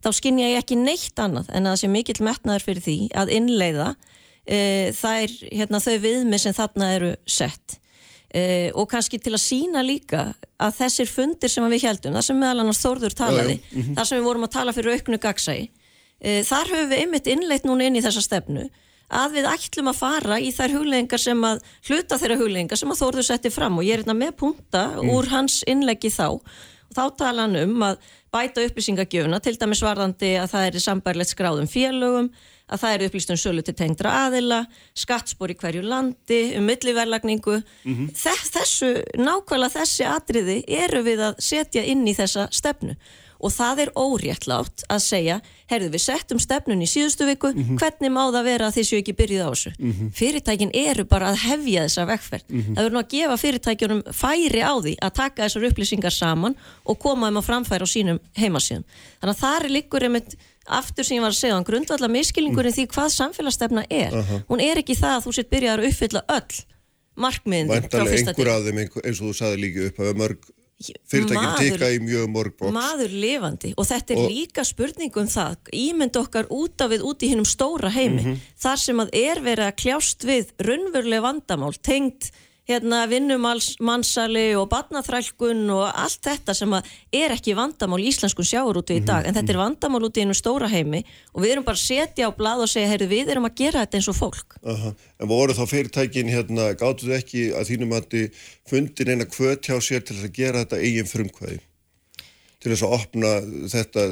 þá 0.00 0.08
skinn 0.16 0.40
ég 0.40 0.56
ekki 0.56 0.78
neitt 0.80 1.20
annað 1.20 1.52
en 1.52 1.68
að 1.68 1.76
það 1.76 1.82
sé 1.82 1.92
mikill 1.92 2.24
metnaður 2.24 2.64
fyrir 2.64 2.86
því 2.86 2.96
að 3.12 3.34
innleiða 3.36 3.90
uh, 3.92 4.88
þær, 5.02 5.36
hérna, 5.50 5.84
þau 5.84 5.96
viðmið 6.06 6.44
sem 6.46 6.58
þarna 6.62 6.90
eru 6.96 7.14
sett 7.28 7.76
uh, 7.76 8.68
og 8.72 8.88
kannski 8.96 9.20
til 9.20 9.36
að 9.36 9.44
sína 9.44 9.84
líka 9.84 10.30
að 10.56 10.78
þessir 10.80 11.12
fundir 11.12 11.52
sem 11.52 11.70
við 11.76 11.90
heldum, 11.90 12.16
það 12.16 12.28
sem 12.30 12.40
meðal 12.40 12.64
annars 12.64 12.80
Þórður 12.80 13.20
talaði. 13.20 13.60
Mm 13.60 13.82
-hmm. 13.82 14.00
þar 14.00 14.08
sem 14.08 14.16
við 14.16 14.30
vorum 14.32 14.48
að 14.48 14.56
tala 14.56 14.72
fyrir 14.72 14.96
auknu 14.96 15.20
gagsægi, 15.20 15.68
þar 16.48 16.72
höfum 16.72 16.88
við 16.88 17.02
einmitt 17.04 17.28
innleitt 17.32 17.68
núna 17.68 17.84
inn 17.84 18.00
í 18.00 18.02
þessa 18.04 18.24
stefnu 18.24 18.70
að 19.10 19.38
við 19.38 19.48
ætlum 19.50 19.90
að 19.90 20.00
fara 20.00 20.38
í 20.40 20.50
þær 20.54 20.76
huglegingar 20.78 21.22
sem 21.22 21.46
að 21.46 21.62
hluta 21.88 22.18
þeirra 22.20 22.38
huglegingar 22.40 22.80
sem 22.80 22.92
að 22.92 23.00
Þórður 23.00 23.26
setti 23.26 23.50
fram 23.50 23.80
og 23.80 23.86
ég 23.86 23.96
er 23.96 24.04
hérna 24.04 24.18
með 24.18 24.36
punta 24.42 24.84
mm. 24.94 25.10
úr 25.14 25.30
hans 25.32 25.60
innleggi 25.70 26.12
þá 26.14 26.38
og 26.90 26.94
þá 26.94 27.02
tala 27.18 27.46
hann 27.46 27.58
um 27.60 27.84
að 27.86 28.00
bæta 28.30 28.64
upplýsingagjöfuna 28.66 29.40
til 29.42 29.56
dæmis 29.58 29.82
varðandi 29.82 30.32
að 30.38 30.54
það 30.54 30.66
er 30.66 30.82
sambærlegt 30.84 31.34
skráðum 31.34 31.70
félögum 31.70 32.30
að 32.70 32.82
það 32.82 32.94
er 32.94 33.04
upplýstum 33.06 33.38
sölu 33.40 33.64
til 33.66 33.74
tengdra 33.78 34.12
aðila 34.26 34.60
skattspor 34.98 35.50
í 35.50 35.56
hverju 35.58 35.82
landi 35.86 36.40
um 36.58 36.68
milliverlagningu 36.70 37.56
mm 37.58 37.96
-hmm. 37.96 38.12
þessu, 38.54 38.92
nákvæmlega 39.18 39.80
þessi 39.80 40.06
atriði 40.06 40.62
eru 40.66 41.02
við 41.02 41.24
að 41.30 41.42
setja 41.42 41.82
inn 41.84 42.06
í 42.06 42.14
þessa 42.14 42.48
stefnu 42.50 42.94
og 43.40 43.52
það 43.54 43.82
er 43.84 43.90
óréttlátt 43.96 44.84
að 44.90 45.00
segja, 45.04 45.36
herðu 45.70 45.90
við 45.94 46.02
settum 46.04 46.40
stefnun 46.42 46.84
í 46.84 46.88
síðustu 46.90 47.26
viku, 47.28 47.50
mm 47.52 47.62
-hmm. 47.64 47.78
hvernig 47.80 48.12
má 48.12 48.22
það 48.28 48.44
vera 48.44 48.66
að 48.68 48.76
þessu 48.78 49.00
ekki 49.00 49.14
byrjuð 49.16 49.42
á 49.46 49.50
þessu? 49.50 49.72
Mm 49.78 49.92
-hmm. 49.92 50.12
Fyrirtækin 50.18 50.70
eru 50.74 51.04
bara 51.04 51.30
að 51.30 51.40
hefja 51.46 51.84
þessa 51.86 52.06
vekkferð. 52.06 52.44
Mm 52.48 52.60
-hmm. 52.60 52.74
Það 52.74 52.82
verður 52.82 52.96
nú 52.96 53.02
að 53.02 53.12
gefa 53.14 53.36
fyrirtækjunum 53.36 54.02
færi 54.12 54.62
á 54.62 54.74
því 54.84 54.94
að 55.02 55.12
taka 55.14 55.42
þessar 55.44 55.66
upplýsingar 55.68 56.12
saman 56.12 56.56
og 56.84 56.98
koma 56.98 57.26
þeim 57.26 57.38
að 57.40 57.48
framfæra 57.48 57.84
á 57.86 57.88
sínum 57.94 58.18
heimasíðum. 58.36 58.84
Þannig 59.20 59.34
að 59.34 59.42
það 59.44 59.64
er 59.64 59.70
líkur 59.70 60.02
einmitt 60.02 60.36
aftur 60.66 61.04
sem 61.04 61.16
ég 61.16 61.22
var 61.22 61.32
að 61.32 61.40
segja, 61.42 61.62
grundvallar 61.64 62.10
miskilningurinn 62.10 62.72
því 62.72 62.86
hvað 62.86 63.08
samfélagsstefna 63.10 63.84
er. 63.90 64.12
Uh 64.14 64.24
-huh. 64.24 64.42
Hún 64.48 64.60
er 64.60 64.78
ekki 64.78 64.94
það 64.94 65.16
að 65.16 65.24
þú 65.24 65.32
sitt 65.34 65.50
byrjar 65.50 65.78
að 65.78 65.88
uppfylla 65.88 66.22
öll 66.28 66.56
markmiðin 67.16 67.88
frá 67.90 68.04
fyrsta 68.06 68.34
tíma. 68.34 68.36
Væntalega 68.36 68.38
einhver 68.38 68.50
af 68.54 68.62
þeim, 68.64 68.78
eins 69.04 69.20
og 69.20 69.26
þú 69.28 69.34
saði 69.36 69.56
líka 69.64 69.86
upp 69.88 69.98
að 69.98 70.16
mörg 70.20 70.38
fyrirtækjum 70.80 71.56
teka 71.58 71.90
í 71.92 71.98
mjög 72.02 72.28
morg 72.32 72.56
bóks 72.56 72.74
maður 72.74 73.14
lifandi 73.22 73.72
og 73.76 73.88
þetta 73.88 74.14
er 74.14 74.20
og 74.22 74.30
líka 74.32 74.64
spurningum 74.64 75.28
það, 75.30 75.56
ímynd 75.76 76.20
okkar 76.20 76.48
út 76.56 76.84
af 76.84 76.92
við 76.94 77.04
út 77.10 77.24
í 77.24 77.32
hinnum 77.32 77.48
stóra 77.48 77.92
heimi 77.92 78.22
mm 78.22 78.28
-hmm. 78.28 78.46
þar 78.64 78.84
sem 78.84 79.02
að 79.04 79.10
er 79.12 79.42
verið 79.44 79.66
að 79.66 79.78
kljást 79.82 80.24
við 80.24 80.54
raunveruleg 80.58 81.22
vandamál, 81.26 81.74
tengt 81.82 82.32
hérna 82.70 83.02
vinnumansali 83.10 84.46
og 84.58 84.68
barnaþrælkun 84.72 85.62
og 85.74 85.86
allt 85.88 86.22
þetta 86.26 86.54
sem 86.56 86.74
er 86.76 87.34
ekki 87.34 87.56
vandamál 87.58 88.00
í 88.02 88.08
íslenskun 88.10 88.46
sjáur 88.46 88.80
út 88.80 88.92
í 88.94 89.00
dag, 89.04 89.26
en 89.26 89.36
þetta 89.36 89.52
er 89.52 89.58
mhm. 89.58 89.64
vandamál 89.66 90.06
út 90.08 90.20
í 90.20 90.24
einu 90.24 90.36
stóra 90.38 90.70
heimi 90.70 91.02
og 91.34 91.44
við 91.44 91.56
erum 91.56 91.66
bara 91.66 91.78
að 91.78 91.86
setja 91.86 92.30
á 92.30 92.36
blad 92.36 92.64
og 92.64 92.70
segja, 92.70 92.90
heyrðu 92.92 93.10
við 93.12 93.32
erum 93.34 93.48
að 93.48 93.56
gera 93.62 93.84
þetta 93.84 94.00
eins 94.00 94.10
og 94.12 94.18
fólk 94.18 94.58
Aha. 94.60 94.94
En 95.20 95.30
voru 95.30 95.56
þá 95.56 95.64
fyrirtækin 95.70 96.30
hérna, 96.32 96.70
gáttu 96.78 97.08
þau 97.08 97.16
ekki 97.18 97.50
að 97.56 97.72
þínum 97.72 97.96
þið 98.10 98.46
fundin 98.70 99.12
eina 99.14 99.26
kvöt 99.28 99.66
hjá 99.66 99.76
sér 99.82 100.06
til 100.06 100.16
að 100.20 100.32
gera 100.36 100.64
þetta 100.64 100.80
eigin 100.80 101.10
frumkvæði 101.10 101.60
til 102.60 102.74
þess 102.74 102.84
að 102.84 102.94
opna 102.96 103.30
þetta 103.72 104.02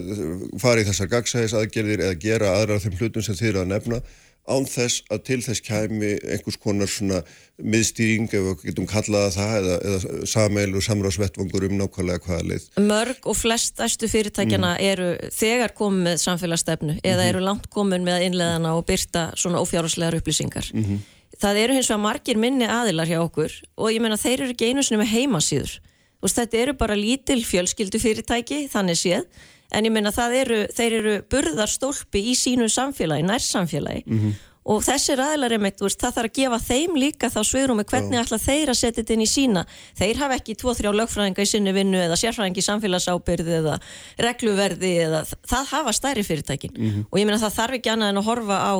fara 0.60 0.80
í 0.80 0.86
þessar 0.88 1.10
gagsæðis 1.12 1.54
aðgerðir 1.58 2.04
eða 2.06 2.20
gera 2.22 2.54
aðra 2.56 2.78
af 2.78 2.86
þeim 2.86 2.96
hlutum 2.96 3.24
sem 3.24 3.36
þið 3.36 3.50
eru 3.50 3.62
að 3.62 3.72
nefna 3.74 4.00
án 4.48 4.66
þess 4.68 5.04
að 5.12 5.20
til 5.28 5.38
þess 5.44 5.62
kæmi 5.64 6.10
einhvers 6.24 6.58
konar 6.60 6.90
svona 6.90 7.20
miðstýring 7.58 8.28
ef 8.30 8.44
við 8.46 8.64
getum 8.68 8.86
kallaða 8.88 9.30
það 9.34 9.54
eða, 9.58 9.76
eða 9.90 10.28
sameil 10.30 10.68
og 10.78 10.84
samráðsvettvangur 10.86 11.66
um 11.68 11.76
nákvæmlega 11.80 12.24
hvaða 12.24 12.46
leið. 12.52 12.68
Mörg 12.88 13.28
og 13.28 13.38
flest 13.38 13.82
æstu 13.84 14.10
fyrirtækjana 14.10 14.74
mm. 14.76 14.86
eru 14.92 15.08
þegar 15.34 15.74
komið 15.78 16.06
með 16.06 16.22
samfélagsstefnu 16.24 16.96
eða 17.02 17.02
mm 17.02 17.20
-hmm. 17.20 17.28
eru 17.28 17.44
langt 17.44 17.68
komið 17.74 18.06
með 18.08 18.26
innleðana 18.28 18.74
og 18.78 18.86
byrta 18.86 19.28
svona 19.36 19.60
ófjárháslegar 19.62 20.18
upplýsingar. 20.20 20.70
Mm 20.72 20.84
-hmm. 20.84 20.98
Það 21.38 21.60
eru 21.62 21.74
hins 21.74 21.90
vegar 21.90 22.02
margir 22.02 22.36
minni 22.36 22.66
aðilar 22.66 23.06
hjá 23.06 23.20
okkur 23.20 23.52
og 23.76 23.92
ég 23.92 24.00
menna 24.00 24.16
þeir 24.16 24.40
eru 24.40 24.50
ekki 24.50 24.70
einu 24.70 24.82
sinni 24.82 25.02
með 25.04 25.12
heimasýður. 25.14 25.78
Þetta 26.22 26.58
eru 26.58 26.72
bara 26.74 26.94
lítil 26.98 27.44
fjölskyldu 27.46 27.98
fyrirtæki 27.98 28.68
þannig 28.68 28.98
séð 28.98 29.24
en 29.72 29.84
ég 29.84 29.92
meina 29.92 30.10
það 30.10 30.34
eru, 30.42 30.60
þeir 30.76 30.92
eru 31.02 31.22
burðarstólpi 31.30 32.22
í 32.30 32.34
sínu 32.34 32.68
samfélagi, 32.72 33.24
nærsamfélagi 33.28 34.04
Mhm. 34.06 34.32
og 34.68 34.82
þessir 34.84 35.16
aðlar 35.16 35.52
einmitt, 35.56 35.78
þú 35.80 35.86
veist, 35.88 36.00
það 36.00 36.12
þarf 36.16 36.28
að 36.28 36.34
gefa 36.38 36.58
þeim 36.68 36.96
líka 37.00 37.30
þá 37.32 37.40
svigrumi 37.44 37.84
hvernig 37.88 38.20
ætla 38.20 38.38
þeir 38.38 38.68
að 38.68 38.76
setja 38.76 39.02
þetta 39.02 39.12
inn 39.14 39.22
í 39.24 39.26
sína 39.26 39.66
þeir 39.96 40.16
hafa 40.16 40.34
ekki 40.36 40.56
tvo, 40.56 40.74
þrjá 40.76 40.92
lögfræðinga 40.92 41.40
í 41.40 41.46
sinni 41.48 41.72
vinnu 41.72 41.96
eða 41.96 42.16
sérfræðingi 42.20 42.60
í 42.60 42.68
samfélagsábyrði 42.68 43.54
eða 43.62 43.78
regluverði 44.18 44.92
eða 45.06 45.22
það 45.48 45.64
hafa 45.72 45.92
stærri 45.92 46.24
fyrirtækin 46.24 46.76
Mhm. 46.76 47.06
og 47.10 47.18
ég 47.20 47.26
meina 47.26 47.38
það 47.38 47.56
þarf 47.58 47.74
ekki 47.78 47.90
annað 47.92 48.08
en 48.08 48.16
að 48.22 48.24
horfa 48.28 48.58
á 48.60 48.74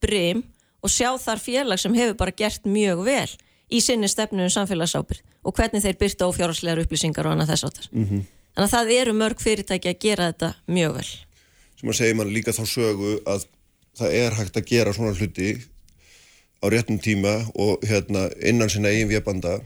brim 0.00 0.44
og 0.82 0.90
sjá 0.90 1.10
þar 1.18 1.38
félag 1.42 1.78
sem 1.80 1.94
hefur 1.94 2.16
bara 2.16 2.30
gert 2.30 2.62
mjög 2.64 3.04
vel 3.04 3.28
í 3.72 3.80
sinni 3.82 4.06
stefnu 4.06 4.42
um 4.46 4.48
samfélagsábyrð 4.52 5.20
og 5.44 5.54
hvernig 5.54 5.82
þeir 5.82 5.98
byrta 5.98 6.26
ófjárhagslegar 6.30 6.84
upplýsingar 6.84 7.26
og 7.26 7.32
annað 7.34 7.50
þess 7.50 7.64
áttar. 7.64 7.88
Mhm. 7.92 8.26
Þannig 8.56 8.66
að 8.66 8.72
það 8.74 8.92
eru 8.96 9.12
mörg 9.12 9.42
fyrirtæki 9.44 9.90
að 9.92 9.98
gera 10.00 10.30
þetta 10.32 10.50
mjög 10.72 10.94
vel. 10.96 11.08
sem 11.76 11.90
að 11.92 11.98
segja 11.98 12.16
mann 12.16 12.32
líka 12.32 12.54
þá 12.56 12.62
sögu 12.72 13.10
að 13.28 13.42
það 14.00 14.14
er 14.16 14.36
hægt 14.38 14.56
að 14.56 14.68
gera 14.70 14.92
svona 14.96 15.12
hluti 15.18 15.50
á 16.64 16.66
réttum 16.72 16.98
tíma 17.04 17.34
og 17.54 17.84
hérna 17.84 18.30
innan 18.40 18.70
sinna 18.72 18.88
eigin 18.88 19.10
vébanda 19.12 19.58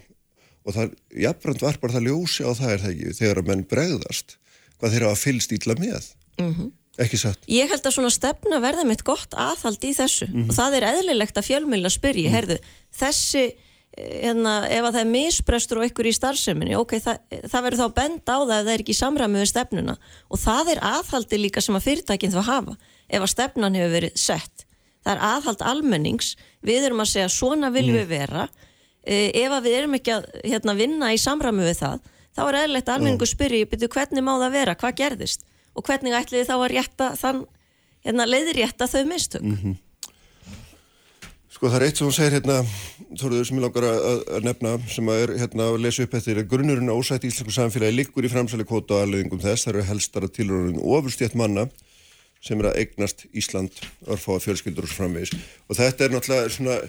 og 0.67 0.75
það 0.75 0.91
jafnbrand 1.23 1.63
varpar 1.63 1.95
það 1.95 2.09
ljósi 2.11 2.43
á 2.43 2.51
það 2.59 2.73
er 2.75 2.83
það 2.83 2.91
ekki 2.97 3.15
þegar 3.21 3.41
að 3.41 3.49
menn 3.53 3.65
bregðast 3.71 4.37
hvað 4.81 4.93
þeir 4.97 5.07
hafa 5.07 5.23
fylst 5.23 5.55
ítla 5.57 5.79
með 5.79 6.11
Mm 6.41 6.73
ekki 7.01 7.17
satt 7.17 7.47
Ég 7.49 7.71
held 7.71 7.87
að 7.87 7.95
svona 7.95 8.11
stefna 8.13 8.59
verða 8.61 8.83
mitt 8.85 9.05
gott 9.07 9.33
aðhald 9.39 9.81
í 9.87 9.93
þessu 9.97 10.27
Mhm. 10.29 10.51
og 10.51 10.57
það 10.59 10.75
er 10.77 10.87
eðlilegt 10.91 11.39
að 11.39 11.47
fjölmjöla 11.47 11.91
spyrji, 11.95 12.27
mm. 12.27 12.35
herðu, 12.35 12.57
þessi 12.93 13.45
hérna, 14.01 14.55
ef 14.71 14.87
að 14.87 14.95
það 14.95 15.01
er 15.01 15.11
misbrestur 15.11 15.81
og 15.81 15.87
ykkur 15.89 16.09
í 16.11 16.15
starfseminni, 16.15 16.77
ok, 16.79 16.95
það, 17.03 17.21
það 17.53 17.67
verður 17.67 17.81
þá 17.81 17.97
benda 17.99 18.37
á 18.37 18.39
það 18.41 18.55
ef 18.57 18.65
það 18.65 18.73
er 18.73 18.85
ekki 18.85 18.95
í 18.95 18.99
samræmi 19.01 19.41
við 19.41 19.51
stefnuna. 19.51 19.97
Og 20.31 20.41
það 20.41 20.73
er 20.75 20.83
aðhaldi 20.91 21.41
líka 21.41 21.65
sem 21.65 21.79
að 21.79 21.87
fyrirtækinn 21.89 22.35
þá 22.35 22.41
hafa, 22.47 22.77
ef 23.09 23.27
að 23.27 23.33
stefnan 23.35 23.79
hefur 23.79 23.95
verið 23.97 24.17
sett. 24.21 24.65
Það 25.01 25.13
er 25.15 25.23
aðhald 25.31 25.67
almennings, 25.73 26.33
við 26.67 26.89
erum 26.89 27.05
að 27.05 27.13
segja 27.13 27.29
svona 27.33 27.71
viljum 27.75 28.01
við 28.01 28.11
vera, 28.11 28.49
eh, 29.05 29.31
ef 29.43 29.55
að 29.57 29.69
við 29.69 29.79
erum 29.79 29.99
ekki 30.01 30.17
að 30.17 30.27
hérna, 30.45 30.77
vinna 30.77 31.13
í 31.15 31.21
samræmi 31.21 31.67
við 31.67 31.79
það, 31.81 32.11
þá 32.37 32.43
er 32.47 32.59
eðlilegt 32.63 32.89
að 32.89 32.99
almenningu 32.99 33.29
spyrji, 33.29 33.69
byrju, 33.71 33.93
hvernig 33.95 34.27
má 34.27 34.35
það 34.37 34.59
vera, 34.59 34.77
hvað 34.81 34.99
gerðist? 35.01 35.47
Og 35.75 35.87
hvernig 35.87 36.17
ætliði 36.19 36.49
þá 36.49 36.57
að 36.59 36.71
rétta 36.75 37.13
þann 37.17 37.47
hérna, 38.05 38.27
leiðrétta 38.29 38.89
þau 38.91 39.05
mistök? 39.09 39.43
-hmm. 39.43 39.79
Sko 41.61 41.69
það 41.69 41.77
er 41.77 41.83
eitt 41.91 41.99
sem 41.99 42.07
hún 42.09 42.15
segir 42.17 42.33
hérna 42.39 42.55
Þorður 43.21 43.43
sem 43.45 43.59
ég 43.59 43.65
langar 43.67 43.85
að, 43.85 44.21
að 44.33 44.47
nefna 44.47 44.71
sem 44.89 45.11
að 45.13 45.19
er 45.21 45.33
hérna 45.43 45.67
að 45.69 45.83
lesa 45.85 46.07
upp 46.07 46.15
eftir 46.17 46.39
að 46.41 46.47
grunnurinn 46.49 46.89
ásætt 46.89 47.27
í 47.27 47.29
íslensku 47.29 47.53
samfélagi 47.53 47.97
liggur 47.99 48.25
í 48.25 48.31
framsæli 48.33 48.65
kvóta 48.65 48.97
og 48.97 49.03
aðleðingum 49.03 49.43
þess. 49.43 49.67
Það 49.67 49.75
eru 49.75 49.85
helstara 49.91 50.31
tilröðin 50.33 50.81
ofurstjætt 50.81 51.37
manna 51.37 51.67
sem 52.41 52.65
er 52.65 52.71
að 52.71 52.81
eignast 52.81 53.27
Ísland 53.37 53.77
örfáða 54.09 54.41
fjölskyldur 54.47 54.89
og 54.89 54.95
framvegis. 55.03 55.35
Og 55.69 55.77
þetta 55.83 56.07
er 56.07 56.17
náttúrulega 56.17 56.57
svona 56.57 56.81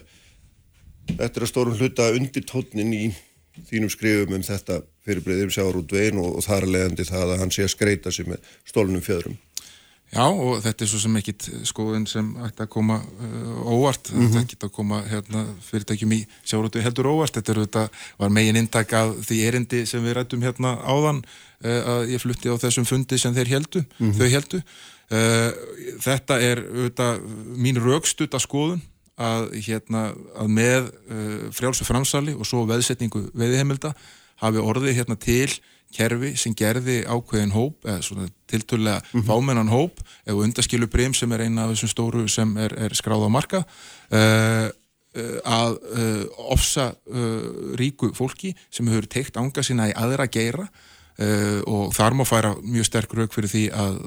þetta 1.17 1.31
er 1.33 1.47
að 1.49 1.51
stórum 1.51 1.79
hluta 1.81 2.07
undir 2.15 2.47
tónin 2.47 2.95
í 2.95 3.05
þínum 3.73 3.91
skrifum 3.91 4.39
um 4.39 4.49
þetta 4.53 4.85
fyrirbreyðum 5.03 5.51
sjáur 5.51 5.83
út 5.83 5.99
veginn 5.99 6.23
og, 6.23 6.37
og 6.39 6.47
það 6.47 6.61
er 6.61 6.73
leiðandi 6.77 7.11
það 7.11 7.35
að 7.35 7.43
hann 7.43 7.51
sé 7.51 7.67
að 7.67 7.75
skreita 7.75 8.15
sig 8.15 8.31
með 8.31 8.53
stólunum 8.63 9.03
fjöðrum 9.03 9.35
Já 10.11 10.25
og 10.27 10.57
þetta 10.59 10.83
er 10.83 10.89
svo 10.91 10.99
sem 10.99 11.13
ekkit 11.21 11.45
skoðun 11.69 12.05
sem 12.09 12.33
ætti 12.43 12.65
að 12.65 12.69
koma 12.73 12.97
uh, 12.99 13.61
óvart, 13.71 14.09
mm 14.11 14.17
-hmm. 14.19 14.33
þetta 14.33 14.41
ekki 14.43 14.67
að 14.67 14.73
koma 14.75 14.97
hérna, 15.07 15.43
fyrirtækjum 15.69 16.15
í 16.17 16.19
sjárútu 16.43 16.81
heldur 16.83 17.07
óvart, 17.07 17.37
þetta 17.37 17.51
er 17.53 17.59
þetta 17.63 17.83
var 18.19 18.29
megin 18.29 18.59
intak 18.59 18.91
af 18.93 19.13
því 19.27 19.37
erindi 19.47 19.85
sem 19.87 20.03
við 20.03 20.17
rættum 20.17 20.43
hérna 20.43 20.75
áðan 20.83 21.23
uh, 21.63 21.81
að 21.95 22.11
ég 22.11 22.19
flutti 22.21 22.51
á 22.51 22.59
þessum 22.59 22.85
fundi 22.85 23.17
sem 23.17 23.33
þeir 23.33 23.47
heldu, 23.47 23.85
Mhm. 23.99 24.11
þau 24.19 24.29
heldu. 24.29 24.61
Uh, 25.11 25.51
þetta 25.99 26.39
er 26.39 26.59
þetta, 26.59 27.19
mín 27.55 27.79
raukstut 27.79 28.33
að 28.35 28.45
skoðun 28.47 28.81
að, 29.17 29.51
hérna, 29.63 30.13
að 30.35 30.47
með 30.47 30.91
frjálsu 31.51 31.83
framsali 31.85 32.33
og 32.33 32.45
svo 32.45 32.65
veðsetningu 32.65 33.29
veðihemilda 33.35 33.93
hafi 34.41 34.57
orðið 34.57 34.95
hérna 34.97 35.15
til 35.19 35.51
kerfi 35.93 36.35
sem 36.39 36.55
gerði 36.57 37.01
ákveðin 37.05 37.53
hóp 37.55 37.87
eða 37.87 38.03
svona 38.05 38.27
tiltölulega 38.49 39.23
fámennan 39.27 39.71
hóp 39.71 40.01
eða 40.25 40.45
undaskilu 40.45 40.89
brim 40.91 41.15
sem 41.17 41.31
er 41.35 41.45
eina 41.45 41.65
af 41.65 41.73
þessum 41.73 41.91
stóru 41.91 42.27
sem 42.31 42.53
er, 42.61 42.75
er 42.87 42.95
skráð 42.97 43.27
á 43.27 43.29
marka 43.31 43.63
uh, 43.63 44.67
uh, 44.69 45.37
að 45.43 45.77
uh, 45.91 46.23
ofsa 46.55 46.91
ríku 47.79 48.11
fólki 48.17 48.55
sem 48.69 48.89
hefur 48.91 49.09
teikt 49.11 49.39
ánga 49.39 49.63
sína 49.65 49.91
í 49.91 49.97
aðra 49.97 50.29
geira 50.31 50.69
og 51.69 51.91
þar 51.93 52.15
má 52.17 52.23
færa 52.25 52.55
mjög 52.63 52.85
sterk 52.87 53.11
rauk 53.13 53.33
fyrir 53.35 53.51
því 53.51 53.59
að, 53.77 53.97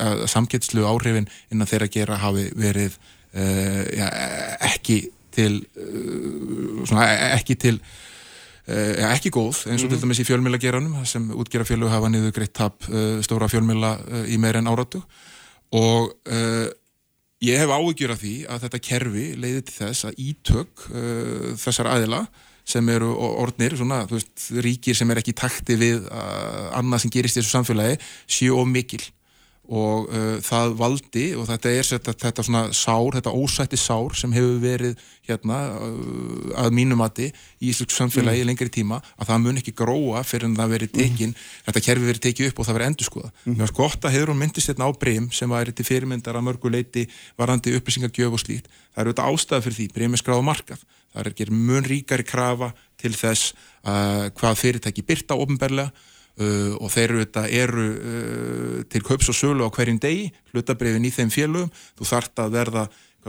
að 0.00 0.22
samgetslu 0.30 0.86
áhrifin 0.88 1.26
innan 1.52 1.68
þeirra 1.68 1.88
gera 1.92 2.16
hafi 2.22 2.46
verið 2.56 2.94
ja, 3.98 4.06
ekki 4.70 5.00
til 5.34 5.58
svona, 6.86 7.10
ekki 7.34 7.58
til 7.60 7.74
Uh, 8.64 8.96
ekki 9.10 9.28
góð, 9.28 9.58
eins 9.68 9.82
og 9.84 9.90
mm. 9.90 9.92
til 9.92 10.00
dæmis 10.00 10.20
í 10.22 10.24
fjölmjölageranum 10.24 11.02
sem 11.04 11.26
útgerafjölu 11.36 11.90
hafa 11.92 12.08
niður 12.08 12.32
greitt 12.32 12.54
tap 12.56 12.86
uh, 12.88 13.18
stóra 13.20 13.44
fjölmjöla 13.52 13.90
uh, 14.00 14.22
í 14.24 14.38
meir 14.40 14.56
en 14.56 14.70
áratu 14.72 15.02
og 15.74 16.14
ég 17.44 17.58
hef 17.60 17.72
áhyggjur 17.74 18.14
af 18.14 18.20
því 18.22 18.32
að 18.48 18.64
þetta 18.64 18.80
kerfi 18.86 19.24
leiði 19.36 19.64
til 19.66 19.74
þess 19.74 20.06
að 20.06 20.20
ítök 20.22 20.84
þessar 21.58 21.88
aðila 21.90 22.20
sem 22.62 22.88
eru 22.94 23.08
orðnir, 23.42 23.74
svona, 23.80 24.04
veist, 24.06 24.46
ríkir 24.54 24.94
sem 24.94 25.10
er 25.10 25.18
ekki 25.18 25.34
takti 25.34 25.74
við 25.80 26.06
annað 26.14 27.02
sem 27.02 27.12
gerist 27.16 27.40
í 27.40 27.42
þessu 27.42 27.56
samfélagi, 27.56 27.98
séu 28.38 28.54
of 28.60 28.70
mikil 28.70 29.02
og 29.72 30.10
uh, 30.12 30.36
það 30.44 30.74
valdi 30.76 31.24
og 31.38 31.46
þetta 31.48 31.70
er 31.72 31.86
þetta, 31.88 32.12
þetta 32.20 32.44
svona 32.44 32.62
sár, 32.76 33.14
þetta 33.16 33.32
ósætti 33.32 33.78
sár 33.80 34.12
sem 34.18 34.32
hefur 34.36 34.58
verið 34.60 34.98
hérna 35.24 35.60
uh, 35.72 36.50
að 36.60 36.74
mínumati 36.76 37.30
í 37.32 37.70
Íslands 37.70 37.96
samfélagi 37.96 38.42
mm. 38.42 38.50
lengri 38.50 38.68
tíma 38.72 39.00
að 39.16 39.30
það 39.30 39.42
mun 39.46 39.60
ekki 39.62 39.74
gróa 39.78 40.24
fyrir 40.26 40.50
en 40.50 40.58
það 40.58 40.74
verið 40.76 40.94
tekin, 40.98 41.32
mm. 41.32 41.48
þetta 41.70 41.84
kerfi 41.88 42.08
verið 42.10 42.24
tekið 42.28 42.50
upp 42.50 42.60
og 42.60 42.68
það 42.68 42.78
verið 42.78 42.90
endur 42.92 43.08
skoða. 43.08 43.32
Mm. 43.32 43.54
Mér 43.54 43.64
finnst 43.64 43.78
gott 43.80 44.04
að 44.04 44.16
hefur 44.18 44.34
hún 44.34 44.42
myndist 44.42 44.72
hérna 44.72 44.88
á 44.88 44.92
breym 45.00 45.30
sem 45.32 45.56
væri 45.56 45.72
til 45.72 45.88
fyrirmyndar 45.88 46.36
að 46.36 46.48
mörgu 46.50 46.74
leiti 46.74 47.06
varandi 47.40 47.76
upplýsingargjöf 47.78 48.36
og 48.36 48.44
slíkt. 48.44 48.68
Það 48.92 49.04
eru 49.04 49.14
þetta 49.14 49.30
ástæða 49.32 49.64
fyrir 49.64 49.80
því, 49.80 49.92
breym 49.96 50.16
er 50.16 50.20
skráð 50.20 50.44
markað. 50.44 50.88
Það 51.14 51.22
er 51.22 51.30
ekki 51.30 51.48
mun 51.54 51.86
ríkari 51.86 52.26
krafa 52.26 52.74
til 53.00 53.14
þess 53.16 53.54
uh, 53.86 54.28
hvað 54.36 54.60
fyrirtæki 54.60 55.04
byrta 55.06 55.38
ofnberlega 55.38 55.92
Uh, 56.34 56.74
og 56.82 56.90
þeir 56.90 57.12
eru, 57.12 57.24
eru 57.46 57.82
uh, 57.94 58.78
til 58.90 59.04
kaups 59.06 59.28
og 59.30 59.36
sölu 59.38 59.62
á 59.62 59.70
hverjum 59.70 60.00
degi 60.02 60.32
hlutabrifin 60.50 61.06
í 61.06 61.12
þeim 61.14 61.30
félögum. 61.30 61.70
Þú 61.94 62.08
þart 62.10 62.42
að 62.42 62.56
verða 62.56 62.82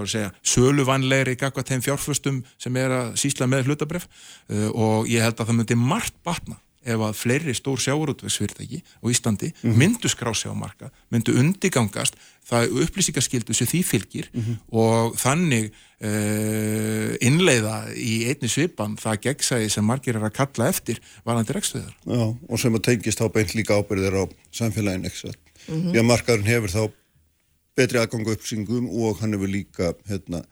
segja, 0.04 0.32
söluvanlegri 0.44 1.38
gagva 1.40 1.64
þeim 1.64 1.84
fjárfustum 1.86 2.42
sem 2.58 2.76
er 2.82 2.92
að 2.92 3.14
sísla 3.22 3.48
með 3.48 3.70
hlutabrif 3.70 4.08
uh, 4.10 4.70
og 4.74 5.12
ég 5.12 5.22
held 5.24 5.38
að 5.38 5.52
það 5.52 5.60
myndi 5.60 5.78
margt 5.80 6.18
batna 6.26 6.58
ef 6.86 7.02
að 7.08 7.18
fleiri 7.18 7.56
stór 7.58 7.82
sjáurútvegsfyrirtæki 7.82 8.82
á 8.82 9.06
Íslandi 9.10 9.50
mm 9.52 9.72
-hmm. 9.72 9.78
myndu 9.78 10.08
skrá 10.10 10.34
sig 10.34 10.52
á 10.52 10.56
marka 10.56 10.92
myndu 11.10 11.34
undigangast 11.34 12.16
það 12.46 12.76
upplýsingaskildu 12.84 13.54
sem 13.54 13.68
því 13.68 13.82
fylgir 13.84 14.30
mm 14.34 14.42
-hmm. 14.42 14.58
og 14.70 15.16
þannig 15.18 15.72
uh, 16.06 17.16
innleiða 17.26 17.78
í 17.96 18.26
einni 18.30 18.50
svipan 18.52 18.98
það 19.02 19.22
gegnsæði 19.30 19.72
sem 19.74 19.86
margir 19.86 20.20
er 20.20 20.28
að 20.28 20.36
kalla 20.36 20.70
eftir 20.70 21.02
varandi 21.26 21.56
rekstöðar. 21.56 21.96
Já, 22.06 22.26
og 22.50 22.60
sem 22.60 22.76
að 22.76 22.86
tengist 22.90 23.22
þá 23.22 23.32
beint 23.34 23.56
líka 23.56 23.80
ábyrðir 23.80 24.20
á 24.22 24.24
samfélagin 24.52 25.10
ekki 25.10 25.28
satt. 25.28 25.42
Mm 25.68 25.76
-hmm. 25.76 25.92
Því 25.92 26.00
að 26.00 26.10
markaðurinn 26.12 26.54
hefur 26.54 26.70
þá 26.70 26.84
betri 27.76 28.00
aðgangu 28.00 28.36
upplýsingum 28.36 28.90
og 28.90 29.20
hann 29.20 29.34
hefur 29.34 29.50
líka 29.52 29.94
hérna, 30.08 30.46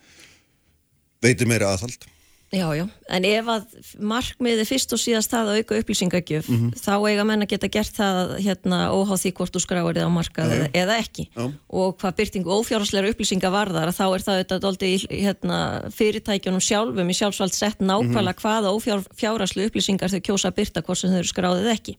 veitir 1.22 1.48
meira 1.48 1.72
aðhald. 1.74 2.10
Já, 2.54 2.68
já, 2.78 2.84
en 3.10 3.26
ef 3.26 3.48
að 3.50 3.78
markmiði 3.98 4.66
fyrst 4.70 4.92
og 4.94 5.00
síðast 5.02 5.32
það 5.32 5.48
að 5.50 5.56
auka 5.64 5.78
upplýsingagjöf 5.82 6.50
mm 6.52 6.60
-hmm. 6.60 6.82
þá 6.86 6.94
eiga 7.10 7.24
menn 7.26 7.42
að 7.42 7.50
geta 7.50 7.70
gert 7.74 7.96
það 7.98 8.34
hérna 8.46 8.80
óháð 8.94 9.24
því 9.24 9.32
hvort 9.40 9.56
þú 9.56 9.62
skráir 9.64 9.98
þið 9.98 10.06
á 10.06 10.12
markað 10.14 10.54
eða, 10.58 10.68
eða 10.74 10.98
ekki 11.02 11.26
já. 11.34 11.46
og 11.50 11.98
hvað 11.98 12.16
byrtingu 12.20 12.54
ófjárhásleira 12.54 13.10
upplýsinga 13.10 13.50
varðar 13.50 13.90
þá 13.90 14.06
er 14.06 14.22
það 14.22 14.38
auðvitað 14.38 14.64
doldi 14.68 14.92
hérna, 15.10 15.58
fyrirtækjunum 15.98 16.62
sjálfum 16.62 17.10
í 17.10 17.18
sjálfsvald 17.18 17.54
sett 17.54 17.80
nákvæmlega 17.82 18.22
mm 18.22 18.38
-hmm. 18.38 18.42
hvaða 18.46 18.74
ófjárháslu 18.78 19.66
upplýsingar 19.66 20.14
þau 20.14 20.22
kjósa 20.22 20.48
að 20.54 20.58
byrta 20.62 20.86
hvort 20.86 21.00
sem 21.00 21.10
þau 21.10 21.18
eru 21.18 21.34
skráðið 21.34 21.74
ekki 21.74 21.98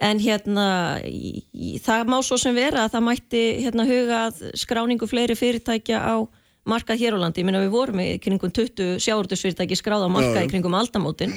en 0.00 0.20
hérna 0.22 1.00
í, 1.04 1.42
í, 1.52 1.76
það 1.82 2.08
má 2.08 2.18
svo 2.22 2.38
sem 2.38 2.54
vera 2.54 2.86
að 2.86 2.94
það 2.94 3.06
mætti 3.08 3.44
hérna 3.64 3.84
huga 3.88 4.20
skráningu 4.54 5.06
fleiri 5.10 5.36
fyrirtækja 5.36 5.98
á 6.00 6.16
markað 6.70 7.00
hér 7.02 7.16
á 7.16 7.22
landi, 7.24 7.42
ég 7.42 7.48
minna 7.48 7.62
við 7.64 7.72
vorum 7.74 8.02
í 8.02 8.08
kringum 8.22 8.52
20 8.54 9.00
sjáurðusfyrirtæki 9.04 9.78
skráða 9.78 10.08
á 10.08 10.14
markað 10.14 10.44
í 10.46 10.50
kringum 10.52 10.76
aldamótin 10.78 11.34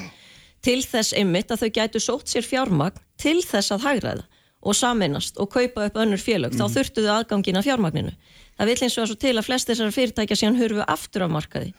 til 0.62 0.80
þess 0.86 1.16
einmitt 1.18 1.50
að 1.50 1.64
þau 1.64 1.70
gætu 1.78 2.02
sótt 2.02 2.30
sér 2.30 2.46
fjármagn 2.46 3.00
til 3.20 3.40
þess 3.42 3.74
að 3.74 3.88
hægraða 3.88 4.28
og 4.62 4.76
saminast 4.78 5.40
og 5.42 5.50
kaupa 5.50 5.88
upp 5.88 5.96
önnur 5.98 6.20
félög, 6.22 6.52
mm. 6.54 6.60
þá 6.60 6.76
þurftu 6.76 7.02
þau 7.02 7.16
aðgangin 7.16 7.58
af 7.58 7.66
fjármagninu. 7.66 8.12
Það 8.54 8.68
vil 8.70 8.76
eins 8.86 8.98
og 9.00 9.08
svo 9.10 9.16
til 9.18 9.32
að 9.34 9.46
flest 9.48 9.70
þessar 9.72 9.96
fyrirtækja 9.96 10.38
síðan 10.38 10.60
hurfu 10.60 10.84
aftur 10.86 11.26
á 11.26 11.28
markaði 11.32 11.72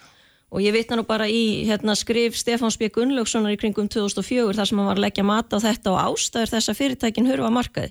og 0.54 0.62
ég 0.62 0.76
vitna 0.76 1.00
nú 1.00 1.06
bara 1.08 1.26
í 1.26 1.64
hérna, 1.66 1.96
skrif 1.98 2.36
Stefáns 2.38 2.78
B. 2.78 2.92
Gunnlaugssonar 2.94 3.56
í 3.56 3.58
kringum 3.58 3.88
2004 3.90 4.54
þar 4.54 4.70
sem 4.70 4.82
hann 4.82 4.90
var 4.92 5.00
að 5.00 5.06
leggja 5.08 5.26
mat 5.26 5.50
á 5.50 5.58
þetta 5.64 5.94
og 5.96 6.02
ástæður 6.12 6.52
þessa 6.52 6.76
fyrirtækin 6.78 7.30
hurfu 7.32 7.48
á 7.50 7.52
markaði 7.56 7.90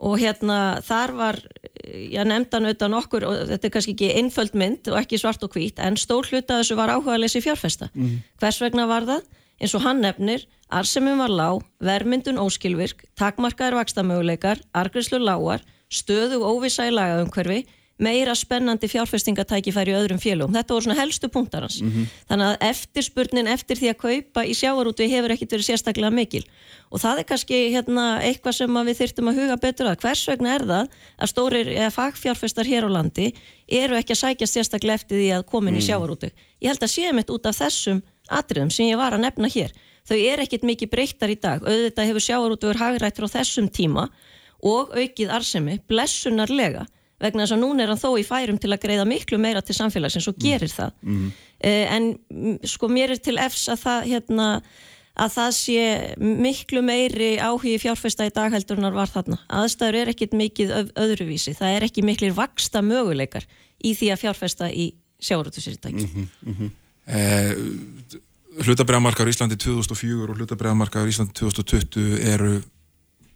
og 0.00 0.16
hérna 0.20 0.80
þar 0.84 1.12
var, 1.18 1.38
ég 1.84 2.24
nefndi 2.24 2.56
hann 2.56 2.68
auðvitað 2.68 2.92
nokkur 2.94 3.26
og 3.28 3.42
þetta 3.50 3.68
er 3.68 3.74
kannski 3.74 3.94
ekki 3.96 4.12
einföld 4.16 4.56
mynd 4.56 4.88
og 4.88 4.96
ekki 5.02 5.20
svart 5.20 5.44
og 5.44 5.52
hvít 5.52 5.82
en 5.84 5.98
stór 6.00 6.28
hluta 6.30 6.60
þessu 6.60 6.78
var 6.78 6.94
áhugaðleysi 6.94 7.42
fjárfesta. 7.44 7.90
Hvers 8.40 8.60
vegna 8.62 8.86
var 8.88 9.08
það? 9.08 9.26
Eins 9.60 9.74
og 9.76 9.84
hann 9.84 10.00
nefnir, 10.00 10.46
arsemum 10.72 11.20
var 11.20 11.28
lág, 11.28 11.64
vermyndun 11.84 12.40
óskilvirk, 12.40 13.04
takmarkaðir 13.20 13.76
vakstamöguleikar, 13.76 14.62
argrislu 14.72 15.20
lágar, 15.20 15.60
stöðu 15.92 16.40
og 16.40 16.62
óvisa 16.62 16.86
í 16.88 16.94
lagaumhverfi, 16.96 17.66
meira 18.00 18.34
spennandi 18.34 18.88
fjárfestingatækifæri 18.90 19.92
í 19.92 19.96
öðrum 19.98 20.20
félögum. 20.20 20.54
Þetta 20.56 20.74
voru 20.74 20.86
svona 20.86 20.98
helstu 20.98 21.28
punktar 21.32 21.66
hans. 21.66 21.80
Þannig 22.30 22.46
að 22.46 22.64
eftirspurnin 22.70 23.50
eftir 23.52 23.78
því 23.78 23.90
að 23.92 23.98
kaupa 24.00 24.44
í 24.44 24.54
sjávarútu 24.56 25.08
hefur 25.10 25.34
ekkit 25.34 25.52
verið 25.56 25.68
sérstaklega 25.68 26.10
mikil. 26.14 26.44
Og 26.90 27.02
það 27.02 27.20
er 27.22 27.28
kannski 27.28 27.58
hérna, 27.74 28.06
eitthvað 28.24 28.56
sem 28.56 28.80
við 28.88 28.98
þyrftum 29.00 29.30
að 29.30 29.40
huga 29.40 29.56
betur 29.62 29.90
að. 29.90 30.00
Hvers 30.00 30.24
vegna 30.28 30.54
er 30.54 30.64
það 30.66 30.88
að 31.20 31.30
stórir 31.30 31.72
eða 31.76 31.90
fagfjárfestar 31.94 32.66
hér 32.66 32.88
á 32.88 32.90
landi 32.90 33.28
eru 33.68 33.98
ekki 34.00 34.16
að 34.16 34.22
sækja 34.24 34.50
sérstaklega 34.50 34.98
eftir 34.98 35.20
því 35.20 35.28
að 35.36 35.46
komin 35.52 35.78
í 35.78 35.84
sjávarútu. 35.84 36.32
Ég 36.60 36.72
held 36.72 36.82
að 36.82 36.94
séum 36.96 37.20
eitt 37.20 37.30
út 37.30 37.46
af 37.46 37.60
þessum 37.60 38.02
atriðum 38.30 38.72
sem 38.74 38.90
ég 38.90 38.98
var 38.98 39.14
að 39.14 39.26
nefna 39.26 39.50
hér. 39.52 39.70
Þau 40.08 40.16
er 40.16 40.42
ekkit 40.42 40.64
mikið 40.66 40.90
breyttar 40.90 41.30
í 41.30 41.36
dag. 41.38 41.62
Auðvitað 41.62 42.08
hefur 42.08 42.24
sjávarútuður 42.24 42.80
hagrætt 42.80 43.20
frá 43.20 43.28
þessum 43.30 43.68
tíma 43.70 44.08
og 44.66 44.90
aukið 44.96 45.30
arsemi 45.32 45.78
blessunarlega 45.88 46.86
vegna 47.20 47.44
þess 47.44 47.56
að 47.56 47.62
núna 47.62 47.84
er 47.84 47.92
hann 47.92 48.00
þó 48.00 48.10
í 48.18 48.26
færum 48.26 48.60
til 48.60 48.70
að 48.72 48.82
greiða 48.84 49.08
miklu 49.08 49.40
meira 49.40 49.62
til 49.64 49.76
samfélagsins 49.76 50.28
og 50.30 50.38
gerir 50.40 50.72
það. 50.72 50.94
Mm. 51.04 51.26
En 51.68 52.06
mm, 52.32 52.56
sko 52.72 52.88
mér 52.92 53.14
er 53.14 53.20
til 53.20 53.36
efs 53.40 53.66
að 53.72 53.82
það, 53.84 54.06
hérna, 54.14 54.46
að 55.20 55.34
það 55.36 55.50
sé 55.58 55.84
miklu 56.18 56.82
meiri 56.86 57.30
áhugi 57.42 57.76
fjárfesta 57.82 58.28
í 58.28 58.34
dag 58.36 58.54
heldur 58.54 58.80
en 58.80 58.88
það 58.88 58.98
var 59.02 59.12
þarna. 59.12 59.40
Aðstæður 59.60 60.00
er 60.00 60.12
ekkit 60.14 60.36
mikið 60.40 60.74
öð, 60.78 60.90
öðruvísi. 61.04 61.56
Það 61.58 61.76
er 61.76 61.88
ekki 61.90 62.06
miklir 62.08 62.34
vaksta 62.36 62.84
möguleikar 62.84 63.48
í 63.84 63.94
því 63.98 64.12
að 64.14 64.24
fjárfesta 64.24 64.72
í 64.72 64.90
sjávarútusýrtæki. 65.20 66.08
Mhm. 66.48 66.70
Eh, 67.10 67.54
hlutabræðamarkar 68.60 69.28
í 69.28 69.32
Íslandi 69.34 69.56
2004 69.60 70.30
og 70.30 70.38
hlutabræðamarkar 70.38 71.08
í 71.08 71.12
Íslandi 71.12 71.34
2020 71.36 72.20
eru 72.30 72.60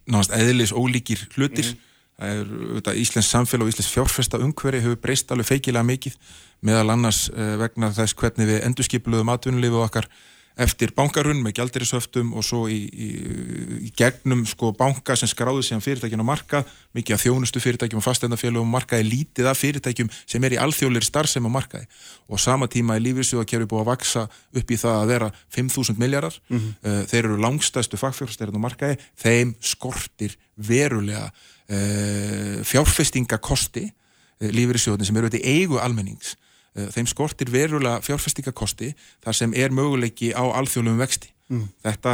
náðast 0.08 0.34
eðlis 0.36 0.72
ólíkir 0.72 1.22
hlutir 1.34 1.72
það 1.72 1.90
er 2.22 2.44
auðvitað 2.44 3.00
Íslands 3.00 3.30
samfélag 3.32 3.66
og 3.66 3.72
Íslands 3.72 3.90
fjárfesta 3.90 4.40
umhverfi 4.42 4.82
hefur 4.84 5.00
breyst 5.02 5.32
alveg 5.34 5.48
feikilega 5.48 5.86
mikið 5.88 6.18
meðal 6.64 6.94
annars 6.94 7.26
eh, 7.34 7.56
vegna 7.60 7.90
þess 7.94 8.16
hvernig 8.20 8.50
við 8.50 8.62
endurskipluðum 8.68 9.32
atvinnulífið 9.34 9.82
okkar 9.82 10.08
eftir 10.54 10.92
bankarunn 10.94 11.40
með 11.42 11.56
gjaldirisöftum 11.58 12.30
og 12.38 12.44
svo 12.46 12.64
í, 12.70 12.78
í, 12.86 13.08
í 13.88 13.90
gegnum 13.96 14.44
sko 14.46 14.70
banka 14.78 15.16
sem 15.18 15.30
skráði 15.30 15.64
síðan 15.66 15.82
fyrirtækjum 15.82 16.22
á 16.22 16.30
markað, 16.30 16.68
mikið 16.94 17.16
af 17.16 17.24
þjónustu 17.24 17.62
fyrirtækjum 17.62 17.98
og 17.98 18.06
fastendafélagum 18.06 18.70
markaði 18.70 19.08
lítið 19.08 19.48
af 19.50 19.58
fyrirtækjum 19.58 20.12
sem 20.20 20.46
er 20.46 20.54
í 20.54 20.60
alþjóðleiri 20.62 21.08
starfsem 21.08 21.48
á 21.50 21.50
markaði. 21.56 21.88
Og 22.30 22.42
sama 22.42 22.68
tíma 22.70 22.94
er 22.94 23.02
lífyrsjóðakerfi 23.08 23.68
búið 23.70 23.82
að 23.82 23.90
vaksa 23.90 24.24
upp 24.30 24.70
í 24.70 24.78
það 24.78 25.00
að 25.00 25.10
vera 25.14 25.32
5.000 25.58 25.98
miljardar 26.04 26.38
uh, 26.38 27.02
þeir 27.10 27.20
eru 27.24 27.40
langstæstu 27.42 27.98
fagfjárstærinn 27.98 28.62
á 28.62 28.66
markaði. 28.68 29.00
Þeim 29.18 29.56
skortir 29.58 30.38
verulega 30.54 31.26
uh, 31.26 32.62
fjárfestingakosti 32.62 33.88
uh, 33.90 34.48
lífyrsjóðin 34.54 35.10
sem 35.10 35.18
eru 35.18 35.34
eigu 35.42 35.82
almennings. 35.82 36.36
Eh, 36.36 36.43
þeim 36.74 37.06
skortir 37.06 37.52
verulega 37.54 38.02
fjárfestingakosti 38.02 38.92
þar 39.24 39.38
sem 39.38 39.54
er 39.54 39.74
möguleiki 39.74 40.32
á 40.34 40.42
alþjóðlum 40.42 40.98
vexti. 40.98 41.30
Mm. 41.52 41.68
Þetta 41.84 42.12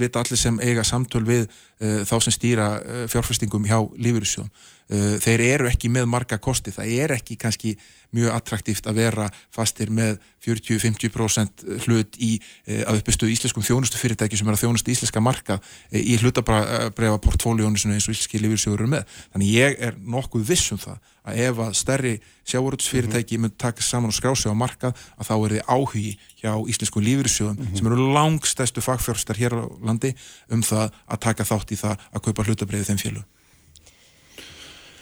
vita 0.00 0.22
allir 0.22 0.40
sem 0.40 0.60
eiga 0.64 0.84
samtöl 0.88 1.22
við 1.28 1.46
uh, 1.46 2.00
þá 2.08 2.14
sem 2.24 2.34
stýra 2.34 2.68
uh, 2.80 3.02
fjárfestingum 3.12 3.66
hjá 3.68 3.78
lífyrirsjóðum. 4.00 4.50
Uh, 4.90 5.16
þeir 5.22 5.44
eru 5.46 5.70
ekki 5.70 5.90
með 5.92 6.08
marga 6.10 6.40
kosti, 6.42 6.74
það 6.74 6.94
er 6.98 7.14
ekki 7.14 7.38
kannski 7.38 7.76
mjög 8.16 8.34
attraktíft 8.34 8.88
að 8.90 8.98
vera 9.04 9.28
fastir 9.54 9.90
með 9.94 10.16
40-50% 10.42 11.62
hlut 11.84 12.16
í 12.18 12.30
að 12.66 12.98
uppistu 12.98 13.28
íslenskum 13.30 13.62
þjónustu 13.62 14.00
fyrirtæki 14.00 14.38
sem 14.40 14.48
er 14.48 14.56
að 14.56 14.64
þjónustu 14.64 14.90
íslenska 14.90 15.22
marka 15.22 15.60
í 15.94 16.16
hlutabrefa 16.18 17.20
portfóljónu 17.22 17.76
eins 17.76 17.86
og 17.86 18.16
íslenski 18.16 18.40
lífyrirsjóður 18.42 18.82
eru 18.82 18.90
með. 18.96 19.16
Þannig 19.34 19.54
ég 19.54 19.80
er 19.90 19.98
nokkuð 20.00 20.46
viss 20.50 20.72
um 20.74 20.80
það 20.80 20.98
að 21.30 21.40
ef 21.44 21.60
að 21.62 21.74
stærri 21.78 22.14
sjáurútsfyrirtæki 22.50 23.38
mun 23.40 23.52
taka 23.60 23.84
saman 23.84 24.10
og 24.10 24.16
skrá 24.16 24.32
sig 24.34 24.50
á 24.50 24.56
markað 24.56 24.96
að 25.20 25.28
þá 25.28 25.34
er 25.36 25.54
þið 25.54 25.74
áhugi 25.76 26.14
hjá 26.40 26.52
íslensku 26.72 27.02
lífyrirsjóðum 27.04 27.74
sem 27.76 27.90
eru 27.90 28.08
langstæstu 28.16 28.82
fagfjárstar 28.84 29.38
hér 29.38 29.58
á 29.60 29.64
landi 29.84 30.14
um 30.50 30.64
það 30.64 30.96
að 31.06 31.22
taka 31.28 31.46
þátt 31.46 31.76
í 31.76 31.80
það 31.84 32.08
að 32.10 32.24
kaupa 32.26 32.48
hlutabreiði 32.48 32.88
þeim 32.90 33.04
fjölu. 33.04 33.28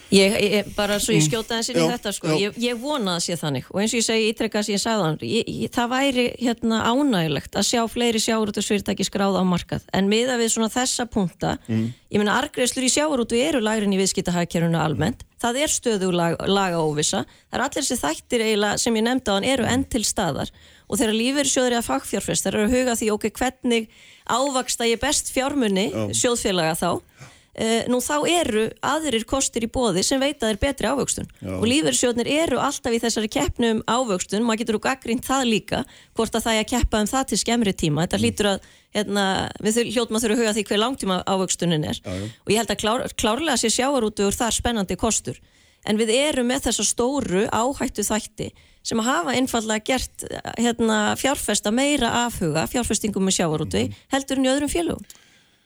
Ég, 0.09 0.35
ég, 0.41 0.69
bara 0.73 0.97
svo 1.03 1.13
ég 1.13 1.25
skjóta 1.27 1.59
þessi 1.59 1.75
í 1.75 1.83
Já, 1.83 1.91
þetta 1.93 2.13
sko, 2.17 2.33
ég, 2.41 2.55
ég 2.63 2.79
vona 2.81 3.19
að 3.19 3.27
sé 3.27 3.37
þannig. 3.37 3.67
Og 3.75 3.83
eins 3.83 3.93
og 3.93 3.99
ég 3.99 4.07
segi 4.07 4.31
ítrekka 4.31 4.63
sem 4.65 4.77
ég 4.79 4.81
sagði 4.81 5.05
hann 5.05 5.69
það 5.75 5.91
væri 5.93 6.25
hérna 6.41 6.79
ánægilegt 6.89 7.59
að 7.61 7.67
sjá 7.69 7.83
fleiri 7.93 8.23
sjáurútusfyrirtæki 8.25 9.05
skráða 9.05 9.45
á 9.45 9.51
markað. 9.51 9.85
En 9.93 10.09
miða 10.09 10.39
við 10.41 10.55
svona 10.55 10.71
þessa 10.73 11.09
punta 11.13 11.59
ég 11.69 12.17
meina 12.17 12.39
argreislur 12.41 12.89
í 12.89 12.93
sjáurútu 12.93 13.37
eru 13.37 13.61
lagrin 13.61 13.93
í 13.93 14.01
viðskiptahækjöruna 14.01 14.81
almennt. 14.81 15.27
Það 15.39 15.63
er 15.63 15.73
stöðu 15.77 16.13
lag, 16.17 16.41
laga 16.49 16.81
óvisa 16.81 17.27
það 17.29 17.59
er 17.59 17.65
allir 17.69 17.85
þessi 17.85 18.01
þættir 18.01 18.47
eiginlega 18.49 18.81
sem 18.81 18.97
ég 18.97 19.05
nefndi 19.07 19.29
á 19.29 19.37
hann 19.37 19.51
eru 19.53 19.69
enn 19.69 19.85
til 19.93 20.07
staðar. 20.09 20.51
Og 20.89 20.97
þegar 20.97 21.19
lífeyrisjóður 21.21 21.77
eða 21.77 21.85
fagfjárfestar 21.85 22.57
eru 22.57 22.65
að 22.71 22.79
huga 22.79 22.97
því 22.97 23.11
ok, 23.13 23.29
hvernig 23.37 23.91
ávaksta 24.25 24.89
ég 24.89 25.03
best 25.03 25.29
fjármunni 25.35 25.91
sjóðfélaga 26.17 26.79
þá 26.81 26.91
nú 27.91 27.99
þá 27.99 28.15
eru 28.31 28.65
aðrir 28.87 29.25
kostir 29.27 29.65
í 29.67 29.71
bóði 29.73 30.05
sem 30.07 30.21
veita 30.23 30.47
þeir 30.47 30.61
betri 30.63 30.87
ávöxtun. 30.87 31.27
Já. 31.43 31.55
og 31.57 31.67
lífeyrissjóðnir 31.67 32.31
eru 32.31 32.61
alltaf 32.63 32.95
í 32.95 33.01
þessari 33.03 33.31
keppnu 33.35 33.71
um 33.75 33.83
ávöxtun, 33.83 34.47
maður 34.47 34.63
getur 34.63 34.79
og 34.79 34.85
gaggrínt 34.87 35.27
það 35.27 35.49
líka 35.49 35.83
hvort 36.15 36.39
að 36.39 36.47
það 36.47 36.59
er 36.59 36.65
að 36.65 36.71
keppa 36.75 37.03
um 37.03 37.11
það 37.11 37.27
til 37.33 37.41
skemmri 37.43 37.75
tíma. 37.75 38.07
Þetta 38.07 38.23
hlýtur 38.23 38.51
að, 38.53 38.71
hérna, 38.95 39.27
við 39.65 39.83
hljótum 39.89 40.19
að 40.19 40.27
þurfa 40.27 40.37
að 40.37 40.43
huga 40.45 40.55
því 40.55 40.67
hver 40.71 40.83
langtíma 40.85 41.21
ávöxtunin 41.27 41.89
er. 41.91 42.03
Já, 42.05 42.17
og 42.47 42.55
ég 42.55 42.63
held 42.63 42.75
að 42.75 42.83
klár, 42.85 43.07
klárlega 43.19 43.59
sé 43.59 43.73
sjávarútugur 43.75 44.39
þar 44.39 44.55
spennandi 44.55 44.99
kostur. 45.01 45.43
En 45.89 45.99
við 45.99 46.15
erum 46.15 46.51
með 46.51 46.69
þessa 46.69 46.87
stóru 46.87 47.47
áhættu 47.51 48.07
þætti 48.07 48.53
sem 48.89 49.01
hafa 49.05 49.35
einfallega 49.37 49.85
gert 49.85 50.25
hérna, 50.57 51.15
fjárfesta 51.19 51.73
meira 51.75 52.11
afhuga 52.25 52.67
fjárfestingum 52.71 53.27
með 53.27 53.41
sjávarútu 53.41 53.83
heldur 54.13 54.41
en 54.41 54.47
í 54.47 54.53
öðrum 54.53 54.73
félögum 54.73 55.19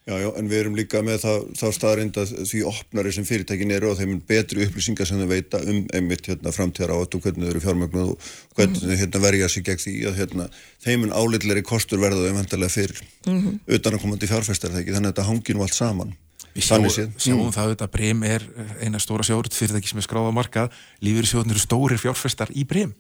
Já, 0.03 0.17
já, 0.19 0.33
en 0.35 0.49
við 0.51 0.59
erum 0.59 0.75
líka 0.75 0.99
með 1.07 1.21
þá, 1.23 1.33
þá 1.55 1.67
staðarind 1.77 2.17
að 2.19 2.31
því 2.51 2.61
opnari 2.67 3.13
sem 3.15 3.27
fyrirtækin 3.27 3.71
eru 3.71 3.93
og 3.93 4.01
þeim 4.01 4.17
er 4.17 4.23
betri 4.27 4.65
upplýsingar 4.67 5.07
sem 5.07 5.21
þau 5.23 5.29
veita 5.31 5.61
um 5.63 5.85
einmitt 5.95 6.27
hérna, 6.27 6.51
framtíðar 6.51 6.91
átt 6.97 7.15
og 7.15 7.23
hvernig 7.23 7.47
þau 7.47 7.53
eru 7.53 7.63
fjármögnuð 7.63 8.11
og 8.11 8.33
hvernig 8.59 8.83
þau 8.83 8.97
hérna, 8.99 9.21
verja 9.23 9.51
sig 9.53 9.67
gegn 9.69 9.83
því 9.85 9.95
að 10.11 10.19
hérna, 10.19 10.49
þeim 10.83 11.07
er 11.07 11.15
álitleri 11.15 11.63
kostur 11.69 12.03
verða 12.03 12.25
þau 12.25 12.33
eventulega 12.33 12.75
fyrir 12.75 13.05
utan 13.79 13.95
að 13.95 14.03
komandi 14.03 14.31
fjárfestar 14.33 14.75
það 14.75 14.83
ekki, 14.83 14.97
þannig 14.97 15.13
að 15.13 15.15
þetta 15.15 15.29
hangi 15.31 15.55
nú 15.55 15.65
allt 15.69 15.79
saman. 15.79 16.13
Við 16.53 16.67
sjáum, 16.67 16.91
sjáum 17.23 17.55
það 17.55 17.69
auðvitað 17.69 17.87
að 17.87 17.95
Brim 17.95 18.27
er 18.27 18.51
eina 18.83 18.99
stóra 19.01 19.25
sjáurut 19.25 19.55
fyrirtæki 19.55 19.89
sem 19.89 20.03
er 20.03 20.05
skráð 20.05 20.35
á 20.35 20.37
markað. 20.37 20.75
Lífyrirsjóðnir 21.01 21.55
eru 21.55 21.63
stórir 21.63 22.03
fjárfestar 22.03 22.51
í 22.53 22.67
Brim 22.69 22.91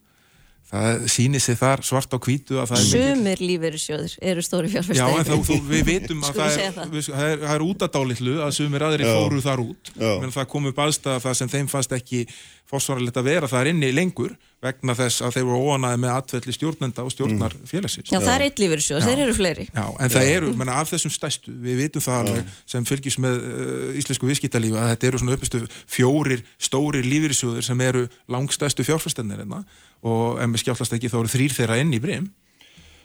það 0.73 1.03
sýnir 1.13 1.43
sig 1.45 1.59
þar 1.61 1.83
svart 1.85 2.15
á 2.17 2.19
hvítu 2.23 2.59
að 2.63 2.71
það 2.71 2.79
er 2.79 2.87
mikil 2.87 3.03
Sumir 3.03 3.43
lífeyrissjóður 3.43 4.15
eru 4.33 4.45
stóri 4.47 4.71
Já, 4.71 4.73
fjárfesta 4.77 5.09
en 5.09 5.27
þá, 5.29 5.35
þú, 5.49 5.59
við 5.69 5.83
vitum 5.91 6.23
að 6.25 6.39
það 6.39 6.57
er, 6.57 6.77
það. 6.77 6.95
við, 6.95 7.09
það 7.09 7.27
er, 7.29 7.43
það 7.43 7.57
er 7.57 7.67
út 7.67 7.85
að 7.87 7.99
að 8.47 8.55
sumir 8.57 8.87
aðri 8.89 9.09
Já. 9.09 9.13
fóru 9.19 9.43
þar 9.45 9.65
út 9.67 9.93
Já. 9.93 10.13
menn 10.23 10.33
það 10.33 10.49
kom 10.55 10.71
upp 10.71 10.81
aðstæða 10.87 11.25
það 11.27 11.37
sem 11.43 11.53
þeim 11.53 11.69
fannst 11.73 11.97
ekki 11.99 12.23
fórsvaralegt 12.73 13.21
að 13.21 13.29
vera 13.29 13.53
þar 13.53 13.73
inni 13.75 13.93
lengur 13.93 14.33
vegna 14.63 14.95
þess 14.95 15.23
að 15.27 15.37
þeir 15.37 15.47
voru 15.49 15.71
óanaði 15.73 16.01
með 16.05 16.13
atvelli 16.15 16.55
stjórnenda 16.55 17.03
og 17.03 17.13
stjórnar 17.13 17.55
félagsins 17.67 18.13
Já, 18.13 18.19
það 18.23 18.35
er 18.35 18.45
eitt 18.47 18.61
lífeyrissjóður, 18.63 19.07
þeir 19.09 19.23
eru 19.25 19.35
fleiri. 19.35 19.65
Já, 19.75 19.87
en 19.91 20.13
það 20.15 20.29
eru, 20.37 20.53
menna, 20.61 20.77
af 20.79 20.93
þessum 20.93 21.15
stæstu, 21.15 21.55
við 21.65 21.81
vitum 21.83 22.05
það 22.05 22.21
alveg 22.21 22.53
sem 22.75 22.87
fylgjus 22.87 23.19
með 23.25 23.41
uh, 23.43 23.89
íslensku 23.99 24.31
viðskiptalífi 24.31 24.79
að 24.79 24.93
þetta 24.93 25.09
eru 25.11 25.23
svona 25.23 25.37
uppistu 25.39 25.63
fjórir 25.91 26.45
stórir 26.63 27.09
lífyrirsjóðir 27.09 27.67
sem 27.67 27.83
eru 27.89 28.05
langstæstu 28.31 28.87
fjárfæstennir 28.87 29.43
hérna 29.43 29.65
og 30.07 30.39
ef 30.43 30.55
við 30.55 30.65
skjáttlast 30.65 30.95
ekki 30.95 31.11
þá 31.11 31.19
eru 31.25 31.35
þrýr 31.35 31.59
þeirra 31.59 31.83
inn 31.83 31.95
í 31.95 32.03
brim. 32.03 32.31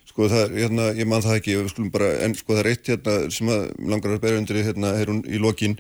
Sko 0.08 0.30
það 0.32 0.44
er, 0.46 0.54
hérna, 0.64 0.92
ég 0.98 1.10
man 1.10 1.22
það 1.22 1.40
ekki, 1.42 1.56
við 1.60 1.72
skulum 1.74 1.94
bara, 1.94 2.12
en 2.26 2.34
sko 2.38 2.56
það 2.56 2.62
er 2.64 2.70
eitt 2.72 2.92
hérna 2.94 3.18
sem 3.34 3.50
að 3.54 3.66
langar 3.92 4.14
að 4.16 4.24
bera 4.24 4.40
undir 4.42 4.62
hérna, 4.66 4.94
hún 5.06 5.20
í 5.30 5.42
lokin, 5.42 5.76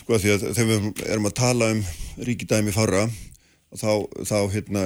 sko 0.00 0.18
því 0.18 0.32
að 0.34 0.46
þegar 0.56 0.70
við 0.70 1.02
erum 1.06 1.28
að 1.28 1.36
tala 1.38 1.68
um 1.74 1.82
ríkidæmi 2.26 2.74
fara, 2.74 3.04
þá, 3.76 3.92
þá 4.28 4.38
hérna 4.54 4.84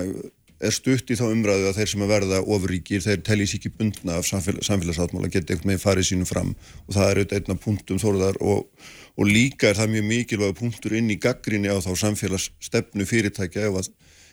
er 0.62 0.74
stutt 0.74 1.10
í 1.10 1.18
þá 1.18 1.24
umræðu 1.26 1.68
að 1.68 1.78
þeir 1.80 1.90
sem 1.90 2.04
að 2.04 2.12
verða 2.12 2.40
ofurríkir, 2.54 3.02
þeir 3.02 3.22
teljið 3.26 3.50
sér 3.50 3.60
ekki 3.60 3.72
bundna 3.78 4.18
af 4.20 4.28
samfél 4.28 4.59
samfélagsáttmála, 4.62 5.30
geta 5.32 5.54
eitthvað 5.54 5.70
með 5.72 5.82
farið 5.82 6.09
sínum 6.09 6.28
fram 6.28 6.52
og 6.86 6.94
það 6.94 7.06
er 7.09 7.20
auðvitað 7.20 7.40
einn 7.40 7.56
af 7.56 7.62
punktum 7.64 8.00
þóruðar 8.02 8.38
og, 8.46 8.90
og 9.18 9.30
líka 9.30 9.70
er 9.70 9.78
það 9.80 9.94
mjög 9.96 10.06
mikilvæg 10.12 10.54
punktur 10.60 10.96
inn 10.98 11.10
í 11.10 11.18
gaggrinni 11.22 11.72
á 11.72 11.82
þá 11.82 11.90
samfélagsstefnu 12.04 13.09
fyrirtækja 13.10 13.66
ef 13.70 13.80
að 13.82 13.90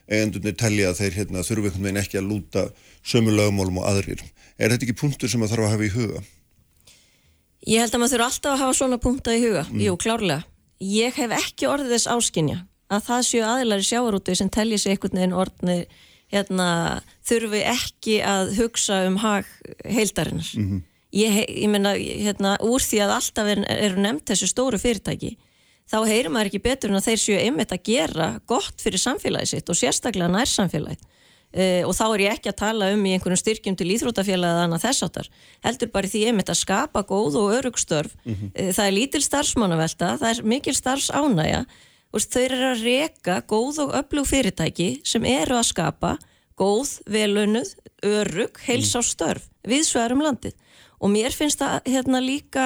eigendurnir 0.10 0.58
telja 0.58 0.92
að 0.92 1.02
þeir 1.02 1.18
hérna, 1.20 1.46
þurfi 1.46 1.70
einhvern 1.70 1.88
veginn 1.88 2.02
ekki 2.02 2.22
að 2.22 2.30
lúta 2.30 2.66
sömu 3.06 3.34
lögumálum 3.34 3.82
og 3.82 3.90
aðrir. 3.90 4.24
Er 4.58 4.74
þetta 4.74 4.88
ekki 4.88 4.98
punktur 5.02 5.30
sem 5.30 5.44
að 5.46 5.54
þarf 5.54 5.68
að 5.68 5.74
hafa 5.76 5.86
í 5.86 5.92
huga? 5.94 6.24
Ég 7.70 7.84
held 7.84 7.94
að 7.94 8.02
maður 8.02 8.16
þurfa 8.16 8.30
alltaf 8.32 8.54
að 8.54 8.64
hafa 8.64 8.78
svona 8.80 8.98
punta 9.04 9.36
í 9.36 9.44
huga, 9.44 9.66
jú, 9.76 9.94
klárlega. 10.02 10.46
ég 10.80 11.14
hef 11.14 11.34
ekki 11.36 11.68
orðið 11.68 11.94
þess 11.98 12.10
áskinja 12.10 12.62
að 12.90 13.04
það 13.10 13.26
séu 13.30 13.44
aðilari 13.46 13.86
sjávarútu 13.86 14.36
sem 14.36 14.50
telji 14.50 14.78
sig 14.82 14.96
einhvern 14.96 15.18
veginn 15.20 15.36
orðni 15.38 15.78
hérna, 16.30 16.68
þurfi 17.26 17.64
ekki 17.66 18.20
að 18.22 18.52
hugsa 18.60 19.04
um 19.10 19.18
hag 19.24 19.46
heildarinnar. 19.86 20.50
Ég, 21.14 21.32
he- 21.34 21.48
ég 21.64 21.70
meina, 21.74 21.96
hérna, 21.98 22.56
úr 22.62 22.82
því 22.86 23.00
að 23.02 23.14
alltaf 23.16 23.48
er, 23.50 23.64
eru 23.66 24.02
nefnt 24.02 24.28
þessu 24.30 24.50
stóru 24.52 24.78
fyrirtæki, 24.78 25.32
þá 25.90 25.98
heyrir 26.06 26.30
maður 26.30 26.52
ekki 26.52 26.62
betur 26.62 26.92
en 26.92 27.00
að 27.00 27.08
þeir 27.10 27.22
séu 27.24 27.40
einmitt 27.42 27.72
að 27.74 27.82
gera 27.90 28.28
gott 28.46 28.78
fyrir 28.78 29.02
samfélagi 29.02 29.48
sitt 29.56 29.70
og 29.74 29.80
sérstaklega 29.80 30.30
nær 30.30 30.46
samfélagið. 30.46 31.02
Uh, 31.50 31.82
og 31.90 31.96
þá 31.98 32.04
er 32.14 32.22
ég 32.28 32.34
ekki 32.38 32.50
að 32.52 32.60
tala 32.62 32.92
um 32.94 33.06
í 33.10 33.16
einhvernum 33.16 33.40
styrkjum 33.42 33.74
til 33.80 33.88
íþrótafélag 33.96 34.52
eða 34.54 34.66
annað 34.68 34.84
þess 34.84 35.02
áttar 35.08 35.30
heldur 35.66 35.90
bara 35.96 36.06
því 36.12 36.20
einmitt 36.30 36.52
að 36.54 36.60
skapa 36.60 37.02
góð 37.10 37.40
og 37.42 37.56
örugstörf 37.58 38.12
mm 38.22 38.52
það 38.78 38.84
er 38.86 38.94
lítil 38.94 39.22
starfsmannavelta 39.26 40.12
það 40.22 40.30
er 40.30 40.44
mikil 40.46 40.76
starfsánæja 40.78 41.64
og 42.10 42.26
þau 42.26 42.42
eru 42.42 42.66
að 42.72 42.84
reka 42.88 43.38
góð 43.50 43.84
og 43.86 43.94
öflug 44.00 44.28
fyrirtæki 44.30 44.90
sem 45.08 45.26
eru 45.30 45.60
að 45.60 45.70
skapa 45.70 46.16
góð, 46.60 46.98
velunnuð, 47.08 47.76
örug 48.04 48.60
heilsárstörf 48.66 49.46
við 49.68 49.86
svegarum 49.88 50.24
landið. 50.26 50.58
Og 51.00 51.14
mér 51.14 51.36
finnst 51.36 51.62
það 51.62 51.88
hérna 51.88 52.20
líka 52.24 52.66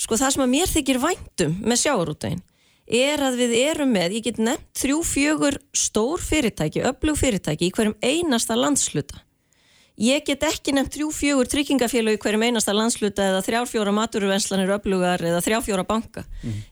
sko 0.00 0.18
það 0.18 0.34
sem 0.34 0.44
að 0.44 0.52
mér 0.52 0.72
þykir 0.72 1.00
væntum 1.02 1.56
með 1.64 1.82
sjáarútegin 1.84 2.44
er 2.88 3.20
að 3.20 3.36
við 3.42 3.54
erum 3.58 3.90
með, 3.92 4.14
ég 4.16 4.26
get 4.30 4.38
nefnt 4.40 4.80
þrjú 4.80 5.02
fjögur 5.04 5.58
stór 5.76 6.22
fyrirtæki, 6.24 6.80
öflug 6.88 7.18
fyrirtæki 7.20 7.68
í 7.68 7.74
hverjum 7.76 7.98
einasta 8.00 8.56
landsluta 8.56 9.20
ég 9.98 10.24
get 10.26 10.44
ekki 10.46 10.74
nefnt 10.76 10.94
þrjú 10.94 11.08
fjögur 11.14 11.50
tryggingafélög 11.50 12.18
í 12.18 12.22
hverjum 12.22 12.44
einasta 12.46 12.74
landsluta 12.76 13.26
eða 13.32 13.42
þrjárfjóra 13.46 13.94
maturuvenslanir 13.96 14.72
öflugar 14.78 15.24
eða 15.26 15.42
þrjárfjóra 15.44 15.84
banka. 15.88 16.24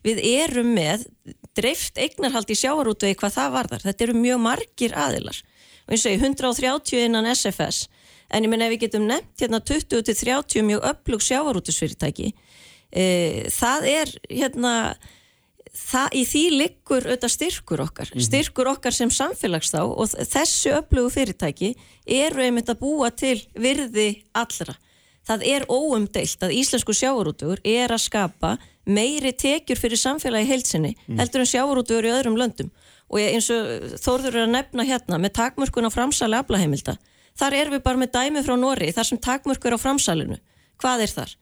Við 0.06 0.22
erum 0.22 0.72
með 0.76 1.08
dreift 1.58 1.98
eignarhald 1.98 2.50
í 2.50 2.58
sjáarútvegi 2.58 3.18
hvað 3.18 3.36
það 3.38 3.52
varðar, 3.58 3.84
þetta 3.86 4.06
eru 4.06 4.18
mjög 4.20 4.42
margir 4.46 4.94
aðilar. 4.94 5.42
Og 5.86 5.94
eins 5.94 6.06
og 6.06 6.14
ég 6.14 6.22
130 6.22 7.06
innan 7.06 7.30
SFS 7.34 7.86
en 8.30 8.46
ég 8.46 8.50
menn 8.50 8.64
ef 8.64 8.72
við 8.74 8.86
getum 8.86 9.06
nefnt 9.06 9.42
hérna 9.42 9.60
20-30 9.62 10.66
mjög 10.66 10.86
öflug 10.90 11.22
sjáarútusfyrirtæki 11.22 12.32
e, 12.90 13.04
það 13.54 13.86
er 13.90 14.12
hérna 14.30 14.72
það, 15.76 16.08
í 16.16 16.22
því 16.26 16.42
liggur 16.54 17.06
auðvitað 17.06 17.32
styrkur 17.34 17.82
okkar, 17.84 18.10
styrkur 18.28 18.70
okkar 18.72 18.96
sem 18.96 19.12
samfélags 19.12 19.72
þá 19.74 19.80
og 19.84 20.14
þessu 20.16 20.74
öflugu 20.78 21.12
fyrirtæki 21.14 21.74
eru 22.18 22.44
einmitt 22.44 22.72
að 22.72 22.82
búa 22.82 23.12
til 23.14 23.38
virði 23.54 24.08
allra. 24.36 24.76
Það 25.26 25.42
er 25.50 25.66
óumdeilt 25.66 26.42
að 26.46 26.54
íslensku 26.54 26.94
sjávarútugur 26.94 27.62
er 27.66 27.90
að 27.90 28.04
skapa 28.04 28.52
meiri 28.86 29.32
tekjur 29.34 29.80
fyrir 29.80 29.98
samfélagi 29.98 30.46
heilsinni 30.52 30.92
heldur 31.18 31.42
en 31.42 31.50
sjávarútugur 31.50 32.06
í 32.06 32.12
öðrum 32.14 32.38
löndum. 32.38 32.70
Og 33.10 33.22
eins 33.22 33.48
og 33.54 33.98
Þórður 34.02 34.34
er 34.34 34.44
að 34.46 34.54
nefna 34.54 34.86
hérna 34.86 35.18
með 35.22 35.34
takmörkun 35.40 35.86
á 35.86 35.94
framsali 35.94 36.38
aflaheimilda 36.38 36.96
þar 37.36 37.58
erum 37.58 37.76
við 37.76 37.82
bara 37.84 38.00
með 38.00 38.14
dæmi 38.14 38.42
frá 38.46 38.54
Nóri 38.58 38.92
þar 38.94 39.10
sem 39.10 39.20
takmörkur 39.22 39.76
á 39.76 39.78
framsalinu. 39.78 40.38
Hvað 40.80 41.04
er 41.04 41.12
þar? 41.18 41.34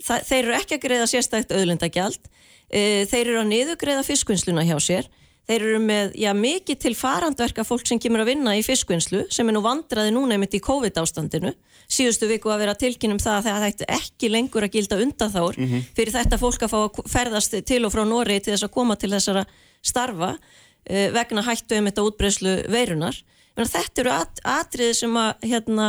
Það, 0.00 0.26
þeir 0.28 0.40
eru 0.40 0.54
ekki 0.56 0.76
að 0.76 0.84
greiða 0.84 1.08
sérstækt 1.10 1.54
auðlindagjald 1.54 2.29
e, 2.70 3.06
þeir 3.10 3.24
eru 3.26 3.40
að 3.42 3.50
niðugreiða 3.50 4.06
fiskvinnsluna 4.06 4.64
hjá 4.68 4.76
sér. 4.82 5.10
Þeir 5.50 5.64
eru 5.66 5.78
með, 5.82 6.12
já, 6.20 6.30
mikið 6.36 6.78
til 6.84 6.92
farandverka 6.94 7.64
fólk 7.66 7.88
sem 7.88 7.98
kemur 7.98 8.22
að 8.22 8.30
vinna 8.34 8.54
í 8.54 8.62
fiskvinnslu 8.62 9.24
sem 9.34 9.48
er 9.48 9.56
nú 9.56 9.62
vandraði 9.64 10.12
núna 10.14 10.36
einmitt 10.36 10.54
í 10.54 10.62
COVID 10.62 11.00
ástandinu 11.00 11.50
síðustu 11.90 12.28
viku 12.30 12.52
að 12.52 12.62
vera 12.62 12.76
tilkynum 12.78 13.18
það 13.18 13.38
að 13.40 13.46
það 13.48 13.66
ætti 13.66 13.88
ekki 13.96 14.30
lengur 14.30 14.66
að 14.66 14.76
gilda 14.76 14.98
undanþár 15.02 15.58
fyrir 15.96 16.14
þetta 16.14 16.38
fólk 16.38 16.62
að 16.62 16.70
fá 16.70 16.78
að 16.84 17.00
ferðast 17.10 17.56
til 17.66 17.80
og 17.88 17.94
frá 17.94 18.04
Nóri 18.06 18.38
til 18.38 18.54
þess 18.54 18.68
að 18.68 18.74
koma 18.76 18.96
til 19.00 19.10
þessara 19.10 19.42
starfa 19.82 20.30
e, 20.84 21.08
vegna 21.16 21.42
hættu 21.42 21.80
einmitt 21.80 21.98
á 21.98 22.06
útbreyslu 22.06 22.54
veirunar 22.70 23.18
þetta 23.58 24.04
eru 24.04 24.12
at, 24.14 24.40
atriði 24.46 24.94
sem 25.02 25.16
að 25.18 25.48
hérna, 25.50 25.88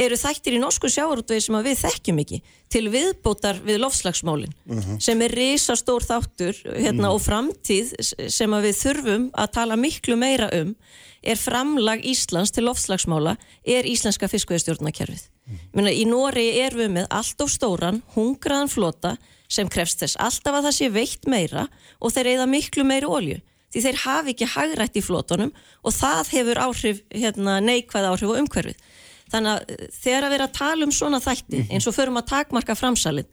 eru 0.00 0.16
þættir 0.18 0.56
í 0.56 0.60
norsku 0.62 0.88
sjávarútvegi 0.92 1.44
sem 1.46 1.58
að 1.58 1.68
við 1.68 1.80
þekkjum 1.84 2.20
ekki 2.22 2.40
til 2.72 2.84
viðbótar 2.92 3.60
við 3.66 3.80
lofslagsmálin 3.82 4.54
sem 5.02 5.22
er 5.26 5.34
risastór 5.36 6.06
þáttur 6.06 6.58
hérna, 6.70 7.12
og 7.12 7.20
framtíð 7.24 7.94
sem 8.30 8.56
við 8.64 8.78
þurfum 8.80 9.28
að 9.34 9.52
tala 9.58 9.78
miklu 9.80 10.16
meira 10.20 10.50
um 10.60 10.74
er 11.20 11.36
framlag 11.36 12.04
Íslands 12.08 12.52
til 12.54 12.64
lofslagsmála 12.64 13.36
er 13.68 13.84
íslenska 13.84 14.28
fiskveðstjórnakerfið. 14.32 15.26
Mm. 15.74 15.90
Í 15.92 16.06
Nóri 16.08 16.46
erum 16.62 16.80
við 16.80 16.94
með 16.94 17.10
allt 17.12 17.44
of 17.44 17.52
stóran, 17.52 18.00
hungraðan 18.14 18.72
flota 18.72 19.16
sem 19.50 19.68
krefst 19.68 20.00
þess 20.00 20.16
alltaf 20.22 20.56
að 20.56 20.68
það 20.68 20.76
sé 20.78 20.90
veitt 20.94 21.28
meira 21.28 21.66
og 22.00 22.14
þeir 22.14 22.32
eigða 22.32 22.48
miklu 22.48 22.86
meiri 22.88 23.10
olju 23.10 23.40
því 23.70 23.82
þeir 23.84 24.00
hafi 24.04 24.34
ekki 24.34 24.48
hagrætt 24.50 24.98
í 24.98 25.02
flotunum 25.04 25.52
og 25.86 25.94
það 25.94 26.32
hefur 26.34 26.60
áhrif, 26.64 27.02
hérna, 27.14 27.58
neikvæð 27.62 28.08
áhrif 28.08 28.32
á 28.34 28.40
umhverfið. 28.40 28.80
Þannig 29.30 29.52
að 29.52 29.74
eh, 29.74 29.88
þegar 29.94 30.26
að 30.26 30.34
vera 30.34 30.48
að 30.48 30.56
tala 30.58 30.86
um 30.86 30.94
svona 30.94 31.20
þætti 31.22 31.64
eins 31.70 31.88
og 31.88 31.96
förum 31.96 32.20
að 32.20 32.30
takmarka 32.32 32.76
framsalið 32.78 33.28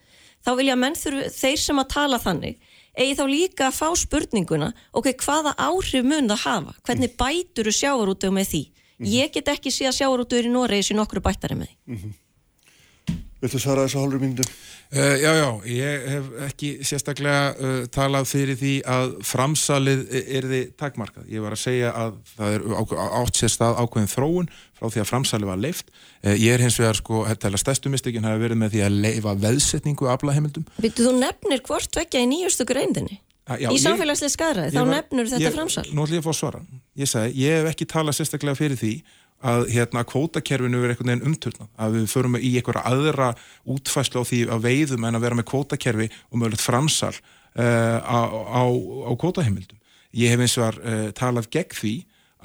þá 0.46 0.52
vilja 0.60 0.76
menn 0.80 0.98
þurfi, 0.98 1.30
þeir 1.34 1.62
sem 1.64 1.82
að 1.82 1.90
tala 1.94 2.20
þannig 2.22 2.58
eigi 2.98 3.18
þá 3.18 3.26
líka 3.30 3.68
að 3.68 3.78
fá 3.78 3.88
spurninguna 3.98 4.72
ok, 4.98 5.12
hvaða 5.22 5.54
áhrif 5.58 6.06
mun 6.06 6.30
það 6.32 6.44
hafa? 6.46 6.76
Hvernig 6.88 7.18
bætur 7.20 7.70
þú 7.70 7.76
sjávarútug 7.80 8.34
með 8.34 8.52
því? 8.54 8.64
Ég 9.14 9.34
get 9.34 9.52
ekki 9.54 9.74
sé 9.74 9.86
að 9.90 10.00
sjávarútugur 10.00 10.48
í 10.50 10.54
Noregi 10.54 10.88
sé 10.90 10.98
nokkru 10.98 11.22
bættari 11.22 11.58
með 11.60 11.74
því 11.74 12.14
Viltu 13.38 13.60
svara 13.62 13.84
þessu 13.86 14.00
hálfur 14.02 14.22
myndu? 14.24 14.46
Uh, 14.88 15.14
já, 15.22 15.32
já, 15.36 15.48
ég 15.70 16.06
hef 16.14 16.30
ekki 16.48 16.70
sérstaklega 16.88 17.42
uh, 17.60 17.76
talað 17.94 18.26
fyrir 18.32 18.58
því 18.58 18.72
að 18.88 19.12
framsalið 19.28 20.00
er 20.24 20.48
þið 20.48 20.64
takmarkað. 20.80 21.28
Ég 21.30 21.44
var 21.44 21.54
að 21.54 21.62
segja 21.62 21.92
að 21.92 22.16
það 22.38 22.56
er 22.56 22.66
á- 22.72 23.14
átt 23.22 23.38
sér 23.42 23.54
stað 23.54 23.82
ákveðin 23.84 24.10
þróun 24.16 24.50
frá 24.80 24.88
því 24.94 25.04
að 25.04 25.10
framsalið 25.12 25.52
var 25.52 25.62
leift. 25.68 25.94
Uh, 26.24 26.34
ég 26.34 26.56
er 26.56 26.66
hins 26.66 26.80
vegar, 26.82 26.98
sko, 26.98 27.26
þetta 27.28 27.52
er 27.52 27.62
stærstu 27.62 27.92
mistökin 27.94 28.26
hafa 28.26 28.42
verið 28.42 28.62
með 28.64 28.74
því 28.74 28.84
að 28.88 28.98
leifa 29.06 29.36
veðsetningu 29.46 30.08
af 30.10 30.18
aflaheimildum. 30.18 30.66
Vittu, 30.82 31.06
þú 31.06 31.14
nefnir 31.20 31.62
hvort 31.68 32.02
vekja 32.02 32.24
í 32.24 32.30
nýjustu 32.34 32.66
greindinni 32.66 33.22
Ah, 33.48 33.56
já, 33.56 33.70
í 33.72 33.78
samfélagslega 33.80 34.34
skadræði, 34.34 34.74
þá 34.76 34.90
nefnur 34.92 35.30
þetta 35.32 35.46
ég, 35.46 35.54
framsal 35.56 35.84
Nú 35.96 36.04
ætlum 36.04 36.18
ég 36.18 36.20
að 36.20 36.26
fá 36.26 36.32
að 36.34 36.40
svara. 36.42 36.60
Ég 37.00 37.08
sagði, 37.08 37.30
ég 37.40 37.54
að 39.46 39.68
hérna 39.70 40.04
kvótakerfinu 40.08 40.80
verið 40.82 40.96
einhvern 40.96 41.12
veginn 41.12 41.30
umturnað, 41.30 41.70
að 41.78 41.98
við 41.98 42.06
förum 42.10 42.38
í 42.40 42.52
einhverja 42.58 42.86
aðra 42.90 43.32
útfæslu 43.70 44.24
á 44.26 44.30
því 44.30 44.40
að 44.54 44.64
veiðum 44.66 45.06
en 45.06 45.18
að 45.20 45.26
vera 45.28 45.38
með 45.38 45.50
kvótakerfi 45.52 46.08
og 46.10 46.40
mögulegt 46.40 46.64
framsal 46.64 47.14
uh, 47.14 48.00
á, 48.02 48.20
á, 48.34 48.64
á 48.66 49.12
kvótaheimildum. 49.14 49.78
Ég 50.18 50.34
hef 50.34 50.42
eins 50.42 50.58
og 50.58 50.66
var 50.66 50.80
uh, 50.82 51.04
talað 51.18 51.52
gegn 51.54 51.78
því 51.78 51.94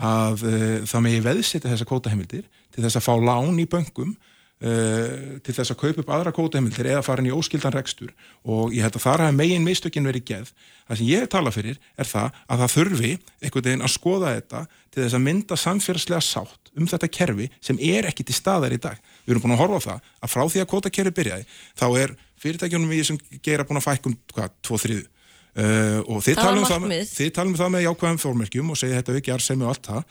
að 0.02 0.44
uh, 0.44 0.76
það 0.90 1.06
megi 1.06 1.24
veðsetja 1.24 1.72
þessa 1.72 1.88
kvótaheimildir 1.88 2.44
til 2.72 2.84
þess 2.84 3.00
að 3.00 3.08
fá 3.08 3.14
lán 3.20 3.58
í 3.60 3.68
böngum 3.68 4.14
til 4.62 5.50
þess 5.56 5.72
að 5.72 5.78
kaupa 5.80 6.02
upp 6.04 6.10
aðra 6.14 6.30
kótaheimildir 6.36 6.86
eða 6.92 7.00
fara 7.02 7.18
inn 7.18 7.32
í 7.32 7.34
óskildan 7.34 7.74
rekstur 7.74 8.12
og 8.46 8.70
ég 8.70 8.84
held 8.86 8.94
að 8.94 9.02
þar 9.08 9.22
hafa 9.24 9.34
megin 9.34 9.64
mistökin 9.66 10.06
verið 10.06 10.22
geð 10.28 10.52
það 10.92 11.00
sem 11.00 11.08
ég 11.08 11.24
hef 11.24 11.30
talað 11.32 11.56
fyrir 11.56 11.78
er 11.96 12.08
það 12.08 12.40
að 12.46 12.62
það 12.62 12.74
þurfi 12.76 13.12
einhvern 13.40 13.66
veginn 13.68 13.86
að 13.86 13.94
skoða 13.94 14.34
þetta 14.36 14.60
til 14.92 15.00
þess 15.02 15.16
að 15.16 15.24
mynda 15.24 15.58
samfélagslega 15.62 16.26
sátt 16.26 16.72
um 16.76 16.88
þetta 16.88 17.08
kerfi 17.12 17.48
sem 17.64 17.80
er 17.80 18.08
ekki 18.08 18.26
til 18.28 18.36
staðar 18.36 18.76
í 18.76 18.80
dag. 18.80 19.00
Við 19.24 19.34
erum 19.34 19.46
búin 19.46 19.56
að 19.56 19.64
horfa 19.64 19.80
á 19.80 19.86
það 19.88 20.12
að 20.22 20.32
frá 20.34 20.44
því 20.44 20.62
að 20.62 20.70
kótakerfi 20.72 21.16
byrjaði 21.16 21.48
þá 21.80 21.86
er 22.04 22.14
fyrirtækjunum 22.42 22.92
við 22.92 23.08
sem 23.08 23.20
gera 23.44 23.66
búin 23.68 23.80
að 23.80 23.88
fækkum 23.88 24.16
hvað, 24.34 24.54
tvo 24.62 24.80
þriðu 24.84 25.08
Uh, 25.52 26.00
og 26.08 26.22
þið 26.24 26.38
talum, 26.38 26.62
um 26.62 26.64
það, 26.64 26.78
markmið. 26.80 27.08
þið 27.12 27.32
talum 27.36 27.50
um 27.52 27.58
það 27.58 27.72
með 27.74 27.82
jákvæðum 27.84 28.20
fórmerkjum 28.22 28.70
og 28.72 28.78
segja 28.80 29.00
þetta 29.02 29.16
auki 29.18 29.32
arsemi 29.34 29.66
og 29.66 29.72
allt 29.74 29.90
það. 29.90 30.06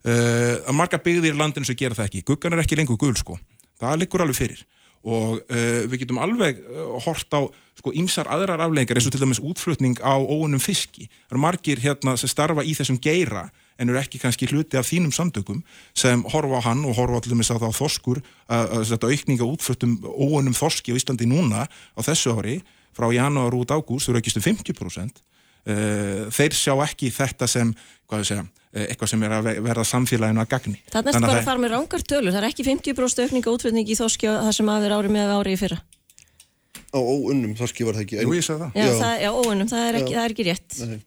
Uh, 0.00 0.54
að 0.70 0.76
marga 0.78 1.00
byggðir 1.04 1.34
í 1.34 1.36
landinu 1.36 1.68
sem 1.68 1.76
gera 1.76 1.98
það 1.98 2.08
ekki. 2.08 2.22
Guggan 2.30 2.56
er 2.56 2.62
ekki 2.62 2.78
lengur 2.80 2.96
gul 3.02 3.12
sko. 3.20 3.36
Það 3.76 3.98
liggur 4.00 4.24
alveg 4.24 4.38
fyrir. 4.38 4.62
Og 5.04 5.36
uh, 5.36 5.82
við 5.92 6.00
getum 6.00 6.22
alveg 6.24 6.62
uh, 6.64 6.96
hort 7.04 7.36
á 7.36 7.44
sko 7.76 7.92
ýmsar 7.92 8.28
aðrar 8.32 8.62
afleikar 8.64 8.96
eins 8.98 9.06
og 9.08 9.12
til 9.14 9.20
dæmis 9.22 9.40
útflutning 9.44 9.98
á 10.00 10.16
óunum 10.16 10.62
fiski. 10.62 11.06
Það 11.28 11.36
eru 11.36 11.42
margir 11.44 11.82
hérna 11.84 12.16
sem 12.16 12.30
starfa 12.32 12.64
í 12.64 12.72
þessum 12.78 12.98
geira 13.02 13.50
en 13.78 13.92
eru 13.92 14.00
ekki 14.00 14.18
kannski 14.22 14.48
hluti 14.48 14.78
af 14.80 14.88
þínum 14.88 15.12
samtökum 15.12 15.60
sem 15.94 16.22
horfa 16.32 16.62
á 16.64 16.66
hann 16.70 16.84
og 16.88 16.96
horfa 16.96 17.20
til 17.20 17.34
dæmis 17.34 17.52
á 17.52 17.60
það 17.60 17.68
á 17.68 17.78
þorskur 17.80 18.22
að, 18.48 18.64
að 18.72 18.88
þetta 18.94 19.12
aukninga 19.12 19.50
útfluttum 19.52 19.96
óunum 20.08 20.56
þorski 20.56 20.96
á 20.96 20.98
Íslandi 20.98 21.28
núna 21.28 21.66
á 21.68 22.00
þessu 22.00 22.32
ári 22.38 22.62
frá 22.96 23.10
janúar 23.12 23.52
út 23.52 23.74
ágúst, 23.76 24.08
þau 24.08 24.14
eru 24.16 24.22
ekki 24.24 24.32
stu 24.32 24.40
50% 24.40 25.20
Uh, 25.66 26.28
þeir 26.30 26.54
sjá 26.54 26.76
ekki 26.84 27.08
þetta 27.10 27.46
sem 27.50 27.72
hvað 28.06 28.20
við 28.20 28.26
segja, 28.28 28.42
eh, 28.70 28.84
eitthvað 28.86 29.08
sem 29.10 29.22
er 29.26 29.32
að 29.34 29.46
ve- 29.48 29.54
verða 29.64 29.82
samfélaginu 29.82 30.38
að 30.44 30.50
gagni. 30.52 30.76
Það 30.92 31.00
er 31.00 31.16
Þannig 31.16 31.26
bara 31.26 31.32
að 31.32 31.40
að 31.40 31.48
fara 31.48 31.62
með 31.64 31.72
rángar 31.74 32.04
tölur, 32.06 32.30
það 32.30 32.38
er 32.38 32.46
ekki 32.52 32.66
50% 32.68 33.22
aukninga 33.24 33.50
útflutning 33.50 33.90
í 33.90 33.96
þoski 33.98 34.28
og 34.30 34.36
það 34.46 34.54
sem 34.60 34.70
aðeir 34.70 34.94
ári 34.94 35.10
með 35.10 35.32
ári 35.34 35.56
í 35.56 35.58
fyrra. 35.58 35.80
Á 36.96 37.00
óunnum 37.00 37.52
þorski 37.58 37.86
var 37.86 37.98
það 37.98 38.06
ekki. 38.06 38.22
Jú, 38.24 38.32
ég 38.36 38.46
sagði 38.46 38.64
það 38.64 38.80
Já, 38.80 38.86
Já. 38.86 38.96
það, 39.02 39.14
já 39.22 39.30
óunum, 39.36 39.68
það 39.72 39.90
er 39.90 40.00
ekki, 40.00 40.16
það 40.16 40.24
er 40.24 40.34
ekki 40.36 40.48
rétt. 40.48 40.80
Nei. 40.86 40.98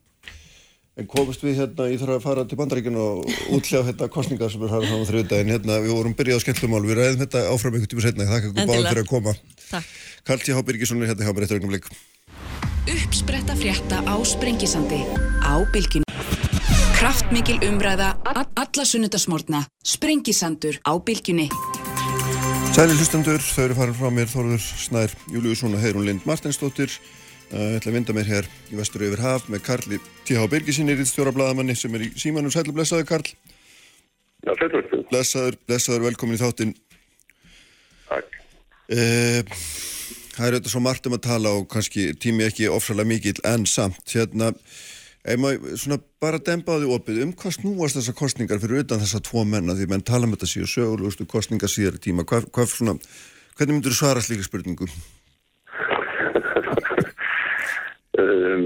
En 1.00 1.08
komast 1.08 1.44
við 1.46 1.62
hérna, 1.62 1.86
ég 1.88 2.02
þarf 2.02 2.18
að 2.18 2.26
fara 2.26 2.44
til 2.44 2.58
bandaríkjun 2.60 2.98
og 3.00 3.30
útljá 3.56 3.80
hérna 3.88 4.10
kostningar 4.12 4.52
sem 4.52 4.66
er 4.68 4.74
hafði 4.74 4.90
á 4.92 5.08
þriðdægin. 5.08 5.52
Hérna, 5.56 5.78
við 5.86 5.94
vorum 5.96 6.16
byrjað 6.18 6.42
á 6.42 6.44
skemmtlumál, 6.44 6.82
við 6.84 7.00
ræðum 7.00 7.22
þetta 7.24 7.44
áfram 7.54 7.78
einhvern 7.78 7.94
tíma 7.94 8.04
setna. 8.04 8.28
Þakka 8.28 8.50
ykkur 8.50 8.68
báðum 8.68 8.90
fyrir 8.90 9.04
að 9.06 9.12
koma. 9.14 9.36
Takk. 9.70 9.94
Karl 10.28 10.44
T. 10.44 10.52
H. 10.52 10.66
Birgisson 10.68 11.06
er 11.06 11.14
hérna 11.14 11.30
hjá 11.30 11.32
mér 11.32 11.48
eftir 11.48 11.62
augnum 11.62 11.80
Uppspretta 12.90 13.56
frétta 13.56 14.02
á 14.04 14.16
Sprengisandi 14.26 15.00
á 15.46 15.54
bylginu. 15.72 16.06
Kraftmikil 16.98 17.62
umræða 17.64 18.18
alla 18.26 18.86
sunnudasmórna. 18.86 19.64
Sprengisandur 19.86 20.82
á 20.84 20.94
bylginni. 21.00 21.50
Sæli 22.70 22.94
hlustendur, 22.96 23.42
þau 23.42 23.64
eru 23.66 23.76
farin 23.76 23.96
frá 23.98 24.10
mér 24.14 24.30
Þorður 24.32 24.62
Snær 24.62 25.14
Júliusson 25.34 25.74
og 25.76 25.82
Heirún 25.84 26.06
Lind 26.08 26.26
Martinsdóttir 26.30 26.92
uh, 26.92 27.74
Ég 27.74 27.80
ætla 27.80 27.92
að 27.92 27.98
vinda 27.98 28.16
mér 28.16 28.30
hér 28.30 28.50
í 28.70 28.78
vestur 28.80 29.04
yfir 29.08 29.24
haf 29.26 29.50
með 29.52 29.64
Karli 29.66 30.00
T.H. 30.28 30.46
Birgisinni 30.52 30.96
Ríðstjóra 30.96 31.34
blaðamanni 31.36 31.76
sem 31.76 31.98
er 31.98 32.06
í 32.06 32.10
símanum. 32.20 32.54
Sæli 32.54 32.72
blessaður 32.76 33.10
Karl. 33.10 33.34
Já, 34.46 34.54
er 34.54 35.06
Blessaður, 35.10 35.60
blessaður, 35.68 36.06
velkomin 36.08 36.38
í 36.38 36.42
þáttinn. 36.44 36.76
Takk. 38.10 38.42
uh, 38.96 39.58
Það 40.40 40.48
er 40.48 40.56
auðvitað 40.56 40.72
svo 40.72 40.80
margt 40.80 41.08
um 41.10 41.16
að 41.18 41.26
tala 41.26 41.52
og 41.60 41.66
kannski 41.68 42.04
tími 42.16 42.46
ekki 42.46 42.70
ofsalega 42.72 43.12
mikill 43.12 43.42
en 43.50 43.66
samt 43.68 44.14
hérna 44.14 44.54
maður 45.40 45.76
svona 45.82 46.00
bara 46.22 46.40
því 46.40 46.92
opið 46.96 47.24
um 47.26 47.34
hvað 47.36 47.58
snúast 47.58 48.00
þessar 48.00 48.16
kostningar 48.16 48.62
fyrir 48.64 48.86
utan 48.86 49.02
þessar 49.04 49.24
tvo 49.28 49.44
menna 49.46 49.76
því 49.76 49.90
menn 49.92 50.06
tala 50.06 50.26
um 50.28 50.36
þetta 50.36 50.48
síðu 50.48 50.70
sögulegustu 50.74 51.28
kostningar 51.28 51.72
síðar 51.72 52.00
í 52.00 52.04
tíma 52.08 52.24
hvað, 52.24 52.48
hvað 52.56 52.72
svona, 52.72 52.96
hvernig 53.58 53.76
myndur 53.76 53.96
þú 53.96 54.00
svara 54.00 54.24
slíka 54.24 54.48
spurningu? 54.48 54.88
Um, 58.20 58.64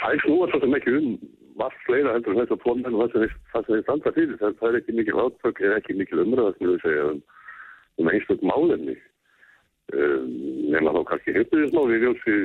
það 0.00 0.12
er 0.12 0.20
snúa 0.24 0.50
svo 0.50 0.60
sem 0.62 0.76
ekki 0.78 0.98
um 0.98 1.08
margt 1.60 1.80
fleira 1.86 2.14
heldur 2.14 2.34
en 2.34 2.42
þess 2.42 2.54
að 2.54 2.62
tónmenn 2.64 2.96
og 2.96 3.10
það 3.12 3.66
sem 3.66 3.68
þeir 3.68 3.82
standa 3.86 4.12
fyrir. 4.16 4.36
Það, 4.40 4.54
það 4.60 4.68
er 4.68 4.78
ekki 4.80 4.96
mikil 4.98 5.18
átök 5.20 5.62
eða 5.62 5.80
ekki 5.80 5.96
mikil 5.98 6.22
umræða 6.22 6.54
sem 6.56 6.70
við 6.70 6.78
segja 6.84 7.08
um, 7.10 7.20
um 8.00 8.12
einstök 8.12 8.44
málefni. 8.48 8.96
Um, 9.92 10.30
nema 10.72 10.94
þá 10.96 11.02
kannski 11.10 11.36
hefðuðismáli 11.36 11.98
í 11.98 12.02
ljósi, 12.06 12.38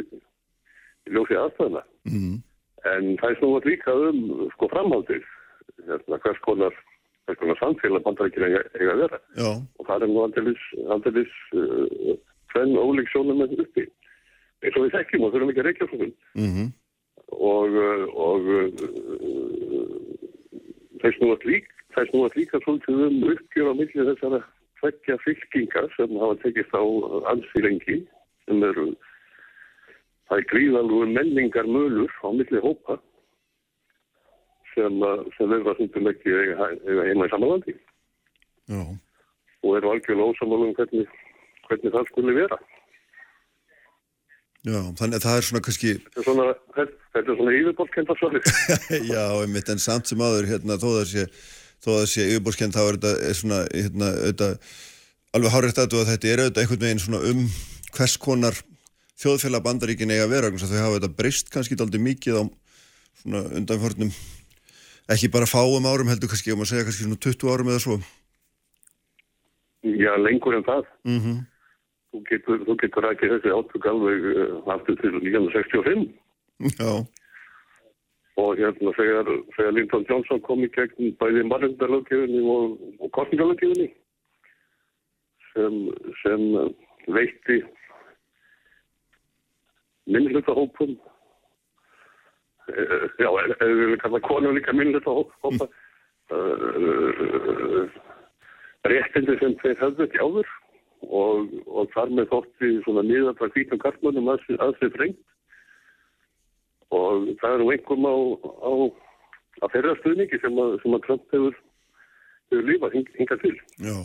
í 1.08 1.16
ljósi 1.16 1.40
aðstæðna. 1.40 1.84
Mm. 2.10 2.36
En 2.94 3.16
það 3.20 3.34
er 3.34 3.40
snúa 3.42 3.64
líka 3.66 3.96
um 4.10 4.22
sko 4.56 4.70
framhaldið. 4.72 5.26
Hérna, 5.88 6.20
hvers 6.24 6.40
konar, 6.46 6.74
konar 7.40 7.60
samfélag 7.60 8.06
bandarækir 8.06 8.48
eiga, 8.48 8.64
eiga 8.80 8.96
að 8.96 9.04
vera. 9.06 9.22
Já, 9.38 9.52
og 9.78 9.88
það 9.90 10.08
er 10.08 10.12
nú 10.14 10.24
aldeilis, 10.26 10.66
aldeilis 10.96 11.38
uh, 11.54 12.18
ólík 12.58 13.10
sjónum 13.12 13.38
með 13.44 13.60
uppi 13.62 13.86
eins 14.66 14.76
og 14.78 14.86
við 14.86 14.94
þekkjum 14.96 15.26
og 15.26 15.34
þurfum 15.34 15.52
ekki 15.52 15.62
að 15.62 15.68
reykja 15.70 15.88
svona 15.92 16.08
mhm, 16.42 16.70
og, 17.38 17.70
uh, 17.78 18.06
og 18.28 18.42
uh, 18.58 18.68
þeir 21.04 21.18
snúast 21.20 21.46
lík 21.50 21.68
þeir 21.96 22.08
snúast 22.12 22.38
líka 22.40 22.62
svolítið 22.64 23.04
um 23.08 23.18
uppgjör 23.34 23.70
á 23.70 23.74
milli 23.78 24.08
þessara 24.12 24.40
tveggja 24.82 25.16
fylkingar 25.26 25.88
sem 25.96 26.18
hafa 26.22 26.40
tekist 26.44 26.74
á 26.74 26.84
ansi 27.34 27.60
lengi 27.66 27.98
sem 28.48 28.66
eru 28.66 28.90
það 30.28 30.42
er 30.42 30.48
gríðalúi 30.52 31.12
menningar 31.16 31.68
mölur 31.70 32.12
á 32.24 32.30
milli 32.36 32.64
hópa 32.64 33.00
sem, 34.76 35.02
uh, 35.02 35.26
sem 35.38 35.50
verða 35.52 35.76
stundum 35.78 36.10
ekki 36.12 36.34
eiga, 36.34 36.72
eiga 36.86 37.06
heima 37.10 37.28
í 37.28 37.34
samanlandi 37.34 37.78
já, 38.68 38.82
og 39.64 39.78
eru 39.78 39.94
algjörlega 39.94 40.34
ósamálum 40.34 40.74
hvernig, 40.78 41.14
hvernig 41.68 41.94
það 41.94 42.10
skulle 42.12 42.36
vera. 42.38 42.58
já, 44.68 44.80
þannig 45.00 45.18
að 45.18 45.26
það 45.26 45.38
er 45.38 45.48
svona 45.48 45.64
kannski, 45.68 45.94
Þetta 46.04 46.22
er 46.22 46.28
svona, 46.28 46.48
þetta 46.76 47.24
er 47.24 47.40
svona 47.40 47.56
yfirbólkenda 47.60 48.18
svarið. 48.20 48.52
já, 49.14 49.24
einmitt, 49.42 49.72
en 49.72 49.84
samt 49.84 50.12
sem 50.12 50.24
aður, 50.24 50.50
hérna, 50.52 50.80
þó 50.82 50.88
það 50.90 51.06
sé, 51.14 51.26
þó 51.84 51.90
það 51.94 52.06
sé 52.14 52.30
yfirbórskend, 52.34 52.78
þá 52.78 52.84
er 52.84 53.00
þetta, 53.00 53.14
er 53.30 53.40
svona, 53.42 53.62
hérna, 53.74 54.12
auðvitað, 54.24 54.74
alveg 55.38 55.56
hárétt 55.56 55.84
að 55.84 56.00
þetta 56.12 56.34
er 56.34 56.44
auðvitað 56.44 56.64
einhvern 56.64 56.86
veginn 56.86 57.06
svona 57.06 57.24
um 57.32 57.46
hvers 57.98 58.18
konar 58.22 58.60
þjóðfélag 59.18 59.66
bandaríkin 59.66 60.14
eiga 60.14 60.30
vera, 60.32 60.52
að 60.54 60.72
þau 60.72 60.82
hafa 60.84 61.00
þetta 61.00 61.18
breyst 61.18 61.52
kannski 61.54 61.78
aldrei 61.82 62.02
mikið 62.04 62.40
á 62.40 62.44
svona 63.24 63.44
undanförnum, 63.60 64.14
ekki 65.14 65.32
bara 65.34 65.50
fáum 65.50 65.90
árum 65.90 66.10
heldur 66.12 66.30
kannski, 66.32 66.54
ef 66.54 66.60
maður 66.60 66.74
segja 66.74 66.88
kannski 66.88 67.08
svona 67.08 67.22
20 67.26 67.54
árum 67.54 67.72
eða 67.74 67.84
svo. 67.84 68.00
Já, 69.88 70.12
lengur 70.22 70.58
en 70.58 70.68
það. 70.68 70.92
Mm 71.08 71.46
Þú 72.08 72.22
getur, 72.30 72.62
þú 72.64 72.74
getur 72.82 73.06
ekki 73.10 73.28
þessi 73.30 73.52
átök 73.52 73.86
alveg 73.92 74.26
uh, 74.32 74.70
aftur 74.74 74.96
til 75.02 75.12
1965 75.20 76.06
Já, 76.80 76.92
og 78.42 78.52
hérna 78.58 78.94
þegar, 78.96 79.30
þegar 79.58 79.76
Lyndon 79.76 80.06
Johnson 80.10 80.42
kom 80.46 80.64
í 80.66 80.70
gegn 80.74 81.12
bæði 81.20 81.44
margundalöggefinni 81.50 82.42
og, 82.54 82.78
og 83.04 83.12
kostningalöggefinni 83.18 83.90
sem, 85.52 85.78
sem 86.24 86.48
veitti 87.14 87.60
minnlutahópum 90.08 90.92
uh, 92.72 93.06
já, 93.20 93.30
eða 93.30 93.56
við 93.62 93.76
viljum 93.82 94.02
kalla 94.04 94.20
konum 94.28 94.58
líka 94.58 94.72
minnlutahópa 94.76 95.48
uh, 95.68 95.72
réttindi 98.88 99.34
sem 99.42 99.54
þeir 99.64 99.78
höfðu 99.84 100.02
ekki 100.08 100.24
áður 100.24 100.50
og, 101.08 101.38
og 101.68 101.84
þar 101.94 102.10
með 102.18 102.26
þótti 102.34 102.68
svona 102.86 103.04
miðaldra 103.06 103.54
hvítum 103.54 103.84
kartmönnum 103.84 104.32
að, 104.34 104.40
að 104.58 104.72
sér 104.82 104.92
frengt 104.96 105.24
og 106.96 107.16
það 107.42 107.54
er 107.54 107.60
nú 107.62 107.68
einhverjum 107.74 108.08
á, 108.08 108.16
á 108.64 108.72
að 109.66 109.74
þeirra 109.74 109.96
stuðningi 110.02 110.38
sem 110.42 110.62
að, 110.64 110.70
sem 110.84 110.96
að 110.96 111.06
Trump 111.08 111.24
hefur, 111.36 111.56
hefur 112.52 112.66
lífað 112.70 112.98
hing, 112.98 113.08
hingað 113.18 113.40
til. 113.44 113.56
já. 113.84 113.98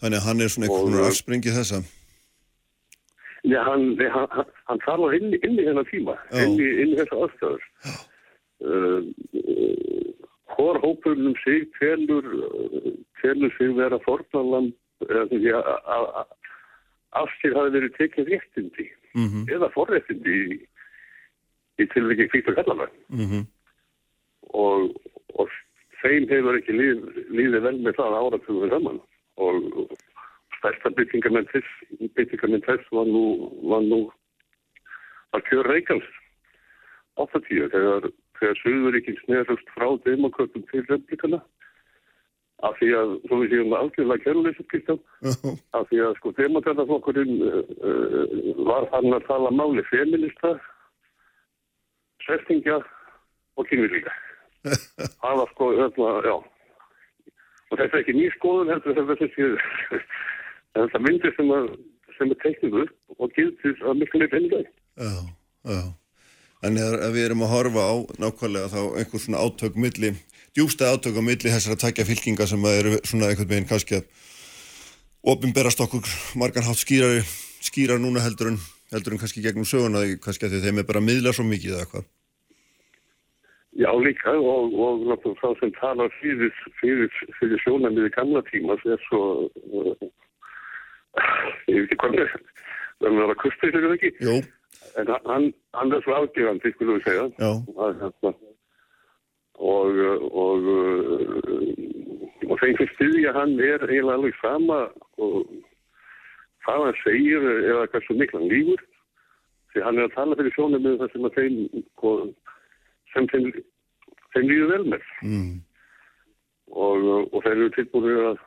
Þannig 0.00 0.18
að 0.20 0.26
hann 0.26 0.40
er 0.40 0.52
svona 0.52 0.66
einhvern 0.70 1.08
afspringið 1.10 1.58
þessa. 1.60 1.78
Já, 3.42 3.62
hann, 3.64 3.94
nei, 3.96 4.08
hann, 4.12 4.26
hann- 4.30 4.50
hann 4.68 4.80
þarf 4.84 5.04
að 5.06 5.14
inn, 5.16 5.34
inn 5.40 5.58
í 5.58 5.64
þennan 5.64 5.86
tíma, 5.88 6.14
Já. 6.32 6.42
inn 6.44 6.58
í, 6.60 6.68
inn 6.82 6.92
í 6.92 6.98
þessa 6.98 7.20
aðstæður. 7.24 7.62
Uh, 8.60 9.00
uh, 9.40 10.12
hvor 10.52 10.76
hópurinn 10.82 11.30
um 11.30 11.36
sig 11.44 11.64
telur, 11.78 12.26
telur 13.22 13.52
sig 13.56 13.70
vera 13.78 13.98
fornaland 14.04 14.74
eða 15.06 15.22
því 15.30 15.54
að 15.56 15.70
að- 15.96 16.10
að- 16.20 16.34
af 17.22 17.30
sér 17.40 17.54
hafi 17.56 17.72
verið 17.78 17.96
tekið 17.96 18.28
réttindi 18.34 18.90
Mm 19.14 19.46
eða 19.50 19.70
forréttindi 19.74 20.34
í, 20.54 20.58
í 21.82 21.86
tilviki 21.94 22.28
kvítur 22.30 22.54
kallarlega. 22.54 22.92
-hmm. 23.10 23.46
og, 24.54 24.92
og 25.34 25.48
þeim 26.02 26.28
hefur 26.28 26.58
ekki 26.60 26.72
líð, 26.76 27.00
líðið 27.34 27.62
vel 27.64 27.78
með 27.80 27.96
það 27.98 28.18
áratugum 28.20 28.70
saman 28.70 29.00
og 29.36 29.54
stærsta 30.60 30.92
byggingarmenn 30.96 31.48
þess, 31.50 31.76
byggingarmenn 32.16 32.64
þess 32.68 32.90
var 32.94 33.08
nú, 33.08 33.24
var 33.72 33.84
nú 33.86 34.02
að 35.36 35.46
kjör 35.48 35.70
Reykjans 35.70 36.10
80 37.20 37.70
þegar, 37.72 38.10
þegar 38.40 38.60
Suðuríkinn 38.60 39.18
snerust 39.24 39.72
frá 39.76 39.88
demokratum 40.06 40.64
til 40.70 40.84
republikana 40.86 41.40
af 42.66 42.76
því 42.76 42.90
að, 42.92 43.12
svo 43.24 43.38
við 43.40 43.54
séum 43.54 43.70
algjörlega 43.72 44.24
kjörleysaskiptum, 44.26 44.98
af 45.78 45.86
því 45.88 46.00
að 46.04 46.16
sko 46.18 46.32
demokrataflokkurinn 46.36 47.38
uh, 47.46 47.60
uh, 47.88 48.50
var 48.68 48.88
hann 48.92 49.16
að 49.16 49.24
tala 49.30 49.52
máli 49.54 49.84
feminista, 49.88 50.52
svertingja 52.26 52.82
og 53.56 53.68
kynvilíka. 53.70 54.12
það 55.22 55.40
var 55.40 55.54
sko, 55.54 55.70
hérna, 55.78 56.10
já. 56.28 56.36
Og 57.70 57.78
þetta 57.78 57.94
er 57.94 58.02
ekki 58.02 58.16
ný 58.18 58.28
skoðun 58.36 58.74
heldur 58.74 58.98
þetta 58.98 59.30
er 59.30 60.04
þessi, 60.74 60.86
þetta 60.86 61.02
myndir 61.06 61.34
sem, 61.36 61.52
að, 61.56 61.70
sem 62.18 62.34
er 62.34 62.40
teiknið 62.44 62.78
upp 62.84 63.20
og 63.20 63.34
gildir 63.36 63.82
að 63.84 64.00
miklu 64.00 64.22
leið 64.22 64.36
enn 64.38 64.48
dag. 64.54 64.70
Já, 65.00 65.14
já. 65.70 65.82
Þannig 66.60 66.84
að 66.84 66.96
að 67.06 67.14
við 67.16 67.26
erum 67.26 67.44
að 67.46 67.52
horfa 67.54 67.84
á 67.88 67.94
nákvæmlega 68.20 68.72
þá 68.74 68.80
einhver 69.00 69.22
svona 69.22 69.44
átök 69.44 69.78
milli, 69.80 70.10
djústa 70.56 70.90
átök 70.92 71.16
á 71.16 71.22
milli 71.24 71.52
þessara 71.54 71.80
takja 71.80 72.04
fylkinga 72.04 72.46
sem 72.50 72.66
að 72.68 72.80
eru 72.82 72.98
svona 73.00 73.30
einhvern 73.30 73.48
veginn 73.48 73.70
kannski 73.70 74.00
að 74.00 74.10
opinberast 75.32 75.80
okkur 75.80 76.04
margan 76.40 76.66
hátt 76.68 76.80
skýrar, 76.80 77.24
skýrar 77.64 78.00
núna 78.00 78.20
heldur 78.24 78.52
en, 78.52 78.60
heldur 78.92 79.16
en 79.16 79.22
kannski 79.22 79.44
gegnum 79.44 79.68
söguna 79.68 80.04
kannski 80.20 80.50
að 80.50 80.60
þeim 80.66 80.82
er 80.82 80.88
bara 80.88 81.00
að 81.00 81.08
miðla 81.08 81.32
svo 81.36 81.48
mikið 81.48 81.78
eða 81.78 81.90
hvað. 81.94 82.08
Já, 83.80 83.90
líka 84.02 84.32
og, 84.34 84.72
og 84.74 85.04
náttúrulega 85.06 85.40
þá 85.40 85.60
sem 85.62 85.72
talar 85.76 86.10
fyrir, 86.18 86.50
fyrir, 86.80 87.12
fyrir 87.38 87.60
sjónamiði 87.62 88.10
gamla 88.16 88.42
tíma 88.48 88.76
er 88.84 89.00
svo, 89.06 89.46
uh, 89.70 90.08
ég 91.70 91.74
veit 91.76 91.84
ekki 91.86 92.00
hvað 92.02 92.16
með, 92.18 92.34
það 93.00 93.18
er 93.24 93.32
að 93.34 93.40
kustið 93.42 93.74
sér 93.76 93.94
ekki, 93.96 94.12
Jú, 94.26 94.36
en 95.00 95.12
hann, 95.26 95.48
hann 95.78 95.96
er 95.96 96.04
svo 96.04 96.16
afgefandi, 96.18 96.72
skulum 96.76 96.98
við 96.98 97.08
segja. 97.08 97.26
að, 97.86 98.04
hérna, 98.04 98.34
og 99.60 99.98
og, 100.40 100.68
og 102.50 102.62
þeim 102.62 102.78
sem 102.78 102.92
styðja 102.94 103.34
hann 103.36 103.58
er 103.60 103.82
eiginlega 103.88 104.16
alveg 104.16 104.38
sama 104.40 104.78
og 105.20 105.42
hvað 106.64 106.86
hann 106.86 107.00
segir 107.04 107.44
eða 107.56 107.88
hversu 107.92 108.16
miklan 108.16 108.48
lífur. 108.52 108.86
Því 109.70 109.84
hann 109.86 110.00
er 110.00 110.08
að 110.08 110.14
tala 110.16 110.38
fyrir 110.38 110.54
sjónum 110.56 110.82
með 110.82 110.96
það 111.02 111.12
sem 111.12 111.26
að 111.28 111.36
þeim 111.38 111.58
sem 113.12 113.28
þeim, 113.32 113.50
þeim 114.34 114.48
líður 114.48 114.72
vel 114.72 114.86
með. 114.94 115.04
Mm, 115.26 115.52
og, 116.70 117.06
og 117.30 117.38
þeir 117.44 117.56
eru 117.56 117.70
tilbúinir 117.76 118.24
að 118.32 118.42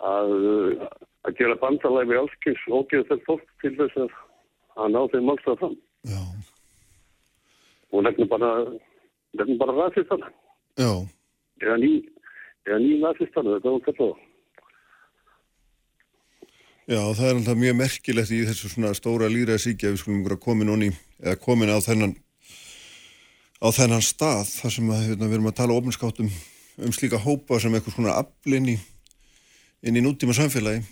að, 0.00 0.32
að 1.28 1.36
gera 1.38 1.56
bandalæfi 1.62 2.18
allskins 2.20 2.64
ógeð 2.70 3.06
þess 3.10 3.26
fólk 3.28 3.44
til 3.62 3.74
þess 3.78 3.96
að 4.04 4.14
að 4.74 4.88
ná 4.90 5.00
þeim 5.12 5.28
málstað 5.30 5.60
fram. 5.60 5.76
Já, 6.10 6.20
Og 7.94 8.02
nefnum 8.02 8.26
bara, 8.28 8.48
nefnum 9.38 9.58
bara 9.60 9.76
rasistana. 9.78 10.30
já, 10.78 10.90
Eða 11.62 11.76
ný, 11.78 11.90
eða 12.66 12.78
ný 12.82 12.90
rasistana, 13.04 13.54
þetta 13.54 13.70
var 13.76 13.84
kallað. 13.86 14.16
já, 16.90 17.00
það 17.14 17.28
er 17.28 17.36
alltaf 17.38 17.56
mjög 17.62 17.76
merkilegt 17.78 18.32
í 18.34 18.40
þessu 18.48 18.68
svona 18.72 18.90
stóra 18.98 19.28
líra 19.30 19.56
síkja 19.62 19.92
við 19.94 20.02
skulum 20.02 20.24
vera 20.26 20.36
komin 20.42 20.72
onni, 20.74 20.90
eða 21.22 21.38
komin 21.40 21.70
á 21.72 21.78
þennan 21.80 22.16
á 23.64 23.68
þennan 23.72 24.02
stað 24.04 24.50
þar 24.58 24.74
sem 24.74 24.90
að, 24.92 25.06
hérna, 25.08 25.28
við 25.30 25.38
erum 25.38 25.48
að 25.52 25.56
tala 25.62 25.78
ofinskátt 25.78 26.18
um, 26.20 26.32
slíka 26.92 27.22
hópa 27.22 27.60
sem 27.62 27.72
eitthvað 27.78 27.94
svona 27.96 28.18
aflinn 28.20 28.74
í 28.74 28.76
inn 29.84 29.98
í 30.00 30.02
nútíma 30.04 30.34
samfélagi. 30.36 30.82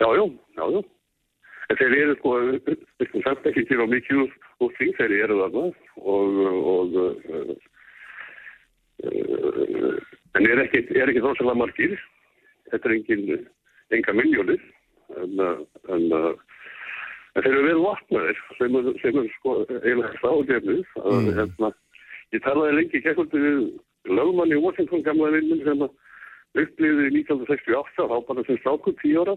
Já, 0.00 0.08
já, 0.16 0.24
já, 0.58 0.64
já. 0.74 0.80
En 1.70 1.78
þeir 1.78 1.92
eru 2.02 2.14
sko, 2.18 2.30
skulum 3.06 3.22
samt 3.22 3.44
ekki 3.46 3.62
til 3.68 3.78
á 3.78 3.86
úr, 3.86 4.30
úr 4.64 4.72
því, 4.78 4.88
þeir 4.98 5.12
eru 5.22 5.36
þarna 5.38 5.64
og, 6.02 6.40
og 6.74 6.96
uh, 6.98 7.52
uh, 9.06 9.98
en 10.38 10.48
er 10.50 10.62
ekki, 10.64 10.82
er 10.98 11.12
ekki 11.12 11.22
þósalega 11.24 11.60
margir. 11.62 11.94
Þetta 12.70 12.88
er 12.90 12.96
engin, 12.96 13.46
enga 13.94 14.12
miljónir, 14.18 14.60
en, 15.18 15.38
en, 15.94 16.04
en 16.10 17.40
þeir 17.42 17.52
eru 17.52 17.64
vel 17.68 17.80
vatnaðir 17.86 18.42
sem, 18.58 18.76
er- 18.82 18.98
sem 19.02 19.22
er 19.22 19.30
sko 19.38 19.56
eiginlega 19.78 20.12
stáðjefnið. 20.18 20.84
Mm. 21.06 21.32
Hérna, 21.38 21.72
ég 22.34 22.44
talaði 22.46 22.76
lengi 22.80 23.02
gegnum 23.06 23.30
við 23.34 23.64
lögmann 24.10 24.54
í 24.54 24.60
Washington 24.62 25.02
gamla 25.06 25.32
vinnum 25.38 25.62
sem 25.66 25.86
að 25.86 25.98
upplýði 26.58 27.10
1968, 27.20 28.06
þá 28.10 28.16
bara 28.26 28.44
sem 28.46 28.58
stákur, 28.62 28.96
10 29.02 29.20
ára. 29.22 29.36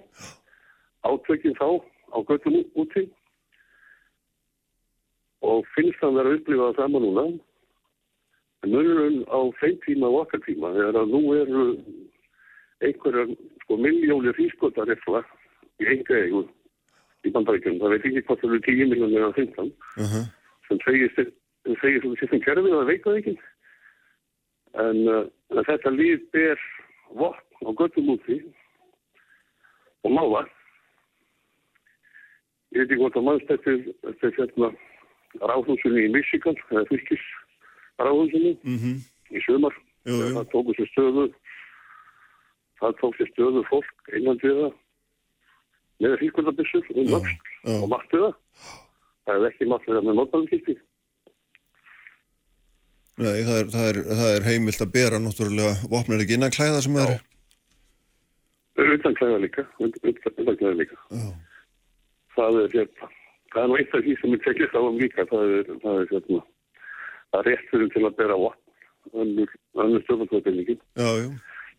Átökin 1.03 1.57
þá 1.59 1.67
á 2.13 2.17
göttum 2.29 2.61
úti. 2.79 3.07
Og 5.43 5.67
finnst 5.75 5.99
hann 6.01 6.15
vera 6.15 6.31
að 6.31 6.39
upplifa 6.39 6.69
það 6.71 6.79
sama 6.79 7.03
núna. 7.03 7.25
En 8.63 8.71
munurinn 8.71 9.23
á 9.27 9.39
þeim 9.59 9.77
tíma 9.83 10.07
og 10.07 10.21
okkar 10.23 10.43
tíma 10.45 10.71
er 10.71 10.95
að 10.95 11.11
nú 11.11 11.21
eru 11.35 11.63
einhverjar 12.83 13.31
sko 13.63 13.77
miljónir 13.79 14.35
hrískotarifla 14.37 15.23
í 15.83 15.87
enga 15.91 16.19
eigu 16.23 16.45
í 17.23 17.31
bandaríkjum, 17.31 17.79
það 17.79 17.93
veit 17.93 18.05
ekki 18.07 18.23
hvort 18.27 18.41
það 18.41 18.49
eru 18.49 18.61
10 18.67 18.91
miljónir 18.91 19.21
eða 19.21 19.35
15 19.37 19.71
Uh 19.97 20.03
-huh. 20.03 20.23
sem 20.67 20.79
segist 20.85 21.19
sem 21.63 21.75
segist 21.81 22.05
um 22.05 22.15
sérfum 22.19 22.41
kerfið, 22.43 22.73
það 22.75 22.89
veit 22.91 23.03
það 23.03 23.17
ekki. 23.19 23.35
En, 24.83 24.97
uh, 25.07 25.25
en 25.51 25.63
þetta 25.69 25.89
líf 25.89 26.19
ber 26.33 26.59
vopn 27.09 27.67
og 27.67 27.75
göttum 27.79 28.11
úti 28.15 28.39
og 30.03 30.11
mála 30.11 30.43
ég 32.73 32.81
veit 32.81 32.91
ekki 32.91 33.01
hvort 33.01 33.17
að 33.19 33.27
mannst 33.27 33.51
eftir 33.55 33.79
eftir 34.09 34.35
hérna 34.37 34.71
ráðhúsinu 35.41 36.05
í 36.05 36.11
Michigan 36.13 36.57
eða 36.71 36.85
fylgis 36.91 37.25
ráðhúsinu 37.99 38.55
Mm 38.63 39.01
í 39.33 39.39
sömar 39.41 39.73
Jú, 40.05 40.13
jú. 40.19 40.33
það 40.35 40.49
tóku 40.51 40.73
sér 40.77 40.89
stöðu 40.91 41.23
það 42.79 42.97
tók 42.99 43.15
sér 43.17 43.29
stöðu 43.31 43.61
fólk 43.69 44.09
innan 44.17 44.39
við 44.43 44.57
það 44.59 44.73
með 46.03 46.17
fylgkvöldabissur 46.19 46.89
um 46.93 47.07
vöxt 47.13 47.47
og 47.79 47.87
mattu 47.89 48.19
það. 48.19 48.33
Hefði 49.29 49.47
ekki 49.49 49.69
mattu 49.71 49.93
það 49.95 50.05
með 50.09 50.17
nótbælumkýtti 50.19 50.75
Nei, 53.21 53.43
það 53.45 53.57
er, 53.59 53.67
það, 53.73 53.87
er, 53.89 53.99
það 54.09 54.31
er 54.35 54.47
heimilt 54.47 54.81
að 54.81 54.93
bera 54.95 55.21
náttúrulega 55.21 55.73
vopnar 55.91 56.23
ekki 56.23 56.37
innan 56.37 56.55
klæða 56.55 56.81
sem 56.85 56.97
er. 57.03 57.15
utan 58.97 59.17
klæða 59.19 59.41
líka 59.43 59.67
utan, 59.79 60.55
klæða 60.57 60.73
líka 60.79 60.97
Já. 61.13 61.27
það 62.37 62.59
er 62.63 62.75
hérna 62.77 63.11
það 63.53 63.63
er 63.63 63.69
nú 63.69 63.77
eitt 63.77 63.93
af 63.93 64.03
því 64.07 64.17
sem 64.21 64.33
ég 64.33 64.43
tekist 64.47 64.73
á 64.73 64.81
um 64.81 64.97
líka 64.97 65.27
það 65.29 65.55
er, 65.59 65.71
það 65.85 66.01
er 66.01 66.11
hérna 66.15 66.41
það 67.29 67.39
er 67.39 67.49
rétturinn 67.51 67.93
til 67.93 68.05
að 68.07 68.17
bera 68.21 68.39
vopn 68.43 68.61
stjórnarkvæðbyrningin 70.07 70.81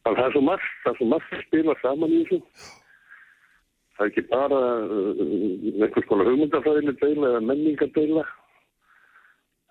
Þannig 0.05 0.19
að 0.19 0.21
það 0.21 0.27
er 0.29 0.35
svo 0.35 0.41
margt, 0.45 0.73
það 0.85 0.91
er 0.91 0.99
svo 0.99 1.07
margt 1.09 1.31
að 1.33 1.45
spila 1.47 1.75
saman 1.81 2.13
í 2.13 2.17
þessu. 2.29 2.39
Það 3.95 4.03
er 4.05 4.11
ekki 4.11 4.25
bara 4.29 4.59
uh, 4.85 5.23
einhvers 5.81 6.09
konar 6.11 6.29
hugmyndafræðileg 6.29 6.99
deila 7.01 7.31
eða 7.31 7.41
menningadeila. 7.49 8.25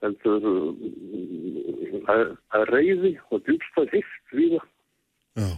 Heldur, 0.04 0.48
það 2.04 2.22
er- 2.24 2.34
það 2.52 2.64
er 2.66 2.72
reyði 2.76 3.12
og 3.32 3.44
djúbstað 3.48 3.94
hitt 3.96 4.34
við 4.36 4.58
það. 4.58 5.54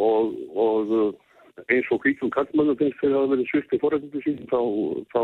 Og, 0.00 0.30
og 0.56 0.92
uh, 0.96 1.10
eins 1.68 1.88
og 1.92 2.00
hvítum 2.04 2.30
kallmannu 2.32 2.76
finnst 2.80 3.00
þegar 3.02 3.18
það 3.26 3.32
verið 3.34 3.50
svift 3.50 3.74
í 3.76 3.80
forrættingu 3.82 4.22
sín, 4.24 4.38
þá, 4.48 4.60
þá 5.12 5.22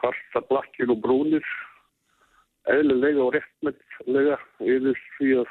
kvarta 0.00 0.42
blakkir 0.50 0.92
og 0.92 1.00
brúnir 1.02 1.46
eðlilega 2.70 3.22
og 3.24 3.34
réttmættlega 3.36 4.38
yfir 4.60 5.00
því 5.16 5.32
að 5.40 5.50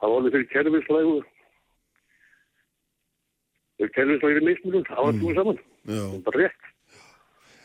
það 0.00 0.10
var 0.10 0.16
alveg 0.18 0.34
fyrir 0.36 0.50
kerfislægu. 0.54 1.16
Fyrir 3.78 3.94
kerfislægu 3.98 4.44
mismunum 4.48 4.86
á 4.90 5.00
að 5.04 5.18
tjóða 5.20 5.36
saman. 5.40 5.62
Já. 5.84 6.04
það 6.26 6.38
rétt 6.40 6.70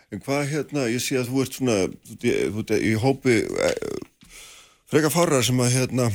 En 0.10 0.22
hvað 0.26 0.48
hérna, 0.49 0.88
ég 0.90 1.03
sé 1.06 1.19
að 1.19 1.27
þú 1.30 1.41
ert 1.44 1.57
svona, 1.60 1.76
þú 2.10 2.15
ert- 2.64 2.72
þú 2.72 2.80
í 2.81 2.94
hópi 2.98 3.36
eh, 3.45 3.76
freka 4.90 5.11
fárar 5.14 5.44
sem 5.45 5.60
að 5.61 5.76
hérna 5.76 6.07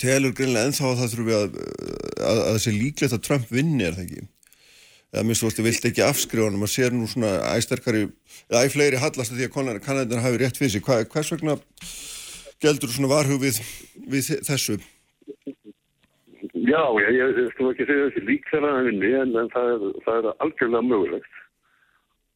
telur 0.00 0.34
greinlega 0.36 0.68
ennþá 0.68 0.90
að 0.90 0.98
það 1.00 1.12
þurfi 1.14 1.34
að, 1.38 1.58
að, 2.20 2.38
að 2.44 2.48
það 2.50 2.62
sé 2.66 2.74
líklegt 2.74 3.16
að 3.16 3.22
Trump 3.24 3.52
vinni 3.54 3.86
er 3.86 3.96
það 3.96 4.04
ekki. 4.08 4.24
Eða 5.14 5.22
minnst 5.28 5.44
þú 5.44 5.48
veist, 5.48 5.62
vilt 5.68 5.84
ekki 5.88 6.02
afskrifa 6.04 6.48
hann, 6.48 6.58
maður 6.58 6.72
sér 6.74 6.94
nú 6.96 7.06
svona 7.08 7.30
æsterkari, 7.54 8.08
eða 8.50 8.64
æ 8.66 8.72
fleiri 8.74 8.98
hallast 9.00 9.30
að 9.32 9.38
því 9.40 9.46
að 9.48 9.80
kannadinn 9.86 10.24
hafi 10.24 10.40
rétt 10.42 10.58
fyrir 10.58 10.72
sig. 10.74 10.82
Hva, 10.84 11.00
hvers 11.06 11.30
vegna 11.36 11.54
geldur 12.64 12.90
svona 12.90 13.12
varhug 13.12 13.40
við, 13.44 13.60
við 14.10 14.32
þessu? 14.48 14.80
Já, 16.64 16.82
ég, 16.98 17.08
ég, 17.14 17.38
ég 17.40 17.54
stum 17.54 17.70
ekki 17.70 17.86
að 17.86 17.90
segja 17.92 18.08
þessi 18.10 18.26
líkþæra 18.28 18.74
að 18.74 18.90
vinni 18.90 19.14
en, 19.20 19.32
en 19.38 19.50
það, 19.54 19.70
er, 19.76 19.96
það 20.04 20.18
er 20.18 20.28
algjörlega 20.44 20.88
mögulegt 20.90 21.40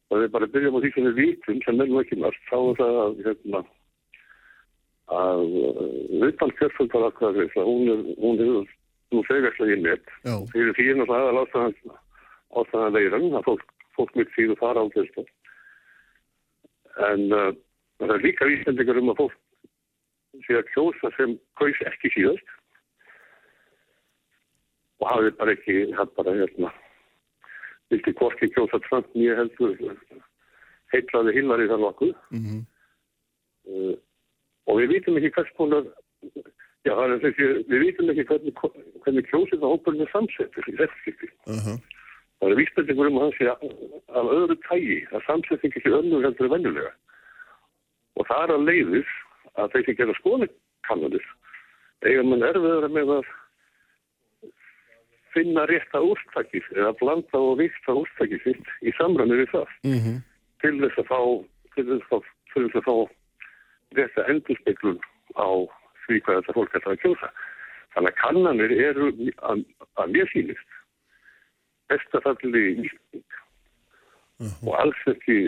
og 0.09 0.23
við 0.23 0.31
bara 0.33 0.49
byrjum 0.53 0.77
á 0.77 0.79
því 0.83 0.91
sem 0.93 1.07
við 1.09 1.19
vitum 1.23 1.61
sem 1.65 1.81
er 1.81 1.89
nú 1.89 2.01
ekki 2.01 2.17
margt 2.21 2.49
þá 2.49 2.57
er 2.59 2.79
það 2.79 2.99
að 3.03 3.21
hérna 3.27 3.63
að 5.19 5.43
viðtal 6.21 6.51
kjörföldarakvæðis 6.59 7.57
hún 7.57 7.91
er 7.93 8.01
hún 8.21 8.43
er 8.45 8.75
nú 9.09 9.23
þegarslega 9.25 9.77
í 9.77 9.81
net. 9.81 10.11
Fyrir 10.53 10.75
því 10.77 10.87
er 10.91 10.99
náttúrulega 10.99 11.31
aðal 11.33 11.73
ástæðan 12.61 12.95
veiran 12.97 13.37
að 13.37 13.45
fólk, 13.47 13.63
fólk 13.97 14.15
mitt 14.17 14.33
síðu 14.35 14.57
fara 14.59 14.85
á 14.85 14.93
þessu 14.93 15.25
en 17.09 17.29
uh, 17.31 17.51
það 18.01 18.15
er 18.15 18.25
líka 18.25 18.47
vísendingar 18.49 18.99
um 18.99 19.11
að 19.13 19.21
fólk 19.23 19.37
sé 20.45 20.57
að 20.59 20.69
kjósa 20.73 21.11
sem 21.15 21.35
kaus 21.59 21.81
ekki 21.89 22.11
síðast. 22.13 22.53
Og 24.99 25.07
hafði 25.13 25.33
bara 25.39 25.55
ekki 25.55 25.77
hafði 25.95 26.17
bara 26.17 26.37
hérna 26.41 26.73
vilti 27.93 28.15
hvorki 28.19 28.51
kjósa 28.53 28.81
Trump 28.87 29.09
nýja 29.15 29.37
heldur 29.39 29.75
heitlaði 30.93 31.35
Hillary 31.37 31.69
þar 31.71 31.83
nokkuð 31.85 32.15
mm 32.35 32.61
uh, 33.69 33.97
og 34.69 34.77
við 34.77 34.91
vitum 34.93 35.17
ekki 35.17 35.31
hvers 35.33 35.53
konar 35.57 35.85
já 36.85 36.93
er 36.93 37.15
þessi 37.23 37.45
við 37.69 37.85
vitum 37.87 38.11
ekki 38.13 38.25
hvernig, 38.29 38.59
hvernig 39.03 39.29
kjósið 39.29 39.61
það 39.63 39.71
hópurinn 39.73 40.05
er 40.05 40.11
samsettur 40.13 40.69
í 40.69 40.75
þessu 40.77 41.01
skipti 41.03 41.31
uh 41.49 41.63
-huh. 41.65 41.79
Það 42.39 42.53
er 42.53 42.59
vísbendingur 42.61 43.09
um 43.09 43.17
að 43.19 43.25
það 43.25 43.33
sé 43.35 43.47
af 44.15 44.29
öðru 44.31 44.55
tægi, 44.63 44.99
að 45.11 45.25
samsetningi 45.27 45.81
sé 45.83 45.91
önnur 45.91 46.23
heldur 46.23 46.47
en 46.47 46.53
venjulega. 46.53 46.91
Og 48.15 48.27
það 48.29 48.43
er 48.45 48.53
að 48.53 48.67
leiðis 48.69 49.11
að 49.59 49.73
þeir 49.73 49.85
sem 49.85 49.97
gera 49.99 50.15
skoðikannanir 50.19 51.25
eiga 52.07 52.23
mann 52.23 52.45
erfiðara 52.47 52.89
með 52.95 53.11
að 53.17 53.33
finna 55.33 55.65
rétta 55.69 56.01
úrstakir 56.01 56.65
eða 56.75 56.95
blanda 56.99 57.37
og 57.39 57.59
vikta 57.59 57.95
úrstakir 58.01 58.41
sitt 58.43 58.73
í 58.81 58.93
samræmi 58.97 59.41
við 59.43 59.53
það. 59.53 59.77
Mm 59.85 60.19
til 60.63 60.75
þess 60.81 60.99
að 60.99 61.07
fá, 61.09 61.19
til 61.75 61.85
þess 61.89 62.15
að, 62.15 62.27
til 62.53 62.65
þess 62.65 62.79
að 62.79 62.87
fá 62.87 62.95
rétta 63.99 64.25
endurspeglun 64.33 64.99
á 65.39 65.49
því 66.05 66.19
hvað 66.25 66.39
þetta 66.39 66.55
fólk 66.57 66.75
ætlar 66.77 66.95
að 66.95 67.03
kjósa. 67.03 67.31
Þannig 67.95 68.11
að 68.11 68.19
kannanir 68.21 68.73
eru 68.75 69.09
að, 69.49 69.63
að 70.01 70.15
mér 70.15 70.31
sýnist 70.33 70.77
bestafalli 71.89 72.65
nýsting 72.83 73.37
og 74.67 74.73
alls 74.77 74.99
ekki 75.09 75.39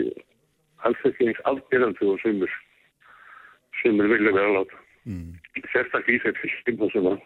alls 0.82 1.04
ekki 1.06 1.30
eins 1.30 1.42
afgerandi 1.48 2.08
og 2.10 2.18
semur 2.24 2.56
semur 3.82 4.10
vilja 4.10 4.34
vera 4.34 4.56
láta. 4.58 4.80
Mm. 5.02 5.34
sérstaklega 5.72 6.14
í 6.14 6.22
þeir 6.22 6.36
fylgjum 6.40 6.90
sem 6.92 7.06
að 7.10 7.22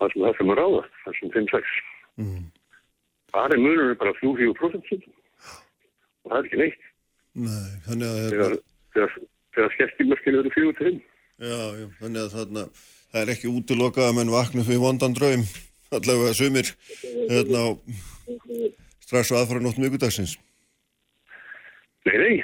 það 0.00 0.12
sem 0.14 0.22
það 0.26 0.36
sem 0.40 0.52
er 0.54 0.60
ráðast 0.62 1.02
það 1.04 1.20
sem 1.20 1.34
5-6 1.40 1.76
Mm. 2.16 2.44
það 3.34 3.52
er 3.52 3.60
munurinn 3.60 3.98
bara 4.00 4.12
3-4% 4.16 5.02
og 5.04 6.30
það 6.30 6.38
er 6.38 6.46
ekki 6.48 6.60
neitt 6.62 6.86
Nei, 7.36 7.66
þannig 7.84 8.06
að 8.08 8.20
þegar, 8.30 8.54
þegar, 8.96 9.16
þegar 9.56 9.74
skestimörkinu 9.74 10.40
eru 10.40 10.52
4-5 10.54 10.96
Já, 11.36 11.58
já, 11.76 11.86
þannig 12.00 12.22
að 12.22 12.30
þarna, 12.38 12.62
það 13.12 13.20
er 13.26 13.32
ekki 13.34 13.50
útilokað 13.52 14.06
að 14.08 14.14
menn 14.16 14.32
vakna 14.32 14.64
fyrir 14.64 14.80
vondan 14.80 15.12
draum, 15.18 15.42
allavega 15.92 16.32
sumir, 16.38 16.70
hérna, 17.28 17.60
á 17.60 17.68
strax 19.04 19.34
á 19.36 19.38
aðfara 19.42 19.60
nótt 19.60 19.76
mjögudagsins. 19.82 20.38
Nei, 22.08 22.16
nei, 22.22 22.36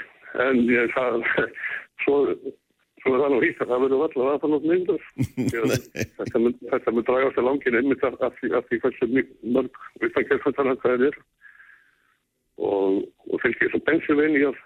en 0.44 0.60
það, 0.92 1.24
svo, 2.04 2.18
svo 3.02 3.14
er 3.16 3.22
það 3.22 3.32
nú 3.32 3.38
hýtt 3.42 3.62
að 3.62 3.70
það 3.72 3.82
verður 3.82 4.04
allavega 4.06 4.32
að 4.32 4.42
það 4.42 4.52
nátt 4.52 4.66
myndur. 4.70 5.06
þetta 6.18 6.42
mun, 6.42 6.54
mun 6.96 7.06
dragast 7.08 7.40
að 7.40 7.48
langin 7.48 7.78
einmitt 7.80 8.04
af, 8.06 8.36
því, 8.38 8.78
hversu 8.84 9.08
mörg 9.56 9.80
utankerfundana 10.06 10.76
hvað 10.82 11.06
er 11.08 11.18
og, 12.62 13.02
og 13.32 13.42
fylgir 13.42 13.72
svo 13.72 13.82
bensinveini 13.88 14.44
að 14.46 14.60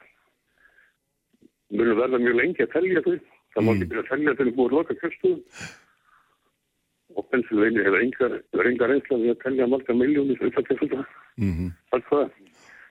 munu 1.76 1.96
verða 1.98 2.20
mjög 2.22 2.38
lengi 2.42 2.66
að 2.66 2.72
telja 2.74 3.04
þau. 3.06 3.16
Það 3.56 3.64
má 3.64 3.72
ekki 3.72 3.88
byrja 3.90 4.04
að 4.04 4.10
telja 4.12 4.36
þegar 4.36 4.56
búið 4.58 4.66
að 4.66 4.76
loka 4.76 4.98
kjöstuðum 5.00 5.42
og 7.16 7.28
bensinveini 7.32 7.86
hefur 7.86 8.02
engar 8.68 8.92
einslega 8.92 9.22
við 9.22 9.32
að 9.32 9.42
telja 9.46 9.70
marga 9.72 9.96
miljónir. 9.96 10.42
Mm. 11.40 11.70
Allt 11.96 12.10
það. 12.10 12.28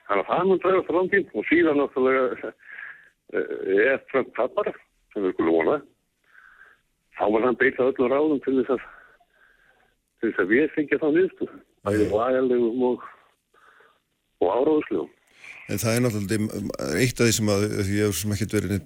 Þannig 0.06 0.24
að 0.24 0.28
það 0.32 0.50
mun 0.50 0.62
dragast 0.64 0.90
að 0.90 0.98
langin 0.98 1.30
og 1.34 1.46
síðan 1.46 1.80
náttúrulega 1.80 2.50
eh, 3.36 3.86
er 3.92 4.02
Trump 4.10 4.34
tapar 4.34 4.74
sem 5.16 5.24
við 5.24 5.32
skulum 5.34 5.56
vona. 5.56 5.80
Þá 7.16 7.24
var 7.32 7.48
hann 7.48 7.56
beita 7.56 7.88
öllum 7.88 8.12
ráðum 8.12 8.44
til 8.44 8.58
þess 8.60 8.76
að 8.76 8.84
til 10.20 10.30
þess 10.30 10.42
að 10.42 10.52
við 10.52 10.66
fengja 10.74 11.00
þá 11.00 11.08
nýðstu 11.14 11.48
bæði 11.86 12.08
lagalegum 12.12 12.84
og 12.90 13.06
og 14.42 14.50
áráðslegum 14.52 15.12
En 15.66 15.80
það 15.82 15.96
er 15.96 16.02
náttúrulega 16.04 16.90
eitt 17.02 17.20
af 17.20 17.26
því 17.26 17.34
sem 17.34 17.50
að 17.50 17.64
því 17.74 17.98
ég 17.98 18.06
hef 18.06 18.18
sem 18.20 18.34
ekkert 18.36 18.56
verið 18.56 18.76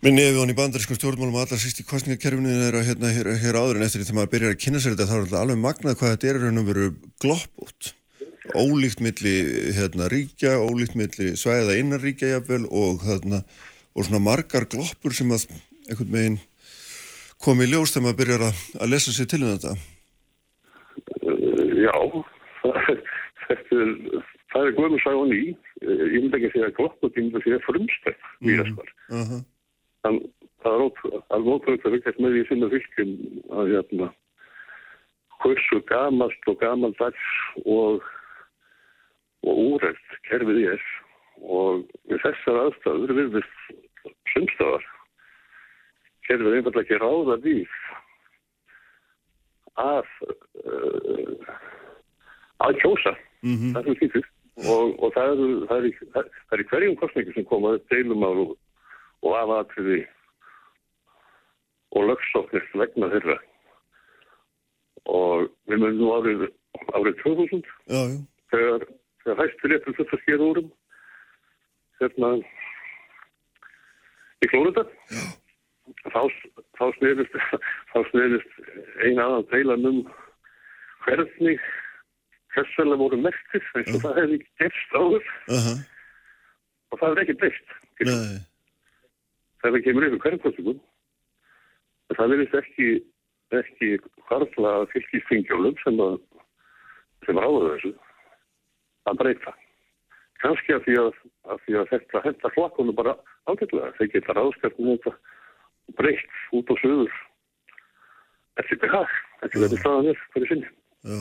minn 0.00 0.16
nefið 0.16 0.38
hann 0.40 0.52
í 0.54 0.56
bandarískum 0.56 0.96
stjórnmálum 0.96 1.36
og 1.36 1.42
allar 1.44 1.60
síst 1.60 1.82
í 1.82 1.86
kostningakerfinu 1.88 2.54
er 2.64 2.78
að 2.78 2.86
hérna 2.88 3.10
hér, 3.12 3.28
hér 3.42 3.58
áður 3.60 3.80
en 3.80 3.84
eftir 3.84 4.00
því 4.00 4.08
þegar 4.08 4.18
maður 4.18 4.32
byrjar 4.34 4.54
að 4.54 4.62
kynna 4.64 4.80
sér 4.80 4.94
þetta 4.96 5.08
þá 5.10 5.16
er 5.18 5.40
alveg 5.42 5.60
magnað 5.60 5.98
hvað 6.00 6.14
þetta 6.14 6.30
er 6.30 6.40
raun 6.40 6.62
og 6.62 6.70
veru 6.70 6.86
gloppút 7.20 7.90
ólíkt 8.56 9.02
milli 9.04 9.34
hérna 9.76 10.08
ríkja, 10.10 10.56
ólíkt 10.56 10.96
milli 10.98 11.34
svæða 11.38 11.76
innan 11.78 12.00
ríkja 12.02 12.32
jafnvel 12.32 12.64
og 12.72 13.04
hérna 13.04 13.44
og 13.94 14.06
svona 14.06 14.22
margar 14.22 14.68
gloppur 14.70 15.14
sem 15.16 15.30
að 15.34 15.46
einhvern 15.88 16.14
veginn 16.14 16.40
komi 17.40 17.66
í 17.66 17.70
ljós 17.72 17.94
þegar 17.94 18.06
maður 18.06 18.20
byrjar 18.20 18.46
að, 18.48 18.60
að 18.80 18.92
lesa 18.92 19.14
sér 19.14 19.30
til 19.30 19.42
um 19.44 19.54
þetta? 19.54 19.72
Já 21.80 21.96
þetta 23.48 23.80
er 23.80 23.94
það 24.50 24.66
er 24.66 24.76
guðum 24.76 25.00
sá 25.00 25.10
og 25.14 25.28
ný. 25.30 25.40
Ég 25.80 26.18
myndi 26.18 26.36
ekki 26.36 26.50
að 26.50 26.54
segja 26.56 26.74
glopput, 26.76 27.16
ég 27.16 27.24
myndi 27.24 27.38
að 27.40 27.46
segja 27.46 27.64
frumstætt 27.64 28.30
nýjaspar 28.44 28.90
uh 29.08 29.22
-huh. 29.30 29.42
þannig 30.04 30.26
það 30.60 30.74
er 30.76 31.52
ótrúið 31.54 31.86
að 31.86 31.94
vikast 31.96 32.18
með 32.20 32.34
því 32.34 32.42
sinna 32.48 32.70
fylgjum 32.72 33.12
að 33.58 33.70
hérna 33.74 34.08
hversu 35.40 35.80
gamast 35.88 36.50
og 36.52 36.58
gamaldags 36.60 37.28
og 37.64 38.04
og 39.48 39.56
úrætt 39.56 40.18
kerfið 40.28 40.66
er 40.74 40.82
og 41.40 41.84
þessar 42.10 42.60
aðstæður 42.66 43.14
virðist 43.18 43.58
sumstafar 44.32 44.84
kerfið 46.28 46.58
einfallega 46.58 46.84
ekki 46.84 47.00
ráða 47.00 47.36
við 47.44 47.76
að 49.80 50.10
uh, 50.66 51.50
að 52.60 52.78
kjósa 52.82 53.14
mm 53.42 53.56
-hmm. 53.56 53.72
það 53.74 53.90
er 53.90 53.98
sýttir 54.00 54.26
og, 54.68 54.86
og 55.02 55.12
það 55.14 55.32
eru 55.32 55.48
er, 56.20 56.30
er 56.52 56.62
í 56.62 56.68
hverjum 56.70 56.96
kostningu 57.00 57.34
sem 57.34 57.46
koma 57.48 57.76
deilumál 57.92 58.36
og, 58.44 58.56
og 59.24 59.36
afatriði 59.42 60.02
og 61.96 62.10
lögsóknist 62.10 62.76
vegna 62.82 63.10
þeirra 63.14 63.38
og 65.10 65.48
við 65.66 65.78
munum 65.78 66.00
nú 66.00 66.12
árið 66.18 66.46
árið 66.94 67.22
2000 67.24 67.64
já, 67.88 68.02
já. 68.04 68.18
þegar 68.52 69.40
hæstur 69.40 69.72
réttur 69.72 69.96
þetta 69.98 70.20
skér 70.22 70.44
úrum 70.44 70.68
hérna 72.00 72.32
í 74.40 74.48
Flórida 74.50 74.84
þá, 76.10 76.22
þá 76.78 76.84
snerist 76.98 77.38
þá 77.92 77.98
snerist 78.10 78.58
eina 79.04 79.26
aðan 79.26 79.48
deilan 79.52 79.88
um 79.90 80.02
hvernig 81.04 81.62
hversvöla 82.54 82.98
voru 83.00 83.18
mertir 83.20 83.64
eins 83.78 83.94
og 83.94 84.02
það 84.04 84.20
hefði 84.20 84.38
ekki 84.40 84.50
gerst 84.62 84.94
áður. 84.96 85.26
Uh 85.46 85.64
-huh. 85.66 85.78
og 86.90 87.00
það 87.00 87.08
hefði 87.10 87.22
ekki 87.24 87.38
breyst. 87.42 87.68
Það 89.60 89.80
kemur 89.84 90.06
yfir 90.08 90.22
hverjumkostningum 90.24 90.80
en 92.10 92.18
það 92.18 92.30
verðist 92.34 92.60
ekki 92.62 92.90
ekki 93.60 93.88
hvarfla 94.28 94.72
fylgistingjólum 94.92 95.76
sem 95.82 95.98
að 96.02 96.20
sem 97.26 97.38
ráður 97.38 97.74
þessu 97.74 97.92
að 99.10 99.18
breyta. 99.22 99.52
Kanski 100.40 100.72
að 100.76 100.86
því 100.86 100.96
að, 101.02 101.16
að, 101.52 101.58
því 101.66 101.76
að 101.80 101.90
þetta 101.92 102.24
henda 102.24 102.50
flakkunum 102.54 102.96
bara 102.96 103.16
ágætlega. 103.50 103.92
Þeir 103.98 104.12
geta 104.14 104.36
ráðskapnum 104.36 104.96
þetta 104.96 105.16
breytt 105.98 106.38
út 106.56 106.72
á 106.72 106.74
söður. 106.80 107.16
Þetta 108.58 108.76
er 108.76 108.82
behag. 108.84 109.16
Þetta 109.40 109.58
er 109.58 109.64
þetta 109.64 109.80
staðan 109.82 110.12
er 110.12 110.22
hverju 110.34 110.50
sinni. 110.50 110.70
Já, 111.00 111.20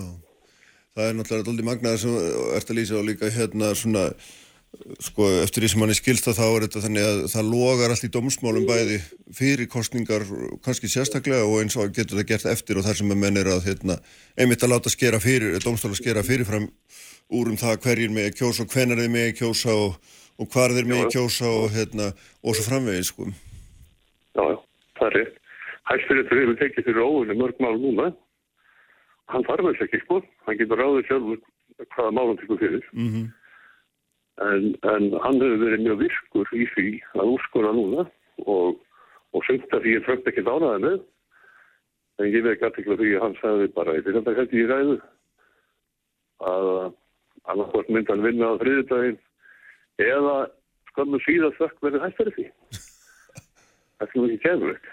það 0.95 1.09
er 1.09 1.17
náttúrulega 1.17 1.47
doldið 1.49 1.67
magnaðar 1.69 2.03
sem 2.03 2.21
ert 2.59 2.71
að 2.71 2.79
lýsa 2.79 2.99
á 2.99 3.07
líka 3.07 3.31
hérna 3.31 3.69
svona, 3.79 4.05
sko, 5.03 5.27
eftir 5.43 5.63
því 5.63 5.71
sem 5.73 5.83
hann 5.85 5.93
er 5.93 5.99
skilst 5.99 6.31
að 6.31 6.39
þá 6.39 6.45
er 6.47 6.65
þetta 6.67 6.83
þannig 6.85 7.07
að 7.09 7.21
það 7.33 7.51
logar 7.53 7.93
allt 7.95 8.07
í 8.07 8.11
domsmálum 8.15 8.67
bæði 8.67 8.99
fyrir 9.35 9.71
kostningar, 9.71 10.27
kannski 10.65 10.91
sérstaklega 10.91 11.47
og 11.47 11.61
eins 11.63 11.79
og 11.79 11.95
getur 11.95 12.19
það 12.19 12.29
gert 12.33 12.49
eftir 12.51 12.79
og 12.79 12.87
þar 12.87 12.99
sem 12.99 13.15
að 13.15 13.23
menn 13.23 13.39
er 13.39 13.51
að, 13.55 13.63
hérna, 13.69 13.99
einmitt 14.35 14.63
að 14.63 14.75
láta 14.75 14.91
skera 14.91 15.23
fyrir, 15.23 15.55
domstála 15.63 15.99
skera 15.99 16.25
fyrirfram 16.27 16.67
úr 17.29 17.51
um 17.51 17.59
það 17.59 17.81
hverjir 17.83 18.13
með 18.13 18.31
kjósa 18.39 18.65
og 18.65 18.73
hvenar 18.73 19.01
þeir 19.01 19.11
með 19.13 19.29
kjósa 19.39 19.75
og, 19.75 20.15
og 20.41 20.49
hvar 20.53 20.73
þeir 20.75 20.87
með 20.89 21.03
kjósa 21.13 21.49
og, 21.49 21.67
hérna, 21.75 22.07
og 22.41 22.57
svo 22.57 22.65
framvegið, 22.65 23.05
sko. 23.09 23.27
Já, 24.37 24.43
já, 24.43 24.57
það 24.97 25.07
er 25.09 25.17
rétt. 25.17 25.35
Hæsturinn 25.89 26.29
hefur 26.29 26.57
tekið 26.57 26.87
fyrir 26.89 27.05
óvinni 27.05 27.37
mörg 27.37 27.61
mál 27.61 27.77
núna. 27.81 28.09
Hann 29.29 29.45
þarf 29.45 29.69
þess 29.69 29.85
ekki, 29.85 30.01
sko. 30.05 30.21
Hann 30.47 30.57
getur 30.57 30.81
ráðið 30.81 31.09
sjálfur 31.09 31.41
hvaða 31.95 32.15
málum 32.17 32.39
tekur 32.39 32.61
fyrir. 32.61 32.87
Mm 32.93 33.11
-hmm. 33.13 33.27
en, 34.49 34.65
en 34.93 35.11
hann 35.23 35.41
hefur 35.41 35.63
verið 35.65 35.85
mjög 35.85 36.01
virkur 36.05 36.53
í 36.53 36.65
því 36.73 36.87
að 37.13 37.31
úrskora 37.35 37.73
núna 37.75 38.05
og, 38.45 38.79
og 39.33 39.49
að 39.49 39.81
því 39.83 39.95
ég 39.95 40.05
tröfn 40.05 40.29
ekki 40.31 40.45
dánaði 40.47 40.81
með. 40.85 40.99
En 42.19 42.25
ég 42.33 42.43
veit 42.43 42.63
ekki 42.63 42.89
að 42.89 42.99
því 42.99 43.13
að 43.15 43.23
hann 43.23 43.37
sagði 43.41 43.67
bara 43.77 43.95
í 43.97 44.01
fyrir 44.03 44.19
þetta 44.19 44.35
hætti 44.39 44.59
í 44.59 44.67
ræðu 44.67 44.97
að 46.39 46.93
annarkvært 47.49 47.91
myndi 47.93 48.11
hann 48.13 48.25
vinna 48.25 48.51
á 48.51 48.59
þriðdægin 48.61 49.19
eða 50.05 50.37
skömmu 50.91 51.19
síðan 51.25 51.57
þökk 51.59 51.83
verið 51.85 52.05
hættari 52.07 52.35
því. 52.37 52.47
Það 53.99 54.07
er 54.07 54.25
ekki 54.25 54.41
kemurlegt. 54.45 54.89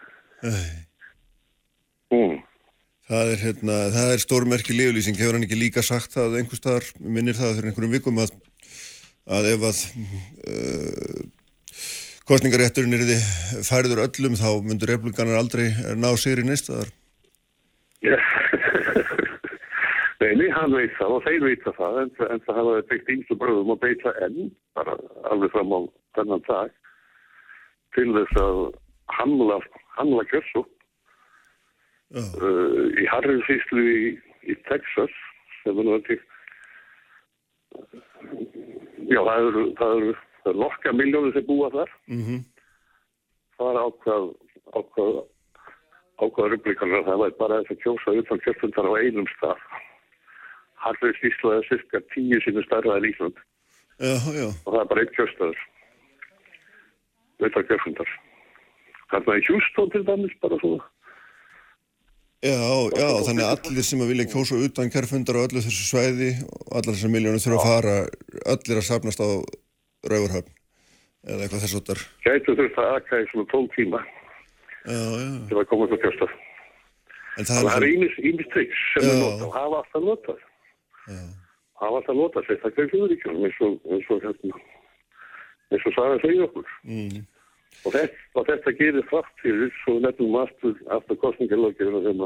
Mm. 2.11 2.37
Það 3.07 3.29
er, 3.31 3.39
hérna, 3.39 3.75
það 3.95 4.13
er 4.13 4.23
stórmerki 4.23 4.75
liðlýsing, 4.75 5.19
hefur 5.19 5.37
hann 5.37 5.47
ekki 5.47 5.59
líka 5.59 5.83
sagt 5.87 6.17
það 6.17 6.41
einhver 6.41 6.59
staðar, 6.59 6.87
minnir 6.99 7.39
það 7.39 7.53
fyrir 7.55 7.71
einhverjum 7.71 7.95
vikum 7.95 8.19
að, 8.19 8.33
að 9.31 9.47
ef 9.53 9.67
að 9.69 9.83
uh, 10.51 11.21
kostningarétturinn 12.27 12.99
er 12.99 13.07
þið 13.07 13.29
færiður 13.69 14.03
öllum 14.09 14.39
þá 14.39 14.49
myndur 14.67 14.91
republikanar 14.91 15.39
aldrei 15.39 15.69
ná 15.95 16.09
sér 16.19 16.43
í 16.43 16.49
næstaðar. 16.49 16.91
Já, 18.03 18.19
Nei, 18.19 19.05
nei, 20.21 20.49
hann 20.51 20.73
veit 20.73 20.95
það 20.97 21.15
og 21.17 21.25
þeir 21.27 21.43
veit 21.45 21.65
það 21.67 22.01
en, 22.03 22.13
en 22.31 22.43
það 22.47 22.59
hafa 22.61 22.83
byggt 22.91 23.13
ímsu 23.13 23.37
bröðum 23.41 23.75
og 23.75 23.81
beita 23.83 24.15
enn 24.25 24.51
bara 24.79 24.97
alveg 25.31 25.53
fram 25.53 25.75
á 25.77 25.81
þennan 26.17 26.45
dag 26.49 26.73
til 27.97 28.09
þess 28.17 28.41
að 28.41 28.61
hamla, 29.19 29.61
hamla 29.99 30.25
kjörsum 30.31 30.65
uh, 32.17 32.87
í 32.97 33.07
Harrinsíslu 33.13 33.85
í, 33.85 34.09
í 34.49 34.57
Texas 34.71 35.13
sem 35.63 35.81
er 35.83 35.93
ekki 35.99 36.19
já, 39.11 39.21
það 39.21 39.49
eru 39.51 39.65
það 39.79 39.97
eru, 39.97 40.13
það 40.43 40.53
eru 40.53 40.61
nokka 40.63 40.93
miljónir 40.97 41.35
sem 41.35 41.47
búa 41.49 41.71
þar. 41.75 41.91
Mm 42.09 42.23
-hmm. 42.25 42.45
það 43.59 43.73
er 43.73 43.81
ákvað 43.85 44.25
ákvað 44.81 45.13
ákvað 46.25 46.51
rublíkanar 46.53 47.05
það 47.05 47.21
var 47.23 47.37
bara 47.41 47.61
þess 47.61 47.75
að 47.75 47.83
kjósa 47.85 48.17
utan 48.23 48.43
kjörfundar 48.45 48.89
á 48.89 48.93
einum 48.97 49.29
stað 49.37 49.61
Harrinsíslu 50.87 51.53
er 51.57 51.67
cirka 51.69 52.01
tíu 52.15 52.41
sinni 52.45 52.65
starra 52.67 52.97
en 52.99 53.09
Ísland. 53.11 53.39
Já, 54.01 54.17
já, 54.37 54.49
og 54.65 54.71
það 54.73 54.83
er 54.83 54.91
bara 54.93 55.05
einn 55.05 55.15
kjörstaður. 55.17 55.63
Utan 57.47 57.67
kjörfundar. 57.69 58.13
Þarna 59.13 59.39
í 59.39 59.47
Houston 59.49 59.91
til 59.93 60.05
dæmis 60.09 60.35
bara 60.43 60.59
svona. 60.61 60.85
Já, 62.45 62.53
já, 62.93 63.09
þannig 63.27 63.47
að 63.47 63.53
allir 63.71 63.87
sem 63.87 64.03
að 64.05 64.11
vilja 64.13 64.27
kjósa 64.31 64.59
utan 64.61 64.91
kærfundar 64.93 65.39
á 65.41 65.45
öllu 65.47 65.63
þessu 65.65 65.87
svæði 65.89 66.29
og 66.45 66.75
allar 66.77 66.93
þessar 66.95 67.13
miljónu 67.15 67.41
þurfa 67.41 67.57
að 67.57 67.71
fara 67.71 67.95
allir 68.53 68.81
að 68.81 68.87
safnast 68.87 69.23
á 69.25 69.29
Rauvarhöfn 70.07 70.53
eða 71.27 71.47
eitthvað 71.47 71.63
þess 71.65 71.79
að 71.79 71.87
þar. 71.89 72.03
gætu 72.27 72.57
þurft 72.61 72.83
að 72.83 72.93
akka 72.99 73.23
í 73.23 73.29
svona 73.33 73.49
12 73.55 73.73
tíma 73.79 74.03
Já, 74.87 75.01
já, 75.01 75.31
til 75.49 75.59
að 75.59 75.67
koma 75.73 75.89
til 75.91 75.99
kjörstað. 76.05 76.37
En 77.37 77.49
það 77.49 77.57
það 77.57 77.73
er 77.73 77.87
er 77.89 78.29
ímis, 78.29 78.51
triks 78.53 78.85
sem 78.93 79.03
Já. 79.03 79.11
er 79.11 79.19
notað 79.25 79.47
og 79.49 79.57
hafa 79.57 79.81
alltaf 79.81 80.07
notað 80.07 80.46
Já. 81.07 81.21
hafa 81.81 82.01
alltaf 82.01 82.17
notað 82.19 82.47
sér 82.49 82.61
það 82.63 82.75
kveður 82.77 83.15
ekki 83.15 83.33
eins 83.33 83.63
og 83.67 83.89
eins 83.95 84.11
og 84.11 84.23
hérna 84.25 84.61
eins 85.73 85.89
sagan 85.95 86.23
segja 86.23 86.47
okkur. 86.47 86.69
Mm. 86.87 87.25
Og, 87.85 87.93
þetta, 87.93 88.21
og 88.35 88.47
þetta 88.49 88.75
gerir 88.79 89.09
frátt 89.11 89.43
fyrir 89.43 89.73
svo 89.83 89.97
nefnum 90.03 90.39
aftur, 90.41 90.77
aftur 90.95 91.19
kostningalögjum 91.23 91.99
sem, 92.07 92.23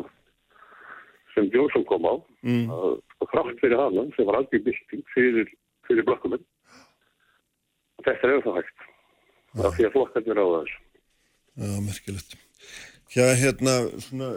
sem 1.35 1.49
Jónsson 1.55 1.87
kom 1.89 2.07
á 2.07 2.15
mm. 2.47 2.71
að 2.71 3.33
frátt 3.33 3.59
fyrir 3.63 3.81
hana 3.81 4.07
sem 4.17 4.29
var 4.29 4.41
aldrei 4.41 4.63
bylting 4.69 5.03
fyrir, 5.15 5.51
fyrir 5.89 6.07
blokkumenn. 6.09 6.45
Og 7.99 8.07
þetta 8.07 8.29
er 8.29 8.37
ennþá 8.37 8.55
hægt. 8.61 8.87
Það 9.57 9.67
er 9.67 9.77
því 9.77 9.89
að 9.89 9.97
flokkarnir 9.97 10.41
á 10.41 10.47
þessu. 10.55 10.79
Já, 11.61 11.73
merkilegt. 11.89 12.39
Já, 13.11 13.25
hérna, 13.35 13.75
svona, 14.05 14.29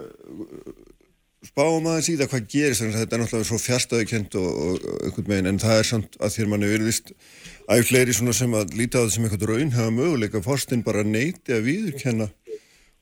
spáum 1.48 1.86
aðeins 1.90 2.10
í 2.10 2.16
það 2.18 2.30
hvað 2.32 2.46
gerist, 2.54 2.82
þannig 2.82 2.94
að 2.94 3.02
þetta 3.02 3.16
er 3.16 3.22
náttúrulega 3.22 3.48
svo 3.48 3.58
fjárstæðukent 3.62 4.36
og, 4.40 4.46
og 4.64 4.86
einhvern 5.06 5.30
veginn, 5.32 5.50
en 5.50 5.60
það 5.62 5.80
er 5.80 5.88
samt 5.90 6.16
að 6.20 6.36
þér 6.36 6.52
manni 6.52 6.70
verðist 6.70 7.10
æg 7.74 7.88
fleiri 7.88 8.14
svona 8.16 8.36
sem 8.36 8.56
að 8.56 8.76
líta 8.78 9.00
á 9.00 9.02
þetta 9.04 9.14
sem 9.16 9.26
einhvern 9.28 9.50
raun 9.50 9.74
hafa 9.74 9.94
möguleika, 9.94 10.44
fórstinn 10.44 10.84
bara 10.86 11.04
neyti 11.06 11.56
að 11.56 11.66
viðurkenna 11.68 12.30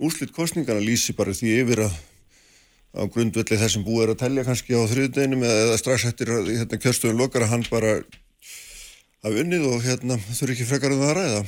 úrslitt 0.03 0.35
kostningana 0.35 0.83
lýsi 0.83 1.15
bara 1.19 1.35
því 1.37 1.55
yfir 1.63 1.85
að 1.87 2.01
á 2.93 3.03
grundvelli 3.09 3.61
þessum 3.61 3.87
búið 3.87 4.05
er 4.05 4.13
að 4.13 4.21
tellja 4.25 4.45
kannski 4.49 4.77
á 4.77 4.83
þriðdeginum 4.91 5.47
eða 5.49 5.79
strax 5.81 6.09
eftir 6.11 6.33
að 6.35 6.51
hérna, 6.53 6.81
kjörstöðun 6.83 7.23
lokar 7.23 7.47
að 7.47 7.55
hann 7.55 7.65
bara 7.73 7.95
hafa 9.23 9.45
unnið 9.45 9.69
og 9.71 9.87
hérna 9.87 10.19
þurfi 10.27 10.57
ekki 10.59 10.69
frekar 10.69 10.93
um 10.93 11.01
það 11.01 11.13
að 11.13 11.19
ræða. 11.21 11.43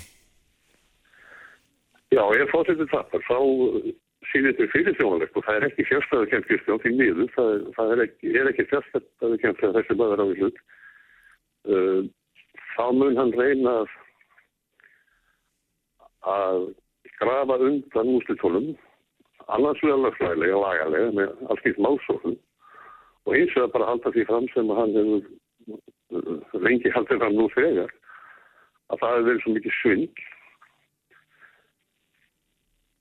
Já, 2.14 2.22
ég 2.38 2.50
fórseti 2.52 2.86
það, 2.92 3.18
þá 3.26 3.38
sýnir 4.34 4.54
þetta 4.56 4.72
fyrir 4.72 4.96
þjóðanlegt 4.98 5.36
og 5.38 5.44
það 5.46 5.56
er 5.56 5.66
ekki 5.68 5.86
fjárstæðu 5.88 6.28
kemst 6.30 6.48
Kristján 6.50 6.80
því 6.82 6.92
miður, 6.98 7.28
það, 7.36 7.52
það 7.76 7.92
er 7.94 8.00
ekki, 8.04 8.32
ekki 8.40 8.66
fjárstæðu 8.72 9.38
kemst 9.42 9.60
þegar 9.60 9.76
þessi 9.78 9.96
maður 10.00 10.22
á 10.22 10.26
í 10.26 10.38
hlut. 10.40 10.58
Uh, 11.64 12.00
þá 12.74 12.86
mun 12.98 13.20
hann 13.20 13.32
reyna 13.38 13.76
að, 13.78 13.94
að 16.34 16.66
grafa 17.20 17.60
undan 17.68 18.12
úslitólum, 18.18 18.68
annars 19.54 19.82
vegar 19.84 20.02
lögfræðilega 20.02 20.58
og 20.58 20.66
lagalega 20.66 21.14
með 21.20 21.48
alls 21.52 21.64
nýtt 21.68 21.80
málsóknum 21.86 22.36
og 23.24 23.36
eins 23.38 23.56
og 23.56 23.66
að 23.68 23.74
bara 23.76 23.90
halda 23.92 24.12
því 24.12 24.26
fram 24.28 24.46
sem 24.52 24.76
hann 24.80 24.96
hefur 24.98 25.26
uh, 26.18 26.62
lengi 26.64 26.92
haldið 26.92 27.22
fram 27.22 27.38
nú 27.38 27.46
þegar 27.54 27.92
að 28.90 29.00
það 29.00 29.14
hefur 29.14 29.28
verið 29.30 29.44
svo 29.44 29.54
mikið 29.54 29.76
svindl 29.78 30.30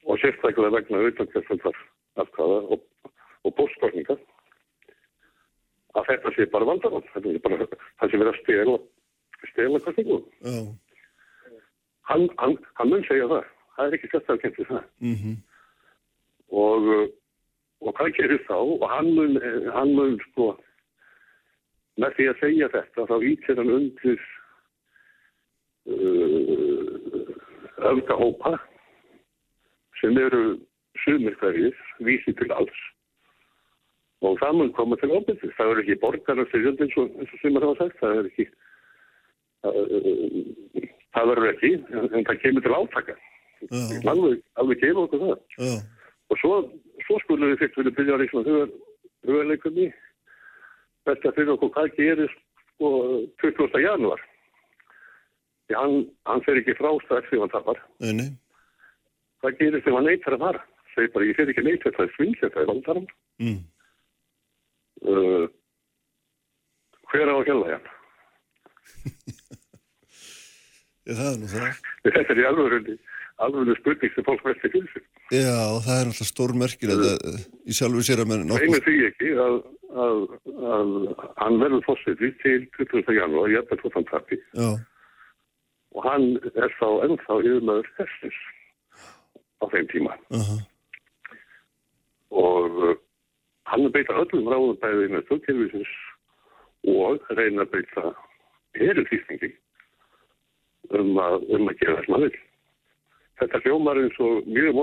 og 0.05 0.19
sérstaklega 0.21 0.73
vegna 0.75 1.01
auðvitaðkvæmstundar 1.01 1.79
afkvæða 2.23 2.59
og, 2.75 2.83
og 3.43 3.55
bóstkorninga 3.57 4.17
að 5.93 6.07
þetta 6.09 6.33
sé 6.35 6.47
bara 6.51 6.69
vandamann 6.69 7.09
það 7.13 7.23
sé 7.23 8.19
verið 8.19 8.31
að 8.33 8.39
stela 8.41 8.77
stela 9.51 9.81
kvæmstungu 9.85 10.19
oh. 10.19 10.69
hann, 12.09 12.29
hann, 12.37 12.57
hann 12.79 12.93
mun 12.93 13.03
segja 13.09 13.27
það. 13.31 13.49
Það 13.73 13.87
er 13.87 13.97
ekki 13.97 14.09
sérstaklega 14.11 14.43
kemtið 14.43 14.69
það. 14.69 14.83
Mm 15.01 15.17
-hmm. 15.19 15.35
og 16.63 16.81
og 17.83 17.95
hvað 17.97 18.13
gerir 18.17 18.41
þá? 18.47 18.55
Og 18.55 18.85
hann 18.89 19.09
mun, 19.15 19.39
hann 19.75 19.91
mun 19.95 20.19
sko 20.29 20.53
með 22.01 22.15
því 22.17 22.27
að 22.29 22.39
segja 22.41 22.69
þetta 22.73 23.07
þá 23.09 23.15
ítir 23.29 23.59
hann 23.59 23.73
undir 23.77 24.21
uh, 25.93 27.27
öfgahópa 27.91 28.53
sem 30.03 30.19
eru 30.19 30.43
sumir 31.03 31.39
hverjir, 31.39 31.79
vísi 32.03 32.35
til 32.37 32.51
alls 32.53 32.83
og 34.23 34.37
það 34.39 34.53
mun 34.55 34.69
koma 34.75 34.95
til 35.01 35.11
óbyrðis. 35.11 35.51
Það 35.57 35.71
er 35.71 35.79
ekki 35.81 35.95
borgarna 35.99 36.45
styrjöld 36.47 36.83
eins 36.83 36.93
og, 37.01 37.09
og 37.19 37.31
sumar 37.41 37.65
hafa 37.65 37.81
sagt, 37.81 37.97
það 37.99 38.19
er 38.21 38.29
ekki 38.29 38.45
það, 39.63 39.79
það 41.15 41.29
verður 41.31 41.49
ekki 41.51 41.71
en, 41.79 42.25
það 42.27 42.39
kemur 42.43 42.65
til 42.65 42.77
átaka 42.77 43.15
uh. 43.15 43.93
alveg, 44.13 44.41
alveg 44.61 44.81
kemur 44.81 45.07
okkur 45.07 45.23
það 45.23 45.67
uh. 45.67 45.79
og 46.33 46.41
svo, 46.41 46.53
svo 47.07 47.19
skulum 47.23 47.53
við 47.53 47.63
fyrst 47.63 47.79
vilja 47.79 47.95
byrja 47.99 48.17
að 48.17 48.23
reysna 48.23 48.43
hugarleikunni 49.27 49.89
þetta 51.07 51.35
fyrir 51.37 51.55
okkur 51.55 51.73
hvað 51.75 51.97
gerist 51.97 52.39
sko 52.73 52.93
20. 53.43 53.81
januar 53.83 54.23
því 55.67 55.79
hann, 55.79 55.99
hann 56.27 56.47
fer 56.47 56.59
ekki 56.59 56.77
frá 56.79 56.91
strax 57.05 57.29
því 57.31 57.43
hann 57.43 57.53
tapar 57.53 57.83
Nei, 58.03 58.15
nei 58.19 58.29
hvað 59.43 59.59
gerist 59.59 59.89
ef 59.89 59.95
hann 59.97 60.07
neytar 60.07 60.37
að 60.37 60.43
fara? 60.47 60.61
Segir 60.93 61.11
bara, 61.13 61.27
ég 61.27 61.37
fer 61.37 61.49
ekki 61.51 61.65
neytar, 61.65 61.95
það 61.97 62.05
er 62.05 62.13
sving, 62.15 62.35
þetta 62.39 62.57
er 62.61 62.69
vandarum. 62.69 63.07
Mm. 63.43 63.61
Uh, 65.03 65.45
hver 67.11 67.31
á 67.31 67.35
að 67.35 67.47
kjalla 67.49 67.67
hann? 67.73 67.87
það 71.17 71.29
er 71.31 71.37
nú 71.41 71.47
það. 71.51 71.63
Þetta 72.07 72.23
er 72.23 72.41
í 72.43 72.47
alveg 72.51 72.71
alveg 73.43 73.79
spurning 73.81 74.11
sem 74.13 74.27
fólk 74.27 74.43
velti 74.45 74.67
fyrir 74.69 74.89
sig. 74.93 75.03
Já, 75.33 75.59
það 75.83 75.97
er 75.97 76.07
alltaf 76.11 76.29
stór 76.29 76.51
merkir 76.63 76.89
að 76.93 77.01
uh, 77.09 77.39
ég 77.67 77.75
sjálfur 77.77 78.05
sér 78.05 78.23
að 78.23 78.29
menn 78.31 78.43
nokkuð... 78.47 78.63
Það 78.63 78.69
einu 78.69 78.79
því 78.87 78.97
ekki 79.09 79.29
að, 79.43 79.55
að, 80.05 80.19
að 80.71 80.89
hann 81.41 81.55
verður 81.65 81.87
fórseti 81.89 82.29
til 82.45 82.59
20. 82.77 83.15
janúar, 83.17 83.51
ég 83.51 83.59
er 83.63 83.69
bara 83.71 83.81
tóttan 83.81 84.09
tappi. 84.11 84.37
Já. 84.53 84.69
Og 85.93 86.01
hann 86.07 86.25
er 86.53 86.71
þá 86.79 86.89
ennþá 87.09 87.33
yfirmaður 87.41 87.87
þessins 87.97 88.39
á 89.63 89.65
þeim 89.71 89.87
tíma. 89.91 90.17
Uh 90.29 90.43
-huh. 90.49 90.61
Og 92.43 92.83
uh, 92.89 92.95
hann 93.71 93.91
beita 93.91 94.19
öllum 94.19 94.49
ráðum 94.51 94.79
bæðið 94.83 95.09
með 95.15 95.25
stöðkjörfisins 95.25 95.93
og 96.93 97.19
reyna 97.37 97.63
að 97.63 97.71
beita 97.71 98.13
eru 98.73 99.05
þýstingi 99.09 99.53
um 100.99 101.17
um 101.17 101.69
að 101.69 101.77
gera 101.79 101.97
þess 101.99 102.11
maður. 102.11 102.39
Þetta 103.39 103.61
hljómar 103.63 103.99
eins 104.01 104.19
og 104.19 104.47
mjög. 104.47 104.75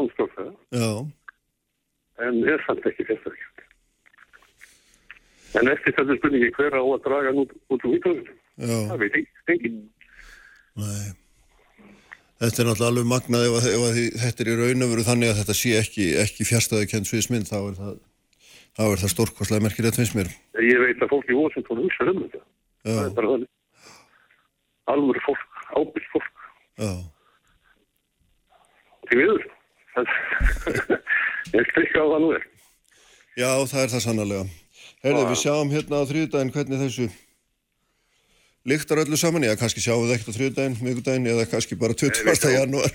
Já. 0.71 0.91
En 2.21 2.43
er 2.45 2.65
samt 2.67 2.87
ekki 2.87 3.07
fyrstakjönd. 3.09 3.63
En 5.61 5.69
eftir 5.69 5.95
þetta 5.97 6.17
spurningi 6.19 6.51
hver 6.55 6.77
á 6.79 6.83
að 6.83 7.03
draga 7.07 7.33
út 7.35 7.55
út 7.69 7.85
úr 7.85 7.95
výtöðunum? 7.95 8.37
Það 8.61 8.99
veit 9.03 9.17
ekki. 9.21 9.71
Nei. 10.81 11.20
Þetta 12.41 12.63
er 12.63 12.69
náttúrulega 12.71 12.91
alveg 12.91 13.09
magnað 13.09 13.43
ef, 13.47 13.67
ef, 13.69 13.83
ef 14.01 14.23
þetta 14.23 14.45
er 14.45 14.49
í 14.49 14.55
raun 14.57 14.85
og 14.87 14.93
veru 14.95 15.03
þannig 15.05 15.31
að 15.33 15.41
þetta 15.43 15.57
sé 15.59 15.73
ekki, 15.77 16.07
ekki 16.23 16.47
fjárstæðu 16.49 16.87
kent 16.89 17.11
sviðisminn 17.11 17.45
þá 17.45 17.57
er 17.59 17.75
það, 17.77 17.99
það 18.81 19.13
stórkoslega 19.13 19.65
merkilegt 19.67 19.99
finnst 20.01 20.17
mér. 20.17 20.31
Ég 20.65 20.81
veit 20.81 21.05
að 21.05 21.13
fólk 21.13 21.29
í 21.29 21.37
Washington 21.37 21.83
hugsa 21.85 22.07
um 22.09 22.23
þetta. 22.23 22.41
Já. 22.81 22.95
Það 22.95 23.03
er 23.05 23.15
bara 23.19 23.33
þannig. 23.35 23.51
Alvöru 24.95 25.25
fólk, 25.27 25.61
ábyrg 25.77 26.09
fólk. 26.15 26.47
Já. 26.81 26.93
Til 29.11 29.21
viður. 29.21 29.47
Ég 31.59 31.73
strikka 31.75 32.01
á 32.01 32.07
það 32.09 32.21
nú 32.25 32.35
er. 32.39 32.47
Já, 33.37 33.51
það 33.69 33.83
er 33.85 33.93
það 33.93 34.07
sannarlega. 34.07 34.49
Herði, 35.05 35.27
við 35.29 35.39
sjáum 35.43 35.75
hérna 35.75 36.01
á 36.01 36.09
þrjúdægin 36.09 36.55
hvernig 36.57 36.81
þessu 36.87 37.07
lyktar 38.69 39.01
öllu 39.05 39.17
saman, 39.17 39.47
já 39.47 39.57
kannski 39.59 39.83
sjáum 39.85 40.07
við 40.07 40.17
ekkert 40.17 40.33
á 40.33 40.37
þrjöðdægin, 40.37 40.79
miðgudægin 40.85 41.29
eða 41.33 41.47
kannski 41.51 41.79
bara 41.81 41.97
20. 41.97 42.51
janúar. 42.55 42.93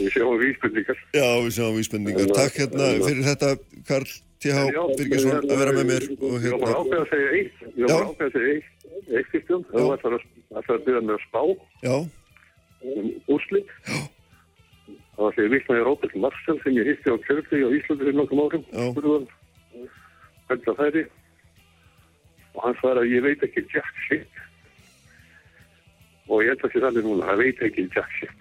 Við 0.00 0.10
sjáum 0.14 0.38
vísbendingar. 0.40 0.98
Já, 1.16 1.28
við 1.44 1.54
sjáum 1.56 1.78
vísbendingar. 1.78 2.34
Takk 2.36 2.60
hérna 2.62 2.90
fyrir 3.04 3.24
þetta 3.26 3.54
Karl 3.88 4.12
T.H. 4.40 4.60
Birgisson 4.96 5.42
að 5.44 5.58
vera 5.60 5.74
með 5.76 5.90
mér 5.90 6.06
hérna 6.08 6.46
Ég 6.46 6.62
var 6.62 6.78
ákveð 6.78 7.00
að 7.02 7.10
segja 7.10 7.32
eitt. 7.36 7.58
Ég 7.76 7.90
var 7.90 8.06
ákveð 8.06 8.28
að 8.28 8.36
segja 8.36 8.54
eitt. 8.54 8.70
Eitt 9.10 9.28
fyrstjón, 9.34 9.66
það 9.68 9.88
var 9.90 10.06
alltaf 10.14 10.72
að 10.76 10.86
byrja 10.86 11.02
með 11.04 11.14
að 11.16 11.22
spá. 11.26 11.42
Já. 11.84 11.96
Um 12.80 13.10
úrslit. 13.34 13.74
Já. 13.84 14.00
Það 15.20 15.26
var 15.26 15.36
þegar 15.36 15.52
viknaði 15.52 15.84
Róbert 15.84 16.14
Marcel 16.16 16.56
sem 16.62 16.76
ég 16.78 16.88
hitti 16.88 17.12
á 17.12 17.16
kjörfi 17.26 17.60
á 17.60 17.68
Íslandi 17.76 18.06
fyrir 18.06 18.16
nokkrum 18.16 18.40
árum. 18.46 19.26
Hvernig 20.48 20.64
það 20.64 20.78
færi 20.80 21.02
og 22.54 22.62
hann 22.64 22.78
svarar 22.80 23.08
ég 23.08 23.24
veit 23.24 23.42
ekki 23.46 23.66
jack 23.72 24.04
shit. 24.06 24.40
Og 26.30 26.44
ég 26.44 26.52
held 26.52 26.64
að 26.66 26.76
það 26.78 27.00
er 27.00 27.06
núna, 27.06 27.28
hann 27.28 27.40
veit 27.42 27.62
ekki 27.66 27.88
jack 27.94 28.10
shit. 28.18 28.34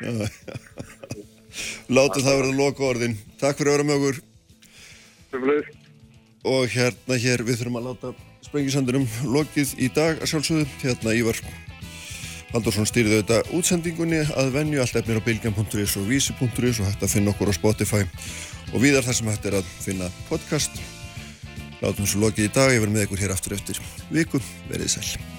Látum 1.89 2.21
það 2.21 2.35
verða 2.37 2.53
loka 2.53 2.83
orðin 2.85 3.15
Takk 3.41 3.57
fyrir 3.57 3.71
að 3.71 3.77
vera 3.79 3.87
með 3.89 3.95
okkur. 3.99 4.19
Sjöfnlegur 5.31 5.71
Og 6.49 6.67
hérna 6.71 7.17
hér 7.19 7.43
við 7.43 7.57
þurfum 7.59 7.79
að 7.79 7.87
láta 7.89 8.11
sprengisandurum 8.45 9.07
lokið 9.33 9.73
í 9.83 9.89
dag 9.93 10.21
að 10.21 10.31
sjálfsögðu. 10.31 10.67
Hérna 10.83 11.15
Ívar 11.17 11.41
Haldursson 12.53 12.87
stýrði 12.89 13.19
auðvitað 13.19 13.51
útsendingunni 13.57 14.21
að 14.39 14.53
venju. 14.55 14.79
Allt 14.81 15.01
efnir 15.01 15.19
á 15.19 15.27
bilgjan.is 15.27 15.97
og 15.99 16.07
vísi.is 16.09 16.79
og 16.79 16.87
hægt 16.87 17.03
að 17.03 17.13
finna 17.17 17.33
okkur 17.35 17.51
á 17.51 17.59
Spotify. 17.59 18.05
Og 18.71 18.79
viðar 18.81 19.05
þar 19.05 19.19
sem 19.19 19.29
hægt 19.33 19.51
er 19.51 19.59
að 19.59 19.75
finna 19.83 20.09
podcast 20.31 20.79
Látum 21.79 22.07
svo 22.07 22.25
lokið 22.25 22.49
í 22.49 22.53
dag, 22.55 22.73
ég 22.75 22.83
verð 22.83 22.95
með 22.95 23.05
ykkur 23.07 23.21
hér 23.23 23.35
aftur 23.35 23.55
eftir 23.55 23.79
viku, 24.11 24.41
verið 24.67 24.97
sæl. 24.97 25.38